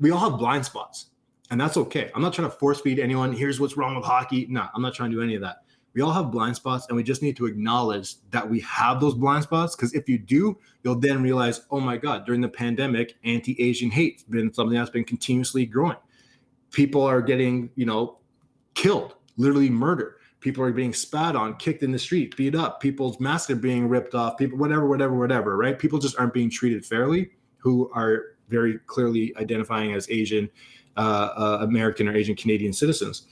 we 0.00 0.10
all 0.10 0.18
have 0.18 0.38
blind 0.38 0.64
spots, 0.64 1.06
and 1.50 1.60
that's 1.60 1.76
okay. 1.76 2.10
I'm 2.14 2.22
not 2.22 2.32
trying 2.32 2.50
to 2.50 2.56
force 2.56 2.80
feed 2.80 2.98
anyone. 2.98 3.32
Here's 3.32 3.60
what's 3.60 3.76
wrong 3.76 3.94
with 3.94 4.04
hockey. 4.04 4.46
No, 4.50 4.66
I'm 4.74 4.82
not 4.82 4.94
trying 4.94 5.10
to 5.10 5.16
do 5.16 5.22
any 5.22 5.36
of 5.36 5.42
that. 5.42 5.58
We 5.94 6.02
all 6.02 6.12
have 6.12 6.30
blind 6.30 6.56
spots, 6.56 6.86
and 6.88 6.96
we 6.96 7.02
just 7.02 7.22
need 7.22 7.36
to 7.36 7.46
acknowledge 7.46 8.16
that 8.30 8.48
we 8.48 8.60
have 8.60 9.00
those 9.00 9.14
blind 9.14 9.42
spots. 9.42 9.74
Because 9.74 9.92
if 9.94 10.08
you 10.08 10.18
do, 10.18 10.58
you'll 10.84 10.98
then 10.98 11.22
realize, 11.22 11.62
oh 11.70 11.80
my 11.80 11.96
God, 11.96 12.24
during 12.24 12.40
the 12.40 12.48
pandemic, 12.48 13.16
anti-Asian 13.24 13.90
hate's 13.90 14.22
been 14.22 14.52
something 14.52 14.76
that's 14.76 14.90
been 14.90 15.04
continuously 15.04 15.66
growing. 15.66 15.96
People 16.70 17.02
are 17.02 17.20
getting, 17.20 17.70
you 17.74 17.86
know, 17.86 18.18
killed, 18.74 19.14
literally 19.36 19.70
murdered 19.70 20.14
people 20.40 20.64
are 20.64 20.72
being 20.72 20.92
spat 20.92 21.36
on, 21.36 21.56
kicked 21.56 21.82
in 21.82 21.92
the 21.92 21.98
street, 21.98 22.36
beat 22.36 22.54
up, 22.54 22.80
people's 22.80 23.20
masks 23.20 23.50
are 23.50 23.56
being 23.56 23.88
ripped 23.88 24.14
off, 24.14 24.38
people, 24.38 24.58
whatever, 24.58 24.88
whatever, 24.88 25.16
whatever, 25.16 25.56
right? 25.56 25.78
People 25.78 25.98
just 25.98 26.18
aren't 26.18 26.34
being 26.34 26.50
treated 26.50 26.84
fairly 26.84 27.30
who 27.58 27.90
are 27.94 28.36
very 28.48 28.78
clearly 28.86 29.34
identifying 29.36 29.92
as 29.92 30.08
Asian 30.10 30.48
uh, 30.96 31.28
uh, 31.36 31.58
American 31.60 32.08
or 32.08 32.16
Asian 32.16 32.34
Canadian 32.34 32.72
citizens. 32.72 33.26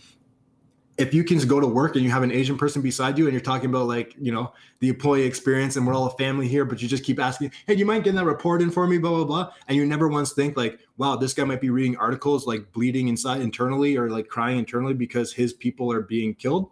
If 0.98 1.14
you 1.14 1.22
can 1.22 1.38
go 1.46 1.60
to 1.60 1.66
work 1.66 1.94
and 1.94 2.04
you 2.04 2.10
have 2.10 2.24
an 2.24 2.32
Asian 2.32 2.58
person 2.58 2.82
beside 2.82 3.16
you 3.16 3.24
and 3.26 3.32
you're 3.32 3.40
talking 3.40 3.70
about 3.70 3.86
like, 3.86 4.14
you 4.18 4.32
know, 4.32 4.52
the 4.80 4.88
employee 4.88 5.22
experience 5.22 5.76
and 5.76 5.86
we're 5.86 5.94
all 5.94 6.06
a 6.06 6.16
family 6.16 6.48
here, 6.48 6.64
but 6.64 6.82
you 6.82 6.88
just 6.88 7.04
keep 7.04 7.20
asking, 7.20 7.52
hey, 7.66 7.74
do 7.74 7.78
you 7.78 7.86
mind 7.86 8.02
getting 8.02 8.16
that 8.16 8.24
report 8.24 8.60
in 8.60 8.70
for 8.70 8.86
me, 8.86 8.98
blah, 8.98 9.10
blah, 9.10 9.24
blah. 9.24 9.52
And 9.68 9.76
you 9.76 9.86
never 9.86 10.08
once 10.08 10.32
think 10.32 10.56
like, 10.56 10.80
wow, 10.96 11.14
this 11.14 11.34
guy 11.34 11.44
might 11.44 11.60
be 11.60 11.70
reading 11.70 11.96
articles 11.96 12.46
like 12.46 12.72
bleeding 12.72 13.06
inside 13.06 13.40
internally 13.40 13.96
or 13.96 14.10
like 14.10 14.28
crying 14.28 14.58
internally 14.58 14.94
because 14.94 15.32
his 15.32 15.52
people 15.52 15.92
are 15.92 16.02
being 16.02 16.34
killed 16.34 16.70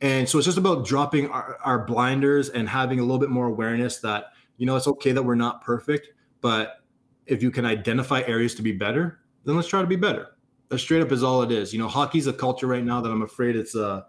and 0.00 0.28
so 0.28 0.38
it's 0.38 0.46
just 0.46 0.58
about 0.58 0.86
dropping 0.86 1.28
our, 1.30 1.58
our 1.64 1.84
blinders 1.84 2.50
and 2.50 2.68
having 2.68 3.00
a 3.00 3.02
little 3.02 3.18
bit 3.18 3.30
more 3.30 3.46
awareness 3.46 3.98
that, 3.98 4.26
you 4.56 4.66
know, 4.66 4.76
it's 4.76 4.86
okay 4.86 5.12
that 5.12 5.22
we're 5.22 5.34
not 5.34 5.62
perfect, 5.62 6.08
but 6.40 6.82
if 7.26 7.42
you 7.42 7.50
can 7.50 7.64
identify 7.64 8.22
areas 8.22 8.54
to 8.56 8.62
be 8.62 8.72
better, 8.72 9.20
then 9.44 9.56
let's 9.56 9.68
try 9.68 9.80
to 9.80 9.86
be 9.86 9.96
better. 9.96 10.36
That 10.68 10.78
straight 10.78 11.02
up 11.02 11.12
is 11.12 11.22
all 11.22 11.42
it 11.42 11.50
is. 11.50 11.72
You 11.72 11.78
know, 11.78 11.88
hockey's 11.88 12.26
a 12.26 12.32
culture 12.32 12.66
right 12.66 12.84
now 12.84 13.00
that 13.00 13.10
I'm 13.10 13.22
afraid 13.22 13.56
it's 13.56 13.74
a 13.74 14.06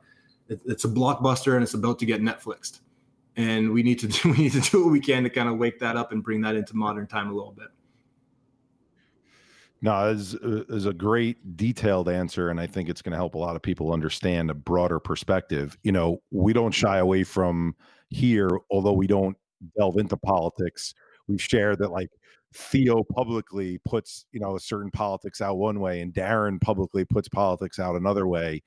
it's 0.49 0.85
a 0.85 0.89
blockbuster 0.89 1.53
and 1.53 1.63
it's 1.63 1.73
about 1.73 1.99
to 1.99 2.05
get 2.05 2.21
Netflixed. 2.21 2.81
And 3.37 3.71
we 3.71 3.83
need 3.83 3.99
to 3.99 4.07
do 4.07 4.29
we 4.31 4.37
need 4.37 4.53
to 4.53 4.61
do 4.61 4.83
what 4.83 4.91
we 4.91 4.99
can 4.99 5.23
to 5.23 5.29
kind 5.29 5.49
of 5.49 5.57
wake 5.57 5.79
that 5.79 5.95
up 5.95 6.11
and 6.11 6.23
bring 6.23 6.41
that 6.41 6.55
into 6.55 6.75
modern 6.75 7.07
time 7.07 7.29
a 7.29 7.33
little 7.33 7.53
bit. 7.53 7.67
No, 9.81 10.09
is 10.09 10.33
is 10.33 10.85
a 10.85 10.93
great 10.93 11.55
detailed 11.55 12.09
answer, 12.09 12.49
and 12.49 12.59
I 12.59 12.67
think 12.67 12.89
it's 12.89 13.01
going 13.01 13.11
to 13.11 13.17
help 13.17 13.35
a 13.35 13.37
lot 13.37 13.55
of 13.55 13.61
people 13.61 13.93
understand 13.93 14.51
a 14.51 14.53
broader 14.53 14.99
perspective. 14.99 15.77
You 15.83 15.93
know, 15.93 16.21
we 16.31 16.51
don't 16.51 16.73
shy 16.73 16.97
away 16.97 17.23
from 17.23 17.75
here, 18.09 18.49
although 18.69 18.93
we 18.93 19.07
don't 19.07 19.37
delve 19.77 19.97
into 19.97 20.17
politics. 20.17 20.93
We 21.27 21.37
share 21.37 21.77
that 21.77 21.91
like 21.91 22.09
Theo 22.53 23.03
publicly 23.03 23.79
puts 23.85 24.25
you 24.31 24.39
know 24.39 24.55
a 24.55 24.59
certain 24.59 24.91
politics 24.91 25.41
out 25.41 25.57
one 25.57 25.79
way, 25.79 26.01
and 26.01 26.13
Darren 26.13 26.59
publicly 26.59 27.05
puts 27.05 27.29
politics 27.29 27.79
out 27.79 27.95
another 27.95 28.27
way. 28.27 28.63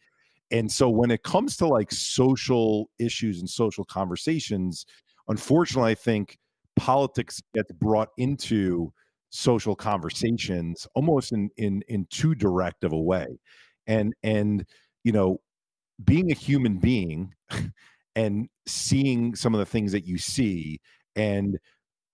And 0.51 0.71
so 0.71 0.89
when 0.91 1.11
it 1.11 1.23
comes 1.23 1.57
to 1.59 1.67
like 1.67 1.91
social 1.91 2.91
issues 2.99 3.41
and 3.41 3.49
social 3.49 3.85
conversations, 3.85 4.85
unfortunately, 5.29 5.93
I 5.93 5.95
think 5.95 6.39
politics 6.77 7.41
gets 7.55 7.73
brought 7.73 8.11
into 8.19 8.93
social 9.31 9.75
conversations 9.75 10.87
almost 10.95 11.33
in 11.33 11.49
in 11.57 11.83
in 11.89 12.07
too 12.11 12.35
direct 12.35 12.85
of 12.85 12.93
a 12.93 13.01
way 13.01 13.27
and 13.87 14.15
and 14.23 14.67
you 15.05 15.13
know 15.13 15.41
being 16.05 16.31
a 16.31 16.35
human 16.35 16.77
being 16.79 17.33
and 18.17 18.49
seeing 18.67 19.35
some 19.35 19.55
of 19.55 19.59
the 19.59 19.67
things 19.67 19.93
that 19.93 20.07
you 20.07 20.19
see 20.19 20.79
and 21.17 21.59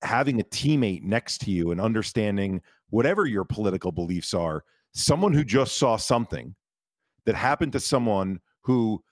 having 0.03 0.41
a 0.41 0.45
teammate 0.45 1.03
next 1.03 1.39
to 1.39 1.51
you 1.51 1.70
and 1.70 1.81
understanding 1.81 2.61
whatever 2.91 3.27
your 3.27 3.45
political 3.45 3.93
beliefs 3.93 4.33
are 4.33 4.65
someone 4.93 5.33
who 5.33 5.45
just 5.45 5.77
saw 5.77 5.97
something 5.97 6.55
that 7.27 7.35
happened 7.35 7.73
to 7.73 7.81
someone 7.81 8.41
who 8.62 9.03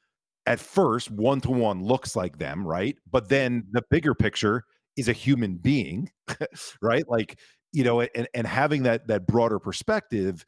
at 0.47 0.61
first 0.61 1.11
one 1.11 1.41
to 1.41 1.51
one 1.51 1.83
looks 1.83 2.17
like 2.17 2.39
them 2.39 2.67
right? 2.67 2.97
But 3.11 3.29
then 3.29 3.65
the 3.73 3.83
bigger 3.91 4.15
picture 4.15 4.65
is 4.97 5.09
a 5.09 5.13
human 5.13 5.57
being 5.57 6.11
right? 6.83 7.05
Like 7.09 7.39
you 7.73 7.85
know, 7.85 8.01
and, 8.01 8.27
and 8.33 8.47
having 8.47 8.85
that 8.85 9.07
that 9.09 9.27
broader 9.27 9.59
perspective, 9.59 10.47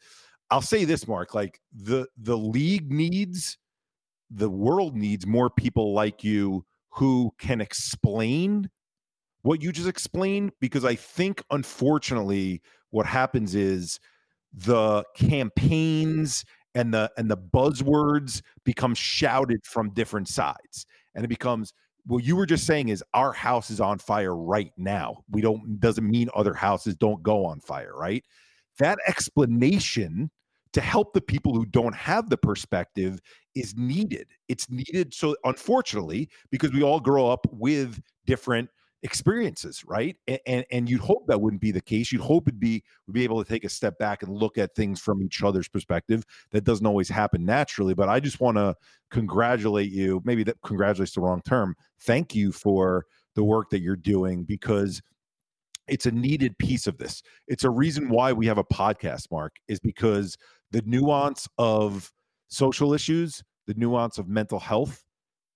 I'll 0.51 0.63
say 0.63 0.85
this, 0.85 1.07
Mark, 1.07 1.35
like 1.35 1.61
the 1.75 2.07
the 2.17 2.39
league 2.39 2.91
needs, 2.91 3.59
the 4.31 4.49
world 4.49 4.97
needs 4.97 5.27
more 5.27 5.51
people 5.51 5.93
like 5.93 6.25
you 6.25 6.65
who 6.91 7.33
can 7.39 7.61
explain 7.61 8.71
what 9.49 9.63
you 9.63 9.73
just 9.73 9.89
explained 9.89 10.53
because 10.61 10.85
I 10.85 10.95
think 10.95 11.43
unfortunately 11.51 12.61
what 12.91 13.07
happens 13.07 13.55
is 13.55 13.99
the 14.53 15.03
campaigns 15.17 16.45
and 16.75 16.93
the 16.93 17.11
and 17.17 17.31
the 17.31 17.39
buzzwords 17.39 18.43
become 18.65 18.95
shouted 18.95 19.65
from 19.65 19.89
different 19.95 20.29
sides 20.29 20.85
and 21.15 21.25
it 21.25 21.29
becomes 21.29 21.73
what 22.05 22.25
you 22.25 22.37
were 22.37 22.45
just 22.45 22.67
saying 22.67 22.91
is 22.91 23.03
our 23.15 23.33
house 23.33 23.71
is 23.71 23.81
on 23.81 23.99
fire 23.99 24.37
right 24.37 24.71
now. 24.77 25.25
We 25.31 25.41
don't 25.41 25.81
doesn't 25.81 26.07
mean 26.07 26.29
other 26.35 26.53
houses 26.53 26.95
don't 26.95 27.23
go 27.23 27.47
on 27.47 27.61
fire, 27.61 27.95
right? 27.97 28.23
That 28.79 28.99
explanation 29.09 30.31
to 30.75 30.83
help 30.83 31.15
the 31.15 31.23
people 31.23 31.55
who 31.55 31.65
don't 31.65 31.95
have 31.95 32.29
the 32.29 32.37
perspective 32.37 33.19
is 33.55 33.75
needed. 33.79 34.29
It's 34.49 34.69
needed 34.69 35.15
so 35.15 35.37
unfortunately 35.45 36.29
because 36.51 36.71
we 36.73 36.83
all 36.83 37.01
grow 37.01 37.31
up 37.31 37.47
with 37.51 37.99
different 38.27 38.69
experiences, 39.03 39.85
right? 39.85 40.17
And, 40.27 40.41
and, 40.47 40.65
and 40.71 40.91
you'd 40.91 41.01
hope 41.01 41.27
that 41.27 41.41
wouldn't 41.41 41.63
be 41.63 41.71
the 41.71 41.81
case. 41.81 42.11
You'd 42.11 42.23
hope 42.23 42.49
it'd 42.49 42.61
be 42.61 42.83
we'd 43.07 43.15
be 43.15 43.25
able 43.25 43.43
to 43.43 43.49
take 43.49 43.65
a 43.65 43.69
step 43.69 43.99
back 43.99 44.23
and 44.23 44.33
look 44.33 44.59
at 44.59 44.75
things 44.75 45.01
from 45.01 45.23
each 45.23 45.43
other's 45.43 45.69
perspective. 45.69 46.25
That 46.51 46.65
doesn't 46.65 46.87
always 46.87 47.09
happen 47.09 47.45
naturally, 47.45 47.95
but 47.95 48.09
I 48.09 48.21
just 48.21 48.41
want 48.41 48.57
to 48.57 48.75
congratulate 49.11 49.91
you. 49.91 50.21
Maybe 50.25 50.43
that 50.45 50.61
congratulates 50.63 51.15
the 51.15 51.21
wrong 51.21 51.43
term. 51.43 51.77
Thank 52.01 52.35
you 52.35 52.53
for 52.53 53.07
the 53.35 53.45
work 53.45 53.71
that 53.71 53.81
you're 53.81 53.97
doing 53.97 54.45
because 54.45 55.01
it's 55.87 56.07
a 56.07 56.11
needed 56.11 56.59
piece 56.59 56.87
of 56.87 56.99
this. 56.99 57.23
It's 57.47 57.65
a 57.65 57.71
reason 57.71 58.09
why 58.09 58.33
we 58.33 58.47
have 58.47 58.59
a 58.59 58.65
podcast, 58.65 59.31
Mark, 59.31 59.57
is 59.69 59.81
because 59.81 60.37
the 60.71 60.83
nuance 60.85 61.49
of 61.57 62.13
social 62.49 62.93
issues, 62.93 63.43
the 63.67 63.75
nuance 63.75 64.19
of 64.19 64.29
mental 64.29 64.59
health 64.59 65.05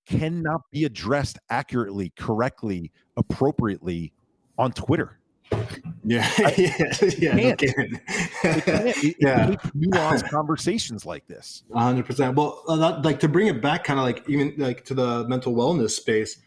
cannot 0.06 0.62
be 0.70 0.84
addressed 0.84 1.38
accurately, 1.50 2.12
correctly, 2.16 2.92
appropriately 3.16 4.12
on 4.58 4.72
Twitter. 4.72 5.18
Yeah, 6.04 6.28
yeah, 6.56 6.92
yeah. 7.18 7.34
No 7.34 7.56
kidding. 7.56 8.00
yeah, 9.20 9.54
nuanced 9.76 10.28
conversations 10.30 11.04
like 11.04 11.26
this. 11.26 11.62
hundred 11.72 12.06
percent. 12.06 12.36
Well, 12.36 12.62
uh, 12.66 12.76
that, 12.76 13.04
like 13.04 13.20
to 13.20 13.28
bring 13.28 13.48
it 13.48 13.60
back, 13.60 13.84
kind 13.84 13.98
of 13.98 14.04
like 14.04 14.28
even 14.28 14.54
like 14.56 14.84
to 14.86 14.94
the 14.94 15.28
mental 15.28 15.54
wellness 15.54 15.90
space. 15.90 16.38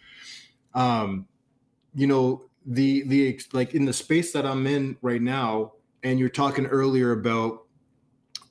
Um, 0.73 1.27
you 1.94 2.07
know, 2.07 2.45
the 2.65 3.03
the 3.07 3.40
like 3.53 3.76
in 3.76 3.86
the 3.86 3.94
space 3.94 4.34
that 4.34 4.45
I'm 4.45 4.65
in 4.65 4.98
right 5.02 5.22
now, 5.22 5.73
and 6.03 6.19
you're 6.19 6.30
talking 6.30 6.65
earlier 6.65 7.11
about 7.11 7.65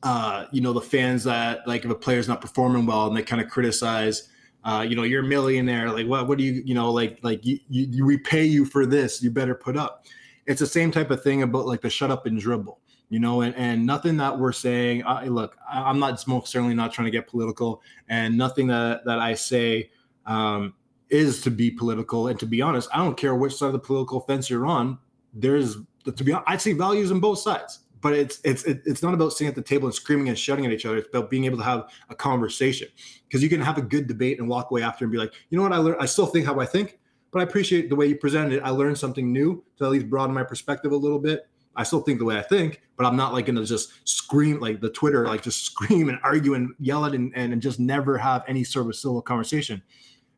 uh, 0.04 0.44
you 0.52 0.60
know, 0.60 0.74
the 0.74 0.82
fans 0.82 1.24
that 1.24 1.66
like 1.66 1.84
if 1.84 1.90
a 1.90 1.94
player's 1.94 2.28
not 2.28 2.40
performing 2.40 2.84
well 2.86 3.06
and 3.06 3.16
they 3.16 3.22
kind 3.22 3.40
of 3.40 3.48
criticize, 3.48 4.28
uh, 4.64 4.84
you 4.88 4.96
know, 4.96 5.02
you're 5.02 5.22
a 5.22 5.26
millionaire. 5.26 5.90
Like, 5.90 6.06
what, 6.06 6.26
what 6.26 6.38
do 6.38 6.44
you, 6.44 6.62
you 6.64 6.74
know, 6.74 6.90
like, 6.90 7.18
like 7.22 7.44
you, 7.44 7.58
you, 7.68 8.04
we 8.04 8.16
pay 8.16 8.44
you 8.44 8.64
for 8.64 8.86
this, 8.86 9.22
you 9.22 9.30
better 9.30 9.54
put 9.54 9.76
up. 9.76 10.06
It's 10.46 10.60
the 10.60 10.66
same 10.66 10.90
type 10.90 11.10
of 11.10 11.22
thing 11.22 11.42
about 11.42 11.66
like 11.66 11.82
the 11.82 11.90
shut 11.90 12.10
up 12.10 12.26
and 12.26 12.38
dribble, 12.38 12.80
you 13.08 13.20
know, 13.20 13.42
and, 13.42 13.54
and 13.56 13.84
nothing 13.84 14.16
that 14.18 14.38
we're 14.38 14.52
saying. 14.52 15.04
I, 15.06 15.26
look, 15.26 15.56
I'm 15.70 15.98
not 15.98 16.26
most 16.26 16.50
certainly 16.50 16.74
not 16.74 16.92
trying 16.92 17.06
to 17.06 17.10
get 17.10 17.26
political, 17.26 17.82
and 18.08 18.36
nothing 18.36 18.66
that 18.68 19.04
that 19.06 19.18
I 19.18 19.34
say 19.34 19.90
um, 20.26 20.74
is 21.08 21.40
to 21.42 21.50
be 21.50 21.70
political. 21.70 22.28
And 22.28 22.38
to 22.40 22.46
be 22.46 22.60
honest, 22.60 22.88
I 22.92 22.98
don't 22.98 23.16
care 23.16 23.34
which 23.34 23.54
side 23.54 23.68
of 23.68 23.72
the 23.72 23.78
political 23.78 24.20
fence 24.20 24.50
you're 24.50 24.66
on. 24.66 24.98
There's 25.32 25.76
to 26.04 26.24
be 26.24 26.32
honest, 26.32 26.48
I 26.48 26.56
see 26.58 26.72
values 26.74 27.10
on 27.10 27.20
both 27.20 27.38
sides 27.38 27.80
but 28.04 28.12
it's 28.12 28.38
it's 28.44 28.64
it's 28.64 29.02
not 29.02 29.14
about 29.14 29.32
sitting 29.32 29.48
at 29.48 29.54
the 29.54 29.62
table 29.62 29.86
and 29.86 29.94
screaming 29.94 30.28
and 30.28 30.38
shouting 30.38 30.66
at 30.66 30.72
each 30.72 30.84
other. 30.84 30.98
It's 30.98 31.08
about 31.08 31.30
being 31.30 31.46
able 31.46 31.56
to 31.56 31.64
have 31.64 31.88
a 32.10 32.14
conversation 32.14 32.86
because 33.26 33.42
you 33.42 33.48
can 33.48 33.62
have 33.62 33.78
a 33.78 33.82
good 33.82 34.06
debate 34.06 34.38
and 34.38 34.46
walk 34.46 34.70
away 34.70 34.82
after 34.82 35.06
and 35.06 35.10
be 35.10 35.16
like, 35.16 35.32
you 35.48 35.56
know 35.56 35.62
what, 35.62 35.72
I 35.72 35.78
learned. 35.78 35.96
I 36.02 36.04
still 36.04 36.26
think 36.26 36.44
how 36.44 36.60
I 36.60 36.66
think, 36.66 36.98
but 37.30 37.38
I 37.38 37.44
appreciate 37.44 37.88
the 37.88 37.96
way 37.96 38.04
you 38.04 38.16
presented 38.16 38.52
it. 38.52 38.62
I 38.62 38.68
learned 38.68 38.98
something 38.98 39.32
new 39.32 39.64
to 39.78 39.86
at 39.86 39.90
least 39.90 40.10
broaden 40.10 40.34
my 40.34 40.42
perspective 40.42 40.92
a 40.92 40.96
little 40.96 41.18
bit. 41.18 41.48
I 41.76 41.82
still 41.82 42.02
think 42.02 42.18
the 42.18 42.26
way 42.26 42.38
I 42.38 42.42
think, 42.42 42.82
but 42.98 43.06
I'm 43.06 43.16
not 43.16 43.32
like 43.32 43.46
going 43.46 43.56
to 43.56 43.64
just 43.64 44.06
scream 44.06 44.60
like 44.60 44.82
the 44.82 44.90
Twitter, 44.90 45.26
like 45.26 45.40
just 45.40 45.64
scream 45.72 46.10
and 46.10 46.18
argue 46.22 46.52
and 46.52 46.74
yell 46.78 47.06
it 47.06 47.14
and, 47.14 47.32
and, 47.34 47.54
and 47.54 47.62
just 47.62 47.80
never 47.80 48.18
have 48.18 48.44
any 48.46 48.64
sort 48.64 48.86
of 48.86 48.96
civil 48.96 49.22
conversation. 49.22 49.82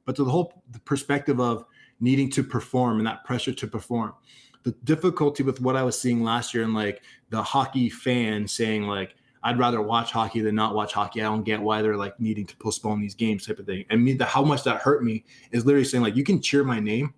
But 0.05 0.15
to 0.17 0.25
the 0.25 0.31
whole 0.31 0.63
perspective 0.85 1.41
of 1.41 1.65
needing 1.99 2.31
to 2.31 2.45
perform 2.45 2.99
and 2.99 3.07
that 3.09 3.25
pressure 3.25 3.53
to 3.55 3.67
perform 3.67 4.15
the 4.67 4.73
difficulty 4.83 5.45
with 5.45 5.61
what 5.61 5.77
I 5.77 5.85
was 5.85 5.97
seeing 5.97 6.25
last 6.25 6.53
year 6.53 6.65
and 6.65 6.75
like 6.75 7.01
the 7.31 7.41
hockey 7.41 7.89
fan 7.89 8.49
saying 8.49 8.83
like 8.83 9.15
I'd 9.45 9.61
rather 9.61 9.81
watch 9.81 10.11
hockey 10.11 10.41
than 10.41 10.57
not 10.57 10.75
watch 10.75 10.93
hockey. 10.93 11.21
I 11.21 11.27
don't 11.27 11.45
get 11.45 11.63
why 11.63 11.83
they're 11.83 11.97
like 11.97 12.19
needing 12.19 12.47
to 12.47 12.57
postpone 12.57 13.01
these 13.01 13.15
games 13.15 13.47
type 13.47 13.61
of 13.61 13.67
thing. 13.67 13.85
And 13.91 14.05
me 14.05 14.15
the 14.15 14.25
how 14.25 14.43
much 14.43 14.65
that 14.65 14.83
hurt 14.83 15.05
me 15.05 15.25
is 15.53 15.65
literally 15.65 15.85
saying 15.85 16.03
like 16.03 16.17
you 16.17 16.25
can 16.25 16.43
cheer 16.43 16.65
my 16.65 16.81
name. 16.81 17.15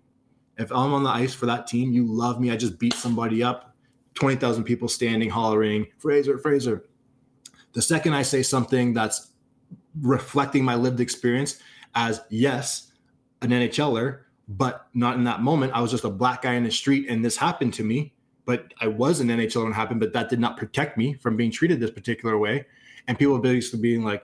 If 0.59 0.69
I'm 0.71 0.93
on 0.93 1.01
the 1.01 1.09
ice 1.09 1.33
for 1.33 1.47
that 1.47 1.65
team, 1.65 1.91
you 1.91 2.05
love 2.05 2.39
me. 2.39 2.51
I 2.51 2.55
just 2.55 2.77
beat 2.77 2.93
somebody 2.93 3.41
up. 3.41 3.75
20,000 4.13 4.63
people 4.63 4.87
standing 4.87 5.29
hollering, 5.31 5.87
Fraser, 5.97 6.37
Fraser. 6.37 6.85
The 7.73 7.81
second 7.81 8.13
I 8.13 8.21
say 8.21 8.43
something 8.43 8.93
that's 8.93 9.31
reflecting 9.99 10.63
my 10.63 10.75
lived 10.75 10.99
experience 10.99 11.59
as 11.95 12.21
yes, 12.29 12.91
an 13.41 13.49
NHLer, 13.49 14.19
but 14.49 14.87
not 14.95 15.15
in 15.15 15.23
that 15.25 15.41
moment. 15.41 15.73
I 15.73 15.81
was 15.81 15.91
just 15.91 16.03
a 16.03 16.09
black 16.09 16.41
guy 16.41 16.55
in 16.55 16.63
the 16.63 16.71
street, 16.71 17.07
and 17.07 17.23
this 17.23 17.37
happened 17.37 17.73
to 17.75 17.83
me. 17.83 18.13
But 18.45 18.73
I 18.81 18.87
was 18.87 19.19
an 19.19 19.27
NHL 19.27 19.61
when 19.61 19.71
it 19.71 19.75
happened, 19.75 19.99
but 19.99 20.11
that 20.13 20.27
did 20.27 20.39
not 20.39 20.57
protect 20.57 20.97
me 20.97 21.13
from 21.13 21.37
being 21.37 21.51
treated 21.51 21.79
this 21.79 21.91
particular 21.91 22.35
way. 22.35 22.65
And 23.07 23.17
people 23.17 23.37
basically 23.37 23.79
being 23.79 24.03
like, 24.03 24.23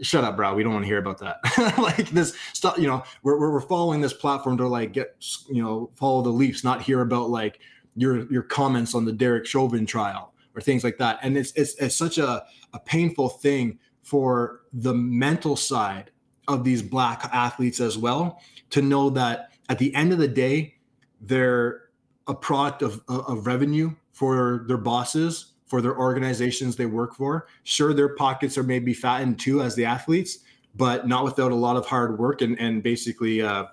"Shut 0.00 0.24
up, 0.24 0.36
bro. 0.36 0.54
We 0.54 0.62
don't 0.62 0.72
want 0.72 0.84
to 0.84 0.88
hear 0.88 0.98
about 0.98 1.18
that." 1.18 1.40
like 1.78 2.08
this 2.08 2.34
stuff, 2.54 2.78
you 2.78 2.86
know. 2.86 3.04
We're, 3.22 3.38
we're 3.38 3.60
following 3.60 4.00
this 4.00 4.14
platform 4.14 4.56
to 4.56 4.66
like 4.66 4.92
get, 4.92 5.14
you 5.50 5.62
know, 5.62 5.90
follow 5.94 6.22
the 6.22 6.30
Leafs, 6.30 6.64
not 6.64 6.80
hear 6.80 7.02
about 7.02 7.28
like 7.28 7.60
your 7.96 8.32
your 8.32 8.42
comments 8.42 8.94
on 8.94 9.04
the 9.04 9.12
Derek 9.12 9.44
Chauvin 9.44 9.84
trial 9.84 10.32
or 10.54 10.62
things 10.62 10.82
like 10.82 10.96
that. 10.96 11.18
And 11.22 11.36
it's 11.36 11.52
it's, 11.54 11.74
it's 11.74 11.96
such 11.96 12.16
a, 12.16 12.44
a 12.72 12.78
painful 12.78 13.28
thing 13.28 13.78
for 14.02 14.62
the 14.72 14.94
mental 14.94 15.54
side 15.54 16.10
of 16.48 16.64
these 16.64 16.82
black 16.82 17.28
athletes 17.32 17.78
as 17.78 17.98
well 17.98 18.40
to 18.70 18.80
know 18.80 19.10
that 19.10 19.49
at 19.70 19.78
the 19.78 19.94
end 19.94 20.12
of 20.12 20.18
the 20.18 20.28
day, 20.28 20.74
they're 21.20 21.84
a 22.26 22.34
product 22.34 22.82
of, 22.82 23.02
of 23.08 23.46
revenue 23.46 23.94
for 24.12 24.64
their 24.66 24.76
bosses, 24.76 25.52
for 25.66 25.80
their 25.80 25.96
organizations 25.96 26.74
they 26.74 26.86
work 26.86 27.14
for. 27.14 27.46
Sure, 27.62 27.94
their 27.94 28.16
pockets 28.16 28.58
are 28.58 28.64
maybe 28.64 28.92
fattened 28.92 29.38
too 29.38 29.62
as 29.62 29.76
the 29.76 29.84
athletes, 29.84 30.40
but 30.74 31.06
not 31.06 31.22
without 31.22 31.52
a 31.52 31.54
lot 31.54 31.76
of 31.76 31.86
hard 31.86 32.18
work 32.18 32.42
and, 32.42 32.58
and 32.58 32.82
basically, 32.82 33.40
uh, 33.40 33.66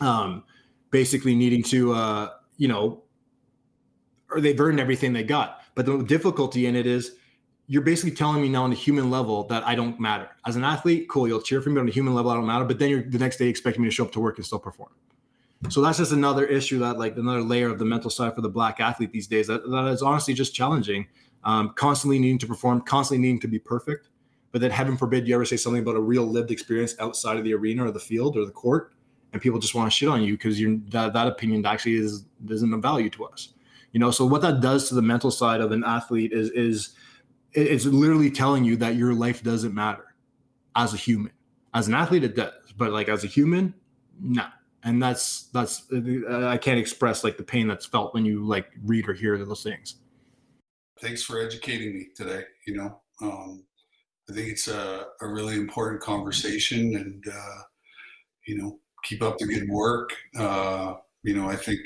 um, 0.00 0.42
basically 0.90 1.36
needing 1.36 1.62
to, 1.62 1.92
uh, 1.92 2.30
you 2.56 2.66
know, 2.66 3.04
or 4.28 4.40
they've 4.40 4.60
earned 4.60 4.80
everything 4.80 5.12
they 5.12 5.22
got. 5.22 5.60
But 5.76 5.86
the 5.86 6.02
difficulty 6.02 6.66
in 6.66 6.74
it 6.74 6.86
is 6.86 7.12
you're 7.68 7.82
basically 7.82 8.12
telling 8.12 8.40
me 8.40 8.48
now 8.48 8.64
on 8.64 8.72
a 8.72 8.76
human 8.76 9.10
level 9.10 9.44
that 9.44 9.66
I 9.66 9.74
don't 9.74 9.98
matter. 9.98 10.28
As 10.46 10.56
an 10.56 10.64
athlete, 10.64 11.08
cool, 11.08 11.26
you'll 11.26 11.42
cheer 11.42 11.60
for 11.60 11.70
me 11.70 11.74
but 11.74 11.80
on 11.82 11.88
a 11.88 11.92
human 11.92 12.14
level, 12.14 12.30
I 12.30 12.34
don't 12.34 12.46
matter. 12.46 12.64
But 12.64 12.78
then 12.78 12.90
you're 12.90 13.02
the 13.02 13.18
next 13.18 13.38
day 13.38 13.48
expecting 13.48 13.82
me 13.82 13.88
to 13.88 13.94
show 13.94 14.04
up 14.04 14.12
to 14.12 14.20
work 14.20 14.36
and 14.36 14.46
still 14.46 14.58
perform. 14.58 14.90
So 15.68 15.80
that's 15.80 15.98
just 15.98 16.12
another 16.12 16.44
issue 16.44 16.78
that 16.80 16.98
like 16.98 17.16
another 17.16 17.42
layer 17.42 17.68
of 17.68 17.78
the 17.78 17.84
mental 17.84 18.10
side 18.10 18.34
for 18.34 18.40
the 18.40 18.48
black 18.48 18.78
athlete 18.78 19.10
these 19.10 19.26
days 19.26 19.46
that, 19.48 19.68
that 19.68 19.86
is 19.88 20.02
honestly 20.02 20.34
just 20.34 20.54
challenging. 20.54 21.08
Um, 21.44 21.70
constantly 21.76 22.18
needing 22.18 22.38
to 22.38 22.46
perform, 22.46 22.80
constantly 22.80 23.22
needing 23.22 23.40
to 23.40 23.48
be 23.48 23.58
perfect. 23.58 24.08
But 24.52 24.60
then 24.60 24.70
heaven 24.70 24.96
forbid 24.96 25.28
you 25.28 25.34
ever 25.34 25.44
say 25.44 25.56
something 25.56 25.82
about 25.82 25.96
a 25.96 26.00
real 26.00 26.24
lived 26.24 26.50
experience 26.50 26.96
outside 26.98 27.36
of 27.36 27.44
the 27.44 27.54
arena 27.54 27.86
or 27.86 27.90
the 27.90 28.00
field 28.00 28.36
or 28.36 28.44
the 28.44 28.52
court, 28.52 28.92
and 29.32 29.42
people 29.42 29.60
just 29.60 29.74
want 29.74 29.90
to 29.90 29.94
shit 29.94 30.08
on 30.08 30.22
you 30.22 30.34
because 30.34 30.58
you 30.58 30.82
that, 30.88 31.12
that 31.12 31.26
opinion 31.26 31.64
actually 31.66 31.96
is 31.96 32.24
isn't 32.48 32.72
of 32.72 32.80
value 32.80 33.10
to 33.10 33.26
us. 33.26 33.52
You 33.92 34.00
know, 34.00 34.10
so 34.10 34.24
what 34.26 34.42
that 34.42 34.60
does 34.60 34.88
to 34.88 34.94
the 34.94 35.02
mental 35.02 35.30
side 35.30 35.60
of 35.60 35.72
an 35.72 35.84
athlete 35.84 36.32
is 36.32 36.50
is 36.50 36.94
it's 37.56 37.86
literally 37.86 38.30
telling 38.30 38.64
you 38.64 38.76
that 38.76 38.96
your 38.96 39.14
life 39.14 39.42
doesn't 39.42 39.74
matter 39.74 40.14
as 40.76 40.92
a 40.92 40.96
human. 40.96 41.32
As 41.74 41.88
an 41.88 41.94
athlete, 41.94 42.22
it 42.22 42.36
does, 42.36 42.52
but 42.76 42.92
like 42.92 43.08
as 43.08 43.24
a 43.24 43.26
human, 43.26 43.74
no. 44.20 44.46
And 44.84 45.02
that's 45.02 45.44
that's 45.52 45.90
uh, 45.90 46.46
I 46.46 46.58
can't 46.58 46.78
express 46.78 47.24
like 47.24 47.38
the 47.38 47.42
pain 47.42 47.66
that's 47.66 47.86
felt 47.86 48.14
when 48.14 48.24
you 48.24 48.46
like 48.46 48.68
read 48.84 49.08
or 49.08 49.14
hear 49.14 49.36
those 49.38 49.62
things. 49.62 49.96
Thanks 51.00 51.22
for 51.22 51.40
educating 51.40 51.94
me 51.94 52.08
today. 52.14 52.44
You 52.66 52.76
know, 52.76 53.00
um, 53.20 53.64
I 54.30 54.34
think 54.34 54.48
it's 54.48 54.68
a, 54.68 55.06
a 55.20 55.26
really 55.26 55.56
important 55.56 56.02
conversation, 56.02 56.94
and 56.94 57.24
uh, 57.26 57.62
you 58.46 58.58
know, 58.58 58.78
keep 59.02 59.22
up 59.22 59.38
the 59.38 59.46
good 59.46 59.68
work. 59.68 60.14
Uh, 60.38 60.94
you 61.24 61.34
know, 61.34 61.48
I 61.48 61.56
think 61.56 61.80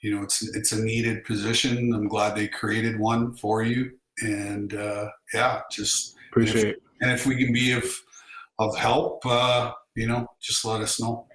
you 0.00 0.14
know 0.14 0.22
it's 0.22 0.54
it's 0.54 0.72
a 0.72 0.82
needed 0.82 1.24
position. 1.24 1.94
I'm 1.94 2.08
glad 2.08 2.36
they 2.36 2.48
created 2.48 2.98
one 2.98 3.34
for 3.34 3.62
you 3.62 3.92
and 4.22 4.74
uh, 4.74 5.08
yeah, 5.32 5.62
just 5.70 6.16
appreciate. 6.30 6.64
And 6.64 6.72
if, 6.72 6.78
and 7.00 7.10
if, 7.12 7.26
we 7.26 7.36
can 7.36 7.52
be 7.52 7.72
of 7.72 7.84
of 8.58 8.76
help, 8.76 9.24
uh, 9.26 9.72
you 9.94 10.06
know, 10.06 10.26
just 10.40 10.64
let 10.64 10.80
us 10.80 11.00
know. 11.00 11.26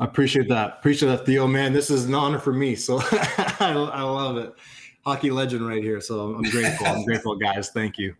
I 0.00 0.04
appreciate 0.04 0.48
that. 0.48 0.78
Appreciate 0.78 1.08
that, 1.08 1.26
Theo. 1.26 1.46
Man, 1.46 1.72
this 1.72 1.90
is 1.90 2.06
an 2.06 2.14
honor 2.14 2.38
for 2.38 2.52
me. 2.52 2.74
So 2.74 2.98
I, 3.02 3.72
I 3.92 4.02
love 4.02 4.36
it. 4.36 4.52
Hockey 5.04 5.30
legend 5.30 5.66
right 5.66 5.82
here. 5.82 6.00
So 6.00 6.34
I'm 6.34 6.42
grateful. 6.42 6.86
I'm 6.86 7.04
grateful, 7.04 7.36
guys. 7.36 7.70
Thank 7.70 7.98
you. 7.98 8.14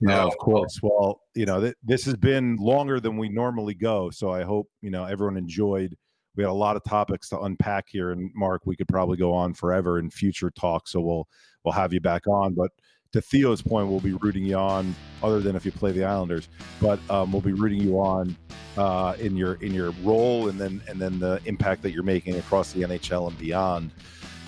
No, 0.00 0.26
of 0.26 0.36
course. 0.38 0.80
Well, 0.82 1.20
you 1.34 1.46
know, 1.46 1.60
th- 1.60 1.74
this 1.82 2.04
has 2.04 2.16
been 2.16 2.56
longer 2.56 3.00
than 3.00 3.16
we 3.16 3.28
normally 3.28 3.74
go. 3.74 4.10
So 4.10 4.30
I 4.30 4.42
hope, 4.42 4.68
you 4.82 4.90
know, 4.90 5.04
everyone 5.04 5.36
enjoyed. 5.36 5.96
We 6.36 6.42
had 6.42 6.50
a 6.50 6.52
lot 6.52 6.76
of 6.76 6.84
topics 6.84 7.28
to 7.30 7.40
unpack 7.40 7.86
here. 7.88 8.10
And 8.10 8.30
Mark, 8.34 8.62
we 8.66 8.76
could 8.76 8.88
probably 8.88 9.16
go 9.16 9.32
on 9.32 9.54
forever 9.54 9.98
in 9.98 10.10
future 10.10 10.50
talks. 10.50 10.92
So 10.92 11.00
we'll 11.00 11.26
we'll 11.64 11.72
have 11.72 11.92
you 11.92 12.00
back 12.00 12.26
on. 12.26 12.54
But 12.54 12.70
to 13.16 13.22
Theo's 13.22 13.62
point, 13.62 13.88
we'll 13.88 14.00
be 14.00 14.12
rooting 14.12 14.44
you 14.44 14.56
on, 14.56 14.94
other 15.22 15.40
than 15.40 15.56
if 15.56 15.64
you 15.64 15.72
play 15.72 15.90
the 15.90 16.04
Islanders, 16.04 16.48
but 16.82 16.98
um, 17.10 17.32
we'll 17.32 17.40
be 17.40 17.54
rooting 17.54 17.80
you 17.80 17.98
on 17.98 18.36
uh, 18.76 19.16
in 19.18 19.36
your 19.36 19.54
in 19.62 19.72
your 19.72 19.92
role 20.02 20.48
and 20.48 20.60
then 20.60 20.82
and 20.86 21.00
then 21.00 21.18
the 21.18 21.40
impact 21.46 21.82
that 21.82 21.92
you're 21.92 22.02
making 22.02 22.36
across 22.36 22.72
the 22.72 22.82
NHL 22.82 23.28
and 23.28 23.38
beyond. 23.38 23.90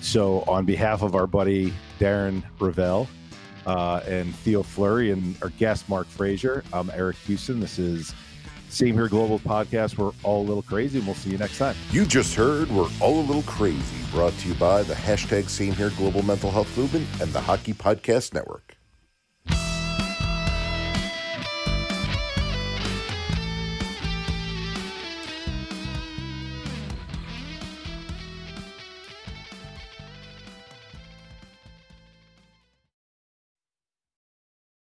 So, 0.01 0.43
on 0.47 0.65
behalf 0.65 1.01
of 1.01 1.15
our 1.15 1.25
buddy 1.25 1.73
Darren 1.99 2.43
Rovell 2.59 3.07
uh, 3.65 4.01
and 4.05 4.35
Theo 4.35 4.61
Fleury 4.61 5.11
and 5.11 5.35
our 5.41 5.49
guest 5.49 5.89
Mark 5.89 6.07
Fraser, 6.07 6.63
I'm 6.71 6.91
Eric 6.91 7.17
Kussin. 7.27 7.59
This 7.59 7.79
is 7.79 8.13
Same 8.69 8.95
Here 8.95 9.07
Global 9.07 9.39
podcast. 9.39 9.97
We're 9.97 10.11
all 10.23 10.41
a 10.41 10.47
little 10.47 10.63
crazy, 10.63 10.99
and 10.99 11.07
we'll 11.07 11.15
see 11.15 11.31
you 11.31 11.37
next 11.37 11.57
time. 11.57 11.75
You 11.91 12.05
just 12.05 12.35
heard 12.35 12.69
We're 12.71 12.89
All 13.01 13.19
a 13.19 13.25
Little 13.25 13.43
Crazy, 13.43 13.97
brought 14.11 14.33
to 14.39 14.47
you 14.47 14.53
by 14.55 14.83
the 14.83 14.93
hashtag 14.93 15.49
Same 15.49 15.73
Here 15.73 15.91
Global 15.91 16.23
Mental 16.23 16.51
Health 16.51 16.75
Movement 16.77 17.07
and 17.21 17.31
the 17.33 17.41
Hockey 17.41 17.73
Podcast 17.73 18.33
Network. 18.33 18.78